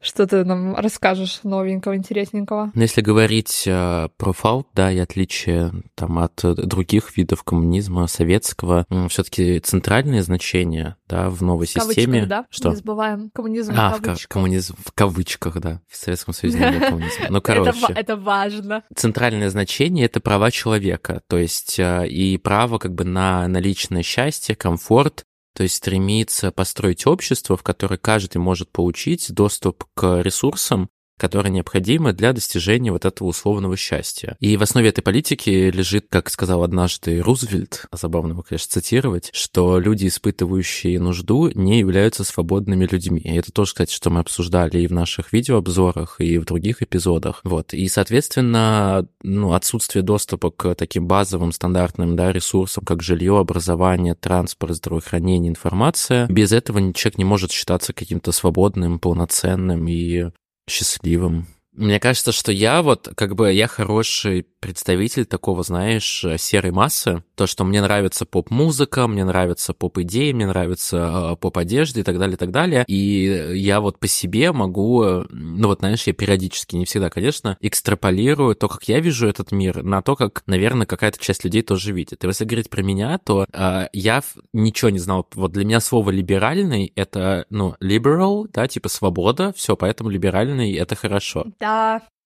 Что 0.00 0.26
ты 0.26 0.44
нам 0.44 0.76
расскажешь 0.76 1.40
новенького, 1.42 1.96
интересненького? 1.96 2.70
Ну, 2.72 2.80
если 2.80 3.00
говорить 3.00 3.64
э, 3.66 4.08
про 4.16 4.32
фаут, 4.32 4.68
да, 4.72 4.92
и 4.92 4.98
отличие 4.98 5.72
там, 5.94 6.18
от 6.18 6.40
других 6.42 7.16
видов 7.16 7.42
коммунизма 7.42 8.06
советского, 8.06 8.86
все 9.08 9.22
таки 9.24 9.58
центральное 9.60 10.22
значение 10.22 10.96
да, 11.08 11.30
в 11.30 11.42
новой 11.42 11.66
в 11.66 11.70
системе... 11.70 12.26
да? 12.26 12.46
Что? 12.50 12.70
Не 12.70 12.76
забываем. 12.76 13.30
Коммунизм 13.34 13.74
а, 13.76 13.94
в 13.94 14.02
кавычках. 14.02 14.28
коммунизм 14.28 14.76
в 14.84 14.92
кавычках, 14.92 15.60
да. 15.60 15.80
В 15.88 15.96
Советском 15.96 16.34
Союзе 16.34 16.58
не 16.58 16.70
было 16.70 16.80
коммунизма. 16.88 17.26
Ну, 17.30 17.40
короче. 17.40 17.92
Это 17.94 18.16
важно. 18.16 18.84
Центральное 18.94 19.50
значение— 19.50 20.04
это 20.06 20.20
права 20.20 20.50
человека, 20.50 21.22
то 21.26 21.38
есть 21.38 21.78
э, 21.78 22.06
и 22.08 22.36
право 22.38 22.78
как 22.78 22.94
бы 22.94 23.04
на, 23.04 23.48
на 23.48 23.58
личное 23.58 24.02
счастье, 24.02 24.54
комфорт, 24.54 25.24
то 25.58 25.64
есть 25.64 25.74
стремится 25.74 26.52
построить 26.52 27.04
общество, 27.04 27.56
в 27.56 27.64
которое 27.64 27.96
каждый 27.96 28.36
может 28.36 28.70
получить 28.70 29.32
доступ 29.34 29.86
к 29.92 30.20
ресурсам, 30.22 30.88
которые 31.18 31.52
необходимы 31.52 32.12
для 32.12 32.32
достижения 32.32 32.92
вот 32.92 33.04
этого 33.04 33.28
условного 33.28 33.76
счастья. 33.76 34.36
И 34.40 34.56
в 34.56 34.62
основе 34.62 34.88
этой 34.88 35.02
политики 35.02 35.50
лежит, 35.70 36.06
как 36.08 36.30
сказал 36.30 36.62
однажды 36.62 37.20
Рузвельт, 37.20 37.86
забавно 37.92 38.32
его, 38.32 38.42
конечно, 38.42 38.70
цитировать, 38.70 39.30
что 39.32 39.78
люди, 39.78 40.06
испытывающие 40.06 40.98
нужду, 41.00 41.50
не 41.54 41.80
являются 41.80 42.24
свободными 42.24 42.86
людьми. 42.86 43.20
И 43.20 43.36
это 43.36 43.52
тоже, 43.52 43.72
кстати, 43.72 43.92
что 43.92 44.10
мы 44.10 44.20
обсуждали 44.20 44.80
и 44.80 44.86
в 44.86 44.92
наших 44.92 45.32
видеообзорах, 45.32 46.20
и 46.20 46.38
в 46.38 46.44
других 46.44 46.82
эпизодах. 46.82 47.40
Вот. 47.44 47.74
И, 47.74 47.88
соответственно, 47.88 49.06
ну, 49.22 49.52
отсутствие 49.52 50.02
доступа 50.02 50.50
к 50.50 50.74
таким 50.74 51.06
базовым 51.06 51.52
стандартным 51.52 52.16
да, 52.16 52.32
ресурсам, 52.32 52.84
как 52.84 53.02
жилье, 53.02 53.38
образование, 53.38 54.14
транспорт, 54.14 54.76
здравоохранение, 54.76 55.50
информация, 55.50 56.26
без 56.28 56.52
этого 56.52 56.78
человек 56.94 57.18
не 57.18 57.24
может 57.24 57.50
считаться 57.50 57.92
каким-то 57.92 58.32
свободным, 58.32 58.98
полноценным 58.98 59.88
и 59.88 60.30
счастливым. 60.68 61.46
Мне 61.78 62.00
кажется, 62.00 62.32
что 62.32 62.50
я 62.50 62.82
вот, 62.82 63.08
как 63.14 63.36
бы, 63.36 63.52
я 63.52 63.68
хороший 63.68 64.44
представитель 64.58 65.26
такого, 65.26 65.62
знаешь, 65.62 66.24
серой 66.36 66.72
массы. 66.72 67.22
То, 67.36 67.46
что 67.46 67.62
мне 67.62 67.80
нравится 67.80 68.26
поп-музыка, 68.26 69.06
мне 69.06 69.24
нравится 69.24 69.72
поп-идеи, 69.72 70.32
мне 70.32 70.48
нравится 70.48 71.32
э, 71.32 71.36
поп-одежда 71.36 72.00
и 72.00 72.02
так 72.02 72.18
далее, 72.18 72.34
и 72.34 72.38
так 72.38 72.50
далее. 72.50 72.84
И 72.88 73.52
я 73.54 73.80
вот 73.80 74.00
по 74.00 74.08
себе 74.08 74.50
могу, 74.50 75.04
ну 75.30 75.68
вот, 75.68 75.78
знаешь, 75.78 76.02
я 76.08 76.12
периодически, 76.12 76.74
не 76.74 76.84
всегда, 76.84 77.10
конечно, 77.10 77.56
экстраполирую 77.60 78.56
то, 78.56 78.68
как 78.68 78.88
я 78.88 78.98
вижу 78.98 79.28
этот 79.28 79.52
мир, 79.52 79.84
на 79.84 80.02
то, 80.02 80.16
как, 80.16 80.42
наверное, 80.46 80.86
какая-то 80.86 81.20
часть 81.20 81.44
людей 81.44 81.62
тоже 81.62 81.92
видит. 81.92 82.24
И 82.24 82.26
если 82.26 82.44
говорить 82.44 82.70
про 82.70 82.82
меня, 82.82 83.18
то 83.18 83.46
э, 83.52 83.86
я 83.92 84.22
ничего 84.52 84.90
не 84.90 84.98
знал. 84.98 85.28
Вот 85.34 85.52
для 85.52 85.64
меня 85.64 85.78
слово 85.78 86.10
«либеральный»— 86.10 86.92
это, 86.96 87.46
ну, 87.50 87.76
liberal, 87.80 88.48
да, 88.52 88.66
типа 88.66 88.88
свобода, 88.88 89.52
все, 89.56 89.76
поэтому 89.76 90.10
либеральный— 90.10 90.72
это 90.74 90.96
хорошо. 90.96 91.46
Да, 91.60 91.67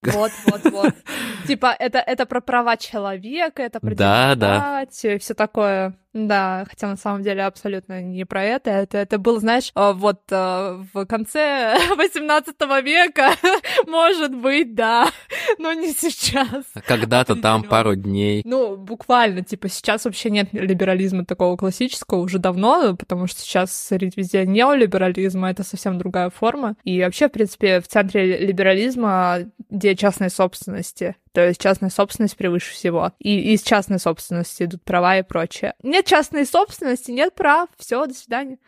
вот, 0.03 0.31
вот, 0.45 0.71
вот. 0.71 0.93
Типа, 1.47 1.75
это, 1.77 1.99
это 1.99 2.25
про 2.25 2.41
права 2.41 2.77
человека, 2.77 3.61
это 3.61 3.79
про 3.79 3.95
да, 3.95 4.35
да. 4.35 4.81
все 5.17 5.33
такое. 5.33 5.95
Да, 6.13 6.65
хотя 6.69 6.87
на 6.87 6.95
самом 6.95 7.23
деле 7.23 7.43
абсолютно 7.43 8.01
не 8.01 8.23
про 8.25 8.43
это. 8.43 8.69
Это, 8.69 8.99
это 8.99 9.17
было, 9.17 9.39
знаешь, 9.39 9.71
а, 9.73 9.93
вот 9.93 10.21
а, 10.31 10.83
в 10.93 11.05
конце 11.05 11.75
18 11.97 12.55
века, 12.83 13.31
может 13.87 14.35
быть, 14.35 14.75
да, 14.75 15.07
но 15.57 15.73
не 15.73 15.91
сейчас. 15.91 16.65
Когда-то 16.85 17.35
там 17.35 17.63
пару 17.63 17.95
дней. 17.95 18.43
Ну, 18.45 18.77
буквально, 18.77 19.43
типа, 19.43 19.69
сейчас 19.69 20.05
вообще 20.05 20.29
нет 20.29 20.49
либерализма 20.51 21.25
такого 21.25 21.57
классического 21.57 22.19
уже 22.19 22.37
давно, 22.37 22.95
потому 22.95 23.25
что 23.25 23.41
сейчас 23.41 23.71
царит 23.71 24.15
везде 24.15 24.45
неолиберализм, 24.45 25.43
а 25.45 25.49
это 25.49 25.63
совсем 25.63 25.97
другая 25.97 26.29
форма. 26.29 26.75
И 26.83 27.01
вообще, 27.01 27.27
в 27.27 27.31
принципе, 27.31 27.81
в 27.81 27.87
центре 27.87 28.37
либерализма 28.37 29.39
идея 29.69 29.95
частной 29.95 30.29
собственности. 30.29 31.15
То 31.33 31.47
есть 31.47 31.59
частная 31.59 31.89
собственность 31.89 32.37
превыше 32.37 32.73
всего. 32.73 33.11
И 33.19 33.53
из 33.53 33.63
частной 33.63 33.99
собственности 33.99 34.63
идут 34.63 34.83
права 34.83 35.17
и 35.17 35.23
прочее. 35.23 35.73
Нет 35.81 36.05
частной 36.05 36.45
собственности, 36.45 37.11
нет 37.11 37.33
прав. 37.33 37.69
Все, 37.77 38.05
до 38.05 38.13
свидания. 38.13 38.59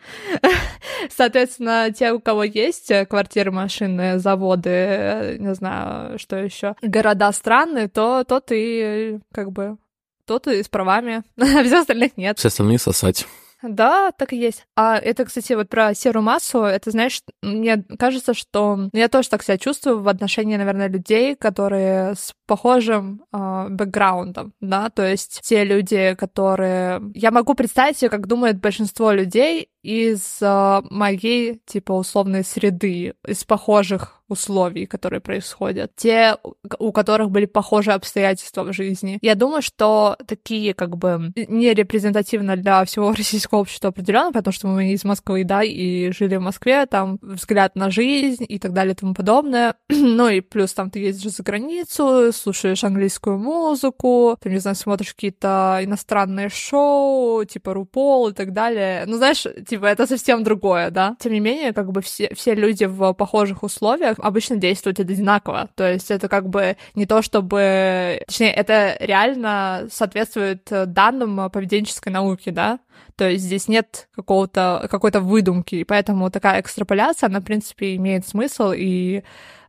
Соответственно, 1.16 1.94
те, 1.96 2.12
у 2.12 2.20
кого 2.20 2.44
есть 2.44 2.92
квартиры, 3.08 3.52
машины, 3.52 4.18
заводы, 4.20 5.38
не 5.40 5.54
знаю, 5.54 6.18
что 6.18 6.38
еще, 6.38 6.76
города, 6.82 7.32
страны, 7.32 7.88
то 7.88 8.24
тот 8.24 8.48
и 8.52 9.20
как 9.32 9.52
бы 9.52 9.78
тот 10.26 10.48
и 10.48 10.64
с 10.64 10.68
правами, 10.68 11.24
а 11.40 11.64
все 11.64 11.82
остальных 11.82 12.18
нет. 12.18 12.40
Все 12.40 12.48
остальные 12.48 12.80
сосать. 12.80 13.28
Да, 13.62 14.12
так 14.12 14.34
и 14.34 14.38
есть. 14.38 14.66
А 14.76 14.98
это, 14.98 15.26
кстати, 15.26 15.54
вот 15.54 15.70
про 15.70 15.94
серую 15.94 16.24
массу, 16.24 16.64
это, 16.64 16.92
знаешь, 16.92 17.22
мне 17.42 17.84
кажется, 17.98 18.34
что 18.34 18.76
ну, 18.76 18.90
я 18.94 19.08
тоже 19.08 19.30
так 19.30 19.44
себя 19.44 19.58
чувствую 19.58 20.02
в 20.02 20.08
отношении, 20.08 20.58
наверное, 20.58 20.88
людей, 20.88 21.36
которые 21.36 22.16
с 22.16 22.34
похожим 22.46 23.24
э, 23.32 23.68
бэкграундом, 23.70 24.54
да, 24.62 24.90
то 24.90 25.08
есть 25.08 25.42
те 25.44 25.64
люди, 25.64 26.16
которые... 26.16 27.02
Я 27.14 27.32
могу 27.32 27.54
представить 27.56 27.98
себе, 27.98 28.10
как 28.10 28.28
думает 28.28 28.60
большинство 28.60 29.12
людей 29.12 29.70
из 29.86 30.40
э, 30.42 30.82
моей, 30.90 31.62
типа, 31.66 31.94
условной 31.94 32.44
среды, 32.44 33.14
из 33.26 33.44
похожих 33.44 34.24
условий, 34.28 34.86
которые 34.88 35.22
происходят, 35.22 35.92
те, 35.96 36.38
у 36.80 36.92
которых 36.92 37.30
были 37.30 37.46
похожие 37.46 37.94
обстоятельства 37.94 38.64
в 38.64 38.74
жизни. 38.74 39.20
Я 39.22 39.36
думаю, 39.36 39.62
что 39.62 40.18
такие 40.28 40.74
как 40.74 40.98
бы 40.98 41.32
не 41.36 41.74
репрезентативно 41.74 42.56
для 42.58 42.84
всего 42.86 43.12
российского 43.14 43.60
общества 43.60 43.90
определенно, 43.90 44.32
потому 44.32 44.54
что 44.54 44.68
мы 44.68 44.92
из 44.92 45.04
Москвы, 45.04 45.44
да, 45.44 45.64
и 45.64 46.12
жили 46.12 46.38
в 46.38 46.42
Москве, 46.42 46.86
там 46.88 47.20
взгляд 47.22 47.76
на 47.76 47.92
жизнь 47.92 48.46
и 48.48 48.58
так 48.58 48.74
далее 48.74 48.94
и 48.94 48.96
тому 48.96 49.14
подобное. 49.14 49.76
ну 49.90 50.28
и 50.28 50.42
плюс 50.42 50.74
там 50.74 50.90
ты 50.90 51.00
ездишь 51.00 51.34
за 51.34 51.44
границу, 51.44 52.32
слушаешь 52.38 52.84
английскую 52.84 53.38
музыку, 53.38 54.38
ты, 54.40 54.50
не 54.50 54.58
знаю, 54.60 54.76
смотришь 54.76 55.14
какие-то 55.14 55.80
иностранные 55.82 56.50
шоу, 56.50 57.44
типа 57.46 57.74
Рупол 57.74 58.30
и 58.30 58.34
так 58.34 58.54
далее. 58.54 59.04
Ну, 59.06 59.18
знаешь, 59.18 59.46
типа, 59.68 59.86
это 59.86 60.08
совсем 60.08 60.44
другое, 60.44 60.90
да? 60.90 61.16
Тем 61.20 61.34
не 61.34 61.40
менее, 61.40 61.74
как 61.74 61.92
бы 61.92 62.02
все, 62.02 62.34
все 62.36 62.54
люди 62.56 62.86
в 62.86 63.14
похожих 63.14 63.64
условиях 63.64 64.18
обычно 64.20 64.56
действуют 64.56 65.00
одинаково. 65.00 65.70
То 65.76 65.92
есть 65.92 66.12
это 66.12 66.28
как 66.28 66.50
бы 66.50 66.78
не 66.96 67.06
то, 67.06 67.22
чтобы... 67.22 68.22
Точнее, 68.28 68.52
это 68.52 68.98
реально 69.00 69.88
соответствует 69.92 70.68
данным 70.70 71.50
поведенческой 71.50 72.12
науки, 72.12 72.50
да? 72.50 72.80
То 73.16 73.30
есть 73.30 73.46
здесь 73.46 73.68
нет 73.68 74.08
какого-то, 74.16 74.88
какой-то 74.90 75.22
выдумки, 75.22 75.76
и 75.76 75.84
поэтому 75.84 76.30
такая 76.30 76.62
экстраполяция, 76.62 77.28
она, 77.28 77.40
в 77.40 77.44
принципе, 77.44 77.96
имеет 77.96 78.28
смысл, 78.28 78.72
и, 78.76 79.24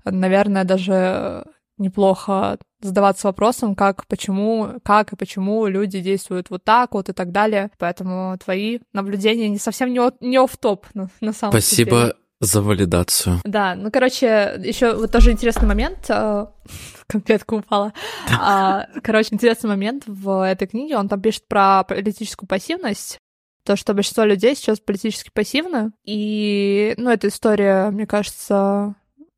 наверное, 0.05 0.65
даже 0.65 1.45
неплохо 1.79 2.59
задаваться 2.81 3.29
вопросом, 3.29 3.75
как, 3.75 4.07
почему, 4.07 4.81
как 4.85 5.13
и 5.13 5.17
почему 5.17 5.67
люди 5.67 6.01
действуют 6.01 6.51
вот 6.51 6.65
так 6.65 6.95
вот 6.95 7.09
и 7.09 7.13
так 7.13 7.33
далее. 7.33 7.71
Поэтому 7.79 8.37
твои 8.43 8.81
наблюдения 8.93 9.49
не 9.49 9.59
совсем 9.59 9.93
не, 9.93 10.01
не 10.21 10.39
оф-топ 10.39 10.87
на, 10.95 11.09
на 11.21 11.33
самом 11.33 11.53
Спасибо. 11.53 11.91
деле. 11.91 12.15
За 12.39 12.61
валидацию. 12.61 13.41
Да, 13.45 13.75
ну, 13.75 13.91
короче, 13.91 14.61
еще 14.63 14.95
вот 14.95 15.11
тоже 15.11 15.33
интересный 15.33 15.67
момент, 15.67 16.05
э, 16.11 16.47
конфетка 17.07 17.55
упала. 17.55 17.95
А, 18.31 18.89
короче, 19.03 19.29
интересный 19.33 19.69
момент 19.69 20.03
в 20.07 20.45
этой 20.47 20.69
книге, 20.69 20.99
он 20.99 21.09
там 21.09 21.23
пишет 21.23 21.49
про 21.49 21.83
политическую 21.85 22.47
пассивность, 22.47 23.19
то, 23.65 23.75
что 23.75 23.95
большинство 23.95 24.25
людей 24.25 24.55
сейчас 24.55 24.81
политически 24.81 25.31
пассивны, 25.33 25.93
и, 26.05 26.93
ну, 26.99 27.09
эта 27.09 27.29
история, 27.29 27.91
мне 27.91 28.07
кажется, 28.07 28.95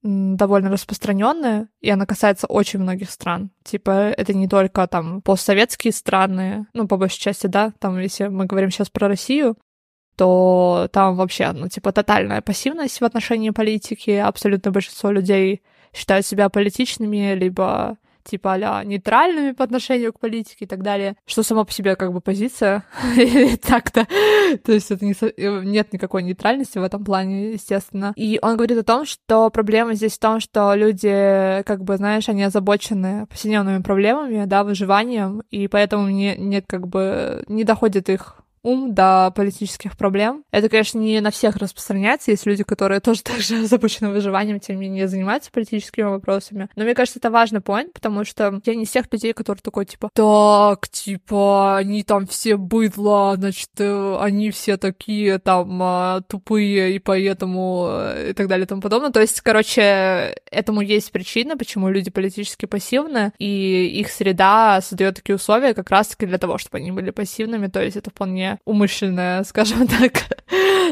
довольно 0.08 0.70
распространенная, 0.70 1.68
и 1.80 1.90
она 1.90 2.06
касается 2.06 2.46
очень 2.46 2.80
многих 2.80 3.10
стран. 3.10 3.50
Типа, 3.62 4.10
это 4.10 4.32
не 4.32 4.48
только 4.48 4.86
там 4.86 5.20
постсоветские 5.20 5.92
страны, 5.92 6.66
ну, 6.72 6.88
по 6.88 6.96
большей 6.96 7.20
части, 7.20 7.46
да, 7.46 7.72
там, 7.78 7.98
если 7.98 8.28
мы 8.28 8.46
говорим 8.46 8.70
сейчас 8.70 8.88
про 8.88 9.08
Россию, 9.08 9.58
то 10.16 10.88
там 10.92 11.16
вообще, 11.16 11.52
ну, 11.52 11.68
типа, 11.68 11.92
тотальная 11.92 12.40
пассивность 12.40 13.00
в 13.00 13.04
отношении 13.04 13.50
политики. 13.50 14.10
Абсолютно 14.10 14.70
большинство 14.70 15.10
людей 15.10 15.62
считают 15.92 16.26
себя 16.26 16.48
политичными, 16.48 17.34
либо 17.34 17.98
типа 18.28 18.54
а 18.54 18.84
нейтральными 18.84 19.52
по 19.52 19.64
отношению 19.64 20.12
к 20.12 20.20
политике 20.20 20.64
и 20.64 20.68
так 20.68 20.82
далее, 20.82 21.16
что 21.26 21.42
само 21.42 21.64
по 21.64 21.72
себе 21.72 21.96
как 21.96 22.12
бы 22.12 22.20
позиция 22.20 22.84
так-то. 23.62 24.06
То 24.64 24.72
есть 24.72 24.90
это 24.90 25.04
не, 25.04 25.14
э, 25.20 25.62
нет 25.64 25.92
никакой 25.92 26.22
нейтральности 26.22 26.78
в 26.78 26.82
этом 26.82 27.04
плане, 27.04 27.52
естественно. 27.52 28.12
И 28.16 28.38
он 28.42 28.56
говорит 28.56 28.78
о 28.78 28.82
том, 28.82 29.04
что 29.04 29.50
проблема 29.50 29.94
здесь 29.94 30.14
в 30.14 30.20
том, 30.20 30.40
что 30.40 30.74
люди, 30.74 31.62
как 31.64 31.84
бы, 31.84 31.96
знаешь, 31.96 32.28
они 32.28 32.42
озабочены 32.42 33.26
повседневными 33.26 33.82
проблемами, 33.82 34.44
да, 34.46 34.64
выживанием, 34.64 35.42
и 35.50 35.68
поэтому 35.68 36.08
не, 36.08 36.36
нет, 36.36 36.64
как 36.66 36.88
бы, 36.88 37.44
не 37.48 37.64
доходит 37.64 38.08
их 38.08 38.42
ум 38.62 38.94
до 38.94 39.32
политических 39.34 39.96
проблем. 39.96 40.44
Это, 40.50 40.68
конечно, 40.68 40.98
не 40.98 41.20
на 41.20 41.30
всех 41.30 41.56
распространяется. 41.56 42.30
Есть 42.30 42.46
люди, 42.46 42.64
которые 42.64 43.00
тоже 43.00 43.22
так 43.22 43.40
же 43.40 43.58
озабочены 43.62 44.10
выживанием, 44.10 44.60
тем 44.60 44.76
не 44.76 44.88
менее 44.88 45.08
занимаются 45.08 45.50
политическими 45.50 46.04
вопросами. 46.04 46.68
Но 46.76 46.84
мне 46.84 46.94
кажется, 46.94 47.18
это 47.18 47.30
важный 47.30 47.60
point, 47.60 47.90
потому 47.92 48.24
что 48.24 48.60
я 48.64 48.74
не 48.74 48.84
из 48.84 48.90
тех 48.90 49.06
людей, 49.12 49.32
которые 49.32 49.62
такой, 49.62 49.86
типа, 49.86 50.10
так, 50.12 50.88
типа, 50.88 51.76
они 51.76 52.02
там 52.02 52.26
все 52.26 52.56
быдло, 52.56 53.34
значит, 53.36 53.70
э, 53.78 54.16
они 54.20 54.50
все 54.50 54.76
такие 54.76 55.38
там 55.38 55.78
а, 55.82 56.20
тупые, 56.22 56.96
и 56.96 56.98
поэтому 56.98 57.88
э, 57.90 58.30
и 58.30 58.32
так 58.32 58.48
далее 58.48 58.64
и 58.64 58.68
тому 58.68 58.80
подобное. 58.80 59.10
То 59.10 59.20
есть, 59.20 59.40
короче, 59.40 60.36
этому 60.50 60.80
есть 60.80 61.12
причина, 61.12 61.56
почему 61.56 61.88
люди 61.88 62.10
политически 62.10 62.66
пассивны, 62.66 63.32
и 63.38 63.86
их 64.00 64.10
среда 64.10 64.80
создает 64.80 65.16
такие 65.16 65.36
условия 65.36 65.74
как 65.74 65.90
раз-таки 65.90 66.26
для 66.26 66.38
того, 66.38 66.58
чтобы 66.58 66.78
они 66.78 66.92
были 66.92 67.10
пассивными. 67.10 67.66
То 67.68 67.82
есть 67.82 67.96
это 67.96 68.10
вполне 68.10 68.57
умышленное, 68.64 69.44
скажем 69.44 69.86
так, 69.88 70.12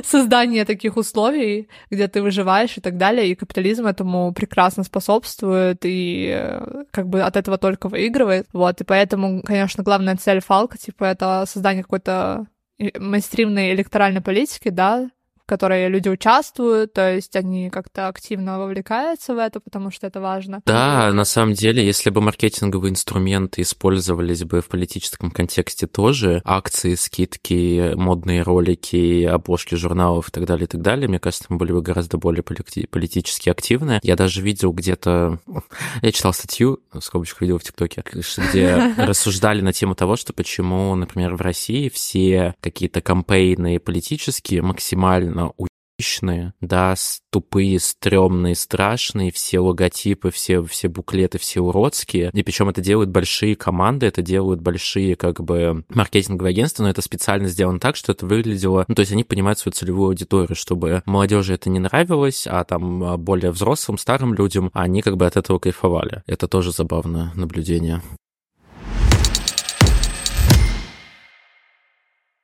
создание 0.04 0.64
таких 0.64 0.96
условий, 0.96 1.68
где 1.90 2.08
ты 2.08 2.22
выживаешь 2.22 2.76
и 2.76 2.80
так 2.80 2.96
далее, 2.96 3.28
и 3.28 3.34
капитализм 3.34 3.86
этому 3.86 4.32
прекрасно 4.32 4.84
способствует 4.84 5.78
и 5.84 6.32
э, 6.34 6.84
как 6.90 7.08
бы 7.08 7.22
от 7.22 7.36
этого 7.36 7.58
только 7.58 7.88
выигрывает. 7.88 8.46
Вот, 8.52 8.80
и 8.80 8.84
поэтому, 8.84 9.42
конечно, 9.42 9.82
главная 9.82 10.16
цель 10.16 10.40
Фалка, 10.40 10.78
типа, 10.78 11.04
это 11.04 11.44
создание 11.46 11.82
какой-то 11.82 12.46
мейнстримной 12.78 13.72
электоральной 13.72 14.20
политики, 14.20 14.68
да, 14.68 15.10
в 15.46 15.48
которой 15.48 15.88
люди 15.88 16.08
участвуют, 16.08 16.92
то 16.92 17.14
есть 17.14 17.36
они 17.36 17.70
как-то 17.70 18.08
активно 18.08 18.58
вовлекаются 18.58 19.32
в 19.32 19.38
это, 19.38 19.60
потому 19.60 19.92
что 19.92 20.08
это 20.08 20.20
важно. 20.20 20.60
Да, 20.66 21.12
на 21.12 21.24
самом 21.24 21.54
деле, 21.54 21.86
если 21.86 22.10
бы 22.10 22.20
маркетинговые 22.20 22.90
инструменты 22.90 23.62
использовались 23.62 24.42
бы 24.42 24.60
в 24.60 24.66
политическом 24.66 25.30
контексте 25.30 25.86
тоже, 25.86 26.42
акции, 26.44 26.96
скидки, 26.96 27.94
модные 27.94 28.42
ролики, 28.42 29.22
обложки 29.22 29.76
журналов 29.76 30.30
и 30.30 30.32
так 30.32 30.46
далее, 30.46 30.64
и 30.64 30.68
так 30.68 30.82
далее, 30.82 31.08
мне 31.08 31.20
кажется, 31.20 31.46
мы 31.48 31.58
были 31.58 31.70
бы 31.70 31.80
гораздо 31.80 32.18
более 32.18 32.42
политически 32.42 33.48
активны. 33.48 34.00
Я 34.02 34.16
даже 34.16 34.42
видел 34.42 34.72
где-то... 34.72 35.38
Я 36.02 36.10
читал 36.10 36.32
статью, 36.32 36.80
в 36.92 37.00
скобочках 37.00 37.42
видел 37.42 37.58
в 37.58 37.62
ТикТоке, 37.62 38.02
где 38.50 38.94
рассуждали 38.98 39.60
на 39.60 39.72
тему 39.72 39.94
того, 39.94 40.16
что 40.16 40.32
почему, 40.32 40.96
например, 40.96 41.36
в 41.36 41.40
России 41.40 41.88
все 41.88 42.56
какие-то 42.60 43.00
кампейны 43.00 43.78
политические 43.78 44.62
максимально 44.62 45.35
довольно 45.36 45.52
уичные, 45.98 46.52
да, 46.60 46.94
тупые, 47.30 47.80
стрёмные, 47.80 48.54
страшные, 48.54 49.32
все 49.32 49.60
логотипы, 49.60 50.30
все, 50.30 50.62
все 50.62 50.88
буклеты, 50.88 51.38
все 51.38 51.60
уродские. 51.60 52.30
И 52.34 52.42
причем 52.42 52.68
это 52.68 52.82
делают 52.82 53.10
большие 53.10 53.56
команды, 53.56 54.06
это 54.06 54.20
делают 54.20 54.60
большие, 54.60 55.16
как 55.16 55.42
бы, 55.42 55.84
маркетинговые 55.88 56.50
агентства, 56.50 56.82
но 56.82 56.90
это 56.90 57.00
специально 57.00 57.48
сделано 57.48 57.80
так, 57.80 57.96
что 57.96 58.12
это 58.12 58.26
выглядело... 58.26 58.84
Ну, 58.88 58.94
то 58.94 59.00
есть 59.00 59.12
они 59.12 59.24
понимают 59.24 59.58
свою 59.58 59.72
целевую 59.72 60.08
аудиторию, 60.08 60.54
чтобы 60.54 61.02
молодежи 61.06 61.54
это 61.54 61.70
не 61.70 61.78
нравилось, 61.78 62.46
а 62.46 62.64
там 62.64 63.02
а, 63.02 63.16
более 63.16 63.50
взрослым, 63.50 63.96
старым 63.96 64.34
людям, 64.34 64.70
они 64.74 65.00
как 65.00 65.16
бы 65.16 65.26
от 65.26 65.36
этого 65.36 65.58
кайфовали. 65.58 66.22
Это 66.26 66.46
тоже 66.46 66.72
забавное 66.72 67.32
наблюдение. 67.34 68.02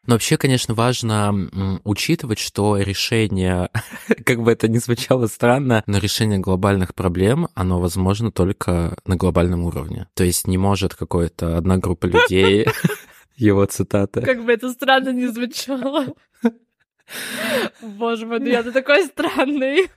Но 0.07 0.15
вообще, 0.15 0.37
конечно, 0.37 0.75
важно 0.75 1.81
учитывать, 1.85 2.41
что 2.41 2.77
решение, 2.77 3.71
как 4.27 4.43
бы 4.43 4.51
это 4.51 4.67
ни 4.67 4.79
звучало 4.79 5.27
странно, 5.29 5.85
но 5.87 5.99
решение 5.99 6.39
глобальных 6.39 6.95
проблем, 6.95 7.49
оно 7.55 7.81
возможно 7.81 8.33
только 8.33 8.97
на 9.07 9.17
глобальном 9.17 9.65
уровне. 9.65 10.09
То 10.15 10.25
есть 10.25 10.49
не 10.49 10.59
может 10.59 10.95
какая-то 10.95 11.57
одна 11.57 11.77
группа 11.77 12.07
людей, 12.07 12.67
его 13.37 13.65
цитата. 13.67 14.23
Как 14.23 14.45
бы 14.45 14.53
это 14.53 14.71
странно 14.71 15.11
не 15.11 15.29
звучало. 15.29 16.07
Боже 17.81 18.27
мой, 18.27 18.41
ну 18.41 18.47
я 18.47 18.63
ты 18.63 18.73
такой 18.73 19.05
странный. 19.05 19.89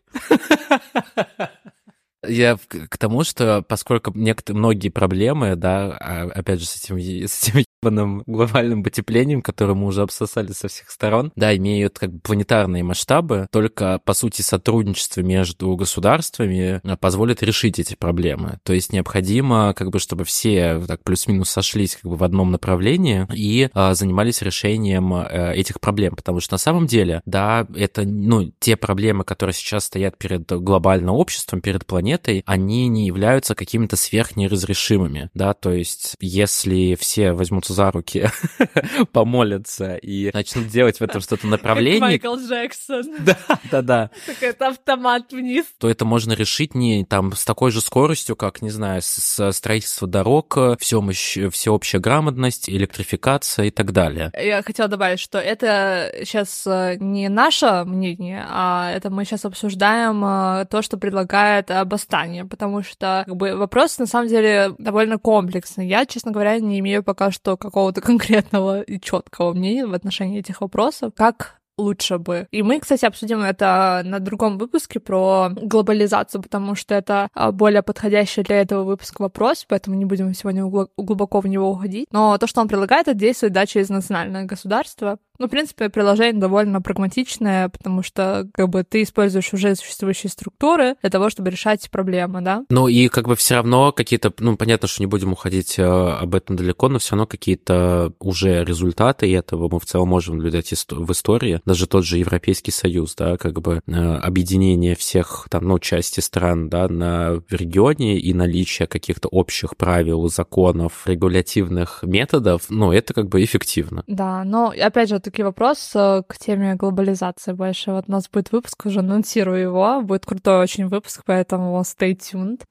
Я 2.27 2.57
к 2.89 2.97
тому, 2.97 3.23
что 3.23 3.61
поскольку 3.61 4.11
некоторые, 4.15 4.59
многие 4.59 4.89
проблемы, 4.89 5.55
да, 5.55 5.97
а, 5.99 6.23
опять 6.23 6.59
же, 6.59 6.65
с 6.65 6.75
этим, 6.75 6.99
с 6.99 7.49
этим 7.49 7.65
ебаным 7.85 8.23
глобальным 8.27 8.83
потеплением, 8.83 9.41
которое 9.41 9.73
мы 9.73 9.87
уже 9.87 10.01
обсосали 10.01 10.51
со 10.51 10.67
всех 10.67 10.89
сторон, 10.89 11.31
да, 11.35 11.55
имеют 11.55 11.99
как 11.99 12.11
бы 12.11 12.19
планетарные 12.19 12.83
масштабы, 12.83 13.47
только, 13.51 13.99
по 14.03 14.13
сути, 14.13 14.41
сотрудничество 14.41 15.21
между 15.21 15.75
государствами 15.75 16.81
а, 16.83 16.97
позволит 16.97 17.43
решить 17.43 17.79
эти 17.79 17.95
проблемы. 17.95 18.59
То 18.63 18.73
есть 18.73 18.91
необходимо, 18.91 19.73
как 19.73 19.89
бы, 19.89 19.99
чтобы 19.99 20.23
все 20.23 20.81
так 20.87 21.03
плюс-минус 21.03 21.49
сошлись 21.49 21.95
как 21.95 22.11
бы 22.11 22.17
в 22.17 22.23
одном 22.23 22.51
направлении 22.51 23.27
и 23.33 23.69
а, 23.73 23.93
занимались 23.93 24.41
решением 24.41 25.13
а, 25.13 25.51
этих 25.53 25.79
проблем, 25.79 26.15
потому 26.15 26.39
что 26.39 26.53
на 26.55 26.57
самом 26.57 26.87
деле, 26.87 27.21
да, 27.25 27.67
это, 27.75 28.03
ну, 28.03 28.51
те 28.59 28.75
проблемы, 28.75 29.23
которые 29.23 29.53
сейчас 29.53 29.85
стоят 29.85 30.17
перед 30.17 30.45
глобальным 30.45 31.15
обществом, 31.15 31.61
перед 31.61 31.85
планетой, 31.85 32.43
они 32.45 32.87
не 32.87 33.05
являются 33.05 33.55
какими-то 33.55 33.95
сверхнеразрешимыми, 33.95 35.29
да, 35.33 35.53
то 35.53 35.71
есть 35.71 36.15
если 36.19 36.95
все 36.95 37.33
возьмутся 37.33 37.73
за 37.75 37.91
руки, 37.91 38.29
помолятся 39.11 39.95
и 39.97 40.31
начнут 40.33 40.67
делать 40.67 40.99
в 40.99 41.03
этом 41.03 41.21
что-то 41.21 41.47
направление. 41.47 42.01
Майкл 42.01 42.35
Джексон. 42.35 43.03
Да, 43.25 43.37
да, 43.71 43.81
да. 43.81 44.09
Какой-то 44.25 44.67
автомат 44.67 45.31
вниз. 45.31 45.65
То 45.79 45.89
это 45.89 46.05
можно 46.05 46.33
решить 46.33 46.75
не 46.75 47.05
там 47.05 47.33
с 47.33 47.43
такой 47.43 47.71
же 47.71 47.81
скоростью, 47.81 48.35
как, 48.35 48.61
не 48.61 48.69
знаю, 48.69 49.01
с 49.01 49.51
строительство 49.51 50.07
дорог, 50.07 50.57
все, 50.79 51.01
всеобщая 51.49 51.99
грамотность, 51.99 52.69
электрификация 52.69 53.65
и 53.65 53.71
так 53.71 53.91
далее. 53.91 54.31
Я 54.33 54.61
хотела 54.61 54.87
добавить, 54.87 55.19
что 55.19 55.39
это 55.39 56.13
сейчас 56.23 56.65
э, 56.67 56.97
не 56.99 57.29
наше 57.29 57.83
мнение, 57.85 58.45
а 58.47 58.91
это 58.91 59.09
мы 59.09 59.25
сейчас 59.25 59.45
обсуждаем 59.45 60.23
э, 60.23 60.65
то, 60.69 60.81
что 60.81 60.97
предлагает 60.97 61.71
Бастания, 61.85 62.45
потому 62.45 62.83
что 62.83 63.23
как 63.25 63.35
бы, 63.35 63.55
вопрос 63.55 63.97
на 63.97 64.05
самом 64.05 64.27
деле 64.27 64.73
довольно 64.77 65.17
комплексный. 65.17 65.87
Я, 65.87 66.05
честно 66.05 66.31
говоря, 66.31 66.59
не 66.59 66.79
имею 66.79 67.03
пока 67.03 67.31
что 67.31 67.57
какого-то 67.65 68.01
конкретного 68.09 68.81
и 68.81 68.99
четкого 68.99 69.53
мнения 69.53 69.85
в 69.85 69.93
отношении 69.93 70.39
этих 70.39 70.61
вопросов. 70.61 71.13
Как 71.15 71.59
лучше 71.77 72.17
бы. 72.17 72.47
И 72.51 72.63
мы, 72.63 72.79
кстати, 72.79 73.05
обсудим 73.05 73.41
это 73.41 74.01
на 74.05 74.19
другом 74.19 74.57
выпуске 74.57 74.99
про 74.99 75.49
глобализацию, 75.49 76.41
потому 76.41 76.75
что 76.75 76.95
это 76.95 77.27
а, 77.33 77.51
более 77.51 77.81
подходящий 77.81 78.43
для 78.43 78.61
этого 78.61 78.83
выпуска 78.83 79.21
вопрос, 79.21 79.65
поэтому 79.67 79.95
не 79.95 80.05
будем 80.05 80.33
сегодня 80.33 80.65
глубоко 80.65 81.41
в 81.41 81.47
него 81.47 81.69
уходить. 81.69 82.07
Но 82.11 82.37
то, 82.37 82.47
что 82.47 82.61
он 82.61 82.67
предлагает, 82.67 83.07
это 83.07 83.17
действует 83.17 83.53
да, 83.53 83.65
через 83.65 83.89
национальное 83.89 84.45
государство. 84.45 85.17
Ну, 85.37 85.47
в 85.47 85.49
принципе, 85.49 85.89
приложение 85.89 86.39
довольно 86.39 86.81
прагматичное, 86.81 87.69
потому 87.69 88.03
что 88.03 88.47
как 88.53 88.69
бы 88.69 88.83
ты 88.83 89.03
используешь 89.03 89.53
уже 89.53 89.75
существующие 89.75 90.29
структуры 90.29 90.95
для 91.01 91.09
того, 91.09 91.29
чтобы 91.29 91.49
решать 91.49 91.89
проблемы, 91.91 92.41
да? 92.41 92.63
Ну 92.69 92.87
и 92.87 93.07
как 93.07 93.27
бы 93.27 93.35
все 93.35 93.55
равно 93.55 93.91
какие-то, 93.91 94.33
ну, 94.39 94.57
понятно, 94.57 94.87
что 94.87 95.01
не 95.01 95.07
будем 95.07 95.33
уходить 95.33 95.77
э, 95.77 95.83
об 95.83 96.35
этом 96.35 96.55
далеко, 96.55 96.89
но 96.89 96.99
все 96.99 97.11
равно 97.11 97.27
какие-то 97.27 98.13
уже 98.19 98.63
результаты 98.63 99.33
этого 99.33 99.69
мы 99.71 99.79
в 99.79 99.85
целом 99.85 100.09
можем 100.09 100.37
наблюдать 100.37 100.71
в 100.71 101.11
истории. 101.11 101.61
Даже 101.65 101.87
тот 101.87 102.05
же 102.05 102.17
Европейский 102.17 102.71
Союз, 102.71 103.15
да, 103.15 103.37
как 103.37 103.61
бы 103.61 103.81
э, 103.85 103.91
объединение 103.91 104.95
всех 104.95 105.47
там, 105.49 105.67
ну, 105.67 105.79
части 105.79 106.19
стран, 106.19 106.69
да, 106.69 106.87
на 106.87 107.41
регионе 107.49 108.17
и 108.17 108.33
наличие 108.33 108.87
каких-то 108.87 109.27
общих 109.27 109.77
правил, 109.77 110.27
законов, 110.29 111.03
регулятивных 111.05 111.99
методов, 112.03 112.63
ну, 112.69 112.91
это 112.91 113.13
как 113.13 113.27
бы 113.29 113.43
эффективно. 113.43 114.03
Да, 114.07 114.43
но 114.43 114.73
опять 114.77 115.09
же, 115.09 115.19
таки 115.25 115.43
вопрос 115.43 115.91
э, 115.95 116.21
к 116.27 116.37
теме 116.37 116.75
глобализации 116.75 117.53
больше. 117.53 117.91
Вот 117.91 118.05
у 118.07 118.11
нас 118.11 118.29
будет 118.29 118.51
выпуск, 118.51 118.85
уже 118.85 118.99
анонсирую 118.99 119.59
его. 119.59 120.01
Будет 120.01 120.25
крутой 120.25 120.59
очень 120.59 120.87
выпуск, 120.87 121.23
поэтому 121.25 121.79
stay 121.81 122.15
tuned. 122.15 122.61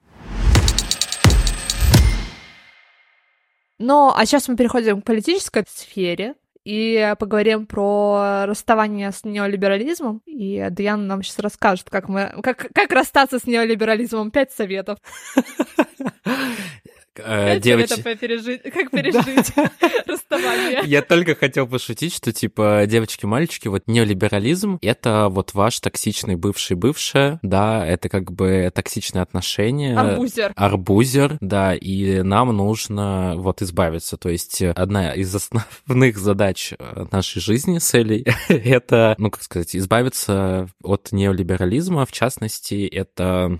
Ну, 3.79 4.13
а 4.15 4.25
сейчас 4.25 4.49
мы 4.49 4.57
переходим 4.57 5.03
к 5.03 5.05
политической 5.05 5.65
сфере 5.69 6.35
и 6.65 7.15
поговорим 7.19 7.67
про 7.67 8.47
расставание 8.47 9.11
с 9.11 9.25
неолиберализмом. 9.25 10.23
И 10.25 10.67
Диана 10.71 11.03
нам 11.03 11.23
сейчас 11.25 11.41
расскажет, 11.41 11.91
как 11.91 12.09
мы 12.09 12.33
как, 12.41 12.69
как 12.73 12.93
расстаться 12.93 13.41
с 13.41 13.47
неолиберализмом. 13.47 14.31
Пять 14.31 14.53
советов. 14.53 14.99
Э, 17.19 17.59
девочки... 17.61 18.01
пережить, 18.21 18.63
как 18.63 18.91
пережить 18.91 19.53
расставание. 20.07 20.83
Я 20.85 21.03
только 21.03 21.35
хотел 21.35 21.67
пошутить, 21.67 22.15
что, 22.15 22.33
типа, 22.33 22.85
девочки-мальчики, 22.87 23.69
вот 23.69 23.85
неолиберализм— 23.87 24.79
это 24.83 25.29
вот 25.31 25.55
ваш 25.55 25.81
токсичный 25.81 26.37
бывший-бывшая, 26.37 27.39
да, 27.43 27.87
это 27.87 28.09
как 28.09 28.33
бы 28.33 28.71
токсичные 28.75 29.23
отношения. 29.23 29.99
Арбузер. 29.99 30.53
Арбузер, 30.57 31.37
да, 31.41 31.75
и 31.75 32.23
нам 32.23 32.49
нужно 32.57 33.35
вот 33.37 33.63
избавиться. 33.63 34.17
То 34.17 34.29
есть 34.29 34.63
одна 34.63 35.13
из 35.13 35.35
основных 35.35 36.19
задач 36.19 36.75
э, 36.79 37.07
нашей 37.11 37.41
жизни 37.41 37.79
с 37.79 37.95
Элей— 37.95 38.27
это, 38.49 39.15
ну, 39.19 39.31
как 39.31 39.43
сказать, 39.43 39.77
избавиться 39.77 40.69
от 40.83 41.13
неолиберализма, 41.13 42.07
в 42.07 42.13
частности, 42.13 42.87
это 42.87 43.59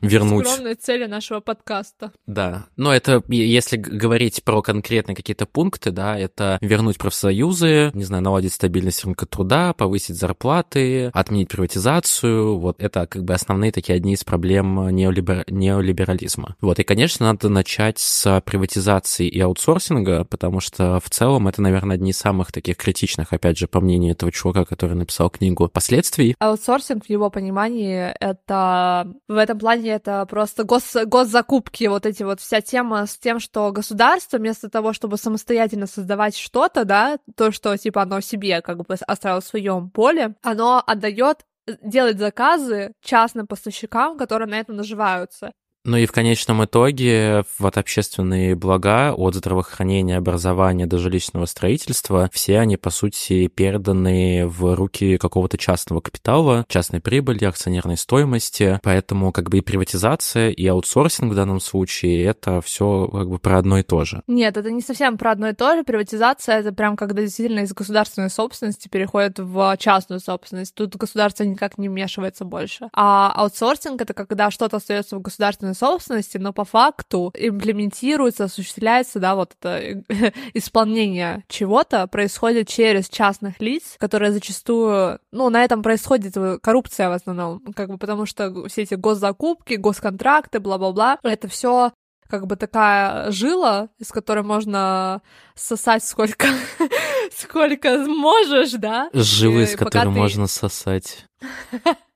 вернуть... 0.00 0.46
Скромные 0.46 0.74
цели 0.74 1.06
нашего 1.06 1.40
подкаста. 1.40 2.12
Да, 2.26 2.66
но 2.76 2.94
это, 2.94 3.22
если 3.28 3.76
говорить 3.76 4.42
про 4.44 4.62
конкретные 4.62 5.14
какие-то 5.14 5.46
пункты, 5.46 5.90
да, 5.90 6.18
это 6.18 6.58
вернуть 6.60 6.98
профсоюзы, 6.98 7.90
не 7.94 8.04
знаю, 8.04 8.22
наладить 8.22 8.52
стабильность 8.52 9.04
рынка 9.04 9.26
труда, 9.26 9.72
повысить 9.72 10.16
зарплаты, 10.16 11.10
отменить 11.12 11.48
приватизацию. 11.48 12.58
Вот 12.58 12.82
это 12.82 13.06
как 13.06 13.24
бы 13.24 13.34
основные 13.34 13.72
такие 13.72 13.96
одни 13.96 14.14
из 14.14 14.24
проблем 14.24 14.88
неолибер... 14.90 15.44
неолиберализма. 15.48 16.56
Вот, 16.60 16.78
и, 16.78 16.84
конечно, 16.84 17.26
надо 17.26 17.48
начать 17.48 17.98
с 17.98 18.40
приватизации 18.44 19.28
и 19.28 19.40
аутсорсинга, 19.40 20.24
потому 20.24 20.60
что 20.60 21.00
в 21.00 21.10
целом 21.10 21.48
это, 21.48 21.62
наверное, 21.62 21.96
одни 21.96 22.10
из 22.10 22.18
самых 22.18 22.52
таких 22.52 22.76
критичных, 22.76 23.32
опять 23.32 23.58
же, 23.58 23.66
по 23.66 23.80
мнению 23.80 24.12
этого 24.12 24.32
чувака, 24.32 24.64
который 24.64 24.96
написал 24.96 25.30
книгу, 25.30 25.68
последствий. 25.68 26.34
Аутсорсинг 26.38 27.06
в 27.06 27.10
его 27.10 27.30
понимании 27.30 28.14
это 28.20 29.12
в 29.28 29.36
этом 29.36 29.58
плане 29.58 29.90
это 29.90 30.26
просто 30.26 30.64
гос... 30.64 30.96
госзакупки, 31.06 31.84
вот 31.84 32.06
эти 32.06 32.22
вот 32.22 32.40
вся 32.40 32.60
тема 32.64 33.06
с 33.06 33.16
тем, 33.18 33.40
что 33.40 33.70
государство 33.72 34.38
вместо 34.38 34.68
того, 34.68 34.92
чтобы 34.92 35.16
самостоятельно 35.16 35.86
создавать 35.86 36.36
что-то, 36.36 36.84
да, 36.84 37.18
то, 37.36 37.52
что 37.52 37.76
типа 37.76 38.02
оно 38.02 38.20
себе 38.20 38.60
как 38.62 38.78
бы 38.78 38.94
оставило 39.06 39.40
в 39.40 39.46
своем 39.46 39.90
поле, 39.90 40.34
оно 40.42 40.82
отдает 40.86 41.44
делать 41.82 42.18
заказы 42.18 42.94
частным 43.00 43.46
поставщикам, 43.46 44.18
которые 44.18 44.48
на 44.48 44.58
этом 44.58 44.76
наживаются. 44.76 45.52
Ну 45.86 45.98
и 45.98 46.06
в 46.06 46.12
конечном 46.12 46.64
итоге 46.64 47.44
вот 47.58 47.76
общественные 47.76 48.54
блага 48.54 49.12
от 49.12 49.34
здравоохранения, 49.34 50.16
образования 50.16 50.86
до 50.86 50.96
жилищного 50.96 51.44
строительства, 51.44 52.30
все 52.32 52.58
они, 52.58 52.78
по 52.78 52.88
сути, 52.88 53.48
переданы 53.48 54.46
в 54.46 54.74
руки 54.74 55.18
какого-то 55.18 55.58
частного 55.58 56.00
капитала, 56.00 56.64
частной 56.68 57.00
прибыли, 57.00 57.44
акционерной 57.44 57.98
стоимости. 57.98 58.80
Поэтому 58.82 59.30
как 59.30 59.50
бы 59.50 59.58
и 59.58 59.60
приватизация, 59.60 60.48
и 60.48 60.66
аутсорсинг 60.66 61.32
в 61.32 61.36
данном 61.36 61.60
случае, 61.60 62.24
это 62.24 62.62
все 62.62 63.06
как 63.08 63.28
бы 63.28 63.38
про 63.38 63.58
одно 63.58 63.78
и 63.78 63.82
то 63.82 64.06
же. 64.06 64.22
Нет, 64.26 64.56
это 64.56 64.70
не 64.70 64.80
совсем 64.80 65.18
про 65.18 65.32
одно 65.32 65.50
и 65.50 65.52
то 65.52 65.76
же. 65.76 65.84
Приватизация— 65.84 66.58
это 66.60 66.72
прям 66.72 66.96
когда 66.96 67.20
действительно 67.20 67.60
из 67.60 67.74
государственной 67.74 68.30
собственности 68.30 68.88
переходит 68.88 69.38
в 69.38 69.76
частную 69.78 70.20
собственность. 70.20 70.74
Тут 70.74 70.96
государство 70.96 71.44
никак 71.44 71.76
не 71.76 71.90
вмешивается 71.90 72.46
больше. 72.46 72.88
А 72.94 73.30
аутсорсинг— 73.36 74.00
это 74.02 74.14
когда 74.14 74.50
что-то 74.50 74.78
остается 74.78 75.18
в 75.18 75.20
государственной 75.20 75.73
собственности, 75.74 76.38
но 76.38 76.52
по 76.52 76.64
факту 76.64 77.32
имплементируется, 77.36 78.44
осуществляется, 78.44 79.18
да, 79.18 79.34
вот 79.34 79.54
это 79.60 80.02
исполнение 80.54 81.44
чего-то 81.48 82.06
происходит 82.06 82.68
через 82.68 83.08
частных 83.08 83.60
лиц, 83.60 83.96
которые 83.98 84.32
зачастую, 84.32 85.18
ну, 85.32 85.50
на 85.50 85.64
этом 85.64 85.82
происходит 85.82 86.34
коррупция 86.62 87.08
в 87.08 87.12
основном, 87.12 87.60
как 87.74 87.88
бы 87.88 87.98
потому 87.98 88.26
что 88.26 88.66
все 88.68 88.82
эти 88.82 88.94
госзакупки, 88.94 89.74
госконтракты, 89.74 90.60
бла-бла-бла, 90.60 91.18
это 91.22 91.48
все 91.48 91.92
как 92.28 92.46
бы 92.46 92.56
такая 92.56 93.30
жила, 93.30 93.90
из 93.98 94.10
которой 94.10 94.42
можно 94.42 95.22
сосать 95.54 96.04
сколько, 96.04 96.48
сколько 97.36 97.98
можешь, 98.06 98.72
да? 98.72 99.10
Жилы, 99.12 99.62
из 99.64 99.76
которой 99.76 100.04
ты... 100.04 100.10
можно 100.10 100.46
сосать. 100.46 101.26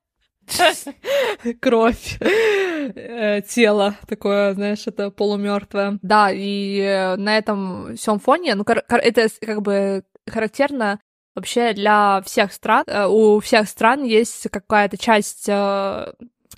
кровь, 1.61 2.19
э, 2.21 3.43
тело 3.43 3.95
такое, 4.07 4.55
знаешь, 4.55 4.87
это 4.87 5.11
полумертвое. 5.11 5.99
Да, 6.03 6.31
и 6.33 6.79
э, 6.79 7.17
на 7.17 7.37
этом 7.39 7.97
всем 7.97 8.19
фоне, 8.19 8.55
ну, 8.55 8.65
это 8.67 9.29
как 9.41 9.63
бы 9.63 10.05
характерно 10.29 11.01
вообще 11.35 11.73
для 11.73 12.23
всех 12.25 12.53
стран. 12.53 12.85
Э, 12.87 13.07
у 13.07 13.41
всех 13.41 13.69
стран 13.69 14.05
есть 14.05 14.49
какая-то 14.51 14.97
часть 14.97 15.49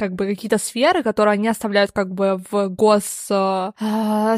как 0.01 0.15
бы 0.15 0.27
какие-то 0.27 0.57
сферы, 0.57 1.03
которые 1.03 1.35
они 1.35 1.47
оставляют 1.47 1.93
как 1.93 2.15
бы 2.15 2.41
в 2.51 2.69
гос... 2.69 3.27
Э, 3.29 3.73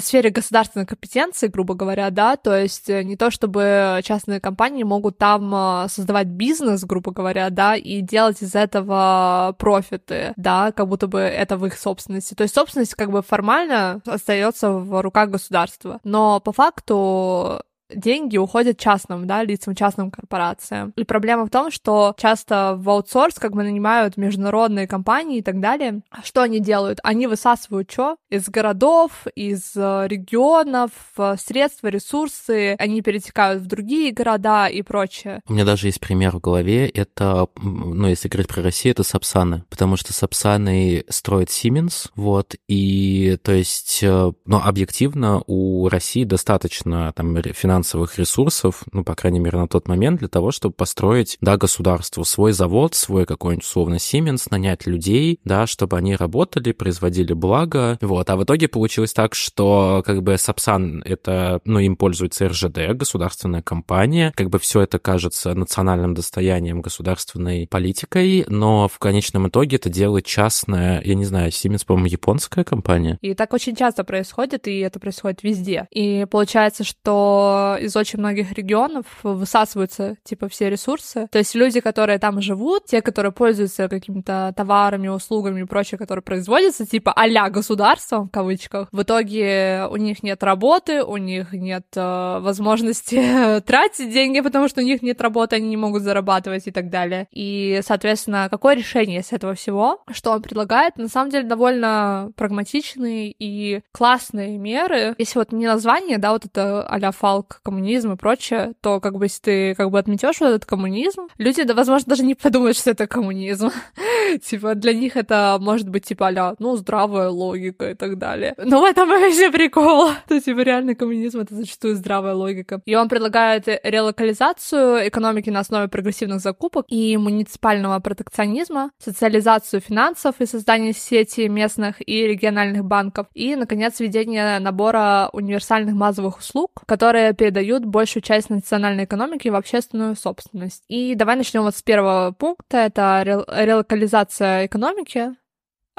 сфере 0.01 0.31
государственной 0.31 0.87
компетенции, 0.87 1.47
грубо 1.47 1.75
говоря, 1.75 2.11
да, 2.11 2.37
то 2.37 2.59
есть 2.59 2.91
э, 2.91 3.05
не 3.05 3.17
то 3.17 3.31
чтобы 3.31 4.01
частные 4.03 4.41
компании 4.41 4.83
могут 4.83 5.19
там 5.19 5.55
э, 5.55 5.89
создавать 5.89 6.27
бизнес, 6.27 6.83
грубо 6.83 7.13
говоря, 7.13 7.49
да, 7.51 7.77
и 7.77 8.01
делать 8.01 8.43
из 8.43 8.57
этого 8.57 9.55
профиты, 9.57 10.33
да, 10.37 10.73
как 10.73 10.89
будто 10.89 11.07
бы 11.07 11.21
это 11.21 11.57
в 11.57 11.65
их 11.65 11.79
собственности. 11.79 12.35
То 12.35 12.43
есть 12.43 12.57
собственность 12.57 12.97
как 12.97 13.13
бы 13.13 13.23
формально 13.23 14.01
остается 14.05 14.73
в 14.73 15.01
руках 15.01 15.31
государства, 15.31 16.01
но 16.03 16.41
по 16.41 16.53
факту 16.53 17.63
деньги 17.95 18.37
уходят 18.37 18.79
частным, 18.79 19.27
да, 19.27 19.43
лицам, 19.43 19.75
частным 19.75 20.11
корпорациям. 20.11 20.93
И 20.97 21.05
проблема 21.05 21.47
в 21.47 21.51
том, 21.51 21.71
что 21.71 22.15
часто 22.19 22.75
в 22.79 22.89
аутсорс 22.89 23.35
как 23.39 23.53
бы 23.53 23.63
нанимают 23.63 24.17
международные 24.17 24.87
компании 24.87 25.39
и 25.39 25.43
так 25.43 25.61
далее. 25.61 26.03
Что 26.23 26.43
они 26.43 26.61
делают? 26.61 26.99
Они 27.03 27.27
высасывают 27.27 27.91
что? 27.91 28.17
Из 28.31 28.49
городов, 28.49 29.27
из 29.35 29.73
э, 29.77 30.07
регионов, 30.09 30.91
э, 31.19 31.37
средства, 31.39 31.89
ресурсы, 31.89 32.75
они 32.79 33.03
перетекают 33.03 33.63
в 33.63 33.67
другие 33.67 34.13
города 34.13 34.67
и 34.67 34.83
прочее. 34.83 35.41
У 35.49 35.53
меня 35.53 35.65
даже 35.65 35.89
есть 35.89 36.01
пример 36.01 36.33
в 36.33 36.41
голове, 36.41 36.89
это, 36.89 37.49
ну, 37.61 38.09
если 38.09 38.29
говорить 38.29 38.49
про 38.49 38.63
Россию, 38.63 38.93
это 38.93 39.03
Сапсаны, 39.03 39.65
потому 39.71 39.97
что 39.97 40.13
Сапсаны 40.13 41.05
строит 41.09 41.49
Siemens, 41.49 42.11
вот, 42.15 42.55
и, 42.69 43.39
то 43.43 43.53
есть, 43.53 44.01
э, 44.03 44.33
ну, 44.47 44.57
объективно 44.57 45.43
у 45.47 45.89
России 45.89 46.25
достаточно 46.25 47.13
там 47.15 47.37
финансовых 47.43 47.82
финансовых 47.83 48.19
ресурсов, 48.19 48.83
ну, 48.93 49.03
по 49.03 49.15
крайней 49.15 49.41
мере, 49.41 49.59
на 49.59 49.67
тот 49.67 49.89
момент, 49.89 50.21
для 50.21 50.29
того, 50.29 50.53
чтобы 50.53 50.75
построить, 50.75 51.37
да, 51.41 51.57
государству 51.57 52.25
свой 52.25 52.53
завод, 52.53 52.95
свой 52.95 53.27
какой-нибудь, 53.27 53.65
условно, 53.65 53.97
Siemens, 53.97 54.47
нанять 54.51 54.87
людей, 54.87 55.41
да, 55.45 55.67
чтобы 55.67 55.97
они 55.97 56.15
работали, 56.15 56.73
производили 56.73 57.33
благо, 57.33 57.99
вот. 58.01 58.31
А 58.31 58.37
в 58.37 58.45
итоге 58.45 58.69
получилось 58.69 59.13
так, 59.13 59.35
что, 59.35 60.03
как 60.07 60.23
бы, 60.23 60.39
Сапсан, 60.39 61.03
это, 61.05 61.61
ну, 61.65 61.81
им 61.81 61.97
пользуется 61.97 62.49
РЖД, 62.49 62.95
государственная 62.95 63.63
компания, 63.63 64.33
как 64.37 64.49
бы 64.49 64.59
все 64.59 64.83
это 64.83 64.99
кажется 64.99 65.55
национальным 65.55 66.15
достоянием 66.15 66.83
государственной 66.83 67.67
политикой, 67.67 68.45
но 68.47 68.87
в 68.89 68.99
конечном 68.99 69.49
итоге 69.49 69.77
это 69.77 69.91
делает 69.91 70.25
частная, 70.25 71.03
я 71.03 71.15
не 71.15 71.25
знаю, 71.25 71.51
Siemens, 71.51 71.85
по-моему, 71.85 72.07
японская 72.07 72.65
компания. 72.65 73.19
И 73.23 73.35
так 73.35 73.53
очень 73.53 73.75
часто 73.75 74.05
происходит, 74.05 74.69
и 74.69 74.79
это 74.79 75.01
происходит 75.01 75.43
везде. 75.43 75.89
И 75.91 76.27
получается, 76.31 76.85
что 76.85 77.62
из 77.81 77.97
очень 77.97 78.19
многих 78.19 78.53
регионов 78.53 79.07
высасываются, 79.23 80.17
типа, 80.25 80.49
все 80.49 80.71
ресурсы. 80.71 81.29
То 81.31 81.39
есть 81.39 81.55
люди, 81.55 81.81
которые 81.81 82.19
там 82.19 82.41
живут, 82.41 82.87
те, 82.87 83.03
которые 83.03 83.33
пользуются 83.33 83.89
какими-то 83.89 84.53
товарами, 84.57 85.09
услугами 85.09 85.61
и 85.61 85.65
прочее, 85.65 85.99
которые 85.99 86.23
производятся, 86.23 86.87
типа, 86.87 87.13
а-ля 87.15 87.49
государством, 87.51 88.29
в 88.29 88.31
кавычках, 88.31 88.89
в 88.93 89.03
итоге 89.03 89.87
у 89.91 89.97
них 89.97 90.23
нет 90.23 90.43
работы, 90.43 91.03
у 91.03 91.17
них 91.17 91.53
нет 91.53 91.87
э, 91.97 92.39
возможности 92.41 93.61
тратить 93.67 94.13
деньги, 94.13 94.41
потому 94.41 94.69
что 94.69 94.81
у 94.81 94.85
них 94.85 95.03
нет 95.03 95.21
работы, 95.21 95.57
они 95.57 95.69
не 95.69 95.77
могут 95.77 96.03
зарабатывать 96.03 96.67
и 96.67 96.71
так 96.71 96.91
далее. 96.91 97.27
И, 97.31 97.81
соответственно, 97.85 98.49
какое 98.51 98.75
решение 98.75 99.23
с 99.23 99.33
этого 99.33 99.55
всего, 99.55 100.03
что 100.11 100.31
он 100.31 100.43
предлагает, 100.43 100.97
на 100.97 101.09
самом 101.09 101.31
деле 101.31 101.47
довольно 101.47 102.31
прагматичные 102.37 103.35
и 103.39 103.83
классные 103.93 104.59
меры. 104.59 105.15
Если 105.19 105.39
вот 105.39 105.53
не 105.53 105.67
название, 105.67 106.19
да, 106.19 106.33
вот 106.33 106.45
это 106.45 106.87
а-ля 106.87 107.13
коммунизм 107.63 108.13
и 108.13 108.17
прочее, 108.17 108.73
то 108.81 109.01
как 109.01 109.17
бы 109.17 109.27
если 109.27 109.41
ты 109.43 109.75
как 109.75 109.91
бы 109.91 109.99
отметешь 109.99 110.41
вот 110.41 110.49
этот 110.49 110.67
коммунизм, 110.67 111.29
люди, 111.39 111.63
да, 111.63 111.75
возможно, 111.75 112.09
даже 112.09 112.25
не 112.25 112.35
подумают, 112.35 112.77
что 112.77 112.91
это 112.91 113.07
коммунизм. 113.07 113.71
типа, 114.45 114.75
для 114.75 114.95
них 114.95 115.17
это 115.17 115.59
может 115.61 115.89
быть 115.89 116.05
типа 116.05 116.29
а 116.29 116.55
ну, 116.59 116.77
здравая 116.77 117.29
логика 117.29 117.91
и 117.91 117.95
так 117.95 118.19
далее. 118.19 118.55
Но 118.59 118.81
в 118.81 118.85
этом 118.85 119.09
вообще 119.09 119.51
прикол. 119.51 120.11
То, 120.29 120.41
типа, 120.41 120.61
реальный 120.61 120.95
коммунизм— 120.95 121.41
это 121.41 121.55
зачастую 121.55 121.97
здравая 121.97 122.35
логика. 122.35 122.81
И 122.87 122.95
он 122.95 123.09
предлагает 123.09 123.67
релокализацию 123.67 125.09
экономики 125.09 125.51
на 125.51 125.61
основе 125.61 125.89
прогрессивных 125.89 126.41
закупок 126.41 126.87
и 126.89 127.17
муниципального 127.17 127.99
протекционизма, 128.01 128.91
социализацию 128.99 129.81
финансов 129.81 130.37
и 130.39 130.47
создание 130.47 130.93
сети 130.93 131.49
местных 131.49 131.97
и 132.07 132.27
региональных 132.27 132.85
банков, 132.85 133.27
и, 133.35 133.57
наконец, 133.57 134.01
введение 134.01 134.59
набора 134.59 135.31
универсальных 135.33 135.97
базовых 135.97 136.39
услуг, 136.39 136.83
которые 136.87 137.33
передают 137.43 137.85
большую 137.85 138.23
часть 138.23 138.51
национальной 138.51 139.03
экономики 139.03 139.49
в 139.49 139.57
общественную 139.57 140.15
собственность. 140.15 140.85
И 140.87 141.17
давай 141.17 141.35
начнем 141.35 141.63
вот 141.63 141.75
с 141.75 141.83
первого 141.83 142.31
пункта, 142.31 142.77
это 142.77 143.21
релокализация 143.25 144.67
экономики. 144.67 145.35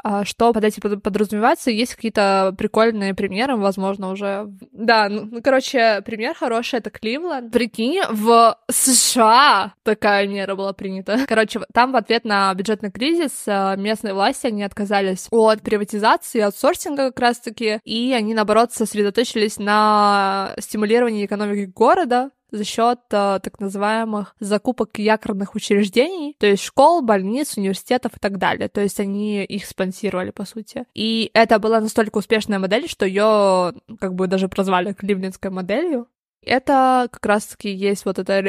А 0.06 0.26
что 0.26 0.52
под 0.52 0.62
этим 0.64 1.00
подразумевается? 1.00 1.70
Есть 1.70 1.94
какие-то 1.94 2.54
прикольные 2.58 3.14
примеры, 3.14 3.56
возможно, 3.56 4.10
уже. 4.10 4.52
Да, 4.70 5.08
ну, 5.08 5.26
ну, 5.30 5.40
короче, 5.42 6.02
пример 6.04 6.34
хороший— 6.34 6.78
это 6.80 6.90
Кливленд. 6.90 7.50
Прикинь, 7.50 8.02
в 8.10 8.54
США 8.70 9.72
такая 9.82 10.28
мера 10.28 10.56
была 10.56 10.74
принята. 10.74 11.24
Короче, 11.26 11.60
там 11.72 11.92
в 11.92 11.96
ответ 11.96 12.26
на 12.26 12.52
бюджетный 12.52 12.90
кризис 12.90 13.44
э, 13.46 13.76
местные 13.78 14.12
власти, 14.12 14.48
они 14.48 14.62
отказались 14.62 15.26
от 15.30 15.62
приватизации, 15.62 16.40
аутсорсинга 16.40 17.06
как 17.06 17.20
раз-таки, 17.20 17.80
и 17.84 18.12
они, 18.12 18.34
наоборот, 18.34 18.72
сосредоточились 18.72 19.58
на 19.58 20.54
стимулировании 20.58 21.24
экономики 21.24 21.70
города, 21.74 22.30
за 22.50 22.64
счет 22.64 23.00
э, 23.10 23.40
так 23.42 23.60
называемых 23.60 24.34
закупок 24.40 24.98
якорных 24.98 25.54
учреждений, 25.54 26.36
то 26.38 26.46
есть 26.46 26.62
школ, 26.62 27.02
больниц, 27.02 27.56
университетов 27.56 28.16
и 28.16 28.20
так 28.20 28.38
далее. 28.38 28.68
То 28.68 28.80
есть 28.80 29.00
они 29.00 29.44
их 29.44 29.66
спонсировали, 29.66 30.30
по 30.30 30.44
сути. 30.44 30.84
И 30.94 31.30
это 31.34 31.58
была 31.58 31.80
настолько 31.80 32.18
успешная 32.18 32.58
модель, 32.58 32.88
что 32.88 33.06
ее 33.06 33.74
как 34.00 34.14
бы 34.14 34.26
даже 34.26 34.48
прозвали 34.48 34.92
кливлендской 34.92 35.50
моделью. 35.50 36.08
Это 36.46 37.08
как 37.10 37.24
раз-таки 37.26 37.70
есть 37.70 38.04
вот 38.04 38.18
эта 38.18 38.40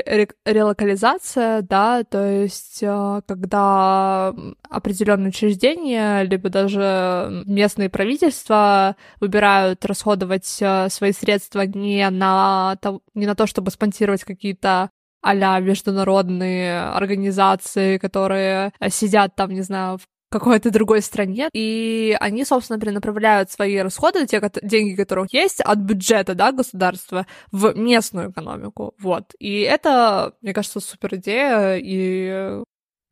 релокализация, 0.46 1.62
да, 1.62 2.04
то 2.04 2.26
есть 2.26 2.80
э, 2.82 3.22
когда 3.28 4.34
определенные 4.70 5.30
учреждения, 5.30 6.24
либо 6.24 6.50
даже 6.50 7.44
местные 7.46 7.90
правительства 7.90 8.96
выбирают 9.20 9.86
расходовать 9.86 10.58
э, 10.62 10.90
свои 10.90 11.12
средства 11.12 11.62
не 11.62 12.10
на 12.10 12.78
то, 12.82 13.02
не 13.14 13.26
на 13.26 13.36
то 13.36 13.48
чтобы 13.48 13.72
спонсировать 13.72 14.24
какие-то 14.24 14.90
а 15.28 15.60
международные 15.60 16.82
организации, 16.82 17.98
которые 17.98 18.72
сидят 18.90 19.36
там, 19.36 19.50
не 19.50 19.62
знаю, 19.64 19.98
в 19.98 20.08
какой-то 20.40 20.70
другой 20.70 21.02
стране, 21.02 21.50
и 21.54 22.16
они, 22.20 22.46
собственно, 22.46 22.80
перенаправляют 22.80 23.52
свои 23.52 23.78
расходы, 23.78 24.28
те 24.28 24.42
деньги, 24.62 24.96
которые 24.96 25.28
есть, 25.32 25.62
от 25.62 25.80
бюджета, 25.80 26.36
да, 26.36 26.52
государства 26.52 27.26
в 27.52 27.74
местную 27.78 28.32
экономику, 28.32 28.94
вот. 29.00 29.34
И 29.40 29.62
это, 29.62 30.34
мне 30.42 30.54
кажется, 30.54 30.80
супер 30.80 31.16
идея, 31.16 31.78
и... 31.82 32.64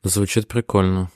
Звучит 0.03 0.47
прикольно. 0.47 1.09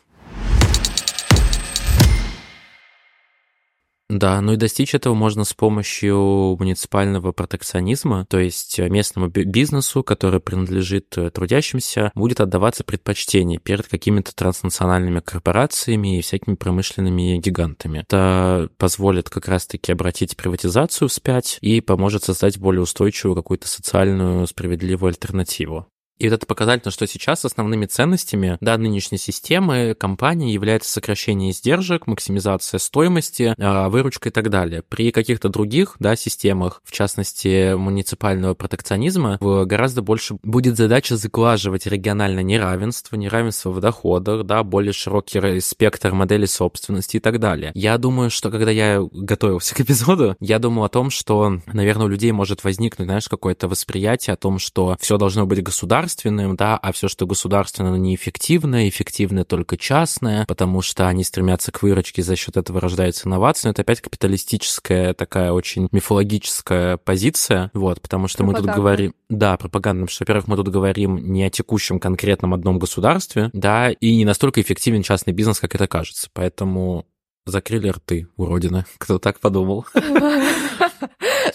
Да, 4.10 4.40
ну 4.40 4.54
и 4.54 4.56
достичь 4.56 4.96
этого 4.96 5.14
можно 5.16 5.44
с 5.44 5.54
помощью 5.54 6.56
муниципального 6.58 7.34
протекционизма, 7.34 8.26
то 8.26 8.40
есть 8.40 8.80
местному 8.80 9.28
бизнесу, 9.28 10.02
который 10.02 10.40
принадлежит 10.40 11.18
э, 11.18 11.30
трудящимся, 11.30 12.12
будет 12.16 12.40
отдаваться 12.40 12.86
предпочтение 12.86 13.60
перед 13.60 13.86
какими-то 13.90 14.34
транснациональными 14.34 15.20
корпорациями 15.20 16.18
и 16.18 16.22
всякими 16.22 16.56
промышленными 16.56 17.38
гигантами. 17.38 18.00
Это 18.00 18.70
позволит 18.78 19.30
как 19.30 19.50
раз-таки 19.50 19.92
обратить 19.92 20.38
приватизацию 20.38 21.10
вспять 21.10 21.58
и 21.60 21.82
поможет 21.82 22.24
создать 22.24 22.58
более 22.60 22.84
устойчивую 22.84 23.36
какую-то 23.36 23.68
социальную 23.68 24.48
справедливую 24.48 25.10
альтернативу. 25.10 25.86
И 26.20 26.28
вот 26.28 26.36
это 26.36 26.46
показательно, 26.46 26.92
что 26.92 27.08
сейчас 27.08 27.46
основными 27.46 27.86
ценностями 27.86 28.58
да, 28.62 28.78
нынешней 28.78 29.18
системы 29.18 29.96
компании 29.98 30.52
является 30.52 30.92
сокращение 30.92 31.52
издержек, 31.52 32.08
максимизация 32.08 32.80
стоимости, 32.80 33.54
а, 33.58 33.90
выручка 33.90 34.30
и 34.30 34.32
так 34.32 34.50
далее. 34.50 34.84
При 34.88 35.12
каких-то 35.12 35.50
других 35.50 35.96
да, 36.00 36.16
системах, 36.16 36.82
в 36.84 36.92
частности 36.92 37.76
муниципального 37.76 38.54
протекционизма, 38.54 39.38
гораздо 39.40 40.02
больше 40.02 40.38
будет 40.44 40.78
задача 40.78 41.18
заглаживать 41.18 41.86
региональное 41.86 42.44
неравенство, 42.44 43.16
неравенство 43.16 43.70
в 43.72 43.80
доходах, 43.80 44.46
да, 44.46 44.64
более 44.64 44.94
широкий 44.94 45.60
спектр 45.60 46.14
моделей 46.14 46.48
собственности 46.48 47.18
и 47.18 47.20
так 47.20 47.40
далее. 47.40 47.72
Я 47.76 47.98
думаю, 47.98 48.30
что 48.30 48.50
когда 48.50 48.72
я 48.72 49.02
готовился 49.12 49.76
к 49.76 49.82
эпизоду, 49.82 50.36
я 50.40 50.60
думал 50.60 50.84
о 50.86 50.90
том, 50.90 51.10
что, 51.10 51.60
наверное, 51.68 52.06
у 52.06 52.10
людей 52.10 52.32
может 52.32 52.64
возникнуть, 52.64 53.08
знаешь, 53.08 53.28
какое-то 53.28 53.68
восприятие 53.68 54.34
о 54.34 54.38
том, 54.38 54.60
что 54.60 54.98
все 55.00 55.18
должно 55.18 55.46
быть 55.46 55.64
государственным, 55.64 56.07
государственным, 56.08 56.56
да, 56.56 56.78
а 56.78 56.92
все, 56.92 57.08
что 57.08 57.26
государственное, 57.26 57.98
неэффективно, 57.98 58.88
эффективное 58.88 59.44
только 59.44 59.78
частное, 59.78 60.46
потому 60.46 60.82
что 60.82 61.08
они 61.08 61.24
стремятся 61.24 61.72
к 61.72 61.82
выручке, 61.82 62.22
за 62.24 62.36
счет 62.36 62.56
этого 62.56 62.80
рождаются 62.80 63.28
инновации, 63.28 63.68
но 63.68 63.72
это 63.72 63.82
опять 63.82 64.02
капиталистическая 64.02 65.14
такая 65.14 65.52
очень 65.52 65.90
мифологическая 65.92 66.98
позиция, 66.98 67.72
вот, 67.74 68.02
потому 68.02 68.28
что 68.28 68.44
мы 68.44 68.54
тут 68.54 68.66
говорим, 68.66 69.14
да, 69.30 69.58
пропагандным, 69.58 70.08
что, 70.08 70.24
во-первых, 70.24 70.48
мы 70.48 70.56
тут 70.56 70.70
говорим 70.70 71.18
не 71.18 71.44
о 71.44 71.50
текущем 71.50 72.00
конкретном 72.00 72.54
одном 72.54 72.80
государстве, 72.80 73.50
да, 73.54 73.92
и 73.92 74.16
не 74.16 74.24
настолько 74.24 74.62
эффективен 74.62 75.04
частный 75.04 75.34
бизнес, 75.34 75.60
как 75.60 75.76
это 75.76 75.88
кажется, 75.88 76.30
поэтому 76.34 77.06
закрыли 77.50 77.90
рты 77.90 78.28
уродины, 78.38 78.86
кто 78.98 79.20
так 79.20 79.40
подумал. 79.40 79.86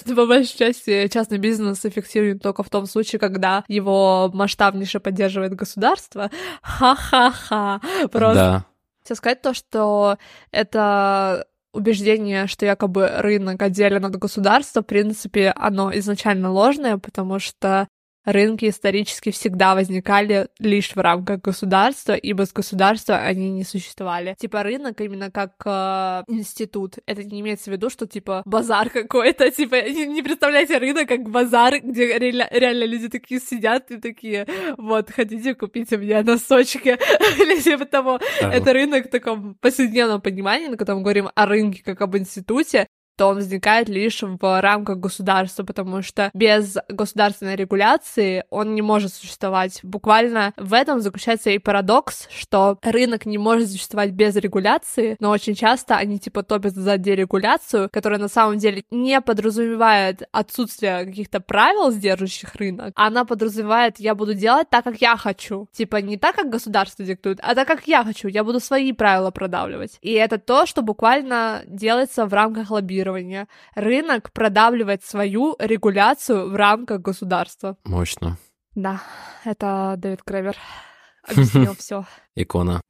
По 0.05 0.27
большей 0.27 0.59
части 0.59 1.09
частный 1.09 1.39
бизнес 1.39 1.85
эффективен 1.85 2.39
только 2.39 2.63
в 2.63 2.71
том 2.71 2.87
случае, 2.87 3.19
когда 3.19 3.65
его 3.69 4.31
масштабнейше 4.33 5.01
поддерживает 5.01 5.55
государство. 5.55 6.31
Ха-ха-ха. 6.61 7.81
Просто. 8.11 8.35
Да. 8.35 8.67
Хотел 9.03 9.17
сказать 9.17 9.43
то, 9.43 9.55
что 9.55 10.19
это 10.51 11.47
убеждение, 11.73 12.47
что 12.47 12.67
якобы 12.67 13.09
рынок 13.09 13.63
отделен 13.63 14.05
от 14.05 14.17
государства, 14.17 14.83
в 14.83 14.87
принципе, 14.87 15.53
оно 15.57 15.91
изначально 15.99 16.51
ложное, 16.51 16.99
потому 16.99 17.39
что 17.39 17.89
рынки 18.25 18.69
исторически 18.69 19.31
всегда 19.31 19.75
возникали 19.75 20.49
лишь 20.59 20.95
в 20.95 20.99
рамках 20.99 21.41
государства, 21.41 22.13
и 22.13 22.33
без 22.33 22.53
государства 22.53 23.17
они 23.17 23.51
не 23.51 23.65
существовали. 23.65 24.37
Типа 24.39 24.63
рынок 24.63 25.01
именно 25.01 25.31
как 25.31 25.55
э, 25.65 26.25
институт. 26.29 26.97
Это 27.07 27.25
не 27.25 27.41
имеется 27.41 27.71
в 27.71 27.73
виду, 27.73 27.91
что 27.91 28.07
типа 28.07 28.43
базар 28.45 28.91
какой-то, 28.91 29.51
типа 29.57 29.77
не, 29.89 30.07
не 30.07 30.23
представляете 30.23 30.79
рынок 30.79 31.09
как 31.09 31.29
базар, 31.29 31.81
где 31.81 32.19
реально, 32.19 32.49
реально 32.51 32.85
люди 32.85 33.09
такие 33.09 33.41
сидят 33.41 33.91
и 33.91 33.99
такие, 33.99 34.47
вот, 34.77 35.11
хотите 35.11 35.55
купить 35.55 35.93
у 35.93 35.99
меня 35.99 36.23
носочки 36.23 36.89
или 37.41 37.61
типа 37.61 37.85
того. 37.85 38.21
Это 38.41 38.73
рынок 38.73 39.07
в 39.07 39.11
таком 39.11 39.55
повседневном 39.55 40.21
понимании, 40.21 40.69
на 40.69 40.77
котором 40.77 40.99
мы 40.99 41.05
говорим 41.05 41.29
о 41.35 41.47
рынке 41.47 41.83
как 41.85 42.01
об 42.01 42.17
институте, 42.17 42.87
то 43.23 43.29
он 43.29 43.37
возникает 43.37 43.89
лишь 43.89 44.21
в 44.21 44.61
рамках 44.61 44.99
государства, 44.99 45.63
потому 45.63 46.03
что 46.03 46.33
без 46.35 46.77
государственной 46.89 47.55
регуляции 47.55 48.43
он 48.51 48.75
не 48.75 48.83
может 48.83 49.15
существовать. 49.15 49.79
Буквально 49.85 50.53
в 50.57 50.75
этом 50.75 51.01
заключается 51.01 51.51
и 51.51 51.59
парадокс, 51.59 52.27
что 52.37 52.81
рынок 52.83 53.25
не 53.25 53.39
может 53.39 53.71
существовать 53.71 54.11
без 54.11 54.35
регуляции, 54.35 55.15
но 55.21 55.31
очень 55.31 55.55
часто 55.55 55.95
они 55.95 56.19
типа 56.19 56.43
топят 56.43 56.75
за 56.75 56.99
дерегуляцию, 56.99 57.91
которая 57.93 58.19
на 58.19 58.27
самом 58.27 58.59
деле 58.59 58.83
не 58.91 59.21
подразумевает 59.21 60.25
отсутствие 60.33 61.05
каких-то 61.07 61.39
правил, 61.39 61.93
сдерживающих 61.93 62.57
рынок, 62.57 62.93
она 62.97 63.25
подразумевает, 63.25 64.01
я 64.01 64.17
буду 64.17 64.35
делать 64.35 64.69
так, 64.69 64.83
как 64.83 65.01
я 65.01 65.17
хочу. 65.17 65.69
Типа 65.71 65.99
не 65.99 66.17
так, 66.17 66.35
как 66.35 66.51
государство 66.51 67.05
диктует, 67.05 67.39
а 67.41 67.55
так, 67.55 67.69
как 67.69 67.87
я 67.87 68.03
хочу. 68.03 68.27
Я 68.27 68.43
буду 68.43 68.59
свои 68.59 68.93
правила 68.93 69.31
продавливать. 69.31 69.99
И 70.01 70.11
это 70.11 70.39
то, 70.39 70.67
что 70.67 70.83
буквально 70.83 71.63
делается 71.69 72.27
в 72.27 72.35
рамках 72.35 72.73
лоббирования 72.73 73.12
регулирования. 73.13 73.49
Рынок 73.75 74.33
продавливает 74.33 75.05
свою 75.05 75.57
регуляцию 75.59 76.51
в 76.51 76.55
рамках 76.55 77.01
государства. 77.01 77.77
Мощно. 77.85 78.39
Да, 78.75 79.03
это 79.45 79.95
Дэвид 79.99 80.21
Гревер 80.27 80.57
объяснил 81.29 81.75
все. 81.75 82.05
Икона. 82.35 82.81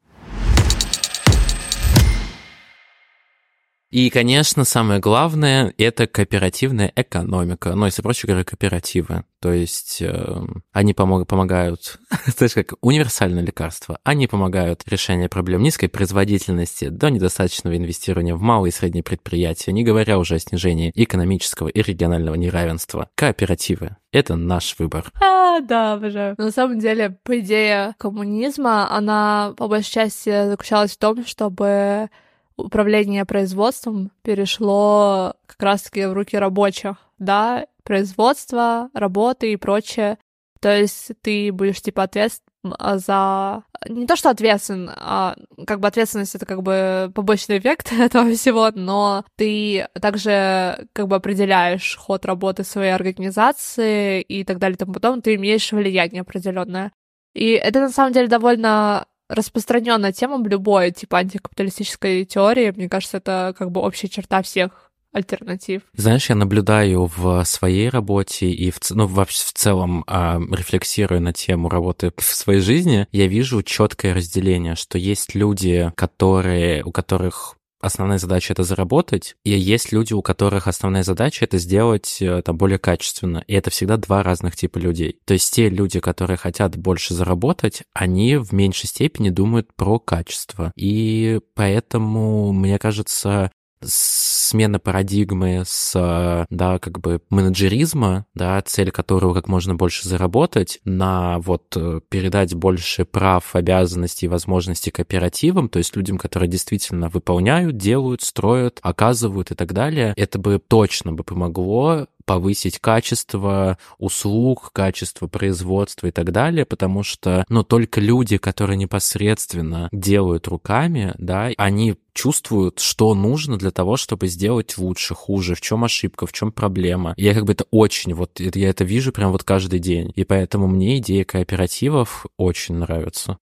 И, 3.93 4.09
конечно, 4.09 4.64
самое 4.64 5.01
главное— 5.01 5.74
это 5.77 6.06
кооперативная 6.06 6.90
экономика. 6.97 7.74
Ну, 7.74 7.85
если 7.85 8.01
проще 8.01 8.27
говоря, 8.27 8.43
кооперативы. 8.43 9.24
То 9.39 9.52
есть 9.52 10.01
э, 10.01 10.40
они 10.73 10.94
помог, 10.94 11.27
помогают, 11.27 11.98
знаешь, 12.27 12.55
как 12.55 12.73
универсальное 12.81 13.43
лекарство. 13.43 13.98
Они 14.02 14.27
помогают 14.27 14.82
решению 14.86 15.28
проблем 15.28 15.62
низкой 15.62 15.89
производительности 15.89 16.89
до 16.89 17.10
недостаточного 17.10 17.77
инвестирования 17.77 18.35
в 18.35 18.40
малые 18.40 18.70
и 18.70 18.73
средние 18.73 19.02
предприятия, 19.05 19.73
не 19.73 19.85
говоря 19.85 20.19
уже 20.19 20.36
о 20.36 20.39
снижении 20.39 20.90
экономического 20.94 21.69
и 21.69 21.82
регионального 21.82 22.36
неравенства. 22.36 23.10
Кооперативы— 23.14 23.97
это 24.10 24.36
наш 24.36 24.74
выбор. 24.78 25.12
А, 25.20 25.60
да, 25.60 25.93
обожаю. 25.93 26.35
Но 26.39 26.44
на 26.44 26.51
самом 26.51 26.78
деле, 26.78 27.19
по 27.24 27.39
идее 27.39 27.94
коммунизма, 27.98 28.90
она 28.90 29.52
по 29.59 29.69
большей 29.69 29.93
части 29.93 30.47
заключалась 30.48 30.93
в 30.93 30.98
том, 30.98 31.27
чтобы 31.27 32.09
управление 32.56 33.24
производством 33.24 34.10
перешло 34.22 35.34
как 35.46 35.62
раз-таки 35.62 36.06
в 36.06 36.12
руки 36.12 36.36
рабочих, 36.36 36.96
да, 37.18 37.66
производство, 37.84 38.90
работы 38.94 39.52
и 39.52 39.56
прочее. 39.56 40.18
То 40.60 40.76
есть 40.76 41.10
ты 41.22 41.52
будешь, 41.52 41.80
типа, 41.80 42.04
ответственен 42.04 42.52
за... 42.98 43.64
Не 43.88 44.06
то, 44.06 44.14
что 44.14 44.30
ответственен, 44.30 44.90
а 44.94 45.34
как 45.66 45.80
бы 45.80 45.88
ответственность— 45.88 46.34
это 46.36 46.46
как 46.46 46.62
бы 46.62 47.10
побочный 47.12 47.58
эффект 47.58 47.92
этого 47.98 48.30
всего, 48.32 48.70
но 48.72 49.24
ты 49.36 49.88
также 50.00 50.86
как 50.92 51.08
бы 51.08 51.16
определяешь 51.16 51.96
ход 51.96 52.24
работы 52.24 52.62
своей 52.62 52.92
организации 52.92 54.22
и 54.22 54.44
так 54.44 54.58
далее 54.58 54.76
и 54.76 54.78
тому 54.78 54.92
потом 54.92 55.20
ты 55.20 55.34
имеешь 55.34 55.72
влияние 55.72 56.20
определенное. 56.20 56.92
И 57.34 57.50
это 57.50 57.80
на 57.80 57.88
самом 57.88 58.12
деле 58.12 58.28
довольно 58.28 59.06
распространенная 59.32 60.12
тема 60.12 60.38
в 60.38 60.46
любой, 60.46 60.90
типа, 60.92 61.18
антикапиталистической 61.18 62.24
теории. 62.24 62.72
Мне 62.76 62.88
кажется, 62.88 63.16
это 63.16 63.54
как 63.56 63.70
бы 63.70 63.80
общая 63.80 64.09
черта 64.09 64.42
всех 64.42 64.92
альтернатив. 65.12 65.82
Знаешь, 65.94 66.28
я 66.30 66.34
наблюдаю 66.34 67.10
в 67.14 67.44
своей 67.44 67.88
работе 67.88 68.50
и 68.50 68.70
в, 68.70 68.78
ну, 68.90 69.06
вообще 69.06 69.44
в 69.44 69.52
целом 69.52 70.04
а, 70.06 70.40
рефлексируя 70.50 71.20
на 71.20 71.32
тему 71.32 71.68
работы 71.68 72.12
в 72.16 72.22
своей 72.22 72.60
жизни, 72.60 73.06
я 73.12 73.26
вижу 73.26 73.62
четкое 73.62 74.14
разделение, 74.14 74.74
что 74.74 74.98
есть 74.98 75.34
люди, 75.34 75.92
которые, 75.96 76.82
у 76.82 76.92
которых 76.92 77.56
основная 77.82 78.18
задача 78.18 78.52
это 78.52 78.62
заработать, 78.62 79.36
и 79.44 79.50
есть 79.50 79.92
люди, 79.92 80.14
у 80.14 80.22
которых 80.22 80.66
основная 80.66 81.02
задача 81.02 81.44
это 81.44 81.59
сделать 81.59 82.18
э, 82.20 82.40
там 82.42 82.56
более 82.56 82.78
качественно. 82.78 83.44
И 83.46 83.54
это 83.54 83.70
всегда 83.70 83.96
два 83.96 84.22
разных 84.22 84.56
типа 84.56 84.78
людей. 84.78 85.18
То 85.26 85.34
есть 85.34 85.52
те 85.52 85.68
люди, 85.68 86.00
которые 86.00 86.36
хотят 86.36 86.76
больше 86.76 87.12
заработать, 87.12 87.82
они 87.92 88.36
в 88.36 88.52
меньшей 88.52 88.86
степени 88.86 89.30
думают 89.30 89.74
про 89.74 89.98
качество. 89.98 90.72
И 90.76 91.40
поэтому, 91.54 92.52
мне 92.52 92.78
кажется, 92.78 93.50
смена 93.84 94.78
парадигмы 94.78 95.62
с, 95.66 96.46
да, 96.50 96.78
как 96.78 97.00
бы 97.00 97.20
менеджеризма, 97.30 98.26
да, 98.34 98.60
цель 98.62 98.90
которого 98.90 99.34
как 99.34 99.48
можно 99.48 99.74
больше 99.74 100.09
заработать, 100.09 100.80
на 100.84 101.38
вот 101.38 101.76
э, 101.76 102.00
передать 102.09 102.54
больше 102.54 103.04
прав, 103.04 103.54
обязанностей 103.54 104.26
и 104.26 104.28
возможностей 104.28 104.90
кооперативам, 104.90 105.68
то 105.68 105.78
есть 105.78 105.96
людям, 105.96 106.18
которые 106.18 106.48
действительно 106.48 107.09
выполняют, 107.09 107.76
делают, 107.76 108.22
строят, 108.22 108.78
оказывают 108.82 109.50
и 109.50 109.54
так 109.54 109.72
далее, 109.72 110.14
это 110.16 110.38
бы 110.38 110.59
точно 110.59 111.12
бы 111.12 111.24
помогло 111.24 112.06
повысить 112.24 112.78
качество 112.78 113.78
услуг, 113.98 114.70
качество 114.72 115.26
производства 115.26 116.06
и 116.06 116.10
так 116.10 116.32
далее, 116.32 116.64
потому 116.64 117.02
что, 117.02 117.44
ну, 117.48 117.62
только 117.62 118.00
люди, 118.00 118.36
которые 118.38 118.76
непосредственно 118.76 119.88
делают 119.92 120.48
руками, 120.48 121.14
да, 121.18 121.50
они 121.56 121.96
чувствуют, 122.14 122.78
что 122.80 123.14
нужно 123.14 123.56
для 123.56 123.70
того, 123.70 123.96
чтобы 123.96 124.26
сделать 124.26 124.76
лучше, 124.78 125.14
хуже, 125.14 125.54
в 125.54 125.60
чем 125.60 125.84
ошибка, 125.84 126.26
в 126.26 126.32
чем 126.32 126.52
проблема. 126.52 127.14
Я 127.16 127.34
как 127.34 127.44
бы 127.44 127.52
это 127.52 127.64
очень, 127.70 128.14
вот 128.14 128.38
я 128.38 128.68
это 128.68 128.84
вижу 128.84 129.12
прям 129.12 129.32
вот 129.32 129.44
каждый 129.44 129.78
день. 129.78 130.12
И 130.14 130.24
поэтому 130.24 130.66
мне 130.66 130.98
идея 130.98 131.24
кооперативов 131.24 132.26
очень 132.36 132.76
нравится. 132.76 133.38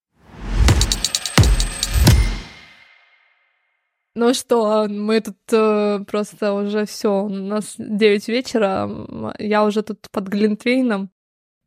Ну 4.15 4.35
что, 4.35 4.87
мы 4.89 5.21
тут 5.21 5.37
э, 5.53 6.01
просто 6.07 6.53
уже 6.53 6.85
все, 6.85 7.23
у 7.23 7.29
нас 7.29 7.77
9 7.79 8.29
вечера, 8.29 8.91
я 9.39 9.65
уже 9.65 9.83
тут 9.83 10.07
под 10.11 10.27
Глинтвейном. 10.27 11.11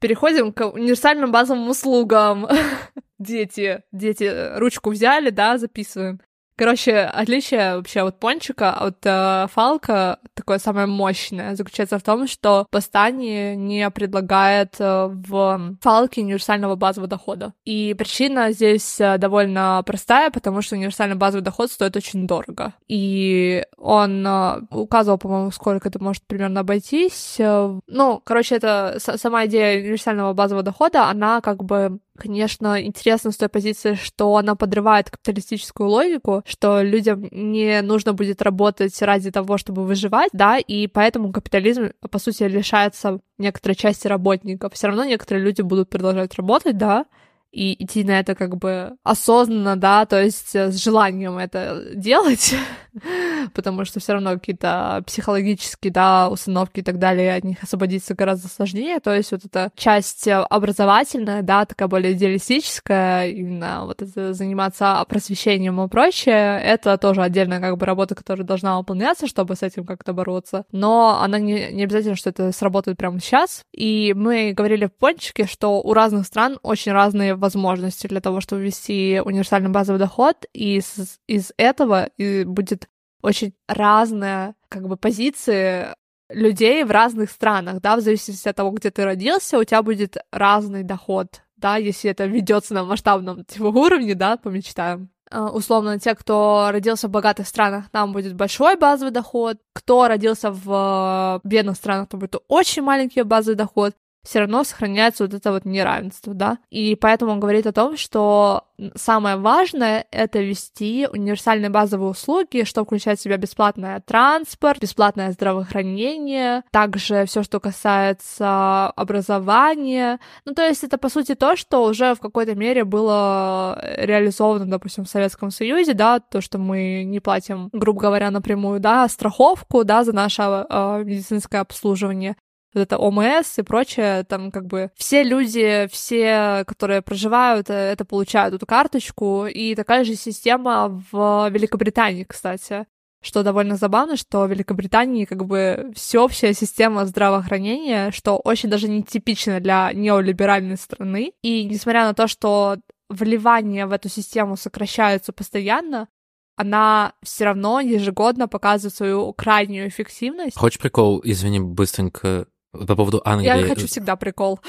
Переходим 0.01 0.51
к 0.51 0.65
универсальным 0.67 1.31
базовым 1.31 1.69
услугам. 1.69 2.47
дети, 3.19 3.83
дети, 3.93 4.57
ручку 4.57 4.89
взяли, 4.89 5.29
да, 5.29 5.57
записываем. 5.57 6.19
Короче, 6.55 6.99
отличие 6.99 7.77
вообще 7.77 8.01
от 8.01 8.19
пончика 8.19 8.71
от 8.73 8.97
э, 9.03 9.47
фалка, 9.51 10.19
такое 10.35 10.59
самое 10.59 10.85
мощное, 10.85 11.55
заключается 11.55 11.97
в 11.97 12.03
том, 12.03 12.27
что 12.27 12.67
Бастани 12.71 13.55
не 13.55 13.89
предлагает 13.89 14.75
э, 14.79 15.07
в 15.11 15.77
фалке 15.81 16.21
универсального 16.21 16.75
базового 16.75 17.09
дохода. 17.09 17.53
И 17.65 17.95
причина 17.97 18.51
здесь 18.51 18.99
э, 18.99 19.17
довольно 19.17 19.81
простая, 19.85 20.29
потому 20.29 20.61
что 20.61 20.75
универсальный 20.75 21.15
базовый 21.15 21.43
доход 21.43 21.71
стоит 21.71 21.95
очень 21.95 22.27
дорого. 22.27 22.73
И 22.87 23.63
он 23.77 24.25
э, 24.25 24.61
указывал, 24.69 25.17
по-моему, 25.17 25.51
сколько 25.51 25.89
это 25.89 26.01
может 26.01 26.23
примерно 26.27 26.59
обойтись. 26.59 27.37
Э, 27.39 27.79
ну, 27.87 28.21
короче, 28.23 28.55
это 28.55 28.97
сама 28.99 29.47
идея 29.47 29.81
универсального 29.81 30.33
базового 30.33 30.63
дохода, 30.63 31.09
она 31.09 31.41
как 31.41 31.63
бы 31.63 31.99
конечно, 32.17 32.81
интересно 32.83 33.31
с 33.31 33.37
той 33.37 33.49
позиции, 33.49 33.95
что 33.95 34.35
она 34.37 34.55
подрывает 34.55 35.09
капиталистическую 35.09 35.89
логику, 35.89 36.43
что 36.45 36.81
людям 36.81 37.27
не 37.31 37.81
нужно 37.81 38.13
будет 38.13 38.41
работать 38.41 39.01
ради 39.01 39.31
того, 39.31 39.57
чтобы 39.57 39.83
выживать, 39.85 40.29
да, 40.33 40.57
и 40.57 40.87
поэтому 40.87 41.31
капитализм, 41.31 41.91
по 42.09 42.19
сути, 42.19 42.43
лишается 42.43 43.19
некоторой 43.37 43.75
части 43.75 44.07
работников. 44.07 44.73
Все 44.73 44.87
равно 44.87 45.05
некоторые 45.05 45.43
люди 45.43 45.61
будут 45.61 45.89
продолжать 45.89 46.35
работать, 46.35 46.77
да, 46.77 47.05
и 47.53 47.83
идти 47.83 48.03
на 48.03 48.19
это 48.19 48.33
как 48.33 48.57
бы 48.57 48.93
осознанно, 49.03 49.75
да, 49.75 50.07
то 50.07 50.21
есть 50.21 50.55
э, 50.55 50.71
с 50.71 50.83
желанием 50.83 51.37
это 51.37 51.83
делать, 51.93 52.55
потому 53.53 53.85
что 53.85 53.99
все 53.99 54.13
равно 54.13 54.33
какие-то 54.33 55.03
психологические, 55.05 55.93
да, 55.93 56.29
установки 56.29 56.79
и 56.79 56.83
так 56.83 56.97
далее, 56.97 57.35
от 57.35 57.43
них 57.43 57.61
освободиться 57.61 58.15
гораздо 58.15 58.47
сложнее, 58.47 58.99
то 58.99 59.13
есть 59.13 59.31
вот 59.31 59.45
эта 59.45 59.71
часть 59.75 60.27
образовательная, 60.27 61.43
да, 61.43 61.65
такая 61.65 61.87
более 61.87 62.13
идеалистическая, 62.13 63.27
именно 63.27 63.85
вот 63.85 64.01
это 64.01 64.33
заниматься 64.33 65.05
просвещением 65.07 65.79
и 65.79 65.87
прочее, 65.87 66.59
это 66.59 66.97
тоже 66.97 67.21
отдельная 67.21 67.59
как 67.59 67.77
бы 67.77 67.85
работа, 67.85 68.15
которая 68.15 68.47
должна 68.47 68.79
выполняться, 68.79 69.27
чтобы 69.27 69.55
с 69.55 69.61
этим 69.61 69.85
как-то 69.85 70.13
бороться, 70.13 70.65
но 70.71 71.19
она 71.21 71.37
не, 71.37 71.71
не 71.71 71.83
обязательно, 71.83 72.15
что 72.15 72.31
это 72.31 72.51
сработает 72.51 72.97
прямо 72.97 73.19
сейчас, 73.19 73.63
и 73.71 74.13
мы 74.17 74.53
говорили 74.53 74.87
в 74.87 74.93
пончике, 74.93 75.45
что 75.45 75.79
у 75.79 75.93
разных 75.93 76.25
стран 76.25 76.57
очень 76.63 76.91
разные 76.91 77.35
возможности 77.43 78.07
для 78.07 78.21
того, 78.21 78.41
чтобы 78.41 78.63
ввести 78.63 79.21
универсальный 79.23 79.69
базовый 79.69 79.99
доход, 79.99 80.45
и 80.53 80.77
из, 80.77 81.19
из 81.27 81.51
этого 81.57 82.05
и 82.17 82.43
будет 82.45 82.89
очень 83.21 83.53
разная 83.67 84.55
как 84.69 84.87
бы 84.87 84.97
позиции 84.97 85.87
людей 86.29 86.83
в 86.83 86.91
разных 86.91 87.29
странах, 87.29 87.81
да, 87.81 87.95
в 87.95 88.01
зависимости 88.01 88.47
от 88.47 88.55
того, 88.55 88.71
где 88.71 88.89
ты 88.89 89.03
родился, 89.03 89.59
у 89.59 89.63
тебя 89.63 89.83
будет 89.83 90.17
разный 90.31 90.83
доход, 90.83 91.41
да, 91.57 91.75
если 91.77 92.09
это 92.09 92.25
ведется 92.25 92.73
на 92.73 92.83
масштабном 92.83 93.45
типа, 93.45 93.65
уровне, 93.65 94.15
да, 94.15 94.37
помечтаем. 94.37 95.09
Uh, 95.31 95.49
условно, 95.49 95.99
те, 95.99 96.13
кто 96.13 96.69
родился 96.71 97.07
в 97.07 97.11
богатых 97.11 97.47
странах, 97.47 97.85
там 97.91 98.11
будет 98.11 98.35
большой 98.35 98.75
базовый 98.77 99.11
доход. 99.11 99.57
Кто 99.73 100.07
родился 100.07 100.51
в 100.51 101.41
бедных 101.43 101.75
странах, 101.75 102.07
там 102.09 102.19
будет 102.19 102.35
очень 102.47 102.83
маленький 102.83 103.23
базовый 103.23 103.55
доход 103.55 103.95
все 104.23 104.39
равно 104.39 104.63
сохраняется 104.63 105.25
вот 105.25 105.33
это 105.33 105.51
вот 105.51 105.65
неравенство, 105.65 106.33
да. 106.33 106.57
И 106.69 106.95
поэтому 106.95 107.33
он 107.33 107.39
говорит 107.39 107.67
о 107.67 107.73
том, 107.73 107.97
что 107.97 108.63
самое 108.95 109.35
важное— 109.35 110.05
это 110.11 110.39
вести 110.39 111.07
универсальные 111.11 111.69
базовые 111.69 112.09
услуги, 112.09 112.63
что 112.63 112.85
включает 112.85 113.19
в 113.19 113.21
себя 113.21 113.37
бесплатный 113.37 113.99
транспорт, 114.01 114.81
бесплатное 114.81 115.31
здравоохранение, 115.31 116.63
также 116.71 117.25
все, 117.25 117.43
что 117.43 117.59
касается 117.59 118.87
образования. 118.87 120.19
Ну, 120.45 120.53
то 120.53 120.65
есть 120.65 120.83
это, 120.83 120.97
по 120.97 121.09
сути, 121.09 121.35
то, 121.35 121.55
что 121.57 121.83
уже 121.83 122.15
в 122.15 122.19
какой-то 122.19 122.55
мере 122.55 122.85
было 122.85 123.77
реализовано, 123.97 124.65
допустим, 124.65 125.03
в 125.03 125.09
Советском 125.09 125.51
Союзе, 125.51 125.93
да, 125.93 126.19
то, 126.19 126.39
что 126.39 126.57
мы 126.57 127.03
не 127.03 127.19
платим, 127.19 127.69
грубо 127.73 128.01
говоря, 128.01 128.31
напрямую, 128.31 128.79
да, 128.79 129.07
страховку, 129.09 129.83
да, 129.83 130.03
за 130.03 130.13
наше 130.13 130.41
э, 130.41 131.03
медицинское 131.03 131.59
обслуживание 131.59 132.35
вот 132.73 132.81
это 132.81 132.97
ОМС 132.97 133.59
и 133.59 133.61
прочее, 133.63 134.23
там 134.23 134.51
как 134.51 134.67
бы 134.67 134.91
все 134.95 135.23
люди, 135.23 135.87
все, 135.91 136.63
которые 136.67 137.01
проживают, 137.01 137.69
э, 137.69 137.73
это 137.73 138.05
получают 138.05 138.53
эту 138.53 138.65
карточку, 138.65 139.45
и 139.45 139.75
такая 139.75 140.03
же 140.03 140.15
система 140.15 141.01
в 141.11 141.49
Великобритании, 141.49 142.23
кстати. 142.23 142.85
что 143.23 143.41
довольно 143.41 143.77
забавно, 143.77 144.17
что 144.17 144.41
в 144.41 144.51
Великобритании 144.51 145.23
как 145.25 145.45
бы 145.45 145.91
всеобщая 145.95 146.53
система 146.53 147.05
здравоохранения, 147.05 148.11
что 148.11 148.35
очень 148.35 148.69
даже 148.69 148.89
нетипично 148.89 149.61
для 149.61 149.91
неолиберальной 149.93 150.75
страны. 150.77 151.31
И 151.41 151.63
несмотря 151.63 152.03
на 152.03 152.13
то, 152.13 152.27
что 152.27 152.77
вливания 153.09 153.87
в 153.87 153.93
эту 153.93 154.09
систему 154.09 154.57
сокращаются 154.57 155.31
постоянно, 155.31 156.09
она 156.55 157.13
все 157.23 157.45
равно 157.45 157.79
ежегодно 157.79 158.47
показывает 158.47 158.95
свою 158.95 159.33
крайнюю 159.33 159.87
эффективность. 159.87 160.57
Хочешь 160.57 160.79
прикол? 160.79 161.21
Извини, 161.23 161.59
быстренько 161.59 162.45
по 162.73 162.95
поводу 162.95 163.21
Англии. 163.23 163.47
Я 163.47 163.67
хочу 163.67 163.87
всегда 163.87 164.15
прикол. 164.15 164.59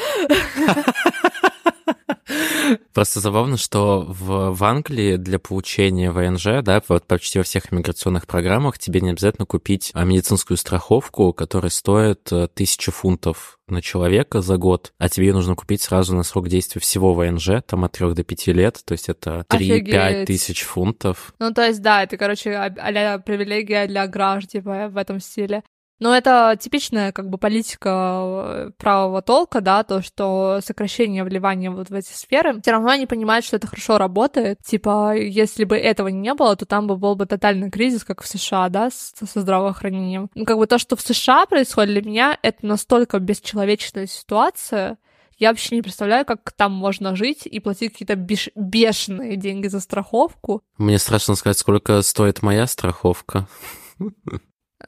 Просто 2.92 3.20
забавно, 3.20 3.56
что 3.56 4.04
в, 4.08 4.54
в 4.54 4.64
Англии 4.64 5.16
для 5.16 5.38
получения 5.38 6.10
ВНЖ, 6.10 6.62
да, 6.62 6.82
вот 6.88 7.06
почти 7.06 7.38
во 7.38 7.44
всех 7.44 7.72
иммиграционных 7.72 8.26
программах 8.26 8.78
тебе 8.78 9.00
не 9.00 9.10
обязательно 9.10 9.46
купить 9.46 9.90
а, 9.94 10.04
медицинскую 10.04 10.56
страховку, 10.56 11.32
которая 11.32 11.70
стоит 11.70 12.32
э, 12.32 12.48
тысячу 12.52 12.92
фунтов 12.92 13.58
на 13.68 13.82
человека 13.82 14.42
за 14.42 14.56
год, 14.56 14.92
а 14.98 15.08
тебе 15.08 15.32
нужно 15.32 15.54
купить 15.54 15.82
сразу 15.82 16.14
на 16.14 16.22
срок 16.22 16.48
действия 16.48 16.80
всего 16.80 17.14
ВНЖ, 17.14 17.62
там 17.66 17.84
от 17.84 17.92
3 17.92 18.14
до 18.14 18.22
5 18.22 18.46
лет, 18.48 18.80
то 18.84 18.92
есть 18.92 19.08
это 19.08 19.44
3-5 19.50 20.26
тысяч 20.26 20.62
фунтов. 20.62 21.34
Ну, 21.38 21.52
то 21.52 21.66
есть, 21.66 21.82
да, 21.82 22.02
это, 22.02 22.16
короче, 22.16 22.52
а 22.54 23.18
привилегия 23.18 23.86
для 23.86 24.06
граждан, 24.06 24.48
типа, 24.48 24.88
в 24.88 24.96
этом 24.96 25.20
стиле. 25.20 25.62
Но 26.00 26.14
это 26.14 26.56
типичная 26.60 27.12
как 27.12 27.28
бы 27.28 27.38
политика 27.38 27.88
э, 27.88 28.70
правого 28.76 29.22
толка, 29.22 29.60
да, 29.60 29.84
то, 29.84 30.02
что 30.02 30.60
сокращение 30.64 31.24
вливания 31.24 31.70
вот 31.70 31.90
в 31.90 31.94
эти 31.94 32.12
сферы, 32.12 32.60
все 32.60 32.72
равно 32.72 32.90
они 32.90 33.06
понимают, 33.06 33.44
что 33.44 33.56
это 33.56 33.66
хорошо 33.66 33.98
работает. 33.98 34.58
Типа, 34.64 35.14
если 35.16 35.64
бы 35.64 35.76
этого 35.76 36.08
не 36.08 36.34
было, 36.34 36.56
то 36.56 36.66
там 36.66 36.86
бы 36.86 36.96
был 36.96 37.14
бы 37.14 37.26
тотальный 37.26 37.70
кризис, 37.70 38.04
как 38.04 38.22
в 38.22 38.26
США, 38.26 38.68
да, 38.68 38.90
со, 38.90 39.26
со 39.26 39.40
здравоохранением. 39.40 40.30
Ну, 40.34 40.44
как 40.44 40.58
бы 40.58 40.66
то, 40.66 40.78
что 40.78 40.96
в 40.96 41.00
США 41.00 41.46
происходит 41.46 41.90
для 41.90 42.02
меня, 42.02 42.38
это 42.42 42.66
настолько 42.66 43.18
бесчеловечная 43.18 44.06
ситуация, 44.06 44.98
я 45.38 45.48
вообще 45.48 45.74
не 45.74 45.82
представляю, 45.82 46.24
как 46.24 46.52
там 46.52 46.72
можно 46.72 47.16
жить 47.16 47.46
и 47.46 47.58
платить 47.60 47.92
какие-то 47.92 48.14
беш- 48.14 48.52
бешеные 48.54 49.36
деньги 49.36 49.66
за 49.66 49.80
страховку. 49.80 50.62
Мне 50.78 50.98
страшно 50.98 51.34
сказать, 51.34 51.58
сколько 51.58 52.00
стоит 52.02 52.42
моя 52.42 52.66
страховка. 52.66 53.48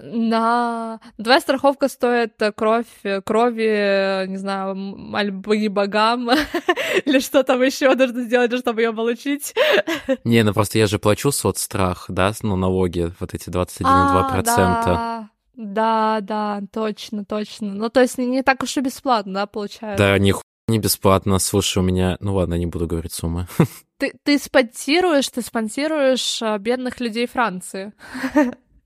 Да, 0.00 1.00
твоя 1.22 1.40
страховка 1.40 1.88
стоит 1.88 2.40
э, 2.40 2.52
кровь, 2.52 2.86
э, 3.02 3.20
крови, 3.22 4.26
не 4.26 4.36
знаю, 4.36 4.74
мольбы 4.74 5.68
богам 5.68 6.30
или 7.04 7.18
что 7.18 7.42
там 7.42 7.62
еще 7.62 7.94
нужно 7.94 8.22
сделать, 8.22 8.52
чтобы 8.58 8.82
ее 8.82 8.92
получить. 8.92 9.54
Не, 10.24 10.42
ну 10.42 10.52
просто 10.52 10.78
я 10.78 10.86
же 10.86 10.98
плачу 10.98 11.30
соцстрах, 11.32 12.06
да, 12.08 12.32
ну 12.42 12.56
налоги, 12.56 13.12
вот 13.20 13.34
эти 13.34 13.48
21,2%. 13.48 13.82
А, 13.84 14.42
да. 14.44 15.30
Да, 15.54 16.18
да, 16.20 16.62
точно, 16.70 17.24
точно. 17.24 17.72
Ну, 17.72 17.88
то 17.88 18.02
есть 18.02 18.18
не 18.18 18.42
так 18.42 18.62
уж 18.62 18.76
и 18.76 18.80
бесплатно, 18.80 19.32
да, 19.32 19.46
получается? 19.46 19.96
Да, 19.96 20.18
не 20.18 20.34
не 20.68 20.80
бесплатно. 20.80 21.38
Слушай, 21.38 21.78
у 21.78 21.82
меня... 21.82 22.16
Ну 22.18 22.34
ладно, 22.34 22.54
не 22.54 22.66
буду 22.66 22.88
говорить 22.88 23.12
суммы. 23.12 23.46
Ты, 23.98 24.12
ты 24.24 24.38
спонсируешь, 24.38 25.30
ты 25.30 25.40
спонсируешь 25.40 26.42
э, 26.42 26.58
бедных 26.58 27.00
людей 27.00 27.26
Франции. 27.26 27.94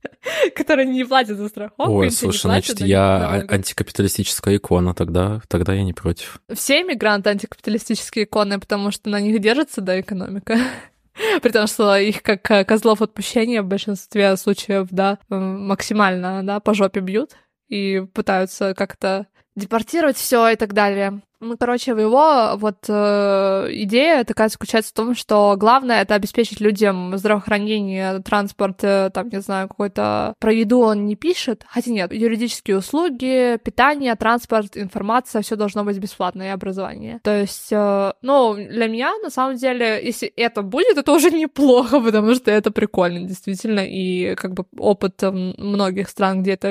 которые 0.54 0.86
не 0.86 1.04
платят 1.04 1.38
за 1.38 1.48
страховку. 1.48 1.92
Ой, 1.92 2.10
слушай, 2.10 2.42
значит, 2.42 2.80
я 2.80 3.44
антикапиталистическая 3.48 4.56
икона, 4.56 4.94
тогда, 4.94 5.40
тогда 5.48 5.74
я 5.74 5.82
не 5.82 5.92
против. 5.92 6.40
Все 6.52 6.82
иммигранты 6.82 7.30
антикапиталистические 7.30 8.24
иконы, 8.24 8.58
потому 8.58 8.90
что 8.90 9.08
на 9.10 9.20
них 9.20 9.40
держится, 9.40 9.80
да, 9.80 10.00
экономика. 10.00 10.58
При 11.42 11.50
том, 11.50 11.66
что 11.66 11.96
их 11.96 12.22
как 12.22 12.50
э, 12.50 12.64
козлов 12.64 13.02
отпущения 13.02 13.62
в 13.62 13.66
большинстве 13.66 14.36
случаев, 14.36 14.88
да, 14.90 15.18
максимально, 15.28 16.42
да, 16.42 16.60
по 16.60 16.74
жопе 16.74 17.00
бьют 17.00 17.32
и 17.68 18.02
пытаются 18.14 18.74
как-то 18.74 19.26
депортировать 19.56 20.16
все 20.16 20.48
и 20.48 20.56
так 20.56 20.72
далее. 20.72 21.22
Ну, 21.40 21.56
короче, 21.56 21.92
его 21.92 22.52
вот 22.56 22.84
э, 22.86 23.68
идея 23.70 24.24
такая 24.24 24.50
заключается 24.50 24.90
в 24.90 24.94
том, 24.94 25.14
что 25.14 25.56
главное 25.58 26.02
это 26.02 26.14
обеспечить 26.14 26.60
людям 26.60 27.16
здравоохранение, 27.16 28.20
транспорт, 28.20 28.84
э, 28.84 29.10
там, 29.14 29.30
не 29.30 29.40
знаю, 29.40 29.68
какой-то 29.68 30.34
про 30.38 30.52
еду 30.52 30.80
он 30.80 31.06
не 31.06 31.16
пишет, 31.16 31.64
хотя 31.66 31.90
нет, 31.90 32.12
юридические 32.12 32.76
услуги, 32.76 33.58
питание, 33.64 34.14
транспорт, 34.16 34.76
информация, 34.76 35.40
все 35.40 35.56
должно 35.56 35.82
быть 35.82 35.98
бесплатно 35.98 36.42
и 36.42 36.48
образование. 36.48 37.20
То 37.22 37.34
есть, 37.40 37.72
э, 37.72 38.12
ну, 38.20 38.54
для 38.54 38.88
меня, 38.88 39.14
на 39.22 39.30
самом 39.30 39.56
деле, 39.56 39.98
если 40.04 40.28
это 40.28 40.60
будет, 40.60 40.98
это 40.98 41.10
уже 41.10 41.30
неплохо, 41.30 42.00
потому 42.00 42.34
что 42.34 42.50
это 42.50 42.70
прикольно, 42.70 43.26
действительно, 43.26 43.80
и 43.80 44.34
как 44.34 44.52
бы 44.52 44.66
опыт 44.76 45.22
многих 45.22 46.10
стран, 46.10 46.42
где 46.42 46.52
это 46.52 46.70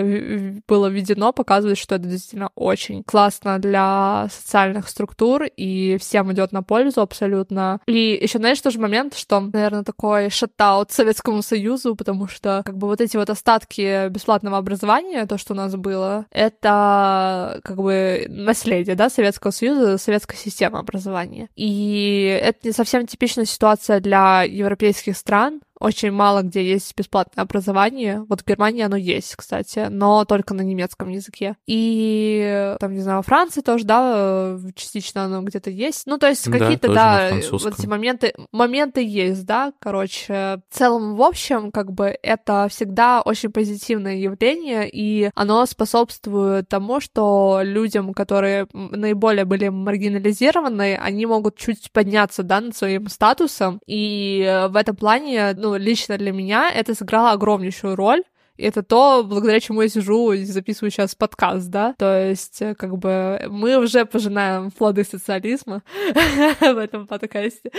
было 0.68 0.88
введено, 0.88 1.34
показывает, 1.34 1.80
что 1.80 1.96
это 1.96 2.06
действительно 2.08 2.52
очень 2.54 3.04
классно 3.04 3.58
для 3.58 4.28
социального 4.30 4.59
социальных 4.60 4.90
структур, 4.90 5.44
и 5.44 5.98
всем 6.00 6.32
идет 6.34 6.52
на 6.52 6.64
пользу 6.64 7.02
абсолютно. 7.02 7.80
И 7.88 8.20
еще, 8.22 8.40
знаешь, 8.40 8.60
тоже 8.60 8.80
момент, 8.80 9.16
что, 9.16 9.40
наверное, 9.40 9.84
такой 9.84 10.30
шатаут 10.30 10.92
Советскому 10.92 11.42
Союзу, 11.42 11.96
потому 11.96 12.28
что 12.28 12.62
как 12.66 12.78
бы 12.78 12.88
вот 12.88 13.00
эти 13.00 13.16
вот 13.16 13.30
остатки 13.30 14.10
бесплатного 14.10 14.58
образования, 14.58 15.26
то, 15.26 15.38
что 15.38 15.54
у 15.54 15.56
нас 15.56 15.76
было, 15.76 16.26
это 16.32 17.62
как 17.64 17.78
бы 17.78 18.26
наследие, 18.28 18.96
да, 18.96 19.10
Советского 19.10 19.52
Союза, 19.52 19.98
советская 19.98 20.38
система 20.38 20.80
образования. 20.80 21.48
И 21.56 22.40
это 22.44 22.60
не 22.68 22.74
совсем 22.74 23.08
типичная 23.08 23.46
ситуация 23.46 24.00
для 24.02 24.44
европейских 24.44 25.16
стран, 25.16 25.62
очень 25.80 26.12
мало 26.12 26.42
где 26.42 26.64
есть 26.64 26.94
бесплатное 26.96 27.44
образование. 27.44 28.26
Вот 28.28 28.42
в 28.42 28.46
Германии 28.46 28.84
оно 28.84 28.98
есть, 28.98 29.36
кстати, 29.36 29.88
но 29.90 30.26
только 30.26 30.54
на 30.54 30.62
немецком 30.62 31.10
языке. 31.10 31.56
И 31.68 32.76
там, 32.80 32.94
не 32.94 33.02
знаю, 33.02 33.18
во 33.18 33.24
Франции 33.24 33.62
тоже, 33.62 33.86
да, 33.86 34.58
частично 34.76 35.26
оно 35.26 35.42
где-то 35.42 35.70
есть. 35.70 36.06
Ну, 36.06 36.18
то 36.18 36.28
есть 36.28 36.50
какие-то, 36.50 36.94
да, 36.94 37.32
вот 37.52 37.80
эти 37.80 37.88
моменты, 37.88 38.34
моменты 38.52 39.06
есть, 39.06 39.46
да, 39.46 39.74
короче. 39.80 40.62
В 40.70 40.76
целом, 40.76 41.16
в 41.16 41.22
общем, 41.22 41.72
как 41.72 41.92
бы 41.92 42.18
это 42.22 42.68
всегда 42.70 43.22
очень 43.22 43.52
позитивное 43.52 44.16
явление, 44.16 44.90
и 44.92 45.32
оно 45.36 45.66
способствует 45.66 46.68
тому, 46.68 47.00
что 47.00 47.62
людям, 47.64 48.14
которые 48.14 48.68
наиболее 48.74 49.46
были 49.46 49.70
маргинализированы, 49.70 50.98
они 50.98 51.26
могут 51.26 51.58
чуть 51.58 51.92
подняться, 51.92 52.44
да, 52.44 52.62
над 52.62 52.76
своим 52.76 53.08
статусом, 53.08 53.80
и 53.88 54.68
в 54.70 54.76
этом 54.76 54.96
плане, 54.96 55.54
ну, 55.56 55.69
ну, 55.70 55.78
лично 55.78 56.18
для 56.18 56.32
меня 56.32 56.72
это 56.72 56.96
сыграло 56.96 57.32
огромнейшую 57.32 57.96
роль. 57.96 58.24
И 58.58 58.64
это 58.64 58.84
то, 58.84 59.24
благодаря 59.24 59.60
чему 59.62 59.84
я 59.84 59.88
сижу 59.88 60.34
и 60.34 60.44
записываю 60.44 60.92
сейчас 60.92 61.16
подкаст, 61.16 61.70
да. 61.70 61.96
То 61.98 62.28
есть, 62.28 62.62
э, 62.62 62.76
как 62.76 62.98
бы, 62.98 63.42
мы 63.48 63.78
уже 63.78 64.06
пожинаем 64.06 64.72
плоды 64.72 65.06
социализма 65.06 65.82
в 66.60 66.78
этом 66.78 67.08
подкасте. 67.08 67.72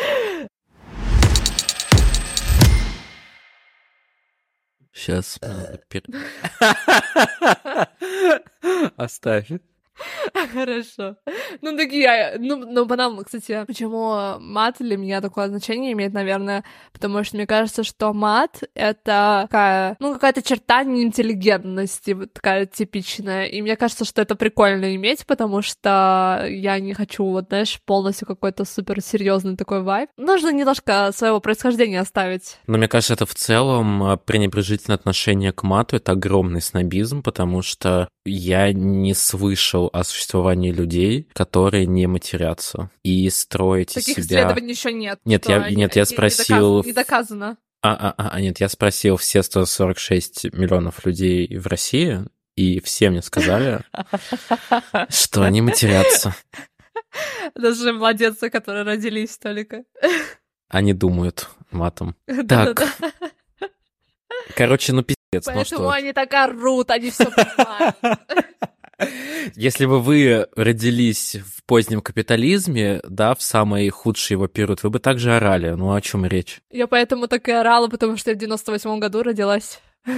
Сейчас. 4.93 5.39
Оставь. 8.97 9.61
Хорошо. 10.53 11.17
Ну, 11.63 11.77
такие, 11.77 12.37
ну, 12.39 12.57
ну, 12.57 12.87
потом, 12.87 13.23
кстати, 13.25 13.65
почему 13.67 14.39
мат 14.41 14.77
для 14.79 14.97
меня 14.97 15.21
такое 15.21 15.49
значение 15.49 15.93
имеет, 15.93 16.13
наверное, 16.13 16.65
потому 16.93 17.23
что 17.25 17.37
мне 17.37 17.47
кажется, 17.47 17.85
что 17.85 18.13
мат— 18.13 18.63
это 18.75 19.47
такая, 19.51 19.97
ну, 19.99 20.15
какая-то 20.15 20.43
черта 20.43 20.85
неинтеллигентности, 20.85 22.13
вот 22.13 22.33
такая 22.33 22.67
типичная, 22.67 23.45
и 23.45 23.63
мне 23.63 23.77
кажется, 23.77 24.05
что 24.05 24.23
это 24.23 24.35
прикольно 24.35 24.95
иметь, 24.97 25.27
потому 25.27 25.63
что 25.63 26.47
я 26.49 26.79
не 26.81 26.95
хочу, 26.95 27.25
вот, 27.25 27.47
знаешь, 27.49 27.81
полностью 27.85 28.27
какой-то 28.27 28.65
супер 28.65 29.01
серьезный 29.01 29.57
такой 29.57 29.83
вайб. 29.83 30.11
Нужно 30.17 30.51
немножко 30.53 31.11
своего 31.15 31.41
происхождения 31.41 32.01
оставить. 32.01 32.59
Но 32.67 32.79
мне 32.79 32.89
кажется, 32.89 33.15
это 33.15 33.27
в 33.27 33.35
целом 33.35 34.03
а, 34.03 34.17
пренебрежительное 34.17 34.97
отношение 34.97 35.53
к 35.53 35.63
мату, 35.63 35.97
это 35.97 36.13
огромный 36.13 36.61
снобизм, 36.61 37.23
потому 37.23 37.63
что 37.63 38.09
я 38.25 38.73
не 38.73 39.15
слышал 39.15 39.91
о 39.93 40.05
существовании 40.05 40.73
людей, 40.73 41.29
которые 41.33 41.87
не 41.87 42.07
матерятся. 42.07 42.91
И 43.03 43.29
строить 43.31 43.95
Таких 43.95 44.17
себя... 44.17 44.25
исследований 44.25 44.71
еще 44.73 44.93
нет. 44.93 45.21
Нет, 45.25 45.49
я, 45.49 45.71
нет, 45.71 45.97
я 45.97 46.05
спросил... 46.05 46.85
Не 46.85 46.93
доказано. 46.93 47.57
А, 47.83 48.15
а, 48.17 48.29
а, 48.33 48.41
нет, 48.41 48.61
я 48.61 48.69
спросил 48.69 49.17
все 49.17 49.43
146 49.43 50.53
миллионов 50.53 51.07
людей 51.07 51.57
в 51.57 51.67
России, 51.67 52.27
и 52.55 52.79
все 52.81 53.09
мне 53.09 53.23
сказали, 53.23 53.81
что 55.09 55.43
они 55.43 55.63
матерятся. 55.63 56.35
Даже 57.55 57.93
младенцы, 57.95 58.51
которые 58.51 58.85
родились 58.85 59.39
только. 59.39 59.85
Они 60.69 60.93
думают 60.93 61.49
матом. 61.71 62.17
Так. 62.49 62.87
Короче. 64.55 64.93
Ну 64.93 65.05
Поэтому 65.33 65.59
ну, 65.59 65.65
что? 65.65 65.91
они 65.91 66.13
так 66.13 66.35
орут, 66.35 66.91
они 66.91 67.11
все 67.11 67.27
понимают. 67.31 67.97
Если 69.55 69.87
бы 69.87 70.01
вы 70.01 70.49
родились 70.57 71.37
в 71.37 71.63
позднем 71.65 72.01
капитализме, 72.03 73.01
да, 73.09 73.35
в 73.35 73.43
самый 73.43 73.89
худший 73.91 74.35
его 74.35 74.49
период, 74.49 74.83
вы 74.83 74.91
бы 74.91 74.99
также 74.99 75.35
орали. 75.35 75.71
Ну, 75.71 75.95
о 75.95 76.01
чем 76.01 76.27
речь? 76.27 76.61
Я 76.71 76.87
поэтому 76.87 77.29
так 77.29 77.49
и 77.49 77.53
орала, 77.53 77.89
потому 77.89 78.17
что 78.17 78.31
я 78.31 78.37
в 78.37 78.41
98 78.41 78.99
году 78.99 79.23
родилась. 79.23 79.81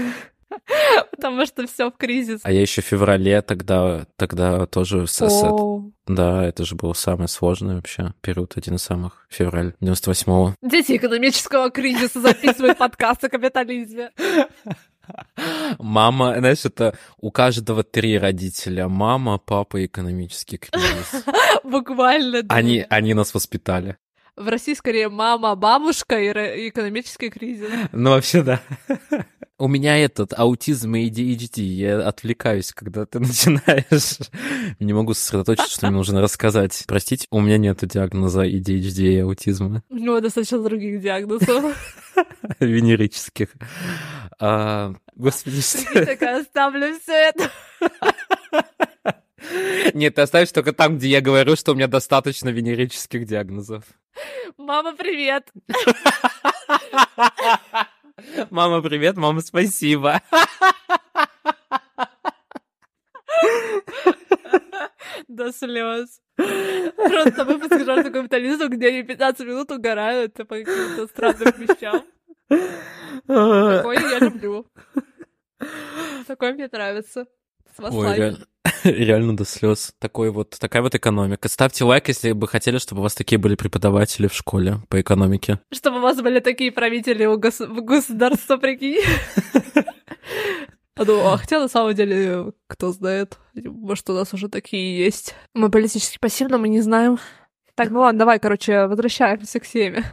Потому 1.10 1.46
что 1.46 1.66
все 1.66 1.90
в 1.90 1.96
кризис. 1.96 2.40
А 2.42 2.52
я 2.52 2.60
еще 2.60 2.82
в 2.82 2.84
феврале 2.84 3.40
тогда, 3.40 4.06
тогда 4.16 4.66
тоже 4.66 5.06
с, 5.06 5.26
с- 5.26 5.82
Да, 6.06 6.44
это 6.44 6.66
же 6.66 6.74
был 6.74 6.94
самый 6.94 7.28
сложный 7.28 7.76
вообще 7.76 8.12
период, 8.20 8.52
один 8.56 8.74
из 8.74 8.82
самых. 8.82 9.26
Февраль 9.30 9.74
98-го. 9.80 10.54
Дети 10.60 10.98
экономического 10.98 11.70
кризиса 11.70 12.20
записывают 12.20 12.76
подкаст 12.76 13.24
о 13.24 13.30
капитализме. 13.30 14.10
Мама, 15.78 16.36
знаешь, 16.38 16.64
это 16.64 16.96
у 17.20 17.30
каждого 17.30 17.82
три 17.82 18.18
родителя. 18.18 18.88
Мама, 18.88 19.38
папа 19.38 19.84
экономический 19.84 20.58
кризис. 20.58 21.24
Буквально. 21.64 22.42
да. 22.42 22.54
Они, 22.54 22.84
они 22.88 23.14
нас 23.14 23.34
воспитали. 23.34 23.96
В 24.36 24.48
России 24.48 24.72
скорее 24.72 25.10
мама, 25.10 25.54
бабушка 25.56 26.18
и 26.18 26.68
экономический 26.70 27.28
кризис. 27.28 27.68
Ну, 27.92 28.10
вообще, 28.10 28.42
да. 28.42 28.62
У 29.58 29.68
меня 29.68 29.98
этот 29.98 30.32
аутизм 30.36 30.94
и 30.94 31.08
ADHD. 31.08 31.60
Я 31.60 32.08
отвлекаюсь, 32.08 32.72
когда 32.72 33.04
ты 33.04 33.18
начинаешь. 33.20 34.18
Не 34.80 34.92
могу 34.94 35.12
сосредоточиться, 35.12 35.70
что 35.70 35.86
мне 35.86 35.96
нужно 35.96 36.22
рассказать. 36.22 36.82
Простите, 36.88 37.26
у 37.30 37.40
меня 37.40 37.58
нет 37.58 37.78
диагноза 37.82 38.46
ADHD 38.46 39.02
и 39.02 39.18
аутизма 39.18 39.82
У 39.90 39.96
него 39.96 40.18
достаточно 40.20 40.62
других 40.62 41.00
диагнозов. 41.00 41.76
венерических. 42.58 43.48
А, 44.40 44.94
господи, 45.14 45.56
Я 45.56 45.62
что... 45.62 46.06
такая 46.06 46.40
оставлю 46.40 46.98
все 46.98 47.12
это. 47.12 47.50
Нет, 49.94 50.14
ты 50.14 50.22
оставишь 50.22 50.52
только 50.52 50.72
там, 50.72 50.96
где 50.98 51.08
я 51.08 51.20
говорю, 51.20 51.56
что 51.56 51.72
у 51.72 51.74
меня 51.74 51.88
достаточно 51.88 52.48
венерических 52.48 53.26
диагнозов. 53.26 53.84
Мама, 54.56 54.94
привет. 54.94 55.50
Мама, 58.50 58.82
привет, 58.82 59.16
мама, 59.16 59.40
спасибо. 59.40 60.20
До 65.28 65.52
слез. 65.52 66.20
Просто 66.36 67.44
выпуск 67.44 67.84
«Жажда 67.84 68.10
капитализма», 68.10 68.68
где 68.68 68.88
они 68.88 69.02
15 69.02 69.46
минут 69.46 69.70
угорают 69.70 70.34
по 70.34 70.44
каким-то 70.44 71.06
странным 71.06 71.54
вещам. 71.58 72.04
Такое 73.26 74.00
я 74.00 74.18
люблю. 74.18 74.66
Такое 76.26 76.54
мне 76.54 76.68
нравится. 76.70 77.26
С 77.74 77.78
вас 77.78 77.94
Ой, 77.94 78.06
лайк. 78.06 78.18
реаль- 78.20 78.46
реально 78.84 79.36
до 79.36 79.44
слез. 79.44 79.92
Такой 79.98 80.30
вот, 80.30 80.50
такая 80.58 80.82
вот 80.82 80.94
экономика. 80.94 81.48
Ставьте 81.48 81.84
лайк, 81.84 82.08
если 82.08 82.32
бы 82.32 82.46
хотели, 82.48 82.78
чтобы 82.78 83.00
у 83.00 83.02
вас 83.02 83.14
такие 83.14 83.38
были 83.38 83.54
преподаватели 83.54 84.26
в 84.26 84.34
школе 84.34 84.78
по 84.88 85.00
экономике. 85.00 85.60
Чтобы 85.72 85.98
у 85.98 86.02
вас 86.02 86.20
были 86.20 86.40
такие 86.40 86.70
правители 86.72 87.24
у 87.24 87.38
гос- 87.38 87.66
государства, 87.66 88.56
прикинь. 88.56 89.02
А 90.94 91.04
Ну, 91.04 91.26
а 91.26 91.38
хотя 91.38 91.58
на 91.58 91.68
самом 91.68 91.94
деле, 91.94 92.52
кто 92.66 92.92
знает, 92.92 93.38
может, 93.54 94.08
у 94.10 94.12
нас 94.12 94.34
уже 94.34 94.48
такие 94.48 94.98
есть. 95.02 95.34
Мы 95.54 95.70
политически 95.70 96.18
пассивно, 96.20 96.58
мы 96.58 96.68
не 96.68 96.82
знаем. 96.82 97.18
Так, 97.74 97.88
ну 97.90 98.00
ладно, 98.00 98.18
давай, 98.20 98.38
короче, 98.38 98.86
возвращаемся 98.86 99.58
к 99.58 99.66
теме. 99.66 100.04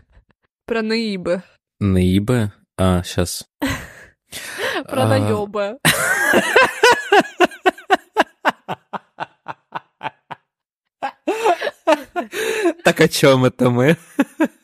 Про 0.66 0.82
наибы. 0.82 1.44
Наибы? 1.82 2.54
А, 2.78 3.04
сейчас. 3.04 3.46
Про 4.90 5.04
А. 5.04 5.78
Так 12.84 13.02
о 13.02 13.08
чем 13.08 13.46
это 13.46 13.70
мы? 13.70 13.98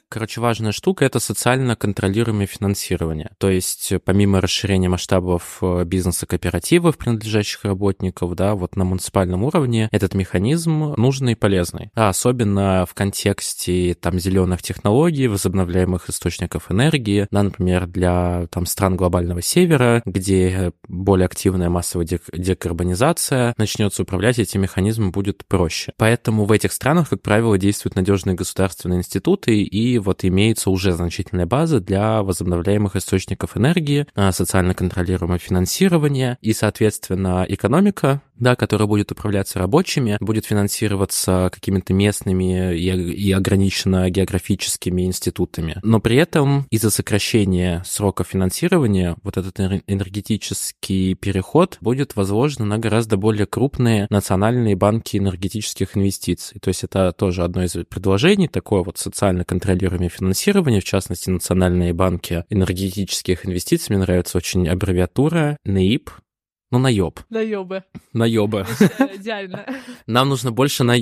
Короче, 0.08 0.40
важная 0.40 0.72
штука— 0.72 1.04
это 1.06 1.20
социально 1.20 1.76
контролируемое 1.76 2.46
финансирование. 2.46 3.32
То 3.40 3.50
есть 3.50 3.92
э, 3.92 4.00
помимо 4.00 4.40
расширения 4.40 4.88
масштабов 4.88 5.58
э, 5.62 5.84
бизнеса 5.84 6.28
кооперативов, 6.28 6.98
принадлежащих 6.98 7.66
работников, 7.66 8.36
да, 8.36 8.54
вот 8.54 8.76
на 8.76 8.86
муниципальном 8.86 9.44
уровне 9.44 9.90
этот 9.92 10.14
механизм 10.14 10.94
нужный 10.96 11.34
и 11.34 11.36
полезный. 11.36 11.90
А 11.96 12.10
особенно 12.10 12.86
в 12.88 12.94
контексте 12.94 13.96
там 14.00 14.20
зеленых 14.20 14.62
технологий, 14.62 15.28
возобновляемых 15.28 16.08
источников 16.10 16.72
энергии, 16.72 17.28
да, 17.32 17.44
например, 17.44 17.88
для 17.88 18.48
там 18.52 18.68
стран 18.68 18.96
глобального 18.96 19.42
севера, 19.42 20.04
где 20.06 20.72
более 20.88 21.26
активная 21.26 21.70
массовая 21.70 22.06
дек- 22.06 22.30
декарбонизация 22.32 23.56
начнется 23.58 24.04
управлять 24.04 24.38
этим 24.38 24.62
механизмом 24.62 25.12
будет 25.12 25.46
проще. 25.48 25.94
Поэтому 25.98 26.46
в 26.46 26.52
этих 26.52 26.72
странах, 26.72 27.10
как 27.10 27.24
правило, 27.24 27.58
действуют 27.58 27.96
надежные 27.96 28.36
государственные 28.36 29.00
институты, 29.00 29.64
и 29.64 29.95
вот 29.98 30.24
имеется 30.24 30.70
уже 30.70 30.94
значительная 30.94 31.46
база 31.46 31.80
для 31.80 32.24
возобновляемых 32.24 32.96
источников 32.96 33.58
энергии, 33.58 34.08
а, 34.16 34.32
социально 34.32 34.74
контролируемое 34.74 35.40
финансирование 35.40 36.38
и, 36.42 36.54
соответственно, 36.54 37.46
экономика, 37.48 38.22
да, 38.38 38.56
которая 38.56 38.88
будет 38.88 39.12
управляться 39.12 39.60
рабочими, 39.60 40.18
будет 40.20 40.46
финансироваться 40.46 41.50
какими-то 41.54 41.94
местными 41.94 42.76
и, 42.76 42.90
и 42.90 43.32
ограниченно 43.32 44.10
географическими 44.10 45.04
институтами. 45.04 45.78
Но 45.84 46.00
при 46.00 46.18
этом 46.18 46.68
из-за 46.70 46.90
сокращения 46.90 47.84
срока 47.86 48.24
финансирования 48.24 49.16
вот 49.24 49.38
этот 49.38 49.60
энер- 49.60 49.84
энергетический 49.88 51.16
переход 51.16 51.78
будет 51.82 52.16
возложен 52.16 52.68
на 52.68 52.78
гораздо 52.78 53.18
более 53.18 53.46
крупные 53.46 54.08
национальные 54.10 54.76
банки 54.76 55.18
энергетических 55.18 55.96
инвестиций. 55.96 56.60
То 56.60 56.70
есть 56.70 56.84
это 56.84 57.12
тоже 57.12 57.44
одно 57.44 57.64
из 57.64 57.74
предложений, 57.90 58.50
такое 58.50 58.84
вот 58.84 58.98
социально 58.98 59.44
контролируемое 59.46 59.85
финансирование, 59.90 60.82
в 60.82 60.86
частности, 60.86 61.30
национальные 61.30 61.94
банки 61.94 62.46
энергетических 62.50 63.46
инвестиций. 63.46 63.96
Мне 63.96 64.04
нравится 64.04 64.38
очень 64.38 64.68
аббревиатура 64.68 65.58
НЭИП, 65.66 66.10
ну, 66.72 66.80
наеб. 66.80 67.20
Наёбы. 67.30 67.84
Наеба. 68.12 68.68
Идеально. 69.16 69.66
Нам 70.08 70.30
нужно 70.30 70.52
больше 70.52 70.84
на... 70.84 70.98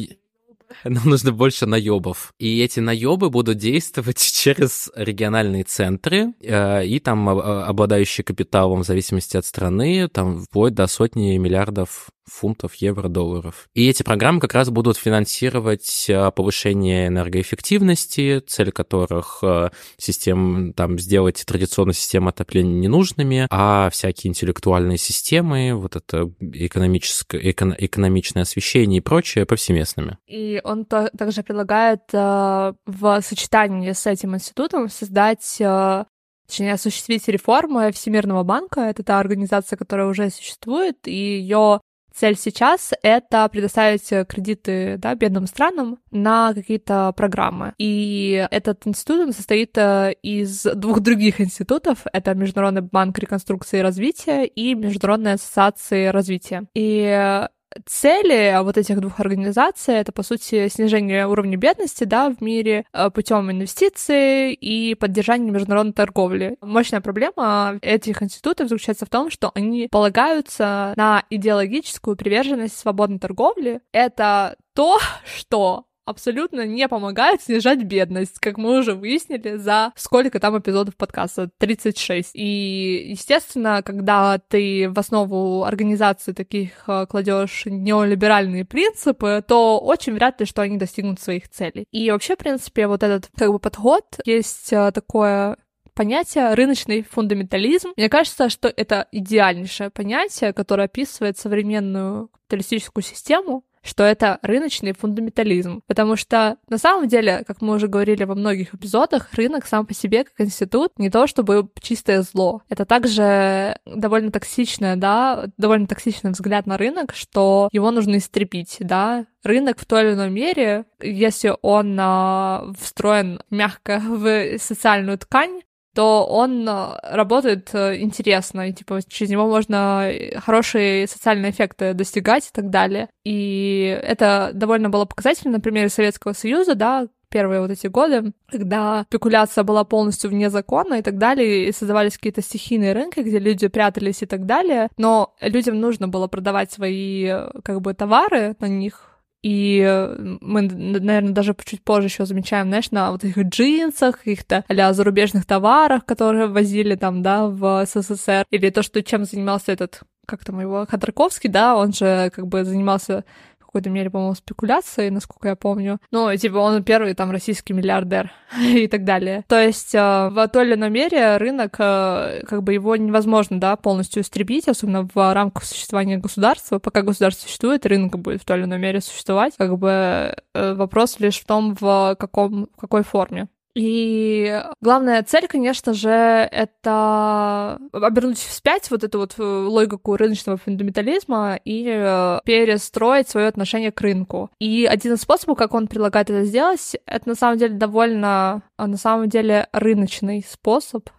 Нам 0.84 1.10
нужно 1.10 1.31
больше 1.31 1.65
наебов. 1.65 2.34
И 2.39 2.61
эти 2.61 2.80
наебы 2.80 3.30
будут 3.30 3.57
действовать 3.57 4.18
через 4.34 4.91
региональные 4.95 5.64
центры 5.64 6.34
э, 6.41 6.85
и 6.85 6.99
там 6.99 7.30
а, 7.30 7.65
обладающие 7.65 8.23
капиталом 8.23 8.81
в 8.81 8.85
зависимости 8.85 9.38
от 9.38 9.45
страны, 9.45 10.07
там 10.10 10.41
вплоть 10.41 10.73
до 10.73 10.88
сотни 10.88 11.38
миллиардов 11.38 12.10
фунтов, 12.25 12.75
евро, 12.75 13.07
долларов. 13.09 13.67
И 13.73 13.89
эти 13.89 14.03
программы 14.03 14.39
как 14.39 14.53
раз 14.53 14.69
будут 14.69 14.97
финансировать 14.97 16.05
э, 16.07 16.31
повышение 16.31 17.07
энергоэффективности, 17.07 18.39
цель 18.39 18.71
которых 18.71 19.39
э, 19.41 19.69
систем, 19.97 20.73
там, 20.73 20.99
сделать 20.99 21.43
традиционные 21.45 21.93
системы 21.93 22.29
отопления 22.29 22.79
ненужными, 22.79 23.47
а 23.49 23.89
всякие 23.89 24.29
интеллектуальные 24.29 24.97
системы, 24.97 25.73
вот 25.75 25.95
это 25.95 26.31
экономическое, 26.39 27.39
эко- 27.51 27.75
экономичное 27.77 28.43
освещение 28.43 28.99
и 28.99 29.01
прочее 29.01 29.45
повсеместными. 29.45 30.17
И 30.27 30.61
он 30.63 30.85
то- 30.85 31.11
также 31.17 31.43
предлагает 31.43 32.01
э, 32.13 32.73
в 32.85 33.21
сочетании 33.21 33.91
с 33.91 34.07
этим 34.07 34.35
институтом 34.35 34.89
создать, 34.89 35.57
э, 35.59 36.05
точнее, 36.47 36.73
осуществить 36.73 37.27
реформы 37.27 37.91
Всемирного 37.91 38.43
банка. 38.43 38.81
Это 38.81 39.03
та 39.03 39.19
организация, 39.19 39.77
которая 39.77 40.07
уже 40.07 40.29
существует, 40.29 40.97
и 41.07 41.11
ее 41.11 41.81
цель 42.14 42.38
сейчас— 42.38 42.94
это 43.03 43.48
предоставить 43.49 44.07
кредиты 44.27 44.98
да, 44.98 45.15
бедным 45.15 45.48
странам 45.48 45.99
на 46.11 46.53
какие-то 46.53 47.14
программы. 47.15 47.73
И 47.77 48.48
этот 48.52 48.85
институт 48.88 49.35
состоит 49.35 49.77
э, 49.77 50.14
из 50.22 50.64
двух 50.64 50.99
других 50.99 51.41
институтов. 51.41 52.06
Это 52.14 52.34
Международный 52.35 52.81
банк 52.81 53.18
реконструкции 53.19 53.80
и 53.80 53.84
развития 53.84 54.45
и 54.45 54.76
Международная 54.76 55.35
ассоциация 55.35 56.11
развития. 56.11 56.65
И 56.73 57.48
цели 57.85 58.57
вот 58.61 58.77
этих 58.77 58.99
двух 58.99 59.19
организаций 59.19 59.95
это, 59.95 60.11
по 60.11 60.23
сути, 60.23 60.67
снижение 60.67 61.27
уровня 61.27 61.57
бедности 61.57 62.03
да, 62.03 62.29
в 62.29 62.41
мире 62.41 62.85
э, 62.93 63.09
путем 63.09 63.51
инвестиций 63.51 64.53
и 64.53 64.95
поддержания 64.95 65.51
международной 65.51 65.93
торговли. 65.93 66.57
Мощная 66.61 67.01
проблема 67.01 67.77
этих 67.81 68.21
институтов 68.23 68.69
заключается 68.69 69.05
в 69.05 69.09
том, 69.09 69.29
что 69.29 69.51
они 69.55 69.87
полагаются 69.91 70.93
на 70.95 71.23
идеологическую 71.29 72.15
приверженность 72.15 72.77
свободной 72.77 73.19
торговли. 73.19 73.81
Это 73.91 74.55
то, 74.73 74.99
что 75.23 75.85
абсолютно 76.05 76.65
не 76.65 76.88
помогает 76.88 77.41
снижать 77.41 77.84
бедность, 77.84 78.39
как 78.39 78.57
мы 78.57 78.80
уже 78.80 78.93
выяснили 78.93 79.57
за 79.57 79.91
сколько 79.95 80.39
там 80.39 80.57
эпизодов 80.57 80.95
подкаста? 80.95 81.49
36. 81.57 82.31
И, 82.34 83.07
естественно, 83.10 83.81
когда 83.84 84.39
ты 84.39 84.89
в 84.89 84.97
основу 84.99 85.63
организации 85.63 86.34
таких 86.34 86.71
э, 86.87 87.05
кладешь 87.07 87.63
неолиберальные 87.65 88.65
принципы, 88.65 89.44
то 89.47 89.79
очень 89.79 90.13
вряд 90.13 90.39
ли, 90.39 90.45
что 90.45 90.61
они 90.61 90.78
достигнут 90.78 91.19
своих 91.19 91.49
целей. 91.49 91.86
И 91.91 92.11
вообще, 92.11 92.36
в 92.36 92.39
принципе, 92.39 92.87
вот 92.87 93.03
этот 93.03 93.29
как 93.37 93.52
бы 93.52 93.60
подход, 93.60 94.03
есть 94.26 94.71
э, 94.73 94.91
такое 94.91 95.57
понятие 95.94 96.53
рыночный 96.53 97.03
фундаментализм. 97.03 97.91
Мне 97.95 98.10
кажется, 98.10 98.49
что 98.49 98.71
это 98.76 99.07
идеальнейшее 99.11 99.89
понятие, 99.89 100.53
которое 100.53 100.86
описывает 100.86 101.37
современную 101.37 102.29
капиталистическую 102.29 103.03
систему. 103.03 103.63
Что 103.84 104.03
это 104.03 104.39
рыночный 104.41 104.94
фундаментализм. 104.94 105.81
Потому 105.87 106.15
что 106.15 106.57
на 106.70 106.78
самом 106.78 107.07
деле, 107.07 107.44
как 107.45 107.62
мы 107.62 107.76
уже 107.76 107.87
говорили 107.87 108.23
во 108.23 108.36
многих 108.36 108.73
эпизодах, 108.73 109.34
рынок 109.34 109.65
сам 109.65 109.86
по 109.86 109.94
себе 109.94 110.23
как 110.23 110.34
институт 110.39 110.97
не 110.97 111.10
то 111.10 111.28
чтобы 111.28 111.70
чистое 111.81 112.21
зло. 112.21 112.62
Это 112.70 112.86
также 112.86 113.78
довольно 113.86 114.31
токсичное, 114.31 114.95
да, 114.95 115.45
довольно 115.57 115.87
токсичный 115.87 116.31
взгляд 116.31 116.65
на 116.65 116.78
рынок, 116.78 117.13
что 117.13 117.70
его 117.71 117.91
нужно 117.91 118.18
истребить, 118.18 118.78
да, 118.79 119.26
рынок 119.44 119.79
в 119.79 119.86
той 119.86 120.03
или 120.03 120.13
иной 120.13 120.29
мере, 120.29 120.86
если 121.02 121.53
он 121.62 121.97
а, 121.99 122.65
встроен 122.79 123.41
мягко 123.49 123.99
в 124.05 124.57
социальную 124.57 125.18
ткань, 125.18 125.62
то 125.94 126.26
он 126.26 126.68
а, 126.68 126.99
работает 127.04 127.70
э, 127.73 127.99
интересно, 128.02 128.70
и 128.70 128.73
типа 128.73 128.99
через 129.07 129.31
него 129.31 129.47
можно 129.47 130.12
хорошие 130.38 131.07
социальные 131.07 131.52
эффекты 131.52 131.94
достигать 131.94 132.47
и 132.47 132.52
так 132.52 132.70
далее. 132.70 133.10
И 133.23 133.99
это 134.04 134.52
довольно 134.54 134.89
было 134.89 135.05
показательно 135.05 135.54
на 135.54 135.60
примере 135.60 135.89
Советского 135.89 136.34
Союза, 136.34 136.76
да, 136.76 137.07
первые 137.34 137.62
вот 137.62 137.72
эти 137.72 137.88
годы, 137.88 138.31
когда 138.47 139.05
спекуляция 139.10 139.63
была 139.63 139.84
полностью 139.84 140.30
вне 140.30 140.52
закона 140.52 140.96
и 140.96 141.02
так 141.02 141.18
далее, 141.18 141.68
и 141.68 141.72
создавались 141.72 142.13
какие-то 142.13 142.44
стихийные 142.44 142.94
рынки, 142.94 143.22
где 143.22 143.39
люди 143.39 143.68
прятались 143.68 144.22
и 144.22 144.28
так 144.28 144.46
далее, 144.46 144.89
но 144.97 145.34
людям 145.41 145.80
нужно 145.80 146.07
было 146.07 146.28
продавать 146.28 146.72
свои 146.72 147.26
э, 147.26 147.49
как 147.63 147.81
бы 147.81 147.96
товары 147.96 148.55
на 148.60 148.68
них, 148.68 149.12
и 149.44 150.10
мы, 150.41 150.62
наверное, 150.62 151.34
даже 151.34 151.55
чуть 151.65 151.84
позже 151.84 152.07
еще 152.07 152.26
замечаем, 152.26 152.68
знаешь, 152.68 152.91
на 152.91 153.12
вот 153.12 153.23
этих 153.26 153.38
джинсах, 153.38 154.20
каких-то 154.20 154.63
а 154.68 154.94
зарубежных 154.94 155.46
товарах, 155.46 156.05
которые 156.05 156.47
возили 156.47 156.96
там, 156.96 157.22
да, 157.22 157.47
в 157.47 157.86
СССР. 157.86 158.46
Или 158.49 158.70
то, 158.70 158.81
что 158.81 159.04
чем 159.04 159.26
занимался 159.26 159.73
этот 159.73 160.02
как 160.26 160.46
там 160.46 160.60
его, 160.62 160.86
Ходорковский, 160.89 161.49
да, 161.49 161.76
он 161.76 161.91
же 161.91 162.31
как 162.34 162.47
бы 162.47 162.63
занимался 162.63 163.26
какой-то 163.73 163.89
мере, 163.89 164.10
по-моему, 164.11 164.35
спекуляцией, 164.35 165.10
насколько 165.10 165.47
я 165.47 165.55
помню. 165.55 165.99
Ну, 166.11 166.35
типа, 166.35 166.57
он 166.57 166.84
первый 166.84 167.15
там 167.15 167.31
российский 167.31 167.73
миллиардер 167.73 168.31
и 168.61 168.87
так 168.87 169.03
далее. 169.03 169.43
То 169.47 169.60
есть 169.60 169.95
э, 169.95 170.29
в 170.29 170.47
той 170.49 170.68
или 170.68 170.76
иной 170.76 170.91
мере 170.91 171.37
рынок, 171.37 171.76
э, 171.79 172.43
как 172.47 172.61
бы 172.61 172.73
его 172.73 172.95
невозможно, 172.95 173.60
да, 173.60 173.76
полностью 173.76 174.21
истребить, 174.21 174.68
особенно 174.68 175.07
в 175.13 175.34
рамках 175.34 175.63
существования 175.63 176.18
государства. 176.18 176.77
Пока 176.77 177.02
государство 177.02 177.47
существует, 177.47 177.85
рынок 177.87 178.19
будет 178.19 178.41
в 178.41 178.45
той 178.45 178.57
или 178.57 178.65
иной 178.65 178.77
мере 178.77 179.02
существовать. 179.02 179.53
Как 179.57 179.77
бы 179.77 180.35
э, 180.53 180.73
вопрос 180.76 181.19
лишь 181.19 181.39
в 181.39 181.45
том, 181.45 181.76
в 181.79 182.15
каком, 182.19 182.68
в 182.76 182.79
какой 182.79 183.03
форме. 183.03 183.47
И 183.76 184.61
главная 184.81 185.23
цель, 185.23 185.47
конечно 185.47 185.93
же, 185.93 186.10
это 186.10 187.79
обернуть 187.91 188.37
вспять 188.37 188.91
вот 188.91 189.03
эту 189.03 189.19
вот 189.19 189.34
э, 189.39 189.43
логику 189.43 190.15
рыночного 190.15 190.57
фундаментализма 190.57 191.60
и 191.65 191.87
э, 191.87 192.39
перестроить 192.45 193.29
свое 193.29 193.47
отношение 193.47 193.91
к 193.91 193.99
рынку. 194.02 194.52
И 194.60 194.85
один 194.85 195.13
из 195.13 195.21
способов, 195.21 195.57
как 195.57 195.73
он 195.73 195.87
предлагает 195.87 196.29
это 196.29 196.43
сделать, 196.45 196.95
это 197.07 197.29
на 197.29 197.35
самом 197.35 197.57
деле 197.57 197.73
довольно, 197.73 198.61
а, 198.77 198.87
на 198.87 198.97
самом 198.97 199.27
деле, 199.27 199.68
рыночный 199.71 200.45
способ, 200.47 201.10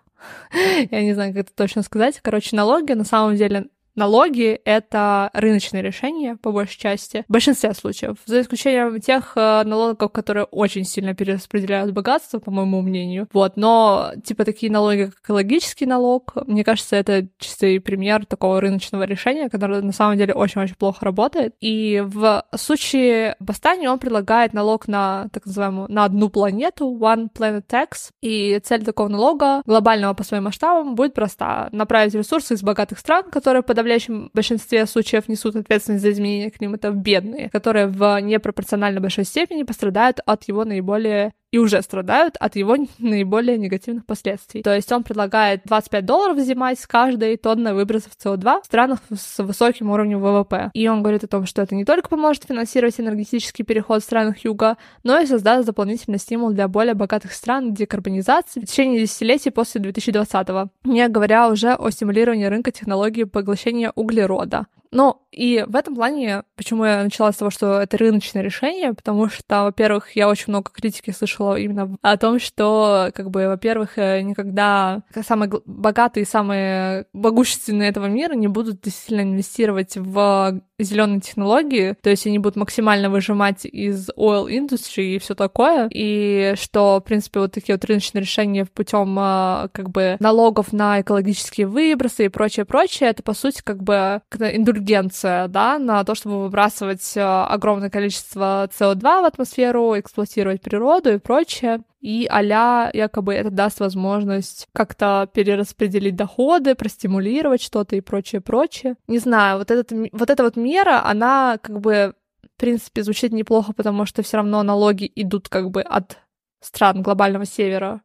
я 0.91 1.03
не 1.03 1.13
знаю, 1.13 1.33
как 1.33 1.47
это 1.47 1.55
точно 1.55 1.83
сказать. 1.83 2.21
Короче, 2.23 2.57
налоги 2.57 2.93
на 2.93 3.05
самом 3.05 3.37
деле 3.37 3.67
Налоги— 3.97 4.61
это 4.65 5.31
рыночное 5.33 5.81
решение, 5.81 6.37
по 6.37 6.51
большей 6.51 6.79
части, 6.79 7.25
в 7.29 7.33
большинстве 7.33 7.75
случаев, 7.75 8.17
за 8.27 8.41
исключением 8.41 9.01
тех 9.01 9.33
э, 9.37 9.63
налогов, 9.65 10.11
которые 10.13 10.45
очень 10.45 10.85
сильно 10.85 11.15
перераспределяют 11.15 11.93
богатство, 11.93 12.41
по 12.41 12.51
моему 12.51 12.83
мнению. 12.83 13.29
Вот, 13.33 13.57
но 13.57 14.13
типа 14.25 14.45
такие 14.45 14.71
налоги, 14.71 15.05
как 15.05 15.21
экологический 15.23 15.87
налог, 15.87 16.35
мне 16.47 16.65
кажется, 16.65 16.97
это 16.97 17.29
чистый 17.39 17.81
пример 17.81 18.27
такого 18.27 18.61
рыночного 18.61 19.05
решения, 19.05 19.49
которое 19.49 19.81
на 19.81 19.93
самом 19.93 20.19
деле 20.19 20.35
очень-очень 20.35 20.75
плохо 20.75 21.05
работает. 21.05 21.55
И 21.61 22.03
в 22.05 22.45
случае 22.57 23.37
Бастани 23.39 23.87
он 23.87 23.99
предлагает 23.99 24.55
налог 24.55 24.89
на 24.89 25.29
так 25.33 25.47
называемую 25.47 25.91
на 25.91 26.05
одну 26.05 26.31
планету, 26.31 26.87
One 27.01 27.29
Planet 27.33 27.65
Tax, 27.69 28.11
и 28.21 28.61
цель 28.65 28.85
такого 28.85 29.09
налога, 29.09 29.63
глобального 29.67 30.15
по 30.15 30.25
своим 30.25 30.45
масштабам, 30.45 30.97
будет 30.97 31.15
проста— 31.15 31.69
направить 31.73 32.15
ресурсы 32.15 32.55
из 32.55 32.63
богатых 32.63 32.99
стран, 32.99 33.31
которые 33.31 33.63
подавляют 33.63 33.84
подавляющем 33.85 34.31
большинстве 34.33 34.87
случаев 34.87 35.29
несут 35.29 35.57
ответственность 35.57 36.03
за 36.03 36.11
изменение 36.11 36.51
климата 36.51 36.91
бедные, 36.91 37.51
которые 37.51 37.87
в 37.87 38.19
непропорционально 38.23 39.01
большой 39.01 39.25
степени 39.25 39.63
пострадают 39.63 40.21
от 40.25 40.45
его 40.49 40.65
наиболее 40.65 41.35
и 41.55 41.59
уже 41.59 41.81
страдают 41.83 42.37
от 42.41 42.57
его 42.57 42.77
наиболее 42.99 43.57
негативных 43.59 44.05
последствий. 44.07 44.63
То 44.63 44.75
есть 44.75 44.91
он 44.91 45.05
предлагает 45.05 45.61
25 45.67 46.05
долларов 46.05 46.37
взимать 46.37 46.81
с 46.81 46.87
каждой 46.89 47.37
тонны 47.37 47.75
выбросов 47.75 48.11
СО2 48.19 48.63
в 48.63 48.67
странах 48.67 48.99
с 49.17 49.41
высоким 49.41 49.93
уровнем 49.93 50.21
ВВП. 50.21 50.73
И 50.75 50.89
он 50.89 51.05
говорит 51.05 51.23
о 51.23 51.29
том, 51.29 51.47
что 51.47 51.63
это 51.63 51.77
не 51.77 51.85
только 51.85 52.09
поможет 52.09 52.47
финансировать 52.49 52.99
энергетический 52.99 53.65
переход 53.65 54.03
в 54.03 54.05
странах 54.05 54.39
Юга, 54.39 54.79
но 55.05 55.21
и 55.21 55.27
создаст 55.27 55.65
дополнительный 55.67 56.19
стимул 56.19 56.51
для 56.51 56.67
более 56.67 56.95
богатых 56.95 57.33
стран 57.33 57.73
декарбонизации 57.73 58.59
в 58.59 58.65
течение 58.65 59.03
десятилетий 59.03 59.51
после 59.51 59.81
2020-го, 59.81 60.71
не 60.83 61.07
говоря 61.07 61.49
уже 61.49 61.75
о 61.75 61.89
стимулировании 61.91 62.47
рынка 62.47 62.73
технологий 62.73 63.27
поглощения 63.27 63.93
углерода. 63.95 64.67
Ну, 64.95 65.25
и 65.35 65.65
в 65.67 65.75
этом 65.75 65.97
плане, 65.97 66.45
почему 66.55 66.85
я 66.85 67.03
начала 67.03 67.33
с 67.33 67.37
того, 67.37 67.51
что 67.51 67.81
это 67.81 67.97
рыночное 67.97 68.43
решение, 68.43 68.95
потому 68.95 69.29
что, 69.29 69.65
во-первых, 69.65 70.15
я 70.15 70.29
очень 70.29 70.47
много 70.49 70.71
критики 70.71 71.11
слышала 71.11 71.57
именно 71.57 71.97
о 72.01 72.17
том, 72.17 72.39
что, 72.39 73.11
как 73.15 73.31
бы, 73.31 73.49
во-первых, 73.49 73.99
э, 73.99 74.21
никогда 74.23 75.03
самые 75.27 75.51
богатые, 75.67 76.25
самые 76.25 77.07
могущественные 77.13 77.89
этого 77.89 78.07
мира 78.07 78.35
не 78.35 78.47
будут 78.47 78.81
действительно 78.83 79.23
инвестировать 79.23 79.97
в 79.97 80.61
зеленые 80.79 81.21
технологии, 81.21 81.97
то 82.01 82.11
есть 82.11 82.27
они 82.27 82.39
будут 82.39 82.57
максимально 82.57 83.11
выжимать 83.11 83.65
из 83.65 84.11
oil 84.11 84.49
industry 84.49 85.17
и 85.17 85.19
все 85.19 85.35
такое, 85.35 85.89
и 85.93 86.55
что, 86.57 87.01
в 87.01 87.05
принципе, 87.05 87.41
вот 87.41 87.53
такие 87.53 87.75
вот 87.75 87.85
рыночные 87.85 88.23
решения 88.23 88.67
путем 88.67 89.19
э, 89.19 89.69
как 89.73 89.91
бы 89.91 90.17
налогов 90.21 90.73
на 90.73 91.01
экологические 91.01 91.67
выбросы 91.67 92.27
и 92.27 92.29
прочее, 92.29 92.65
прочее, 92.65 93.11
это, 93.11 93.25
по 93.25 93.35
сути, 93.35 93.61
как 93.65 93.83
бы 93.83 94.23
индульгенция 94.39 94.84
инвестиция, 94.93 95.49
да, 95.49 95.79
на 95.79 96.05
то, 96.05 96.15
чтобы 96.15 96.43
выбрасывать 96.43 97.17
э, 97.17 97.21
огромное 97.21 97.91
количество 97.91 98.69
СО2 98.79 99.01
в 99.01 99.25
атмосферу, 99.25 99.99
эксплуатировать 99.99 100.61
природу 100.61 101.15
и 101.15 101.19
прочее. 101.19 101.81
И 102.01 102.27
а 102.31 102.91
якобы 102.93 103.33
это 103.35 103.51
даст 103.51 103.81
возможность 103.81 104.69
как-то 104.75 105.29
перераспределить 105.33 106.17
доходы, 106.17 106.75
простимулировать 106.75 107.63
что-то 107.63 107.97
и 107.97 108.03
прочее, 108.03 108.41
прочее. 108.41 108.97
Не 109.09 109.19
знаю, 109.19 109.59
вот, 109.59 109.71
этот, 109.71 109.93
вот 110.13 110.31
эта 110.31 110.43
вот 110.43 110.57
мера, 110.57 111.05
она 111.05 111.59
как 111.63 111.81
бы 111.81 112.15
в 112.43 112.61
принципе, 112.61 113.03
звучит 113.03 113.33
неплохо, 113.33 113.73
потому 113.73 114.07
что 114.07 114.23
все 114.23 114.37
равно 114.37 114.63
налоги 114.63 115.11
идут 115.17 115.49
как 115.49 115.71
бы 115.71 115.83
от 115.83 116.19
стран 116.61 117.03
глобального 117.03 117.47
севера 117.47 118.01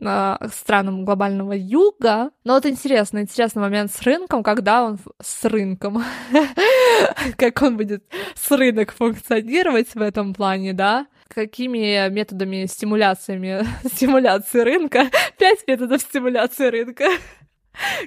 странам 0.00 1.04
глобального 1.04 1.52
юга. 1.52 2.30
Но 2.44 2.54
вот 2.54 2.66
интересно, 2.66 3.20
интересный 3.20 3.62
момент 3.62 3.92
с 3.92 4.02
рынком, 4.02 4.42
когда 4.42 4.84
он 4.84 4.98
с 5.20 5.44
рынком, 5.44 6.02
как 7.36 7.62
он 7.62 7.76
будет 7.76 8.04
с 8.34 8.50
рынок 8.50 8.92
функционировать 8.92 9.94
в 9.94 10.00
этом 10.00 10.34
плане, 10.34 10.72
да? 10.72 11.06
Какими 11.28 12.08
методами 12.10 12.66
стимуляциями, 12.66 13.66
стимуляции 13.86 14.60
рынка, 14.60 15.10
пять 15.38 15.66
методов 15.66 16.00
стимуляции 16.00 16.66
рынка, 16.68 17.08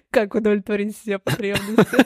как 0.10 0.36
удовлетворить 0.36 0.98
все 0.98 1.20
потребности. 1.20 2.06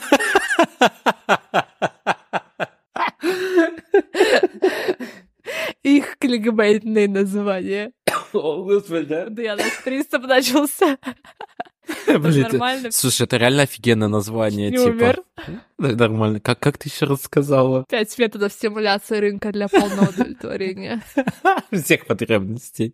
Их 5.83 6.17
кликбейтные 6.17 7.07
названия. 7.07 7.91
О, 8.33 8.63
господи. 8.63 9.25
Да 9.29 9.41
я 9.41 9.55
наш 9.55 9.83
приступ 9.83 10.23
начался. 10.23 10.97
Блин, 12.07 12.43
нормально. 12.43 12.91
Слушай, 12.91 13.23
это 13.23 13.37
реально 13.37 13.63
офигенное 13.63 14.07
название. 14.07 14.71
Не 14.71 14.77
типа. 14.77 14.89
умер. 14.89 15.23
Нормально. 15.77 16.39
Как, 16.39 16.59
как 16.59 16.77
ты 16.77 16.89
еще 16.89 17.05
рассказала? 17.05 17.85
Пять 17.89 18.17
методов 18.17 18.53
стимуляции 18.53 19.17
рынка 19.17 19.51
для 19.51 19.67
полного 19.67 20.09
удовлетворения. 20.09 21.03
Всех 21.71 22.05
потребностей. 22.05 22.93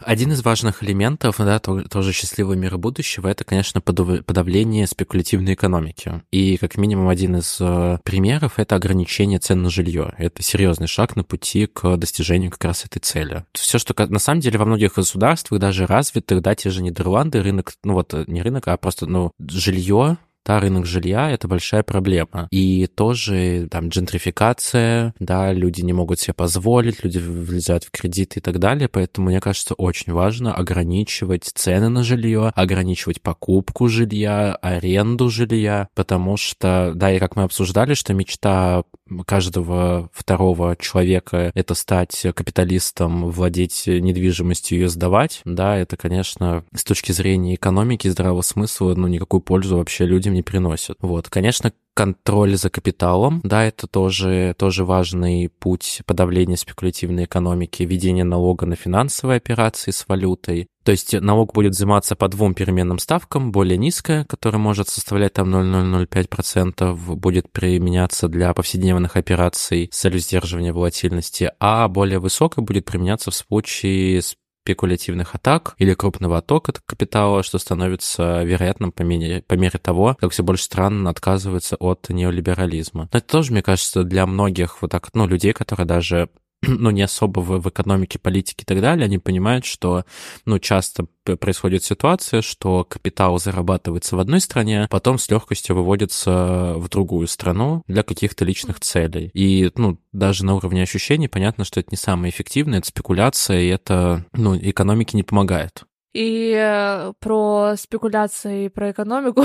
Один 0.00 0.32
из 0.32 0.44
важных 0.44 0.82
элементов, 0.82 1.36
да, 1.38 1.58
тоже 1.58 2.12
счастливого 2.12 2.54
мира 2.54 2.76
будущего, 2.76 3.28
это, 3.28 3.44
конечно, 3.44 3.80
подавление 3.80 4.86
спекулятивной 4.86 5.54
экономики. 5.54 6.22
И 6.30 6.56
как 6.56 6.76
минимум 6.76 7.08
один 7.08 7.36
из 7.36 7.58
э, 7.60 7.98
примеров— 8.04 8.54
это 8.58 8.76
ограничение 8.76 9.38
цен 9.38 9.62
на 9.62 9.70
жилье. 9.70 10.14
Это 10.18 10.42
серьезный 10.42 10.86
шаг 10.86 11.16
на 11.16 11.24
пути 11.24 11.66
к 11.66 11.96
достижению 11.96 12.50
как 12.50 12.64
раз 12.64 12.84
этой 12.84 13.00
цели. 13.00 13.44
Все, 13.52 13.78
что 13.78 13.94
на 14.06 14.18
самом 14.18 14.40
деле 14.40 14.58
во 14.58 14.64
многих 14.64 14.94
государствах, 14.94 15.60
даже 15.60 15.86
развитых, 15.86 16.42
да, 16.42 16.54
те 16.54 16.70
же 16.70 16.82
Нидерланды, 16.82 17.42
рынок, 17.42 17.74
ну 17.84 17.94
вот 17.94 18.14
не 18.28 18.42
рынок, 18.42 18.68
а 18.68 18.76
просто, 18.76 19.06
ну, 19.06 19.32
жилье 19.38 20.18
Да, 20.44 20.60
рынок 20.60 20.86
жилья— 20.86 21.30
это 21.32 21.46
большая 21.46 21.82
проблема. 21.82 22.48
И 22.50 22.86
тоже 22.86 23.68
там 23.70 23.88
джентрификация, 23.88 25.14
да, 25.18 25.52
люди 25.52 25.82
не 25.82 25.92
могут 25.92 26.20
себе 26.20 26.32
позволить, 26.34 27.04
люди 27.04 27.18
влезают 27.18 27.84
в 27.84 27.90
кредиты 27.90 28.40
и 28.40 28.42
так 28.42 28.58
далее. 28.58 28.88
Поэтому, 28.88 29.28
мне 29.28 29.40
кажется, 29.40 29.74
очень 29.74 30.12
важно 30.12 30.54
ограничивать 30.54 31.44
цены 31.44 31.90
на 31.90 32.02
жилье, 32.02 32.52
ограничивать 32.54 33.20
покупку 33.20 33.88
жилья, 33.88 34.54
аренду 34.54 35.28
жилья, 35.28 35.88
потому 35.94 36.36
что, 36.36 36.92
да, 36.94 37.12
и 37.12 37.18
как 37.18 37.36
мы 37.36 37.42
обсуждали, 37.42 37.94
что 37.94 38.14
мечта 38.14 38.84
каждого 39.26 40.10
второго 40.12 40.76
человека— 40.76 41.50
это 41.54 41.74
стать 41.74 42.26
капиталистом, 42.34 43.30
владеть 43.30 43.84
недвижимостью, 43.86 44.78
ее 44.78 44.88
сдавать, 44.88 45.40
да, 45.44 45.76
это, 45.76 45.96
конечно, 45.96 46.64
с 46.74 46.84
точки 46.84 47.12
зрения 47.12 47.54
экономики, 47.54 48.08
здравого 48.08 48.42
смысла, 48.42 48.94
ну, 48.94 49.06
никакую 49.06 49.40
пользу 49.40 49.76
вообще 49.76 50.06
людям 50.06 50.34
не 50.34 50.42
приносит. 50.42 50.96
Вот, 51.00 51.28
конечно, 51.28 51.72
контроль 51.98 52.56
за 52.56 52.70
капиталом, 52.70 53.40
да, 53.42 53.64
это 53.64 53.88
тоже, 53.88 54.54
тоже 54.56 54.84
важный 54.84 55.48
путь 55.48 56.02
подавления 56.06 56.56
спекулятивной 56.56 57.24
экономики, 57.24 57.82
введение 57.82 58.22
налога 58.22 58.66
на 58.66 58.76
финансовые 58.76 59.38
операции 59.38 59.90
с 59.90 60.06
валютой. 60.06 60.68
То 60.84 60.92
есть 60.92 61.12
налог 61.12 61.54
будет 61.54 61.72
взиматься 61.72 62.14
по 62.14 62.28
двум 62.28 62.54
переменным 62.54 63.00
ставкам, 63.00 63.50
более 63.50 63.78
низкая, 63.78 64.24
которая 64.26 64.60
может 64.60 64.88
составлять 64.88 65.32
там 65.32 65.52
0,005%, 65.52 66.94
будет 67.16 67.50
применяться 67.50 68.28
для 68.28 68.54
повседневных 68.54 69.16
операций 69.16 69.90
с 69.92 69.98
целью 69.98 70.20
сдерживания 70.20 70.72
волатильности, 70.72 71.50
а 71.58 71.88
более 71.88 72.20
высокая 72.20 72.64
будет 72.64 72.84
применяться 72.84 73.32
в 73.32 73.34
случае 73.34 74.22
с 74.22 74.36
спекулятивных 74.68 75.34
атак 75.34 75.74
или 75.78 75.94
крупного 75.94 76.38
оттока 76.38 76.74
капитала, 76.84 77.42
что 77.42 77.58
становится 77.58 78.42
вероятным 78.42 78.92
по 78.92 79.00
мере, 79.00 79.42
по 79.46 79.54
мере 79.54 79.78
того, 79.78 80.14
как 80.20 80.32
все 80.32 80.42
больше 80.42 80.64
стран 80.64 81.08
отказываются 81.08 81.76
от 81.76 82.10
неолиберализма. 82.10 83.08
Но 83.10 83.18
это 83.18 83.26
тоже, 83.26 83.52
мне 83.52 83.62
кажется, 83.62 84.04
для 84.04 84.26
многих 84.26 84.82
вот 84.82 84.90
так, 84.90 85.08
ну, 85.14 85.26
людей, 85.26 85.54
которые 85.54 85.86
даже 85.86 86.28
ну, 86.66 86.90
не 86.90 87.02
особо 87.02 87.40
в, 87.40 87.60
в 87.60 87.68
экономике, 87.68 88.18
политике 88.18 88.62
и 88.62 88.64
так 88.64 88.80
далее, 88.80 89.04
они 89.04 89.18
понимают, 89.18 89.64
что, 89.64 90.04
ну, 90.44 90.58
часто 90.58 91.06
происходит 91.24 91.84
ситуация, 91.84 92.42
что 92.42 92.84
капитал 92.84 93.38
зарабатывается 93.38 94.16
в 94.16 94.20
одной 94.20 94.40
стране, 94.40 94.86
потом 94.90 95.18
с 95.18 95.28
легкостью 95.30 95.76
выводится 95.76 96.74
в 96.76 96.88
другую 96.88 97.26
страну 97.26 97.82
для 97.86 98.02
каких-то 98.02 98.44
личных 98.44 98.80
целей. 98.80 99.30
И, 99.34 99.70
ну, 99.76 99.98
даже 100.12 100.44
на 100.44 100.54
уровне 100.54 100.82
ощущений 100.82 101.28
понятно, 101.28 101.64
что 101.64 101.80
это 101.80 101.90
не 101.90 101.96
самое 101.96 102.30
эффективное, 102.30 102.78
это 102.78 102.88
спекуляция, 102.88 103.60
и 103.60 103.68
это, 103.68 104.24
ну, 104.32 104.56
экономике 104.56 105.16
не 105.16 105.22
помогает. 105.22 105.84
И 106.14 106.54
э, 106.56 107.12
про 107.20 107.74
спекуляции 107.76 108.64
и 108.64 108.68
про 108.68 108.90
экономику 108.90 109.44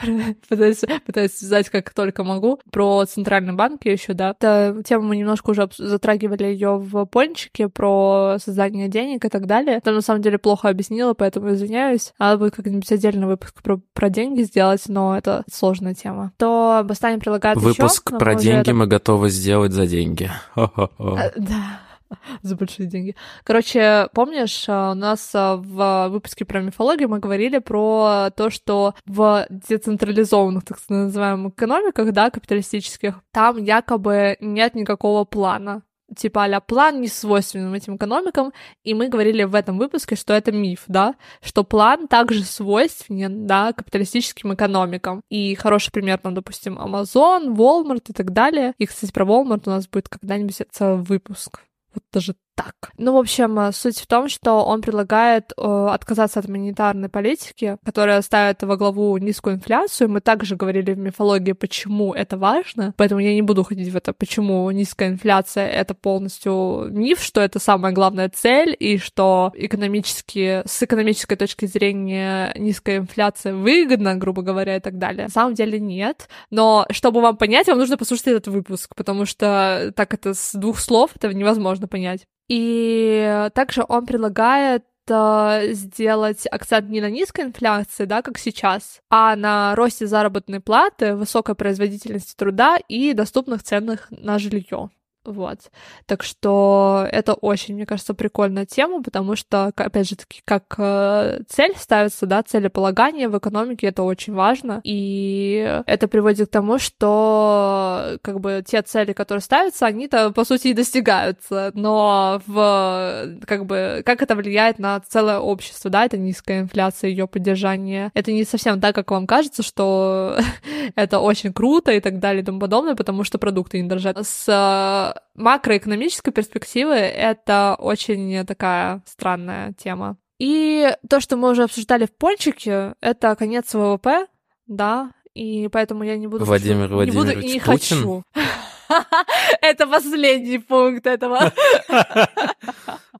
пытаюсь, 0.48 0.82
пытаюсь 1.06 1.32
связать 1.32 1.70
как 1.70 1.90
только 1.94 2.24
могу. 2.24 2.58
Про 2.70 3.04
центральный 3.06 3.54
банк 3.54 3.84
еще, 3.84 4.14
да. 4.14 4.30
Это 4.30 4.82
тему 4.84 5.08
мы 5.08 5.16
немножко 5.16 5.50
уже 5.50 5.68
затрагивали 5.78 6.44
ее 6.44 6.76
в 6.76 7.04
пончике 7.06 7.68
про 7.68 8.36
создание 8.44 8.88
денег 8.88 9.24
и 9.24 9.28
так 9.28 9.46
далее. 9.46 9.80
Там 9.80 9.94
на 9.94 10.00
самом 10.00 10.22
деле 10.22 10.38
плохо 10.38 10.68
объяснила, 10.68 11.14
поэтому 11.14 11.52
извиняюсь. 11.54 12.12
Надо 12.18 12.38
будет 12.38 12.56
как-нибудь 12.56 12.90
отдельный 12.90 13.26
выпуск 13.26 13.62
про, 13.62 13.80
про 13.92 14.10
деньги 14.10 14.42
сделать, 14.42 14.82
но 14.88 15.16
это 15.16 15.44
сложная 15.50 15.94
тема. 15.94 16.32
То 16.36 16.82
Бастани 16.84 17.18
прилагает 17.18 17.58
Выпуск 17.58 18.10
еще, 18.10 18.18
про 18.18 18.34
деньги 18.34 18.70
это... 18.70 18.74
мы 18.74 18.86
готовы 18.86 19.30
сделать 19.30 19.72
за 19.72 19.86
деньги. 19.86 20.30
А, 20.56 21.30
да. 21.36 21.80
за 22.42 22.56
большие 22.56 22.86
деньги. 22.86 23.16
Короче, 23.44 24.08
помнишь, 24.14 24.68
э, 24.68 24.90
у 24.90 24.94
нас 24.94 25.34
э, 25.34 25.56
в 25.56 26.08
выпуске 26.08 26.44
про 26.44 26.60
мифологию 26.60 27.08
мы 27.08 27.18
говорили 27.18 27.58
про 27.58 28.30
то, 28.36 28.50
что 28.50 28.94
в 29.06 29.46
децентрализованных, 29.50 30.64
так 30.64 30.78
называемых, 30.88 31.54
экономиках, 31.54 32.12
да, 32.12 32.30
капиталистических, 32.30 33.20
там 33.32 33.58
якобы 33.62 34.36
нет 34.40 34.74
никакого 34.74 35.24
плана 35.24 35.82
типа 36.14 36.44
а 36.44 36.60
план 36.60 37.00
не 37.00 37.08
свойственен 37.08 37.74
этим 37.74 37.96
экономикам, 37.96 38.52
и 38.82 38.94
мы 38.94 39.08
говорили 39.08 39.44
в 39.44 39.54
этом 39.54 39.78
выпуске, 39.78 40.16
что 40.16 40.32
это 40.32 40.52
миф, 40.52 40.84
да, 40.86 41.14
что 41.42 41.64
план 41.64 42.08
также 42.08 42.44
свойственен, 42.44 43.46
да, 43.46 43.72
капиталистическим 43.72 44.54
экономикам. 44.54 45.22
И 45.28 45.54
хороший 45.54 45.90
пример, 45.90 46.20
ну, 46.22 46.32
допустим, 46.32 46.78
Amazon, 46.78 47.54
Walmart 47.54 48.04
и 48.08 48.12
так 48.12 48.32
далее. 48.32 48.74
И, 48.78 48.86
кстати, 48.86 49.12
про 49.12 49.24
Walmart 49.24 49.62
у 49.66 49.70
нас 49.70 49.88
будет 49.88 50.08
когда-нибудь 50.08 50.62
целый 50.70 51.02
выпуск. 51.02 51.60
Вот 51.94 52.04
даже 52.12 52.34
так. 52.54 52.74
Ну, 52.98 53.12
в 53.14 53.16
общем, 53.16 53.58
э, 53.58 53.72
суть 53.72 53.98
в 53.98 54.06
том, 54.06 54.28
что 54.28 54.64
он 54.64 54.80
предлагает 54.80 55.52
э, 55.56 55.88
отказаться 55.90 56.40
от 56.40 56.48
монетарной 56.48 57.08
политики, 57.08 57.76
которая 57.84 58.22
ставит 58.22 58.62
во 58.62 58.76
главу 58.76 59.16
низкую 59.18 59.56
инфляцию. 59.56 60.08
Мы 60.08 60.20
также 60.20 60.56
говорили 60.56 60.92
в 60.92 60.98
мифологии, 60.98 61.52
почему 61.52 62.14
это 62.14 62.36
важно, 62.36 62.94
поэтому 62.96 63.20
я 63.20 63.34
не 63.34 63.42
буду 63.42 63.64
ходить 63.64 63.88
в 63.92 63.96
это, 63.96 64.12
почему 64.12 64.70
низкая 64.70 65.10
инфляция— 65.10 65.66
это 65.68 65.94
полностью 65.94 66.88
миф, 66.90 67.20
что 67.20 67.40
это 67.40 67.58
самая 67.58 67.92
главная 67.92 68.28
цель, 68.28 68.76
и 68.78 68.98
что 68.98 69.52
экономически, 69.54 70.62
с 70.64 70.82
экономической 70.82 71.36
точки 71.36 71.66
зрения 71.66 72.52
низкая 72.56 72.98
инфляция 72.98 73.54
выгодна, 73.54 74.14
грубо 74.14 74.42
говоря, 74.42 74.76
и 74.76 74.80
так 74.80 74.98
далее. 74.98 75.24
На 75.24 75.30
самом 75.30 75.54
деле 75.54 75.80
нет, 75.80 76.28
но 76.50 76.86
чтобы 76.90 77.20
вам 77.20 77.36
понять, 77.36 77.66
вам 77.66 77.78
нужно 77.78 77.96
послушать 77.96 78.28
этот 78.28 78.46
выпуск, 78.48 78.94
потому 78.94 79.26
что 79.26 79.92
так 79.96 80.14
это 80.14 80.34
с 80.34 80.52
двух 80.52 80.78
слов, 80.78 81.10
это 81.16 81.32
невозможно 81.34 81.88
понять. 81.88 82.26
И 82.48 83.48
также 83.54 83.84
он 83.88 84.06
предлагает 84.06 84.84
э, 85.08 85.72
сделать 85.72 86.46
акцент 86.50 86.88
не 86.90 87.00
на 87.00 87.10
низкой 87.10 87.46
инфляции, 87.46 88.04
да, 88.04 88.22
как 88.22 88.38
сейчас, 88.38 89.00
а 89.10 89.34
на 89.36 89.74
росте 89.74 90.06
заработной 90.06 90.60
платы, 90.60 91.14
высокой 91.14 91.54
производительности 91.54 92.34
труда 92.36 92.78
и 92.88 93.12
доступных 93.14 93.62
ценах 93.62 94.08
на 94.10 94.38
жилье. 94.38 94.90
Вот. 95.24 95.70
Так 96.06 96.22
что 96.22 97.06
это 97.10 97.34
очень, 97.34 97.74
мне 97.74 97.86
кажется, 97.86 98.14
прикольная 98.14 98.66
тема, 98.66 99.02
потому 99.02 99.36
что, 99.36 99.72
опять 99.74 100.08
же 100.08 100.16
таки, 100.16 100.42
как 100.44 100.74
э, 100.76 101.40
цель 101.48 101.74
ставится, 101.76 102.26
да, 102.26 102.42
целеполагание 102.42 103.28
в 103.28 103.38
экономике, 103.38 103.86
это 103.86 104.02
очень 104.02 104.34
важно. 104.34 104.80
И 104.84 105.82
это 105.86 106.08
приводит 106.08 106.48
к 106.48 106.52
тому, 106.52 106.78
что 106.78 108.18
как 108.22 108.40
бы 108.40 108.62
те 108.66 108.82
цели, 108.82 109.12
которые 109.12 109.42
ставятся, 109.42 109.86
они-то, 109.86 110.30
по 110.30 110.44
сути, 110.44 110.68
и 110.68 110.74
достигаются. 110.74 111.70
Но 111.74 112.42
в 112.46 113.38
как 113.46 113.66
бы 113.66 114.02
как 114.04 114.22
это 114.22 114.34
влияет 114.36 114.78
на 114.78 115.00
целое 115.00 115.38
общество, 115.38 115.90
да, 115.90 116.04
это 116.04 116.18
низкая 116.18 116.60
инфляция, 116.60 117.10
ее 117.10 117.26
поддержание. 117.26 118.10
Это 118.14 118.32
не 118.32 118.44
совсем 118.44 118.80
так, 118.80 118.94
как 118.94 119.10
вам 119.10 119.26
кажется, 119.26 119.62
что 119.62 120.36
это 120.96 121.18
очень 121.18 121.52
круто 121.52 121.92
и 121.92 122.00
так 122.00 122.18
далее 122.18 122.42
и 122.42 122.44
тому 122.44 122.60
подобное, 122.60 122.94
потому 122.94 123.24
что 123.24 123.38
продукты 123.38 123.80
не 123.80 123.88
дорожат. 123.88 124.18
С 124.26 125.13
макроэкономической 125.34 126.32
перспективы 126.32 126.94
это 126.94 127.76
очень 127.78 128.44
такая 128.46 129.02
странная 129.06 129.72
тема. 129.74 130.16
И 130.38 130.92
то, 131.08 131.20
что 131.20 131.36
мы 131.36 131.50
уже 131.50 131.64
обсуждали 131.64 132.06
в 132.06 132.16
пончике, 132.16 132.94
это 133.00 133.34
конец 133.36 133.72
ВВП, 133.72 134.26
да, 134.66 135.12
и 135.34 135.68
поэтому 135.68 136.04
я 136.04 136.16
не 136.16 136.26
буду... 136.26 136.44
Владимир 136.44 136.84
хочу, 136.84 136.94
Владимирович 136.94 137.30
не 137.30 137.34
буду 137.34 137.46
и 137.46 137.52
не 137.54 137.60
Путин? 137.60 137.96
хочу. 137.96 138.22
Это 139.60 139.86
последний 139.86 140.58
пункт 140.58 141.06
этого. 141.06 141.52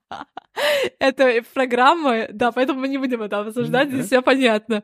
этой 0.99 1.43
программы, 1.43 2.29
да, 2.33 2.53
поэтому 2.53 2.81
мы 2.81 2.89
не 2.89 2.99
будем 2.99 3.23
это 3.23 3.41
обсуждать, 3.41 3.89
здесь 3.89 4.07
все 4.07 4.23
понятно. 4.23 4.83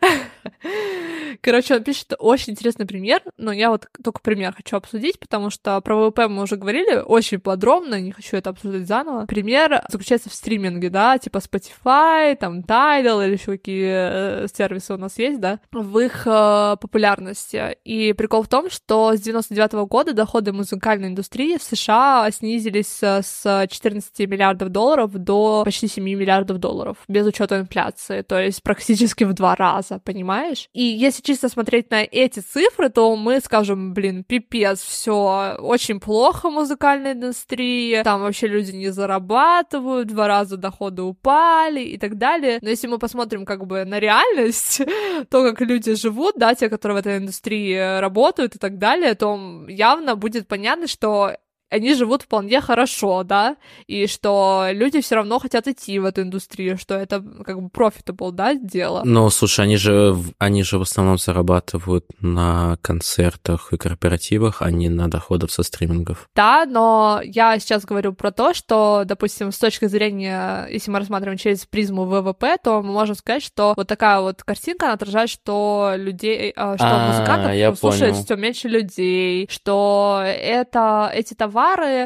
Короче, 1.40 1.76
он 1.76 1.84
пишет 1.84 2.14
очень 2.18 2.52
интересный 2.52 2.86
пример, 2.86 3.22
но 3.36 3.52
я 3.52 3.70
вот 3.70 3.86
только 4.02 4.20
пример 4.20 4.54
хочу 4.54 4.76
обсудить, 4.76 5.18
потому 5.18 5.50
что 5.50 5.80
про 5.80 5.96
ВВП 5.96 6.28
мы 6.28 6.42
уже 6.42 6.56
говорили 6.56 6.96
очень 6.96 7.40
подробно, 7.40 8.00
не 8.00 8.12
хочу 8.12 8.36
это 8.36 8.50
обсуждать 8.50 8.86
заново. 8.86 9.26
Пример 9.26 9.82
заключается 9.88 10.30
в 10.30 10.34
стриминге, 10.34 10.90
да, 10.90 11.18
типа 11.18 11.38
Spotify, 11.38 12.36
там 12.36 12.60
Tidal 12.60 13.24
или 13.26 13.34
еще 13.34 13.52
какие 13.52 14.44
э, 14.44 14.46
сервисы 14.52 14.94
у 14.94 14.98
нас 14.98 15.18
есть, 15.18 15.40
да, 15.40 15.60
в 15.72 15.98
их 15.98 16.26
э, 16.26 16.76
популярности. 16.80 17.76
И 17.84 18.12
прикол 18.12 18.42
в 18.42 18.48
том, 18.48 18.70
что 18.70 19.14
с 19.14 19.20
99 19.20 19.72
-го 19.72 19.86
года 19.86 20.12
доходы 20.12 20.52
музыкальной 20.52 21.08
индустрии 21.08 21.58
в 21.58 21.62
США 21.62 22.28
снизились 22.30 23.02
с 23.02 23.66
14 23.70 24.18
миллиардов 24.20 24.70
долларов 24.70 25.05
до 25.14 25.62
почти 25.64 25.88
7 25.88 26.04
миллиардов 26.04 26.58
долларов, 26.58 26.98
без 27.08 27.26
учета 27.26 27.58
инфляции, 27.58 28.22
то 28.22 28.40
есть 28.40 28.62
практически 28.62 29.24
в 29.24 29.32
два 29.32 29.54
раза, 29.54 29.98
понимаешь? 29.98 30.68
И 30.72 30.82
если 30.82 31.22
чисто 31.22 31.48
смотреть 31.48 31.90
на 31.90 32.02
эти 32.02 32.40
цифры, 32.40 32.88
то 32.88 33.14
мы 33.16 33.40
скажем, 33.40 33.94
блин, 33.94 34.24
пипец, 34.24 34.80
все 34.80 35.56
очень 35.58 36.00
плохо 36.00 36.50
музыкальной 36.50 37.12
индустрии, 37.12 38.02
там 38.02 38.22
вообще 38.22 38.46
люди 38.46 38.72
не 38.72 38.90
зарабатывают, 38.90 40.08
два 40.08 40.28
раза 40.28 40.56
доходы 40.56 41.02
упали 41.02 41.80
и 41.80 41.98
так 41.98 42.18
далее. 42.18 42.58
Но 42.62 42.68
если 42.68 42.86
мы 42.86 42.98
посмотрим 42.98 43.44
как 43.44 43.66
бы 43.66 43.84
на 43.84 44.00
реальность, 44.00 44.82
то, 45.30 45.42
как 45.42 45.60
люди 45.60 45.94
живут, 45.94 46.34
да, 46.36 46.54
те, 46.54 46.68
которые 46.68 46.96
в 46.96 47.00
этой 47.00 47.18
индустрии 47.18 48.00
работают 48.00 48.56
и 48.56 48.58
так 48.58 48.78
далее, 48.78 49.14
то 49.14 49.38
явно 49.68 50.16
будет 50.16 50.48
понятно, 50.48 50.86
что 50.86 51.36
они 51.70 51.94
живут 51.94 52.22
вполне 52.22 52.60
хорошо, 52.60 53.22
да, 53.24 53.56
и 53.86 54.06
что 54.06 54.68
люди 54.70 55.00
все 55.00 55.16
равно 55.16 55.38
хотят 55.38 55.66
идти 55.66 55.98
в 55.98 56.04
эту 56.04 56.22
индустрию, 56.22 56.78
что 56.78 56.94
это 56.94 57.22
как 57.44 57.60
бы 57.60 57.68
profitable, 57.68 58.30
да, 58.30 58.54
дело. 58.54 59.02
Но, 59.04 59.28
слушай, 59.30 59.64
они 59.64 59.76
же, 59.76 60.16
они 60.38 60.62
же 60.62 60.78
в 60.78 60.82
основном 60.82 61.18
зарабатывают 61.18 62.06
на 62.20 62.78
концертах 62.82 63.72
и 63.72 63.76
корпоративах, 63.76 64.62
а 64.62 64.70
не 64.70 64.88
на 64.88 65.10
доходах 65.10 65.50
со 65.50 65.62
стримингов. 65.62 66.28
Да, 66.34 66.66
но 66.66 67.20
я 67.24 67.58
сейчас 67.58 67.84
говорю 67.84 68.12
про 68.12 68.30
то, 68.30 68.54
что, 68.54 69.02
допустим, 69.04 69.50
с 69.50 69.58
точки 69.58 69.86
зрения, 69.86 70.66
если 70.70 70.90
мы 70.90 71.00
рассматриваем 71.00 71.38
через 71.38 71.66
призму 71.66 72.04
ВВП, 72.04 72.56
то 72.62 72.80
мы 72.82 72.92
можем 72.92 73.16
сказать, 73.16 73.42
что 73.42 73.74
вот 73.76 73.88
такая 73.88 74.20
вот 74.20 74.44
картинка 74.44 74.92
отражает, 74.92 75.30
что 75.30 75.94
людей, 75.96 76.52
а, 76.54 76.76
что 76.76 76.86
А, 76.86 77.08
музыкантов 77.08 77.78
слушает 77.78 78.16
все 78.16 78.36
меньше 78.36 78.68
людей, 78.68 79.48
что 79.50 80.22
это 80.24 81.10
эти 81.12 81.34
товары 81.34 81.56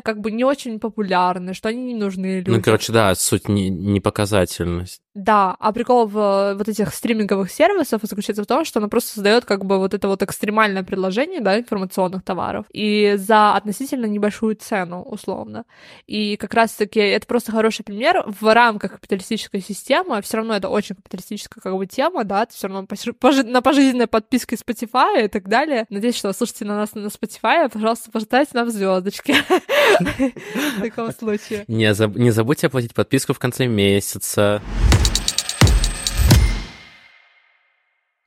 как 0.02 0.20
бы 0.20 0.30
не 0.30 0.44
очень 0.44 0.80
популярны, 0.80 1.54
что 1.54 1.68
они 1.68 1.82
не 1.92 1.94
нужны 1.94 2.38
людям. 2.38 2.54
Ну, 2.54 2.62
короче, 2.62 2.92
да, 2.92 3.14
суть 3.14 3.48
не 3.48 4.00
показательность. 4.00 5.02
Да, 5.14 5.56
а 5.58 5.72
прикол 5.72 6.06
в 6.06 6.16
э, 6.16 6.54
вот 6.54 6.68
этих 6.68 6.94
стриминговых 6.94 7.50
сервисов 7.50 8.02
заключается 8.04 8.44
в 8.44 8.46
том, 8.46 8.64
что 8.64 8.78
она 8.78 8.86
просто 8.86 9.14
создает 9.14 9.44
как 9.44 9.64
бы 9.64 9.78
вот 9.78 9.92
это 9.92 10.06
вот 10.06 10.22
экстремальное 10.22 10.84
предложение, 10.84 11.40
да, 11.40 11.58
информационных 11.58 12.22
товаров, 12.22 12.66
и 12.72 13.14
за 13.16 13.56
относительно 13.56 14.06
небольшую 14.06 14.54
цену, 14.54 15.02
условно. 15.02 15.64
И 16.06 16.36
как 16.36 16.54
раз-таки 16.54 17.00
это 17.00 17.26
просто 17.26 17.50
хороший 17.50 17.82
пример 17.82 18.24
в 18.24 18.54
рамках 18.54 18.92
капиталистической 18.92 19.60
системы, 19.60 20.22
все 20.22 20.36
равно 20.36 20.54
это 20.54 20.68
очень 20.68 20.94
капиталистическая 20.94 21.60
как 21.60 21.76
бы 21.76 21.86
тема, 21.86 22.22
да, 22.22 22.46
все 22.48 22.68
равно 22.68 22.86
на 22.88 23.62
пожизненной 23.62 24.06
подписке 24.06 24.54
Spotify 24.54 25.24
и 25.24 25.28
так 25.28 25.48
далее. 25.48 25.86
Надеюсь, 25.90 26.16
что 26.16 26.28
вы 26.28 26.34
слушаете 26.34 26.66
на 26.66 26.76
нас 26.76 26.94
на 26.94 27.06
Spotify, 27.06 27.68
пожалуйста, 27.68 28.12
пожалуйста, 28.12 28.46
нам 28.52 28.70
звездочки. 28.70 29.34
В 30.78 30.80
таком 30.80 31.12
случае. 31.12 31.64
Не 31.66 31.92
забудьте 32.30 32.68
оплатить 32.68 32.94
подписку 32.94 33.34
в 33.34 33.40
конце 33.40 33.66
месяца. 33.66 34.62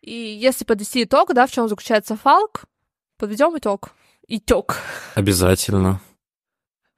И 0.03 0.11
если 0.13 0.65
подвести 0.65 1.03
итог, 1.03 1.33
да, 1.33 1.47
в 1.47 1.51
чем 1.51 1.69
заключается 1.69 2.17
фалк, 2.17 2.65
подведем 3.17 3.57
итог. 3.57 3.91
Итог. 4.27 4.75
Обязательно. 5.15 6.01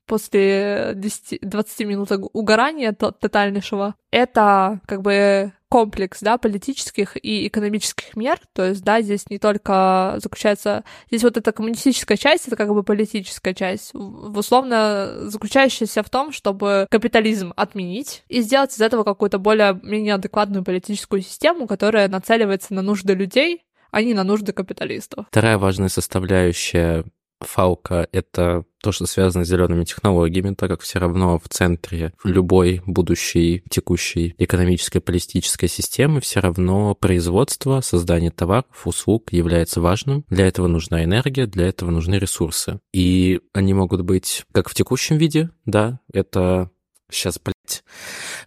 После 0.07 0.93
10, 0.95 1.39
20 1.41 1.87
минут 1.87 2.11
уг- 2.11 2.29
угорания 2.33 2.93
то- 2.93 3.11
тотальнейшего. 3.11 3.95
Это 4.11 4.79
как 4.87 5.01
бы 5.01 5.53
комплекс, 5.75 6.21
да, 6.21 6.37
политических 6.37 7.17
и 7.21 7.49
экономических 7.49 8.15
мер. 8.15 8.39
То 8.53 8.63
есть, 8.63 8.81
да, 8.81 9.01
здесь 9.01 9.29
не 9.29 9.39
только 9.39 10.15
заключается... 10.23 10.85
Здесь 11.09 11.23
вот 11.23 11.35
эта 11.35 11.51
коммунистическая 11.51 12.15
часть, 12.15 12.47
это 12.47 12.55
как 12.55 12.73
бы 12.73 12.81
политическая 12.81 13.53
часть, 13.53 13.93
условно 13.93 15.29
заключающаяся 15.29 16.01
в 16.01 16.09
том, 16.09 16.31
чтобы 16.31 16.87
капитализм 16.89 17.51
отменить 17.57 18.23
и 18.29 18.39
сделать 18.39 18.73
из 18.73 18.79
этого 18.79 19.03
какую-то 19.03 19.37
более-менее 19.37 20.13
адекватную 20.13 20.63
политическую 20.63 21.21
систему, 21.21 21.67
которая 21.67 22.07
нацеливается 22.07 22.73
на 22.73 22.81
нужды 22.81 23.13
людей, 23.13 23.65
а 23.91 24.01
не 24.01 24.13
на 24.13 24.23
нужды 24.23 24.53
капиталистов. 24.53 25.25
Вторая 25.29 25.57
важная 25.57 25.89
составляющая 25.89 27.03
фалка— 27.41 28.07
это 28.13 28.63
то, 28.85 28.91
что 28.91 29.07
связано 29.07 29.43
с 29.43 29.47
зелеными 29.47 29.83
технологиями, 29.83 30.53
так 30.53 30.69
как 30.69 30.81
все 30.81 30.99
равно 30.99 31.39
в 31.39 31.49
центре 31.49 32.13
любой 32.23 32.83
будущей 32.85 33.63
текущей 33.67 34.35
экономической 34.37 34.99
политической 34.99 35.67
системы 35.67 36.21
все 36.21 36.39
равно 36.39 36.93
производство, 36.93 37.81
создание 37.81 38.29
товаров, 38.29 38.65
услуг 38.85 39.33
является 39.33 39.81
важным. 39.81 40.23
Для 40.29 40.45
этого 40.45 40.67
нужна 40.67 41.03
энергия, 41.03 41.47
для 41.47 41.65
этого 41.65 41.89
нужны 41.89 42.19
ресурсы. 42.19 42.79
И 42.93 43.39
они 43.53 43.73
могут 43.73 44.01
быть 44.01 44.45
как 44.53 44.69
в 44.69 44.75
текущем 44.75 45.17
виде, 45.17 45.49
да, 45.65 45.99
это 46.13 46.69
сейчас, 47.09 47.39
блядь, 47.43 47.83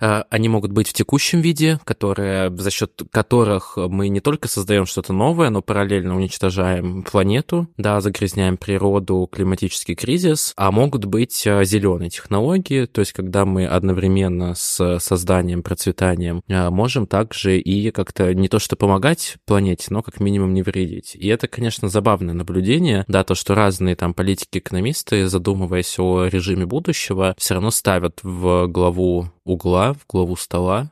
они 0.00 0.48
могут 0.48 0.72
быть 0.72 0.88
в 0.88 0.92
текущем 0.92 1.40
виде, 1.40 1.80
которые, 1.84 2.54
за 2.56 2.70
счет 2.70 3.02
которых 3.10 3.76
мы 3.76 4.08
не 4.08 4.20
только 4.20 4.48
создаем 4.48 4.86
что-то 4.86 5.12
новое, 5.12 5.50
но 5.50 5.62
параллельно 5.62 6.16
уничтожаем 6.16 7.02
планету, 7.02 7.68
да, 7.76 8.00
загрязняем 8.00 8.56
природу, 8.56 9.28
климатический 9.30 9.94
кризис, 9.94 10.52
а 10.56 10.70
могут 10.70 11.04
быть 11.04 11.34
зеленые 11.44 12.10
технологии, 12.10 12.86
то 12.86 13.00
есть 13.00 13.12
когда 13.12 13.44
мы 13.44 13.66
одновременно 13.66 14.54
с 14.54 14.98
созданием, 14.98 15.62
процветанием 15.62 16.42
э, 16.48 16.70
можем 16.70 17.06
также 17.06 17.58
и 17.58 17.90
как-то 17.90 18.34
не 18.34 18.48
то 18.48 18.58
что 18.58 18.76
помогать 18.76 19.36
планете, 19.46 19.86
но 19.90 20.02
как 20.02 20.20
минимум 20.20 20.54
не 20.54 20.62
вредить. 20.62 21.14
И 21.14 21.28
это, 21.28 21.48
конечно, 21.48 21.88
забавное 21.88 22.34
наблюдение, 22.34 23.04
да, 23.08 23.24
то, 23.24 23.34
что 23.34 23.54
разные 23.54 23.96
там 23.96 24.14
политики-экономисты, 24.14 25.28
задумываясь 25.28 25.98
о 25.98 26.26
режиме 26.26 26.66
будущего, 26.66 27.34
все 27.38 27.54
равно 27.54 27.70
ставят 27.70 28.20
в 28.22 28.66
главу 28.66 29.30
угла, 29.44 29.87
в 29.94 30.06
главу 30.06 30.36
стола. 30.36 30.90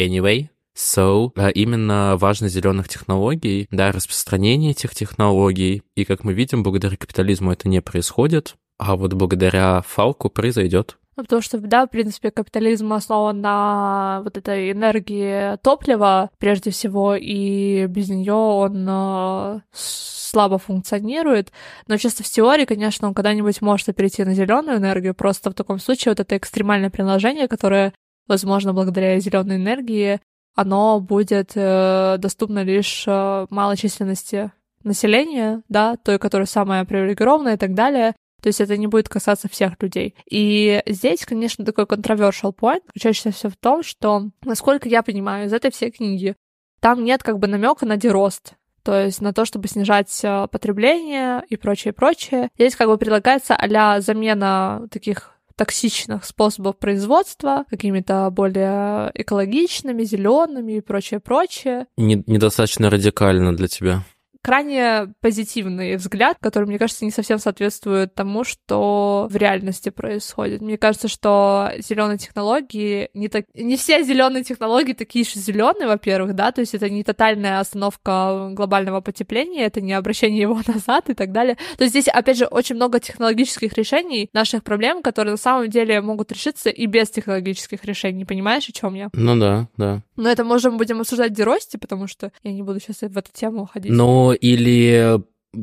Anyway, 0.00 0.48
So, 0.76 1.32
а 1.36 1.48
именно 1.48 2.16
важность 2.18 2.54
зеленых 2.54 2.86
технологий, 2.86 3.66
да, 3.70 3.92
распространение 3.92 4.72
этих 4.72 4.94
технологий. 4.94 5.82
И 5.94 6.04
как 6.04 6.22
мы 6.22 6.34
видим, 6.34 6.62
благодаря 6.62 6.98
капитализму 6.98 7.50
это 7.52 7.66
не 7.66 7.80
происходит, 7.80 8.56
а 8.78 8.96
вот 8.96 9.14
благодаря 9.14 9.80
Фалку 9.86 10.28
произойдет. 10.28 10.98
Ну, 11.16 11.22
потому 11.22 11.40
что, 11.40 11.58
да, 11.58 11.86
в 11.86 11.90
принципе, 11.90 12.30
капитализм 12.30 12.92
основан 12.92 13.40
на 13.40 14.20
вот 14.22 14.36
этой 14.36 14.72
энергии 14.72 15.56
топлива, 15.62 16.28
прежде 16.38 16.70
всего, 16.70 17.14
и 17.14 17.86
без 17.86 18.10
нее 18.10 18.34
он 18.34 18.86
э, 18.86 19.60
слабо 19.72 20.58
функционирует. 20.58 21.52
Но 21.86 21.96
чисто 21.96 22.22
в 22.22 22.28
теории, 22.28 22.66
конечно, 22.66 23.08
он 23.08 23.14
когда-нибудь 23.14 23.62
может 23.62 23.96
перейти 23.96 24.24
на 24.24 24.34
зеленую 24.34 24.76
энергию. 24.76 25.14
Просто 25.14 25.50
в 25.50 25.54
таком 25.54 25.78
случае 25.78 26.12
вот 26.12 26.20
это 26.20 26.36
экстремальное 26.36 26.90
приложение, 26.90 27.48
которое, 27.48 27.94
возможно, 28.28 28.72
благодаря 28.72 29.18
зеленой 29.20 29.56
энергии, 29.56 30.20
оно 30.54 31.00
будет 31.00 31.52
э, 31.54 32.16
доступно 32.18 32.62
лишь 32.62 33.04
э, 33.06 33.46
малой 33.50 33.76
численности 33.76 34.52
населения, 34.82 35.62
да, 35.68 35.96
той, 35.96 36.18
которая 36.18 36.46
самая 36.46 36.84
привилегированная 36.84 37.54
и 37.54 37.58
так 37.58 37.74
далее. 37.74 38.14
То 38.42 38.48
есть 38.48 38.60
это 38.60 38.76
не 38.76 38.86
будет 38.86 39.08
касаться 39.08 39.48
всех 39.48 39.80
людей. 39.82 40.14
И 40.30 40.82
здесь, 40.86 41.26
конечно, 41.26 41.64
такой 41.64 41.84
controversial 41.84 42.54
point, 42.54 42.82
заключающийся 42.86 43.50
в 43.50 43.56
том, 43.56 43.82
что, 43.82 44.30
насколько 44.44 44.88
я 44.88 45.02
понимаю, 45.02 45.46
из 45.46 45.52
этой 45.52 45.70
всей 45.70 45.90
книги 45.90 46.36
там 46.80 47.04
нет 47.04 47.22
как 47.22 47.38
бы 47.38 47.46
намека 47.48 47.86
на 47.86 47.96
дерост, 47.96 48.54
то 48.82 48.98
есть 48.98 49.20
на 49.20 49.32
то, 49.32 49.44
чтобы 49.44 49.68
снижать 49.68 50.20
э, 50.22 50.46
потребление 50.50 51.42
и 51.48 51.56
прочее, 51.56 51.92
прочее. 51.92 52.50
Здесь 52.54 52.76
как 52.76 52.88
бы 52.88 52.96
предлагается 52.96 53.56
а 53.56 54.00
замена 54.00 54.86
таких 54.90 55.35
токсичных 55.56 56.24
способов 56.24 56.78
производства 56.78 57.64
какими-то 57.70 58.30
более 58.30 59.10
экологичными, 59.14 60.04
зелеными 60.04 60.78
и 60.78 60.80
прочее, 60.80 61.20
прочее. 61.20 61.86
Не- 61.96 62.22
недостаточно 62.26 62.90
радикально 62.90 63.56
для 63.56 63.68
тебя. 63.68 64.02
Крайне 64.46 65.12
позитивный 65.20 65.96
взгляд, 65.96 66.36
который, 66.40 66.66
мне 66.66 66.78
кажется, 66.78 67.04
не 67.04 67.10
совсем 67.10 67.40
соответствует 67.40 68.14
тому, 68.14 68.44
что 68.44 69.26
в 69.28 69.34
реальности 69.34 69.88
происходит. 69.88 70.60
Мне 70.60 70.78
кажется, 70.78 71.08
что 71.08 71.72
зеленые 71.78 72.16
технологии 72.16 73.10
не 73.12 73.28
так, 73.28 73.46
не 73.54 73.76
все 73.76 74.04
зеленые 74.04 74.44
технологии 74.44 74.92
такие 74.92 75.24
же 75.24 75.40
зеленые, 75.40 75.88
во-первых, 75.88 76.36
да, 76.36 76.52
то 76.52 76.60
есть 76.60 76.76
это 76.76 76.88
не 76.88 77.02
тотальная 77.02 77.58
остановка 77.58 78.50
глобального 78.52 79.00
потепления, 79.00 79.66
это 79.66 79.80
не 79.80 79.94
обращение 79.94 80.42
его 80.42 80.60
назад 80.68 81.10
и 81.10 81.14
так 81.14 81.32
далее. 81.32 81.56
То 81.76 81.82
есть 81.82 81.90
здесь, 81.90 82.06
опять 82.06 82.38
же, 82.38 82.44
очень 82.44 82.76
много 82.76 83.00
технологических 83.00 83.72
решений 83.72 84.30
наших 84.32 84.62
проблем, 84.62 85.02
которые 85.02 85.32
на 85.32 85.38
самом 85.38 85.68
деле 85.70 86.00
могут 86.00 86.30
решиться 86.30 86.70
и 86.70 86.86
без 86.86 87.10
технологических 87.10 87.84
решений. 87.84 88.24
Понимаешь, 88.24 88.68
о 88.68 88.72
чем 88.72 88.94
я? 88.94 89.08
Ну 89.12 89.36
да, 89.40 89.66
да. 89.76 90.02
Но 90.16 90.28
это 90.28 90.44
можем 90.44 90.78
будем 90.78 91.00
обсуждать 91.00 91.32
в 91.32 91.34
Деросте, 91.34 91.78
потому 91.78 92.06
что 92.06 92.32
я 92.42 92.52
не 92.52 92.62
буду 92.62 92.80
сейчас 92.80 93.00
в 93.00 93.16
эту 93.16 93.30
тему 93.32 93.62
уходить. 93.62 93.92
Но 93.92 94.32
или 94.32 95.22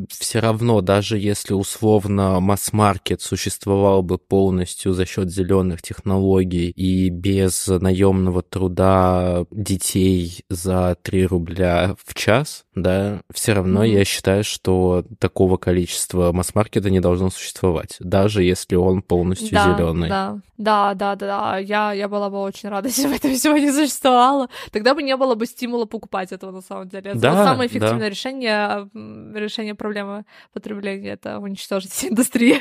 все 0.10 0.40
равно, 0.40 0.82
даже 0.82 1.18
если 1.18 1.54
условно 1.54 2.40
масс-маркет 2.40 3.22
существовал 3.22 4.04
бы 4.04 4.18
полностью 4.18 4.94
за 4.94 5.06
счет 5.06 5.32
зеленых 5.32 5.82
технологий 5.82 6.70
и 6.70 7.10
без 7.10 7.68
наемного 7.68 8.42
труда 8.42 9.46
детей 9.52 10.44
за 10.50 10.98
3 11.02 11.26
рубля 11.26 11.96
в 12.04 12.14
час, 12.14 12.66
да, 12.76 13.22
все 13.34 13.54
равно 13.54 13.84
я 13.84 14.04
считаю, 14.06 14.44
что 14.44 15.06
такого 15.20 15.58
количества 15.58 16.32
масс-маркета 16.32 16.90
не 16.90 17.00
должно 17.00 17.30
существовать, 17.30 17.98
даже 18.00 18.44
если 18.44 18.76
он 18.76 19.02
полностью 19.02 19.52
да, 19.52 19.76
зеленый. 19.76 20.10
Да, 20.10 20.40
да, 20.58 20.94
да, 20.94 21.16
да, 21.16 21.28
да. 21.28 21.58
Я, 21.58 21.94
я 21.94 22.08
была 22.08 22.30
бы 22.30 22.42
очень 22.42 22.70
рада, 22.70 22.88
если 22.90 23.08
бы 23.08 23.16
это 23.16 23.30
всего 23.34 23.58
не 23.58 23.72
существовало. 23.72 24.50
Тогда 24.72 24.94
бы 24.94 25.04
не 25.04 25.16
было 25.18 25.36
бы 25.36 25.46
стимула 25.46 25.86
покупать 25.86 26.32
этого 26.32 26.52
на 26.52 26.62
самом 26.62 26.90
деле. 26.90 27.12
Это 27.12 27.20
Да, 27.20 27.44
самое 27.44 27.68
да. 27.70 27.78
эффективное 27.78 28.10
решение, 28.10 28.90
м, 28.94 29.36
решение 29.36 29.76
проблемы 29.84 30.26
потребления 30.53 31.10
это 31.10 31.40
уничтожить 31.40 32.06
индустрию. 32.10 32.58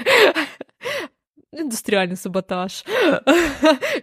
Индустриальный 1.52 2.16
саботаж. 2.16 2.84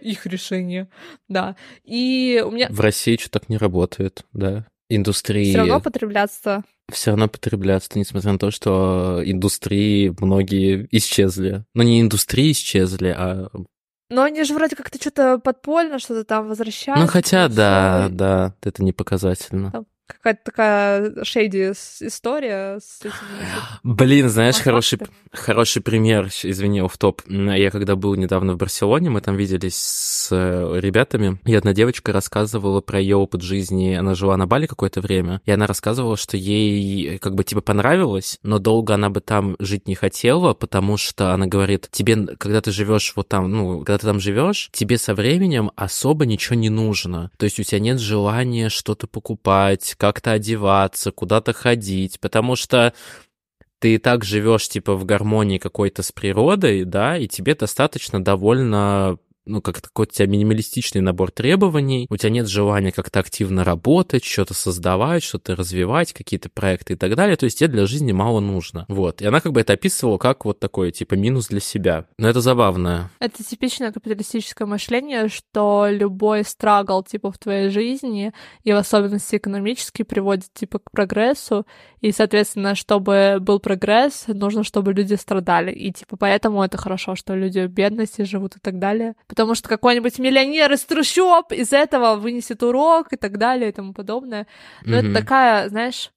Их 0.00 0.24
решение. 0.24 0.88
Да. 1.28 1.56
И 1.84 2.42
у 2.46 2.50
меня 2.50 2.68
В 2.70 2.80
России 2.80 3.16
что 3.18 3.30
так 3.30 3.48
не 3.48 3.58
работает, 3.58 4.24
да. 4.32 4.66
индустрии... 4.88 5.50
Все 5.50 5.58
равно 5.58 5.80
потребляться. 5.80 6.64
Все 6.90 7.10
равно 7.10 7.28
потребляться, 7.28 7.90
несмотря 7.96 8.32
на 8.32 8.38
то, 8.38 8.50
что 8.50 9.20
индустрии 9.24 10.14
многие 10.20 10.88
исчезли. 10.92 11.64
Ну, 11.74 11.82
не 11.82 12.00
индустрии 12.00 12.52
исчезли, 12.52 13.14
а 13.16 13.48
но 14.12 14.24
они 14.24 14.42
же 14.42 14.54
вроде 14.54 14.74
как-то 14.74 14.98
что-то 15.00 15.38
подпольно, 15.38 16.00
что-то 16.00 16.24
там 16.24 16.48
возвращаются. 16.48 17.00
Ну, 17.04 17.08
хотя, 17.08 17.46
да, 17.46 18.08
да, 18.10 18.54
это 18.60 18.82
не 18.82 18.92
показательно. 18.92 19.70
Там 19.70 19.86
какая-то 20.12 20.40
такая 20.44 21.24
шейди 21.24 21.70
история 21.70 22.78
с 22.80 23.00
этими... 23.00 23.14
Блин, 23.82 24.28
знаешь, 24.28 24.56
хороший, 24.56 24.98
хороший 25.32 25.82
пример, 25.82 26.28
извини, 26.42 26.82
в 26.82 26.96
топ. 26.98 27.22
Я 27.28 27.70
когда 27.70 27.96
был 27.96 28.14
недавно 28.14 28.54
в 28.54 28.56
Барселоне, 28.56 29.10
мы 29.10 29.20
там 29.20 29.36
виделись 29.36 29.76
с 29.76 30.28
э, 30.30 30.80
ребятами, 30.80 31.38
и 31.44 31.54
одна 31.54 31.72
девочка 31.72 32.12
рассказывала 32.12 32.80
про 32.80 33.00
ее 33.00 33.16
опыт 33.16 33.42
жизни. 33.42 33.94
Она 33.94 34.14
жила 34.14 34.36
на 34.36 34.46
Бали 34.46 34.66
какое-то 34.66 35.00
время, 35.00 35.40
и 35.44 35.50
она 35.50 35.66
рассказывала, 35.66 36.16
что 36.16 36.36
ей 36.36 37.18
как 37.18 37.34
бы 37.34 37.44
типа 37.44 37.60
понравилось, 37.60 38.38
но 38.42 38.58
долго 38.58 38.94
она 38.94 39.10
бы 39.10 39.20
там 39.20 39.56
жить 39.58 39.86
не 39.88 39.94
хотела, 39.94 40.54
потому 40.54 40.96
что 40.96 41.32
она 41.32 41.46
говорит, 41.46 41.88
тебе, 41.90 42.26
когда 42.36 42.60
ты 42.60 42.70
живешь 42.72 43.12
вот 43.16 43.28
там, 43.28 43.50
ну, 43.50 43.78
когда 43.78 43.98
ты 43.98 44.06
там 44.06 44.20
живешь, 44.20 44.70
тебе 44.72 44.98
со 44.98 45.14
временем 45.14 45.70
особо 45.76 46.26
ничего 46.26 46.56
не 46.56 46.70
нужно. 46.70 47.30
То 47.36 47.44
есть 47.44 47.58
у 47.60 47.62
тебя 47.62 47.80
нет 47.80 48.00
желания 48.00 48.68
что-то 48.68 49.06
покупать, 49.06 49.94
как-то 50.00 50.32
одеваться, 50.32 51.12
куда-то 51.12 51.52
ходить, 51.52 52.18
потому 52.20 52.56
что 52.56 52.94
ты 53.80 53.94
и 53.94 53.98
так 53.98 54.24
живешь 54.24 54.66
типа 54.66 54.94
в 54.94 55.04
гармонии 55.04 55.58
какой-то 55.58 56.02
с 56.02 56.10
природой, 56.10 56.84
да, 56.84 57.18
и 57.18 57.28
тебе 57.28 57.54
достаточно 57.54 58.24
довольно 58.24 59.18
ну, 59.46 59.62
как 59.62 59.80
такой 59.80 60.06
у 60.06 60.06
тебя 60.06 60.26
минималистичный 60.26 61.00
набор 61.00 61.30
требований, 61.30 62.06
у 62.10 62.16
тебя 62.16 62.30
нет 62.30 62.48
желания 62.48 62.92
как-то 62.92 63.20
активно 63.20 63.64
работать, 63.64 64.24
что-то 64.24 64.54
создавать, 64.54 65.22
что-то 65.22 65.56
развивать, 65.56 66.12
какие-то 66.12 66.50
проекты 66.50 66.94
и 66.94 66.96
так 66.96 67.14
далее, 67.14 67.36
то 67.36 67.44
есть 67.44 67.58
тебе 67.58 67.68
для 67.68 67.86
жизни 67.86 68.12
мало 68.12 68.40
нужно. 68.40 68.84
Вот. 68.88 69.22
И 69.22 69.26
она 69.26 69.40
как 69.40 69.52
бы 69.52 69.60
это 69.60 69.72
описывала 69.72 70.18
как 70.18 70.44
вот 70.44 70.60
такой, 70.60 70.92
типа, 70.92 71.14
минус 71.14 71.48
для 71.48 71.60
себя. 71.60 72.06
Но 72.18 72.28
это 72.28 72.40
забавно. 72.40 73.10
Это 73.18 73.42
типичное 73.42 73.92
капиталистическое 73.92 74.66
мышление, 74.66 75.28
что 75.28 75.88
любой 75.90 76.44
страгл, 76.44 77.02
типа, 77.02 77.32
в 77.32 77.38
твоей 77.38 77.70
жизни, 77.70 78.32
и 78.62 78.72
в 78.72 78.76
особенности 78.76 79.36
экономический, 79.36 80.04
приводит, 80.04 80.52
типа, 80.52 80.78
к 80.78 80.90
прогрессу, 80.90 81.66
и, 82.00 82.12
соответственно, 82.12 82.74
чтобы 82.74 83.38
был 83.40 83.60
прогресс, 83.60 84.24
нужно, 84.28 84.64
чтобы 84.64 84.92
люди 84.92 85.14
страдали. 85.14 85.72
И, 85.72 85.92
типа, 85.92 86.16
поэтому 86.16 86.62
это 86.62 86.78
хорошо, 86.78 87.14
что 87.14 87.34
люди 87.34 87.66
в 87.66 87.68
бедности 87.68 88.22
живут 88.22 88.56
и 88.56 88.58
так 88.60 88.78
далее 88.78 89.14
потому 89.30 89.54
что 89.54 89.68
какой-нибудь 89.68 90.18
миллионер 90.18 90.72
из 90.72 90.84
трущоб 90.84 91.52
из 91.52 91.72
этого 91.72 92.16
вынесет 92.16 92.64
урок 92.64 93.12
и 93.12 93.16
так 93.16 93.38
далее 93.38 93.68
и 93.68 93.72
тому 93.72 93.94
подобное. 93.94 94.48
Но 94.82 94.96
mm-hmm. 94.96 94.98
это 94.98 95.14
такая, 95.14 95.68
знаешь, 95.68 96.10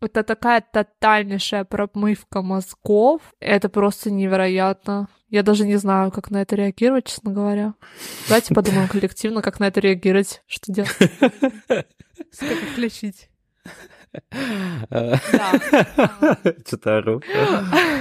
это 0.00 0.22
такая 0.22 0.64
тотальнейшая 0.72 1.64
промывка 1.64 2.42
мозгов. 2.42 3.22
Это 3.40 3.68
просто 3.68 4.12
невероятно. 4.12 5.08
Я 5.28 5.42
даже 5.42 5.66
не 5.66 5.76
знаю, 5.78 6.12
как 6.12 6.30
на 6.30 6.42
это 6.42 6.54
реагировать, 6.54 7.06
честно 7.06 7.32
говоря. 7.32 7.74
Давайте 8.28 8.54
подумаем 8.54 8.86
коллективно, 8.92 9.42
как 9.42 9.58
на 9.58 9.66
это 9.66 9.80
реагировать, 9.80 10.42
что 10.46 10.72
делать. 10.72 10.96
Как 11.66 11.86
включить. 12.72 13.28
Что-то 16.66 16.98
ору. 16.98 17.22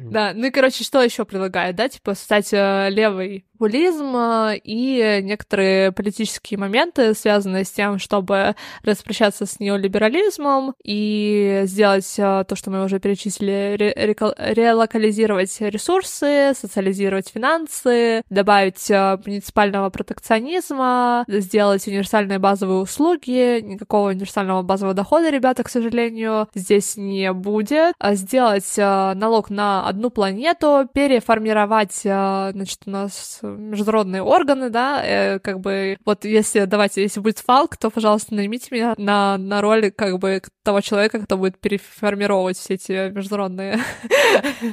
Да, 0.00 0.32
ну 0.34 0.46
и, 0.46 0.50
короче, 0.50 0.84
что 0.84 1.02
еще 1.02 1.24
предлагает, 1.24 1.76
да, 1.76 1.88
типа, 1.88 2.14
стать 2.14 2.52
э, 2.52 2.88
левой 2.90 3.44
популизм 3.60 4.16
и 4.64 5.20
некоторые 5.22 5.92
политические 5.92 6.58
моменты, 6.58 7.12
связанные 7.12 7.66
с 7.66 7.70
тем, 7.70 7.98
чтобы 7.98 8.54
распрощаться 8.82 9.44
с 9.44 9.60
неолиберализмом 9.60 10.74
и 10.82 11.62
сделать 11.64 12.10
э, 12.16 12.44
то, 12.48 12.56
что 12.56 12.70
мы 12.70 12.82
уже 12.82 12.98
перечислили, 13.00 13.76
ре- 13.76 14.24
релокализировать 14.54 15.54
ресурсы, 15.60 16.52
социализировать 16.58 17.28
финансы, 17.28 18.22
добавить 18.30 18.90
э, 18.90 19.18
муниципального 19.26 19.90
протекционизма, 19.90 21.26
сделать 21.28 21.86
универсальные 21.86 22.38
базовые 22.38 22.80
услуги. 22.80 23.60
Никакого 23.60 24.08
универсального 24.08 24.62
базового 24.62 24.94
дохода, 24.94 25.28
ребята, 25.28 25.64
к 25.64 25.68
сожалению, 25.68 26.48
здесь 26.54 26.96
не 26.96 27.30
будет. 27.34 27.92
А 27.98 28.14
сделать 28.14 28.72
э, 28.78 29.12
налог 29.14 29.50
на 29.50 29.79
одну 29.88 30.10
планету, 30.10 30.88
переформировать, 30.92 32.00
значит, 32.00 32.82
у 32.86 32.90
нас 32.90 33.40
международные 33.42 34.22
органы, 34.22 34.70
да, 34.70 35.02
э, 35.04 35.38
как 35.38 35.60
бы, 35.60 35.98
вот 36.04 36.24
если, 36.24 36.64
давайте, 36.64 37.02
если 37.02 37.20
будет 37.20 37.38
фалк, 37.38 37.76
то, 37.76 37.90
пожалуйста, 37.90 38.34
наймите 38.34 38.68
меня 38.70 38.94
на, 38.98 39.38
на 39.38 39.60
роль, 39.60 39.90
как 39.90 40.18
бы, 40.18 40.42
того 40.62 40.80
человека, 40.80 41.20
кто 41.20 41.36
будет 41.36 41.58
переформировать 41.60 42.56
все 42.56 42.74
эти 42.74 43.10
международные 43.10 43.78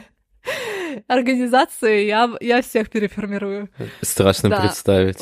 организации, 1.08 2.06
я, 2.06 2.30
я 2.42 2.62
всех 2.62 2.90
переформирую. 2.90 3.70
Страшно 4.02 4.50
да. 4.50 4.62
представить. 4.62 5.20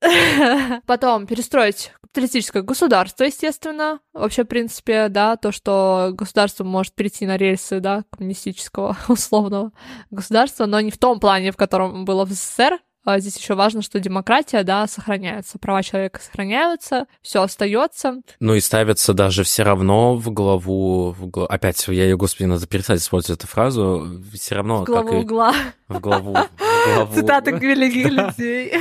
Потом 0.86 1.26
перестроить 1.26 1.92
капиталистическое 2.02 2.62
государство, 2.62 3.24
естественно. 3.24 4.00
Вообще, 4.12 4.44
в 4.44 4.48
принципе, 4.48 5.08
да, 5.08 5.36
то, 5.36 5.52
что 5.52 6.10
государство 6.12 6.64
может 6.64 6.94
перейти 6.94 7.26
на 7.26 7.36
рельсы, 7.36 7.80
да, 7.80 8.04
коммунистического 8.10 8.96
условного 9.08 9.72
государства, 10.10 10.66
но 10.66 10.80
не 10.80 10.90
в 10.90 10.98
том 10.98 11.20
плане, 11.20 11.52
в 11.52 11.56
котором 11.56 12.04
было 12.04 12.24
в 12.24 12.30
СССР, 12.30 12.78
а 13.06 13.20
здесь 13.20 13.36
еще 13.36 13.54
важно, 13.54 13.82
что 13.82 14.00
демократия, 14.00 14.64
да, 14.64 14.84
сохраняется, 14.88 15.60
права 15.60 15.84
человека 15.84 16.20
сохраняются, 16.20 17.06
все 17.22 17.40
остается. 17.40 18.20
Ну 18.40 18.54
и 18.54 18.60
ставится 18.60 19.14
даже 19.14 19.44
все 19.44 19.62
равно 19.62 20.16
в 20.16 20.32
главу, 20.32 21.12
в 21.12 21.28
главу... 21.28 21.46
опять 21.48 21.86
я 21.86 22.02
ее, 22.02 22.16
господи, 22.16 22.48
надо 22.48 22.66
перестать 22.66 22.98
использовать 22.98 23.38
эту 23.38 23.46
фразу, 23.46 24.20
все 24.34 24.56
равно. 24.56 24.82
В 24.82 24.86
главу 24.86 25.06
как 25.06 25.14
и... 25.14 25.18
угла. 25.18 25.54
В 25.86 26.00
главу. 26.00 26.34
В 26.34 26.94
главу. 26.94 27.14
Цитаты 27.14 27.52
великих 27.52 28.06
людей. 28.10 28.74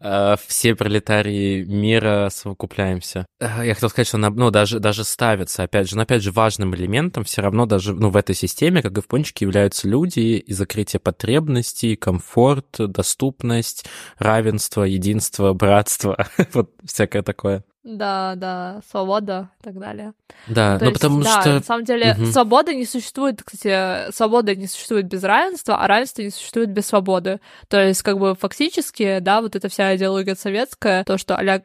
Э, 0.00 0.36
все 0.46 0.74
пролетарии 0.74 1.64
мира 1.64 2.28
совокупляемся. 2.30 3.26
Э, 3.40 3.64
я 3.64 3.74
хотел 3.74 3.88
сказать, 3.88 4.08
что 4.08 4.18
ну, 4.18 4.50
даже, 4.50 4.80
даже 4.80 5.04
ставится, 5.04 5.62
опять 5.62 5.88
же, 5.88 5.96
но 5.96 6.02
опять 6.02 6.22
же 6.22 6.32
важным 6.32 6.74
элементом 6.74 7.24
все 7.24 7.42
равно 7.42 7.66
даже 7.66 7.94
ну, 7.94 8.10
в 8.10 8.16
этой 8.16 8.34
системе, 8.34 8.82
как 8.82 8.96
и 8.96 9.00
в 9.00 9.08
пончике, 9.08 9.44
являются 9.44 9.88
люди 9.88 10.20
и 10.20 10.52
закрытие 10.52 11.00
потребностей, 11.00 11.96
комфорт, 11.96 12.76
доступность, 12.78 13.86
равенство, 14.18 14.84
единство, 14.84 15.52
братство, 15.52 16.26
вот 16.52 16.70
всякое 16.84 17.22
такое. 17.22 17.64
Да, 17.82 18.34
да, 18.36 18.80
свобода 18.90 19.48
и 19.60 19.64
так 19.64 19.78
далее. 19.78 20.12
Да, 20.46 20.76
ну, 20.78 20.86
ну 20.86 20.92
потому 20.92 21.22
да, 21.22 21.40
что... 21.40 21.54
на 21.54 21.62
самом 21.62 21.84
деле 21.84 22.12
угу. 22.12 22.26
свобода 22.26 22.74
не 22.74 22.84
существует, 22.84 23.42
кстати, 23.42 24.12
свобода 24.12 24.54
не 24.54 24.66
существует 24.66 25.06
без 25.06 25.24
равенства, 25.24 25.82
а 25.82 25.86
равенство 25.86 26.20
не 26.20 26.30
существует 26.30 26.70
без 26.70 26.86
свободы. 26.86 27.40
То 27.68 27.82
есть, 27.82 28.02
как 28.02 28.18
бы 28.18 28.34
фактически, 28.34 29.20
да, 29.20 29.40
вот 29.40 29.56
эта 29.56 29.70
вся 29.70 29.96
идеология 29.96 30.34
советская, 30.34 31.04
то, 31.04 31.16
что 31.16 31.36
а 31.36 31.62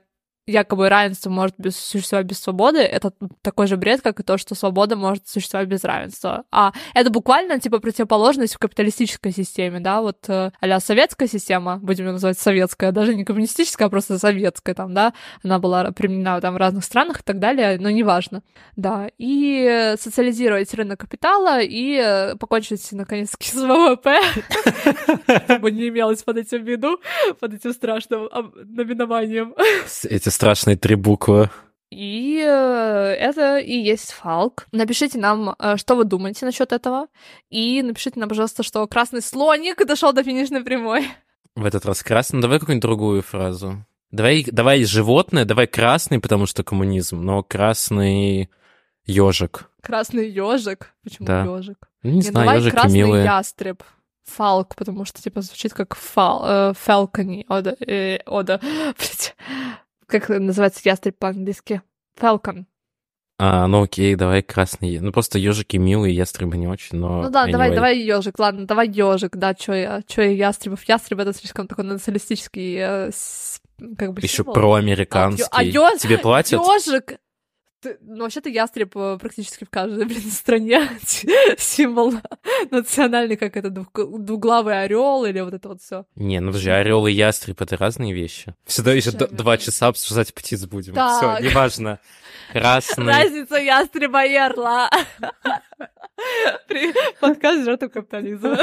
якобы 0.48 0.90
равенство 0.90 1.30
может 1.30 1.56
без, 1.57 1.75
существовать 1.75 2.27
без 2.27 2.40
свободы, 2.40 2.80
это 2.80 3.11
такой 3.41 3.67
же 3.67 3.77
бред, 3.77 4.01
как 4.01 4.19
и 4.19 4.24
то, 4.24 4.38
что 4.38 4.56
свобода 4.56 4.95
может 4.95 5.27
существовать 5.27 5.67
без 5.67 5.83
равенства. 5.83 6.43
А 6.51 6.72
это 6.93 7.09
буквально, 7.09 7.59
типа, 7.59 7.80
противоположность 7.80 8.56
в 8.56 8.59
капиталистической 8.59 9.32
системе, 9.32 9.80
да, 9.80 10.01
вот 10.01 10.17
э, 10.27 10.51
а 10.59 10.80
советская 10.80 11.27
система, 11.27 11.77
будем 11.77 12.06
ее 12.06 12.11
называть 12.11 12.38
советская, 12.38 12.91
даже 12.91 13.15
не 13.15 13.25
коммунистическая, 13.25 13.85
а 13.85 13.90
просто 13.90 14.19
советская 14.19 14.75
там, 14.75 14.93
да, 14.93 15.14
она 15.43 15.59
была 15.59 15.91
применена 15.91 16.40
там 16.41 16.53
в 16.53 16.57
разных 16.57 16.83
странах 16.83 17.22
и 17.22 17.24
так 17.24 17.40
далее, 17.40 17.77
но 17.80 17.90
неважно, 17.90 18.43
да, 18.75 19.09
и 19.17 19.95
социализировать 19.99 20.74
рынок 20.74 20.99
капитала 20.99 21.61
и 21.61 21.99
э, 22.01 22.35
покончить, 22.35 22.88
наконец-таки, 22.91 23.49
с 23.49 23.56
ВВП, 23.56 24.19
чтобы 25.45 25.72
не 25.72 25.88
имелось 25.88 26.24
под 26.24 26.38
этим 26.38 26.64
виду, 26.64 26.99
под 27.40 27.53
этим 27.53 27.74
страшным 27.74 28.30
наименованием. 28.56 29.56
Эти 30.03 30.30
страшные 30.35 30.77
три 30.77 30.95
буквы. 30.95 31.49
И 31.91 32.43
э, 32.45 33.15
это 33.19 33.57
и 33.57 33.73
есть 33.73 34.11
Фалк. 34.11 34.67
Напишите 34.72 35.17
нам, 35.17 35.55
э, 35.57 35.77
что 35.77 35.95
вы 35.95 36.03
думаете 36.03 36.45
насчет 36.45 36.73
этого. 36.73 37.07
И 37.49 37.81
напишите 37.81 38.19
нам, 38.19 38.27
пожалуйста, 38.27 38.64
что 38.64 38.85
красный 38.88 39.22
слоник 39.22 39.85
дошел 39.85 40.11
до 40.11 40.23
финишной 40.23 40.64
прямой. 40.64 41.07
В 41.55 41.64
этот 41.64 41.85
раз 41.85 42.03
красный. 42.03 42.38
Ну, 42.38 42.41
давай 42.41 42.59
какую-нибудь 42.59 42.81
другую 42.81 43.22
фразу. 43.22 43.85
Давай, 44.11 44.45
давай 44.51 44.83
животное, 44.83 45.45
давай 45.45 45.67
красный, 45.67 46.19
потому 46.19 46.45
что 46.45 46.64
коммунизм, 46.64 47.22
но 47.22 47.43
красный 47.43 48.49
ежик. 49.05 49.69
Красный 49.81 50.30
ежик? 50.30 50.93
Почему 51.03 51.27
да. 51.27 51.45
ежик? 51.45 51.77
Ну, 52.03 52.09
не, 52.09 52.15
не 52.17 52.22
знаю, 52.23 52.45
давай 52.45 52.59
ежики 52.59 52.75
красный 52.75 52.97
милые. 52.97 53.23
ястреб. 53.23 53.83
Фалк, 54.25 54.75
потому 54.75 55.05
что, 55.05 55.22
типа, 55.22 55.41
звучит 55.41 55.73
как 55.73 55.95
фал, 55.95 56.43
э, 56.45 56.73
фалкони, 56.73 57.45
ода, 57.47 57.75
э, 57.80 58.17
ода, 58.25 58.59
блядь, 58.97 59.35
как 60.08 60.30
называется 60.30 60.82
ястреб 60.84 61.17
по-английски? 61.17 61.82
Falcon. 62.19 62.66
А, 63.38 63.67
ну 63.67 63.84
окей, 63.84 64.16
давай 64.16 64.42
красный. 64.42 65.00
Ну 65.00 65.11
просто 65.11 65.38
ежики 65.38 65.75
милые, 65.75 66.16
ястребы 66.16 66.56
не 66.56 66.67
очень, 66.67 66.98
но. 66.98 67.24
Ну 67.24 67.30
да, 67.30 67.45
anyway. 67.48 67.51
давай, 67.51 67.75
давай 67.75 67.98
ежик, 68.00 68.40
ладно, 68.40 68.66
давай 68.66 68.88
ежик, 68.88 69.35
да, 69.35 69.53
чё 69.53 69.74
я, 69.74 70.01
чё 70.08 70.22
я 70.22 70.30
ястребов. 70.32 70.84
Ястреб 70.88 71.19
это 71.19 71.34
слишком 71.34 71.67
такой 71.67 71.84
националистический 71.84 72.77
э, 72.80 73.11
как 73.98 74.14
бы 74.14 74.22
Еще 74.22 74.38
символ. 74.38 74.53
проамериканский. 74.53 75.45
А, 75.51 75.61
ё- 75.64 75.84
а 75.85 75.98
Тебе 75.98 76.17
платят? 76.17 76.61
Ёжик! 76.61 77.17
Ну, 78.01 78.23
вообще-то 78.23 78.49
ястреб 78.49 78.95
э, 78.95 79.17
практически 79.19 79.64
в 79.65 79.69
каждой, 79.69 80.05
блин, 80.07 80.31
стране 80.31 80.89
символ 81.57 82.14
национальный, 82.72 83.38
как 83.38 83.57
это 83.57 83.69
двуглавый 83.69 84.83
орел 84.83 85.25
или 85.25 85.39
вот 85.39 85.53
это 85.53 85.69
вот 85.69 85.81
все. 85.81 86.05
Не, 86.15 86.39
ну 86.39 86.47
подожди, 86.47 86.69
орел 86.69 87.07
и 87.07 87.11
ястреб 87.11 87.61
это 87.61 87.77
разные 87.77 88.14
вещи. 88.14 88.55
Сюда 88.65 88.93
еще 88.93 89.11
два 89.11 89.57
часа 89.57 89.88
обсуждать 89.88 90.33
птиц 90.33 90.65
будем. 90.65 90.93
Все, 90.93 91.39
неважно. 91.39 91.99
Красный. 92.51 93.05
Разница 93.05 93.55
ястреба 93.57 94.25
и 94.25 94.35
орла. 94.35 94.89
Подкаст 97.19 97.65
жертва 97.65 97.88
капитализма. 97.88 98.57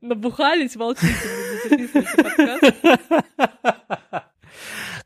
Набухались, 0.00 0.76
молчите, 0.76 1.14
записывайте 1.68 2.22
подкаст. 2.22 3.99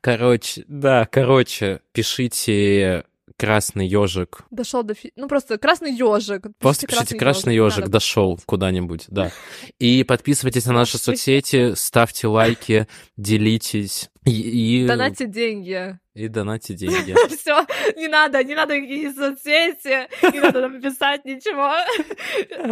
Короче, 0.04 0.66
да, 0.68 1.08
короче, 1.10 1.80
пишите 1.92 3.04
красный 3.38 3.86
ежик. 3.86 4.42
Дошел 4.50 4.82
до 4.82 4.92
фи... 4.92 5.12
Ну, 5.16 5.28
просто 5.28 5.56
красный 5.56 5.92
ежик. 5.92 6.48
Просто 6.58 6.86
пишите 6.86 7.16
красный 7.16 7.54
ежик, 7.56 7.88
дошел 7.88 8.38
куда-нибудь, 8.44 9.06
да. 9.08 9.32
И 9.78 10.04
подписывайтесь 10.04 10.66
на 10.66 10.74
наши 10.74 10.98
соцсети, 10.98 11.72
ставьте 11.74 12.26
лайки, 12.26 12.86
делитесь 13.16 14.10
и, 14.26 14.84
Донатьте 14.86 15.26
деньги. 15.26 15.98
И 16.14 16.28
донатьте 16.28 16.74
деньги. 16.74 17.14
Все, 17.36 17.66
не 17.96 18.08
надо, 18.08 18.42
не 18.44 18.54
надо 18.54 18.76
никакие 18.78 19.12
соцсети, 19.12 20.08
не 20.32 20.40
надо 20.40 20.60
нам 20.62 20.80
писать 20.80 21.24
ничего. 21.24 21.72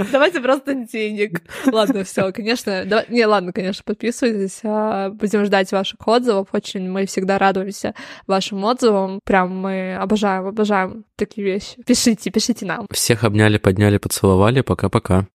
Давайте 0.13 0.41
просто 0.41 0.75
денег. 0.75 1.43
Ладно, 1.67 2.05
все, 2.05 2.33
конечно. 2.35 2.85
да- 2.87 3.05
Не, 3.09 3.27
ладно, 3.27 3.53
конечно, 3.53 3.83
подписывайтесь. 3.85 4.61
а, 4.63 5.11
Будем 5.11 5.45
ждать 5.45 5.73
ваших 5.73 6.07
отзывов. 6.07 6.49
Очень 6.53 6.89
мы 6.89 7.07
всегда 7.07 7.39
радуемся 7.39 7.95
вашим 8.27 8.65
отзывам. 8.65 9.21
Прям 9.25 9.57
мы 9.57 9.97
обожаем, 9.97 10.47
обожаем 10.47 11.05
такие 11.17 11.45
вещи. 11.45 11.83
Пишите, 11.85 12.31
пишите 12.31 12.65
нам. 12.67 12.87
Всех 12.93 13.25
обняли, 13.25 13.59
подняли, 13.59 13.99
поцеловали. 13.99 14.61
Пока-пока. 14.61 15.27